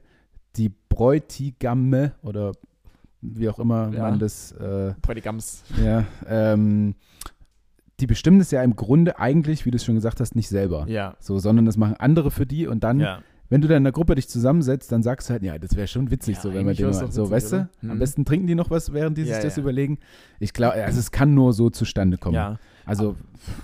die 0.58 0.72
Bräutigamme 0.90 2.14
oder 2.22 2.54
wie 3.22 3.50
auch 3.50 3.60
immer 3.60 3.92
Ja. 3.94 4.10
man 4.10 4.20
das 4.20 4.52
äh, 4.54 4.94
Bräutigams. 5.02 5.64
Ja, 5.84 6.06
ähm, 6.28 6.96
die 8.00 8.06
bestimmen 8.08 8.38
das 8.40 8.52
ja 8.52 8.62
im 8.64 8.76
Grunde 8.76 9.20
eigentlich, 9.20 9.66
wie 9.66 9.72
du 9.72 9.78
es 9.78 9.84
schon 9.86 9.96
gesagt 9.96 10.20
hast, 10.20 10.36
nicht 10.36 10.50
selber. 10.50 10.86
Ja. 10.88 11.16
So, 11.20 11.40
sondern 11.40 11.66
das 11.66 11.78
machen 11.78 11.96
andere 11.98 12.30
für 12.30 12.46
die 12.46 12.68
und 12.68 12.84
dann, 12.84 13.00
Ja. 13.00 13.20
wenn 13.50 13.62
du 13.62 13.68
dann 13.68 13.78
in 13.78 13.84
der 13.86 13.94
Gruppe 13.94 14.14
dich 14.14 14.30
zusammensetzt, 14.30 14.92
dann 14.92 15.02
sagst 15.02 15.30
du 15.30 15.34
halt, 15.34 15.42
ja, 15.42 15.58
das 15.58 15.76
wäre 15.76 15.88
schon 15.88 16.12
witzig, 16.12 16.36
Ja, 16.36 16.42
so, 16.42 16.54
wenn 16.54 16.60
eigentlich 16.60 16.78
den 16.78 16.92
mal, 16.92 17.12
so, 17.12 17.30
weißt 17.32 17.52
du? 17.54 17.56
oder? 17.56 17.70
Am 17.82 17.96
Mhm. 17.96 18.00
besten 18.00 18.24
trinken 18.26 18.46
die 18.46 18.54
noch 18.56 18.70
was, 18.70 18.94
während 18.94 19.18
die 19.18 19.24
sich 19.24 19.40
das 19.40 19.58
überlegen. 19.58 19.98
Ich 20.40 20.54
glaube, 20.54 20.74
also 20.76 21.00
es 21.00 21.12
kann 21.12 21.34
nur 21.34 21.54
so 21.54 21.70
zustande 21.72 22.18
kommen. 22.20 22.36
Ja. 22.36 22.60
Also, 22.86 23.16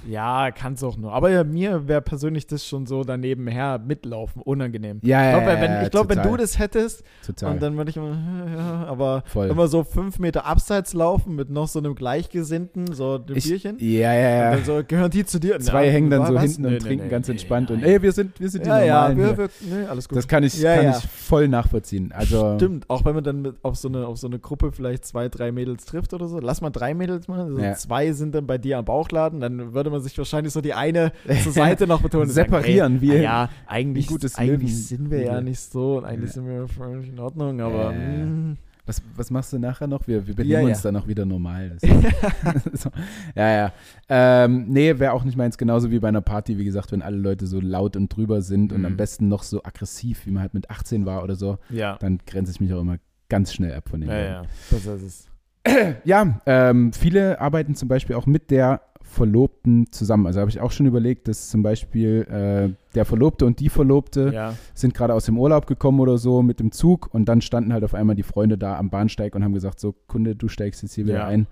Ja, 0.07 0.51
kann's 0.51 0.83
auch 0.83 0.97
nur. 0.97 1.13
Aber 1.13 1.29
ja, 1.29 1.43
mir 1.43 1.87
wäre 1.87 2.01
persönlich 2.01 2.47
das 2.47 2.65
schon 2.65 2.85
so 2.85 3.03
daneben 3.03 3.47
her 3.47 3.79
mitlaufen, 3.85 4.41
unangenehm. 4.41 4.99
ja, 5.03 5.19
Ich 5.19 5.33
ja, 5.33 5.39
glaube, 5.39 5.61
wenn, 5.61 5.71
ja, 5.71 5.83
ich 5.83 5.91
glaub, 5.91 6.09
wenn 6.09 6.21
du 6.21 6.37
das 6.37 6.59
hättest 6.59 7.03
total. 7.25 7.53
und 7.53 7.61
dann 7.61 7.77
würde 7.77 7.89
ich 7.91 7.97
immer, 7.97 8.17
ja, 8.55 8.85
aber 8.87 9.23
Voll. 9.25 9.47
immer 9.49 9.67
so 9.67 9.83
fünf 9.83 10.19
Meter 10.19 10.45
abseits 10.45 10.93
laufen 10.93 11.35
mit 11.35 11.49
noch 11.49 11.67
so 11.67 11.79
einem 11.79 11.95
Gleichgesinnten, 11.95 12.93
so 12.93 13.15
einem 13.15 13.35
Ich- 13.37 13.45
Bierchen. 13.45 13.77
ja, 13.79 14.13
ja, 14.13 14.51
ja. 14.55 14.57
So, 14.63 14.81
gehören 14.87 15.11
die 15.11 15.25
zu 15.25 15.39
dir? 15.39 15.59
Zwei 15.59 15.85
Na, 15.85 15.91
hängen 15.91 16.09
dann 16.09 16.25
so 16.25 16.33
was? 16.35 16.43
hinten 16.43 16.61
Nee, 16.63 16.67
und 16.67 16.73
nee, 16.73 16.79
trinken 16.79 17.05
nee, 17.05 17.11
ganz 17.11 17.29
entspannt 17.29 17.71
und 17.71 17.83
ey, 17.83 18.01
wir 18.01 18.11
sind, 18.11 18.39
wir 18.39 18.49
sind 18.49 18.65
die 18.65 18.69
ja, 18.69 18.81
ja, 18.83 18.93
Normalen. 19.09 19.17
wir, 19.17 19.25
hier. 19.27 19.37
wir, 19.37 19.49
nee, 19.81 19.85
alles 19.87 20.07
gut. 20.09 20.17
das 20.17 20.27
kann 20.27 20.43
ich, 20.43 20.59
Ja, 20.59 20.75
kann 20.75 20.85
ja. 20.85 20.97
ich 20.97 21.05
voll 21.05 21.47
nachvollziehen. 21.47 22.11
Also, 22.11 22.55
Stimmt, 22.55 22.89
auch 22.89 23.05
wenn 23.05 23.15
man 23.15 23.23
dann 23.23 23.41
mit 23.41 23.55
auf 23.63 23.75
so, 23.75 23.87
eine, 23.87 24.07
auf 24.07 24.17
so 24.17 24.27
eine 24.27 24.39
Gruppe 24.39 24.71
vielleicht 24.71 25.05
zwei, 25.05 25.29
drei 25.29 25.51
Mädels 25.51 25.85
trifft 25.85 26.13
oder 26.13 26.27
so. 26.27 26.39
Lass 26.39 26.61
mal 26.61 26.69
drei 26.69 26.93
Mädels 26.93 27.27
mal. 27.27 27.41
Also 27.41 27.57
Ja. 27.59 27.73
Zwei 27.73 28.11
sind 28.13 28.33
dann 28.35 28.47
bei 28.47 28.57
dir 28.57 28.77
am 28.77 28.85
Bauchladen. 28.85 29.39
Dann 29.39 29.62
würde 29.71 29.89
man 29.89 30.01
sich 30.01 30.17
wahrscheinlich 30.17 30.51
so 30.51 30.59
die 30.61 30.73
eine 30.73 31.11
zur 31.43 31.51
Seite 31.51 31.87
noch 31.87 32.01
betonen. 32.01 32.23
und 32.23 32.29
sagen, 32.29 32.49
Separieren, 32.49 33.01
wie- 33.01 33.11
ah 33.11 33.21
ja, 33.21 33.49
eigentlich, 33.67 34.07
gutes 34.07 34.35
eigentlich 34.35 34.87
sind 34.87 35.09
wir 35.11 35.21
ja 35.21 35.39
nicht 35.41 35.59
so 35.59 35.97
und 35.99 36.05
eigentlich 36.05 36.31
Ja. 36.31 36.33
sind 36.33 36.47
wir 36.47 36.67
völlig 36.67 37.09
in 37.09 37.19
Ordnung, 37.19 37.61
aber 37.61 37.93
Ja. 37.93 38.25
mm, 38.25 38.57
was, 38.85 39.01
was 39.15 39.31
machst 39.31 39.53
du 39.53 39.59
nachher 39.59 39.87
noch? 39.87 40.07
Wir, 40.07 40.27
wir 40.27 40.35
benehmen 40.35 40.63
Ja, 40.63 40.67
uns 40.67 40.83
ja. 40.83 40.91
dann 40.91 41.01
auch 41.01 41.07
wieder 41.07 41.25
normal. 41.25 41.77
So. 42.73 42.89
Ja, 43.35 43.49
ja. 43.55 43.73
Ähm, 44.09 44.65
nee, 44.67 44.99
wäre 44.99 45.13
auch 45.13 45.23
nicht 45.23 45.37
meins. 45.37 45.57
Genauso 45.57 45.89
wie 45.91 45.99
bei 45.99 46.09
einer 46.09 46.19
Party, 46.21 46.57
wie 46.57 46.65
gesagt, 46.65 46.91
wenn 46.91 47.01
alle 47.01 47.15
Leute 47.17 47.47
so 47.47 47.59
laut 47.61 47.95
und 47.95 48.09
drüber 48.13 48.41
sind 48.41 48.73
und 48.73 48.79
Mhm. 48.79 48.85
am 48.85 48.97
besten 48.97 49.27
noch 49.29 49.43
so 49.43 49.63
aggressiv, 49.63 50.25
wie 50.25 50.31
man 50.31 50.41
halt 50.41 50.53
mit 50.53 50.69
18 50.69 51.05
war 51.05 51.23
oder 51.23 51.35
so, 51.35 51.59
ja. 51.69 51.95
dann 51.99 52.19
grenze 52.27 52.51
ich 52.51 52.59
mich 52.59 52.73
auch 52.73 52.81
immer 52.81 52.97
ganz 53.29 53.53
schnell 53.53 53.73
ab 53.73 53.87
von 53.89 54.01
den 54.01 54.09
Ja, 54.09 54.17
Leuten. 54.17 54.31
ja, 54.33 54.41
das 54.71 54.85
ist 54.85 55.03
es. 55.03 55.27
Ja, 56.03 56.41
ähm, 56.45 56.91
viele 56.91 57.39
arbeiten 57.39 57.75
zum 57.75 57.87
Beispiel 57.87 58.17
auch 58.17 58.25
mit 58.25 58.51
der 58.51 58.81
Verlobten 59.13 59.91
zusammen. 59.91 60.25
Also 60.27 60.39
habe 60.39 60.49
ich 60.49 60.59
auch 60.59 60.71
schon 60.71 60.85
überlegt, 60.85 61.27
dass 61.27 61.49
zum 61.49 61.63
Beispiel 61.63 62.23
äh, 62.29 62.73
der 62.95 63.05
Verlobte 63.05 63.45
und 63.45 63.59
die 63.59 63.69
Verlobte 63.69 64.31
Ja. 64.33 64.55
sind 64.73 64.93
gerade 64.93 65.13
aus 65.13 65.25
dem 65.25 65.37
Urlaub 65.37 65.67
gekommen 65.67 65.99
oder 65.99 66.17
so 66.17 66.41
mit 66.41 66.59
dem 66.59 66.71
Zug 66.71 67.13
und 67.13 67.25
dann 67.25 67.41
standen 67.41 67.71
halt 67.73 67.83
auf 67.83 67.93
einmal 67.93 68.15
die 68.15 68.23
Freunde 68.23 68.57
da 68.57 68.77
am 68.77 68.89
Bahnsteig 68.89 69.35
und 69.35 69.43
haben 69.43 69.53
gesagt, 69.53 69.79
so 69.79 69.93
Kunde, 70.07 70.35
du 70.35 70.47
steigst 70.47 70.81
jetzt 70.83 70.93
hier 70.95 71.05
wieder 71.05 71.19
Ja. 71.19 71.27
ein 71.27 71.47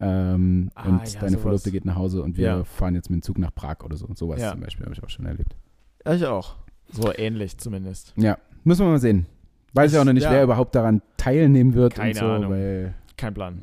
ähm, 0.00 0.70
Ah, 0.74 0.88
und 0.88 1.12
ja, 1.14 1.20
deine 1.20 1.30
sowas. 1.32 1.42
Verlobte 1.42 1.70
geht 1.70 1.84
nach 1.84 1.94
Hause 1.96 2.22
und 2.22 2.36
wir 2.36 2.46
Ja. 2.46 2.64
fahren 2.64 2.94
jetzt 2.96 3.10
mit 3.10 3.20
dem 3.20 3.22
Zug 3.22 3.38
nach 3.38 3.54
Prag 3.54 3.76
oder 3.84 3.96
so. 3.96 4.08
Sowas 4.14 4.40
Ja. 4.40 4.50
zum 4.50 4.60
Beispiel 4.60 4.84
habe 4.84 4.94
ich 4.94 5.02
auch 5.02 5.08
schon 5.08 5.24
erlebt. 5.26 5.54
ja, 6.04 6.14
ich 6.14 6.26
auch. 6.26 6.56
So 6.90 7.10
ähnlich 7.16 7.56
zumindest. 7.58 8.12
Ja, 8.16 8.36
müssen 8.64 8.84
wir 8.84 8.90
mal 8.90 8.98
sehen. 8.98 9.26
Weiß 9.72 9.92
ich 9.92 9.98
auch 9.98 10.04
noch 10.04 10.12
nicht, 10.12 10.24
Ja. 10.24 10.30
wer 10.32 10.44
überhaupt 10.44 10.74
daran 10.74 11.00
teilnehmen 11.16 11.74
wird 11.74 11.94
Keine 11.94 12.10
und 12.10 12.16
so, 12.16 12.24
Ahnung. 12.26 12.94
Kein 13.16 13.34
Plan. 13.34 13.62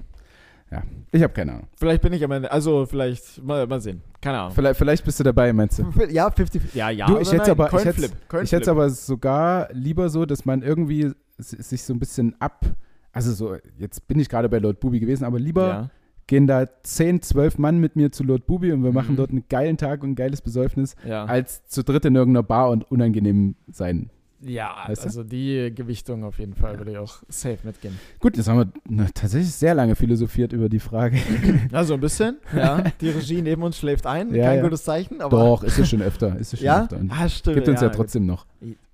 Ich 1.11 1.22
habe 1.24 1.34
keine 1.34 1.51
Ahnung. 1.53 1.67
Vielleicht 1.76 2.01
bin 2.01 2.13
ich 2.13 2.24
am 2.24 2.32
Ende, 2.32 2.51
also 2.51 2.86
vielleicht, 2.86 3.43
mal, 3.43 3.67
mal 3.67 3.82
sehen. 3.82 4.01
Keine 4.22 4.39
Ahnung. 4.39 4.53
Vielleicht, 4.53 4.78
vielleicht 4.78 5.03
bist 5.05 5.19
du 5.19 5.24
dabei, 5.24 5.51
meinst 5.51 5.80
du? 5.80 5.86
Ja, 6.09 6.30
50, 6.32 6.74
ja, 6.74 6.89
ja. 6.89 7.05
Du, 7.07 7.17
ich 7.17 7.32
hätte 7.32 7.51
aber- 7.51 7.67
ich 7.74 7.86
hätte-. 7.86 8.09
Ich 8.43 8.51
hätte 8.51 8.61
es 8.61 8.67
aber 8.67 8.89
sogar 8.89 9.67
lieber 9.74 10.09
so, 10.09 10.26
dass 10.26 10.45
man 10.45 10.61
irgendwie 10.61 11.11
sich 11.38 11.84
so 11.84 11.93
ein 11.93 11.99
bisschen 11.99 12.36
ab, 12.39 12.65
also 13.11 13.34
so, 13.34 13.55
jetzt 13.78 14.07
bin 14.07 14.19
ich 14.19 14.30
gerade 14.30 14.47
bei 14.47 14.59
Lord 14.59 14.80
Bubi 14.80 14.99
gewesen, 14.99 15.26
aber 15.26 15.39
lieber 15.39 15.67
ja. 15.67 15.89
gehen 16.28 16.47
da 16.47 16.65
10, 16.84 17.22
12 17.22 17.57
Mann 17.57 17.80
mit 17.80 17.95
mir 17.97 18.11
zu 18.11 18.24
Lord 18.24 18.45
Bubi 18.47 18.72
und 18.72 18.84
wir 18.84 18.93
machen 18.93 19.13
Mhm. 19.13 19.17
dort 19.17 19.32
einen 19.32 19.43
geilen 19.49 19.76
Tag 19.78 20.03
und 20.03 20.11
ein 20.11 20.15
geiles 20.15 20.41
Besäufnis, 20.41 20.95
Ja. 21.05 21.26
als 21.26 21.65
zu 21.65 21.84
dritt 21.84 22.05
in 22.05 22.15
irgendeiner 22.15 22.43
Bar 22.43 22.69
und 22.69 22.89
unangenehm 22.89 23.55
sein. 23.69 24.09
Ja, 24.43 24.85
Weißt 24.87 25.03
du? 25.03 25.05
also 25.07 25.23
die 25.23 25.71
Gewichtung 25.75 26.23
auf 26.23 26.39
jeden 26.39 26.55
Fall 26.55 26.77
würde 26.79 26.91
ich 26.91 26.97
auch 26.97 27.21
safe 27.29 27.59
mitgehen. 27.63 27.99
Gut, 28.19 28.37
jetzt 28.37 28.47
haben 28.49 28.71
wir 28.89 29.05
tatsächlich 29.13 29.51
sehr 29.53 29.75
lange 29.75 29.95
philosophiert 29.95 30.51
über 30.53 30.67
die 30.69 30.79
Frage. 30.79 31.17
Ja, 31.71 31.83
so 31.83 31.93
ein 31.93 31.99
bisschen. 31.99 32.37
Ja, 32.55 32.83
die 33.01 33.09
Regie 33.09 33.41
neben 33.41 33.61
uns 33.63 33.77
schläft 33.77 34.07
ein. 34.07 34.33
Ja, 34.33 34.45
Kein 34.47 34.57
ja. 34.57 34.63
gutes 34.63 34.83
Zeichen, 34.83 35.21
aber. 35.21 35.37
Doch, 35.37 35.63
ist 35.63 35.77
es 35.77 35.89
schon 35.89 36.01
öfter. 36.01 36.37
Ist 36.37 36.53
es 36.53 36.59
schon 36.59 36.65
Ja? 36.65 36.83
öfter. 36.83 36.99
Ah, 37.09 37.29
stimmt. 37.29 37.55
gibt 37.55 37.67
uns 37.67 37.81
ja, 37.81 37.87
gut. 37.87 37.95
trotzdem 37.97 38.25
noch. 38.25 38.45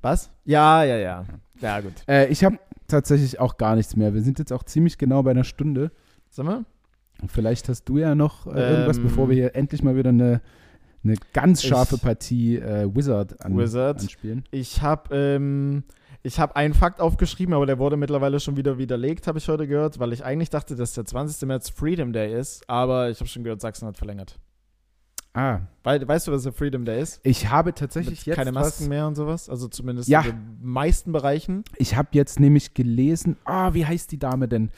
Was? 0.01 0.29
Ja, 0.45 0.83
ja, 0.83 0.97
ja. 0.97 1.25
Ja, 1.61 1.79
gut. 1.79 1.93
Äh, 2.07 2.27
ich 2.27 2.43
habe 2.43 2.59
tatsächlich 2.87 3.39
auch 3.39 3.57
gar 3.57 3.75
nichts 3.75 3.95
mehr. 3.95 4.13
Wir 4.13 4.21
sind 4.21 4.39
jetzt 4.39 4.51
auch 4.53 4.63
ziemlich 4.63 4.97
genau 4.97 5.23
bei 5.23 5.31
einer 5.31 5.43
Stunde. 5.43 5.91
Sag 6.29 6.45
mal. 6.45 6.65
Vielleicht 7.27 7.67
hast 7.69 7.85
du 7.85 7.97
ja 7.97 8.13
noch 8.15 8.45
äh, 8.47 8.59
irgendwas, 8.59 8.97
Ähm. 8.97 9.03
bevor 9.03 9.29
wir 9.29 9.35
hier 9.35 9.55
endlich 9.55 9.81
mal 9.81 9.95
wieder 9.95 10.09
eine, 10.09 10.41
eine 11.09 11.17
ganz 11.33 11.63
Ich- 11.63 11.69
scharfe 11.69 11.97
Partie 11.97 12.57
äh, 12.57 12.87
Wizard, 12.93 13.43
an, 13.43 13.57
Wizard. 13.57 13.99
anspielen. 14.01 14.43
Ich 14.51 14.81
habe 14.81 15.15
ähm, 15.15 15.83
ich 16.23 16.39
habe 16.39 16.55
einen 16.55 16.73
Fakt 16.73 16.99
aufgeschrieben, 16.99 17.53
aber 17.53 17.65
der 17.65 17.79
wurde 17.79 17.95
mittlerweile 17.95 18.39
schon 18.39 18.57
wieder 18.57 18.77
widerlegt, 18.77 19.27
habe 19.27 19.37
ich 19.37 19.47
heute 19.47 19.67
gehört, 19.67 19.99
weil 19.99 20.11
ich 20.13 20.25
eigentlich 20.25 20.49
dachte, 20.49 20.75
dass 20.75 20.93
der 20.93 21.05
20. 21.05 21.47
März 21.47 21.69
Freedom 21.69 22.11
Day 22.11 22.37
ist, 22.37 22.67
aber 22.69 23.09
ich 23.09 23.19
habe 23.19 23.29
schon 23.29 23.43
gehört, 23.43 23.61
Sachsen 23.61 23.87
hat 23.87 23.97
verlängert. 23.97 24.37
Ah, 25.39 25.59
Weil, 25.83 26.07
weißt 26.07 26.27
du, 26.27 26.31
was 26.31 26.41
der 26.43 26.51
Freedom 26.51 26.83
Day 26.83 26.99
ist? 26.99 27.19
ich 27.23 27.47
habe 27.51 27.71
tatsächlich 27.75 28.21
Mit 28.21 28.25
jetzt 28.25 28.35
keine 28.37 28.51
Masken 28.51 28.85
was, 28.85 28.89
mehr 28.89 29.05
und 29.05 29.13
sowas, 29.13 29.49
also 29.49 29.67
zumindest 29.67 30.09
Ja. 30.09 30.21
in 30.21 30.31
den 30.31 30.57
meisten 30.63 31.11
Bereichen. 31.11 31.63
Ich 31.77 31.95
habe 31.95 32.09
jetzt 32.13 32.39
nämlich 32.39 32.73
gelesen, 32.73 33.37
ah, 33.45 33.73
wie 33.75 33.85
heißt 33.85 34.11
die 34.11 34.17
Dame 34.17 34.47
denn? 34.47 34.71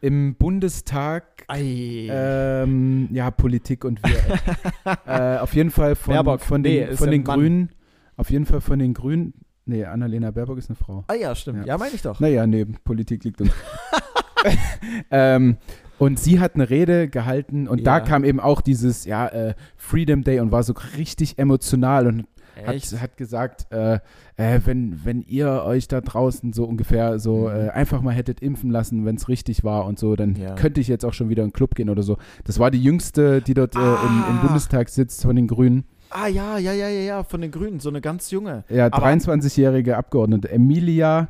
Im 0.00 0.36
Bundestag, 0.36 1.24
ähm, 1.52 3.08
ja, 3.12 3.30
Politik 3.32 3.84
und 3.84 4.00
wir. 4.04 4.98
äh, 5.06 5.38
auf 5.38 5.52
jeden 5.54 5.70
Fall 5.72 5.96
von, 5.96 6.14
Baerbock. 6.14 6.42
von 6.42 6.60
Nee, 6.60 6.78
den, 6.80 6.88
ist 6.90 6.98
von 6.98 7.10
den 7.10 7.24
Mann. 7.24 7.40
Grünen, 7.40 7.68
auf 8.16 8.30
jeden 8.30 8.46
Fall 8.46 8.60
von 8.60 8.78
den 8.78 8.94
Grünen, 8.94 9.34
nee, 9.66 9.84
Annalena 9.84 10.30
Baerbock 10.30 10.58
ist 10.58 10.70
eine 10.70 10.76
Frau. 10.76 11.02
ah 11.08 11.14
ja, 11.14 11.34
stimmt. 11.34 11.60
Ja. 11.60 11.74
Ja, 11.74 11.78
meine 11.78 11.94
ich 11.94 12.02
doch. 12.02 12.20
Naja, 12.20 12.46
nee, 12.46 12.64
Politik 12.84 13.24
liegt 13.24 13.40
uns. 13.40 13.50
ähm, 15.10 15.56
und 15.98 16.18
sie 16.18 16.40
hat 16.40 16.54
eine 16.54 16.70
Rede 16.70 17.08
gehalten 17.08 17.68
und 17.68 17.86
da 17.86 17.98
Ja. 17.98 18.04
kam 18.04 18.24
eben 18.24 18.40
auch 18.40 18.60
dieses, 18.60 19.04
ja, 19.04 19.26
äh, 19.28 19.54
Freedom 19.76 20.24
Day 20.24 20.40
und 20.40 20.52
war 20.52 20.62
so 20.62 20.74
richtig 20.96 21.38
emotional 21.38 22.06
und 22.06 22.24
hat, 22.66 22.74
hat 23.00 23.16
gesagt, 23.16 23.66
äh, 23.72 24.00
äh, 24.36 24.60
wenn, 24.64 25.00
wenn 25.04 25.22
ihr 25.22 25.62
euch 25.64 25.86
da 25.86 26.00
draußen 26.00 26.52
so 26.52 26.64
ungefähr 26.64 27.20
so 27.20 27.48
Mhm. 27.48 27.54
äh, 27.66 27.68
einfach 27.70 28.02
mal 28.02 28.10
hättet 28.12 28.40
impfen 28.40 28.70
lassen, 28.70 29.04
wenn 29.04 29.14
es 29.14 29.28
richtig 29.28 29.62
war 29.62 29.86
und 29.86 29.98
so, 29.98 30.16
dann 30.16 30.34
Ja. 30.34 30.54
könnte 30.56 30.80
ich 30.80 30.88
jetzt 30.88 31.04
auch 31.04 31.12
schon 31.12 31.28
wieder 31.28 31.44
in 31.44 31.50
den 31.50 31.52
Club 31.54 31.76
gehen 31.76 31.88
oder 31.88 32.02
so. 32.02 32.16
Das 32.44 32.58
war 32.58 32.72
die 32.72 32.82
jüngste, 32.82 33.42
die 33.42 33.54
dort 33.54 33.76
äh, 33.76 33.78
im, 33.78 33.84
im 33.84 34.38
Ah. 34.38 34.40
Bundestag 34.42 34.88
sitzt 34.88 35.22
von 35.22 35.36
den 35.36 35.46
Grünen. 35.46 35.84
Ah 36.10 36.26
ja, 36.26 36.58
ja, 36.58 36.72
ja, 36.72 36.88
ja, 36.88 37.00
ja, 37.02 37.22
von 37.22 37.42
den 37.42 37.50
Grünen, 37.52 37.78
so 37.80 37.90
eine 37.90 38.00
ganz 38.00 38.30
junge. 38.32 38.64
Ja, 38.70 38.86
Aber- 38.86 39.06
23-jährige 39.06 39.96
Abgeordnete. 39.96 40.50
Emilia, 40.50 41.28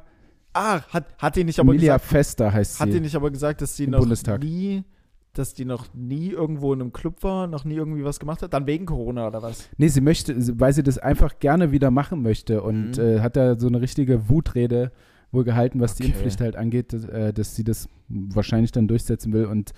Ah, 0.59 0.83
hat, 0.91 1.05
hat 1.19 1.37
die 1.37 1.45
nicht 1.45 1.61
aber 1.61 1.71
Emilia 1.73 1.95
gesagt, 1.97 2.11
Fester 2.11 2.53
heißt 2.53 2.81
hat 2.81 2.89
die 2.89 2.93
sie. 2.95 3.01
nicht 3.01 3.15
aber 3.17 3.31
gesagt, 3.31 3.63
dass 3.63 3.77
sie 3.77 3.87
noch 3.87 4.01
Bundestag. 4.01 4.43
nie, 4.43 4.83
dass 5.35 5.55
die 5.55 5.65
noch 5.65 5.87
nie 5.95 6.31
irgendwo 6.31 6.73
in 6.73 6.81
einem 6.81 6.93
Club 6.93 7.23
war, 7.23 7.47
noch 7.47 7.65
nie 7.65 7.75
irgendwie 7.77 8.03
was 8.05 8.19
gemacht 8.19 8.43
hat? 8.43 8.53
Dann 8.55 8.67
wegen 8.67 8.87
Corona 8.87 9.29
oder 9.29 9.41
was? 9.43 9.69
Nee, 9.77 9.89
sie 9.89 10.01
möchte, 10.01 10.35
weil 10.59 10.73
sie 10.73 10.83
das 10.83 10.99
einfach 10.99 11.39
gerne 11.39 11.71
wieder 11.71 11.91
machen 11.93 12.23
möchte 12.23 12.63
und 12.63 12.99
Mhm. 12.99 13.03
äh, 13.05 13.21
hat 13.21 13.37
da 13.37 13.57
so 13.59 13.69
eine 13.69 13.81
richtige 13.81 14.29
Wutrede 14.29 14.91
wohl 15.31 15.45
gehalten, 15.45 15.79
was 15.79 15.95
die 15.95 16.05
Okay. 16.05 16.13
Impfpflicht 16.13 16.41
halt 16.41 16.57
angeht, 16.57 16.93
dass, 16.93 17.05
äh, 17.05 17.33
dass 17.33 17.55
sie 17.55 17.63
das 17.63 17.89
wahrscheinlich 18.09 18.73
dann 18.73 18.89
durchsetzen 18.89 19.33
will 19.33 19.45
und 19.45 19.73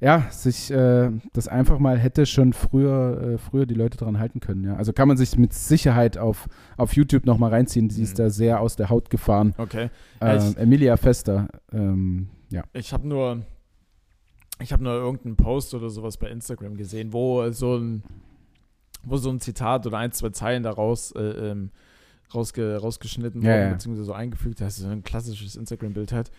ja, 0.00 0.26
sich 0.30 0.70
äh, 0.70 1.10
das 1.34 1.46
einfach 1.46 1.78
mal 1.78 1.98
hätte 1.98 2.24
schon 2.26 2.52
früher, 2.54 3.20
äh, 3.34 3.38
früher 3.38 3.66
die 3.66 3.74
Leute 3.74 3.98
dran 3.98 4.18
halten 4.18 4.40
können. 4.40 4.64
Ja. 4.64 4.76
Also 4.76 4.92
kann 4.94 5.08
man 5.08 5.16
sich 5.18 5.36
mit 5.36 5.52
Sicherheit 5.52 6.16
auf, 6.16 6.48
auf 6.78 6.94
YouTube 6.94 7.26
nochmal 7.26 7.50
reinziehen. 7.50 7.90
Sie 7.90 8.02
ist 8.02 8.14
Mhm. 8.14 8.22
da 8.22 8.30
sehr 8.30 8.60
aus 8.60 8.76
der 8.76 8.88
Haut 8.88 9.10
gefahren. 9.10 9.54
Okay. 9.58 9.90
Ja, 10.20 10.36
ich- 10.36 10.56
Emilia 10.56 10.96
Fester, 10.96 11.48
ähm, 11.72 12.28
ja. 12.50 12.64
Ich 12.72 12.92
habe 12.94 13.06
nur, 13.06 13.42
ich 14.62 14.72
habe 14.72 14.82
nur 14.82 14.94
irgendeinen 14.94 15.36
Post 15.36 15.74
oder 15.74 15.90
sowas 15.90 16.16
bei 16.16 16.28
Instagram 16.30 16.76
gesehen, 16.76 17.12
wo 17.12 17.50
so 17.50 17.76
ein, 17.76 18.02
wo 19.04 19.16
so 19.18 19.30
ein 19.30 19.40
Zitat 19.40 19.86
oder 19.86 19.98
ein, 19.98 20.12
zwei 20.12 20.30
Zeilen 20.30 20.62
daraus 20.62 21.12
äh, 21.12 21.20
ähm, 21.20 21.70
rausge, 22.34 22.76
rausgeschnitten 22.78 23.42
Ja, 23.42 23.48
wurden, 23.50 23.62
ja. 23.62 23.72
beziehungsweise 23.72 24.04
so 24.06 24.12
eingefügt, 24.12 24.60
dass 24.60 24.78
es 24.78 24.84
so 24.84 24.88
ein 24.88 25.02
klassisches 25.02 25.56
Instagram-Bild 25.56 26.12
hat, 26.12 26.30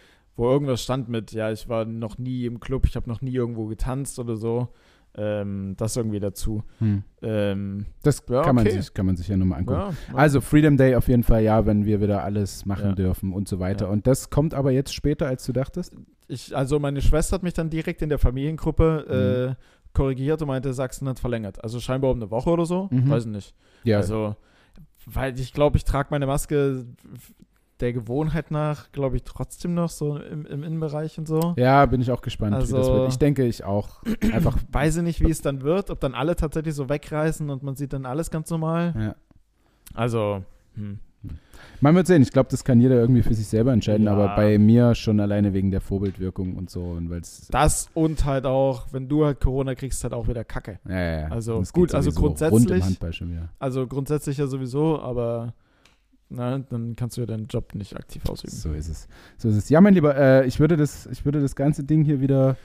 wo 0.42 0.50
irgendwas 0.50 0.82
stand 0.82 1.08
mit, 1.08 1.32
ja, 1.34 1.52
ich 1.52 1.70
war 1.70 1.86
noch 1.86 2.18
nie 2.18 2.46
im 2.46 2.60
Club, 2.60 2.86
ich 2.88 2.96
habe 2.96 3.08
noch 3.08 3.22
nie 3.22 3.34
irgendwo 3.34 3.68
getanzt 3.68 4.18
oder 4.20 4.36
so. 4.36 4.70
Ähm, 5.14 5.76
das 5.78 5.98
irgendwie 5.98 6.22
dazu. 6.22 6.64
Hm. 6.80 7.04
Ähm, 7.22 7.86
Das 8.02 8.24
Ja, 8.30 8.44
kann, 8.44 8.56
man 8.56 8.66
okay. 8.66 8.78
sich, 8.80 8.94
kann 8.94 9.06
man 9.06 9.18
sich 9.18 9.28
ja 9.28 9.36
nochmal 9.36 9.60
angucken. 9.60 9.80
ja, 10.10 10.16
Also 10.18 10.40
Freedom 10.40 10.78
Day 10.78 10.96
auf 10.96 11.10
jeden 11.10 11.24
Fall, 11.24 11.44
ja, 11.44 11.66
wenn 11.66 11.84
wir 11.86 12.00
wieder 12.02 12.24
alles 12.24 12.66
machen 12.66 12.86
Ja. 12.92 12.96
dürfen 12.96 13.34
und 13.34 13.48
so 13.50 13.60
weiter. 13.60 13.90
Und 13.90 14.08
das 14.08 14.30
kommt 14.30 14.54
aber 14.54 14.72
jetzt 14.72 14.94
später, 14.94 15.28
als 15.28 15.46
du 15.46 15.52
dachtest? 15.54 15.94
ich, 16.30 16.56
also 16.56 16.80
meine 16.80 17.02
Schwester 17.02 17.36
hat 17.36 17.44
mich 17.44 17.54
dann 17.54 17.70
direkt 17.70 18.02
in 18.02 18.08
der 18.08 18.20
Familiengruppe 18.20 19.58
äh, 19.58 19.94
korrigiert 19.94 20.42
und 20.42 20.48
meinte, 20.48 20.74
Sachsen 20.74 21.10
hat 21.10 21.20
verlängert. 21.20 21.62
Also 21.62 21.82
scheinbar 21.82 22.12
um 22.12 22.18
eine 22.18 22.32
Woche 22.32 22.50
oder 22.50 22.66
so. 22.66 22.88
Mhm. 22.90 23.10
Weiß 23.10 23.26
ich 23.26 23.32
nicht. 23.32 23.54
Ja, 23.84 23.98
Also, 23.98 24.38
weil 25.06 25.38
ich 25.38 25.52
glaube, 25.52 25.76
ich 25.76 25.84
trage 25.84 26.08
meine 26.12 26.26
Maske 26.26 26.86
der 27.82 27.94
Gewohnheit 27.94 28.52
nach, 28.52 28.92
glaube 28.92 29.16
ich, 29.18 29.24
trotzdem 29.24 29.74
noch 29.74 29.90
so 29.90 30.18
im, 30.18 30.46
im 30.46 30.64
Innenbereich 30.64 31.18
und 31.18 31.28
so. 31.28 31.54
ja 31.58 31.86
bin 31.86 32.00
ich 32.02 32.12
auch 32.12 32.22
gespannt, 32.22 32.56
wie 32.58 32.60
das 32.62 32.74
Also- 32.74 32.94
wird. 32.94 33.10
Ich 33.12 33.18
denke, 33.20 33.46
ich 33.46 33.64
auch. 33.64 34.02
Einfach, 34.34 34.58
Weiß 34.72 34.98
ich 34.98 35.04
nicht, 35.04 35.22
wie 35.22 35.32
es 35.32 35.42
dann 35.42 35.62
wird, 35.62 35.90
ob 35.90 36.00
dann 36.00 36.14
alle 36.14 36.36
tatsächlich 36.36 36.76
so 36.76 36.88
wegreisen 36.90 37.50
und 37.50 37.64
man 37.64 37.76
sieht 37.76 37.94
dann 37.94 38.06
alles 38.06 38.30
ganz 38.32 38.50
normal. 38.50 38.94
ja. 38.98 39.16
Also, 39.94 40.44
hm, 40.76 41.00
Man 41.82 41.96
wird 41.96 42.08
sehen. 42.08 42.22
Ich 42.22 42.32
glaube, 42.32 42.48
das 42.50 42.64
kann 42.64 42.80
jeder 42.80 42.96
irgendwie 42.96 43.22
für 43.24 43.34
sich 43.34 43.46
selber 43.48 43.74
entscheiden, 43.74 44.06
Ja. 44.06 44.14
aber 44.14 44.36
bei 44.36 44.58
mir 44.58 44.96
schon 44.96 45.20
alleine 45.20 45.54
wegen 45.54 45.70
der 45.70 45.82
Vorbildwirkung 45.82 46.56
und 46.56 46.70
so. 46.70 46.82
Und 46.82 47.10
weil's, 47.10 47.48
Das 47.52 47.90
und 47.94 48.24
halt 48.26 48.46
auch, 48.46 48.88
wenn 48.92 49.08
du 49.10 49.26
halt 49.26 49.40
Corona 49.42 49.76
kriegst, 49.76 50.02
halt 50.04 50.14
auch 50.14 50.28
wieder 50.28 50.44
Kacke. 50.44 50.80
ja, 50.88 50.96
ja, 51.00 51.20
ja. 51.22 51.28
Also 51.28 51.62
gut, 51.74 51.94
also 51.94 52.12
grundsätzlich-. 52.12 52.98
Also 53.60 53.86
grundsätzlich 53.88 54.38
ja 54.38 54.48
sowieso, 54.48 55.00
aber 55.00 55.54
na, 56.32 56.60
dann 56.60 56.96
kannst 56.96 57.18
du 57.18 57.22
ja 57.22 57.28
deinen 57.28 57.48
Job 57.48 57.76
nicht 57.76 57.96
aktiv 57.96 58.24
ausüben. 58.28 58.54
So 58.54 58.74
ist 58.74 58.90
es. 58.90 59.08
So 59.38 59.50
ist 59.50 59.56
es. 59.56 59.70
Ja, 59.70 59.82
mein 59.82 59.94
Lieber, 59.94 60.16
äh, 60.16 60.48
ich, 60.48 60.60
würde 60.60 60.78
das, 60.78 61.08
ich 61.08 61.26
würde 61.26 61.42
das 61.42 61.56
ganze 61.56 61.84
Ding 61.84 62.04
hier 62.04 62.22
wieder, 62.22 62.56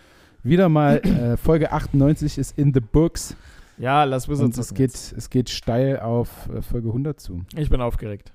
wieder 0.43 0.69
mal, 0.69 0.99
äh, 1.05 1.37
Folge 1.37 1.73
98 1.73 2.39
ist 2.39 2.59
in 2.59 2.73
the 2.73 2.81
books. 2.81 3.37
Ja, 3.79 4.05
lass 4.05 4.29
Wizards 4.29 4.57
Und 4.57 4.59
es 4.59 4.75
geht, 4.75 4.93
jetzt. 4.93 5.13
es 5.13 5.31
geht 5.31 5.51
steil 5.51 6.01
auf 6.01 6.49
äh, 6.49 6.63
Folge 6.63 6.89
100 6.89 7.21
zu. 7.21 7.45
Ich 7.57 7.69
bin 7.69 7.81
aufgeregt. 7.81 8.33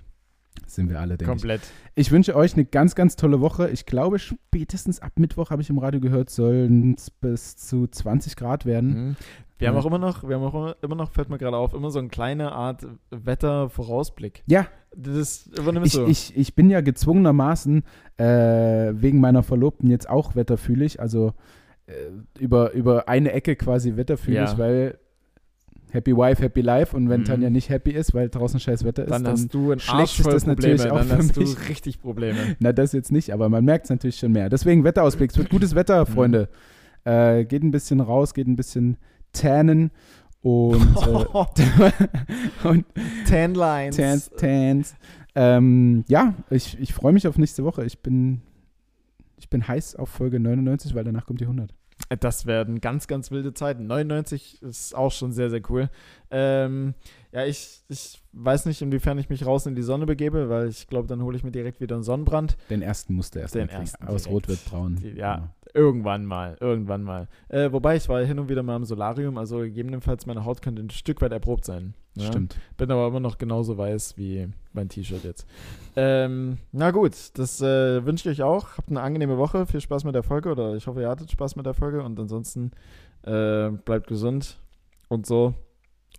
Sind 0.68 0.90
wir 0.90 1.00
alle, 1.00 1.18
denke 1.18 1.24
ich. 1.24 1.30
Komplett. 1.30 1.62
Ich 1.96 2.12
wünsche 2.12 2.36
euch 2.36 2.54
eine 2.54 2.66
ganz, 2.66 2.96
ganz 2.96 3.16
tolle 3.16 3.42
Woche. 3.42 3.70
Ich 3.70 3.86
glaube, 3.86 4.20
spätestens 4.20 5.00
ab 5.00 5.14
Mittwoch, 5.18 5.50
habe 5.50 5.62
ich 5.62 5.70
im 5.70 5.78
Radio 5.78 6.00
gehört, 6.00 6.30
sollen 6.30 6.94
es 6.94 7.10
bis 7.10 7.58
zu 7.58 7.88
20 7.88 8.36
Grad 8.36 8.66
werden. 8.66 9.08
Mhm. 9.10 9.16
Wir 9.62 9.68
haben 9.70 9.76
Ja. 9.76 9.82
auch 9.82 9.86
immer 9.86 9.97
noch, 9.99 10.28
wir 10.28 10.36
haben 10.36 10.43
auch 10.43 10.76
immer, 10.82 10.95
noch, 10.95 11.12
fällt 11.12 11.30
mir 11.30 11.38
gerade 11.38 11.55
auf, 11.55 11.74
immer 11.74 11.89
so 11.91 11.99
eine 11.99 12.09
kleine 12.09 12.51
Art 12.51 12.86
Wettervorausblick. 13.12 14.43
Ja, 14.47 14.68
Das 14.95 15.47
übernimm 15.57 15.84
ich, 15.84 15.93
so. 15.93 16.05
ich, 16.07 16.36
ich 16.36 16.53
bin 16.55 16.70
ja 16.70 16.82
gezwungenermaßen 16.82 17.84
äh, 18.18 18.24
wegen 18.93 19.20
meiner 19.22 19.43
Verlobten 19.43 19.89
jetzt 19.89 20.09
auch 20.09 20.36
wetterfühlig. 20.36 20.99
Also 20.99 21.34
äh, 21.88 21.93
über, 22.39 22.74
über 22.74 23.07
eine 23.07 23.32
Ecke 23.32 23.55
quasi 23.55 23.95
wetterfühlig, 23.95 24.51
Ja. 24.51 24.57
weil 24.57 24.97
Happy 25.91 26.16
Wife, 26.16 26.41
Happy 26.41 26.62
Life. 26.62 26.95
Und 26.95 27.09
wenn 27.09 27.22
Mhm. 27.22 27.26
Tanja 27.26 27.49
nicht 27.49 27.70
happy 27.70 27.91
ist, 27.91 28.14
weil 28.14 28.30
draußen 28.30 28.59
scheiß 28.59 28.84
Wetter 28.84 29.03
ist, 29.03 29.12
dann 29.12 29.24
dann, 29.24 29.34
hast 29.34 29.53
du 29.53 29.72
ein 29.74 29.80
sich 29.80 30.22
voll 30.22 30.32
das 30.34 30.45
Probleme. 30.45 30.74
natürlich 30.76 30.91
auch 30.91 30.97
Dann 30.97 31.07
für 31.07 31.18
hast 31.18 31.38
du 31.38 31.41
richtig 31.70 32.01
Probleme. 32.01 32.38
Na, 32.59 32.72
das 32.74 32.93
jetzt 32.93 33.12
nicht, 33.12 33.32
aber 33.34 33.47
man 33.49 33.64
merkt 33.66 33.86
es 33.86 33.89
natürlich 33.89 34.18
schon 34.18 34.32
mehr. 34.32 34.49
Deswegen 34.49 34.84
Wetterausblick. 34.84 35.32
Es 35.32 35.38
wird 35.38 35.49
gutes 35.49 35.72
Mhm. 35.74 35.78
Wetter, 35.78 36.05
Freunde. 36.05 36.49
Äh, 37.03 37.45
geht 37.45 37.64
ein 37.64 37.72
bisschen 37.72 37.99
raus, 37.99 38.34
geht 38.34 38.47
ein 38.47 38.55
bisschen 38.55 38.97
tannen 39.34 39.92
und, 40.42 40.98
äh, 41.08 41.92
und 42.68 42.86
Tan 43.28 43.54
Lines. 43.54 43.96
Tans, 43.96 44.30
Tans. 44.38 44.96
Ähm, 45.36 46.04
ja, 46.08 46.34
ich, 46.50 46.80
ich 46.80 46.94
freue 46.94 47.14
mich 47.14 47.28
auf 47.28 47.38
nächste 47.38 47.64
Woche. 47.64 47.86
Ich 47.86 48.00
bin, 48.00 48.42
ich 49.38 49.50
bin 49.50 49.68
heiß 49.68 49.96
auf 49.96 50.10
Folge 50.10 50.40
99, 50.40 50.94
weil 50.96 51.04
danach 51.04 51.26
kommt 51.26 51.40
die 51.40 51.46
100. 51.46 51.74
Das 52.20 52.46
werden 52.46 52.82
ganz, 52.82 53.08
ganz 53.08 53.32
wilde 53.32 53.54
Zeiten. 53.54 53.88
99 53.88 54.62
ist 54.62 54.96
auch 54.96 55.12
schon 55.12 55.32
sehr, 55.32 55.50
sehr 55.50 55.62
cool. 55.70 55.90
Ähm, 56.30 56.94
ja, 57.32 57.46
ich, 57.46 57.84
ich 57.88 58.22
weiß 58.34 58.66
nicht, 58.66 58.82
inwiefern 58.82 59.18
ich 59.18 59.30
mich 59.30 59.46
raus 59.46 59.66
in 59.66 59.76
die 59.76 59.82
Sonne 59.82 60.06
begebe, 60.06 60.50
weil 60.50 60.68
ich 60.68 60.88
glaube, 60.88 61.08
dann 61.08 61.22
hole 61.22 61.38
ich 61.38 61.44
mir 61.44 61.52
direkt 61.52 61.80
wieder 61.80 61.96
einen 61.96 62.04
Sonnenbrand. 62.04 62.58
Den 62.70 62.82
ersten 62.82 63.14
musste 63.14 63.40
erst 63.40 63.56
Den 63.56 63.70
ersten 63.70 64.06
Aus. 64.08 64.28
Rot 64.28 64.48
wird 64.48 64.66
braun. 64.66 65.00
Ja. 65.16 65.54
Irgendwann 65.74 66.26
mal, 66.26 66.57
irgendwann 66.59 67.03
mal. 67.03 67.28
Äh, 67.49 67.72
wobei 67.72 67.95
ich 67.95 68.09
war 68.09 68.22
hin 68.24 68.39
und 68.39 68.49
wieder 68.49 68.63
mal 68.63 68.76
im 68.76 68.84
Solarium, 68.84 69.38
also 69.38 69.59
gegebenenfalls 69.59 70.26
meine 70.26 70.43
Haut 70.43 70.61
könnte 70.61 70.82
ein 70.82 70.89
Stück 70.89 71.22
weit 71.22 71.32
erprobt 71.32 71.65
sein. 71.65 71.93
Ja, 72.15 72.24
Ja? 72.24 72.28
Stimmt. 72.28 72.57
Bin 72.78 72.91
aber 72.91 73.07
immer 73.07 73.19
noch 73.19 73.38
genauso 73.38 73.78
weiß 73.78 74.17
wie 74.17 74.49
mein 74.74 74.89
T-Shirt 74.89 75.24
jetzt. 75.24 75.47
Ähm, 75.95 76.57
na 76.72 76.91
gut, 76.91 77.13
das 77.36 77.61
äh, 77.61 78.05
wünsche 78.05 78.30
ich 78.30 78.39
euch 78.39 78.43
auch. 78.43 78.78
Habt 78.78 78.89
eine 78.89 79.01
angenehme 79.01 79.38
Woche. 79.38 79.65
Viel 79.65 79.82
Spaß 79.82 80.03
mit 80.03 80.15
der 80.15 80.24
Folge 80.24 80.51
oder 80.51 80.76
ich 80.76 80.88
hoffe, 80.88 81.01
ihr 81.01 81.09
hattet 81.09 81.32
Spaß 81.32 81.55
mit 81.55 81.65
der 81.65 81.74
Folge 81.74 82.03
und 82.03 82.19
ansonsten 82.19 82.72
äh, 83.24 83.69
bleibt 83.69 84.07
gesund 84.07 84.57
und 85.07 85.26
so 85.26 85.53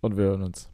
und 0.01 0.17
wir 0.17 0.25
hören 0.25 0.43
uns. 0.43 0.72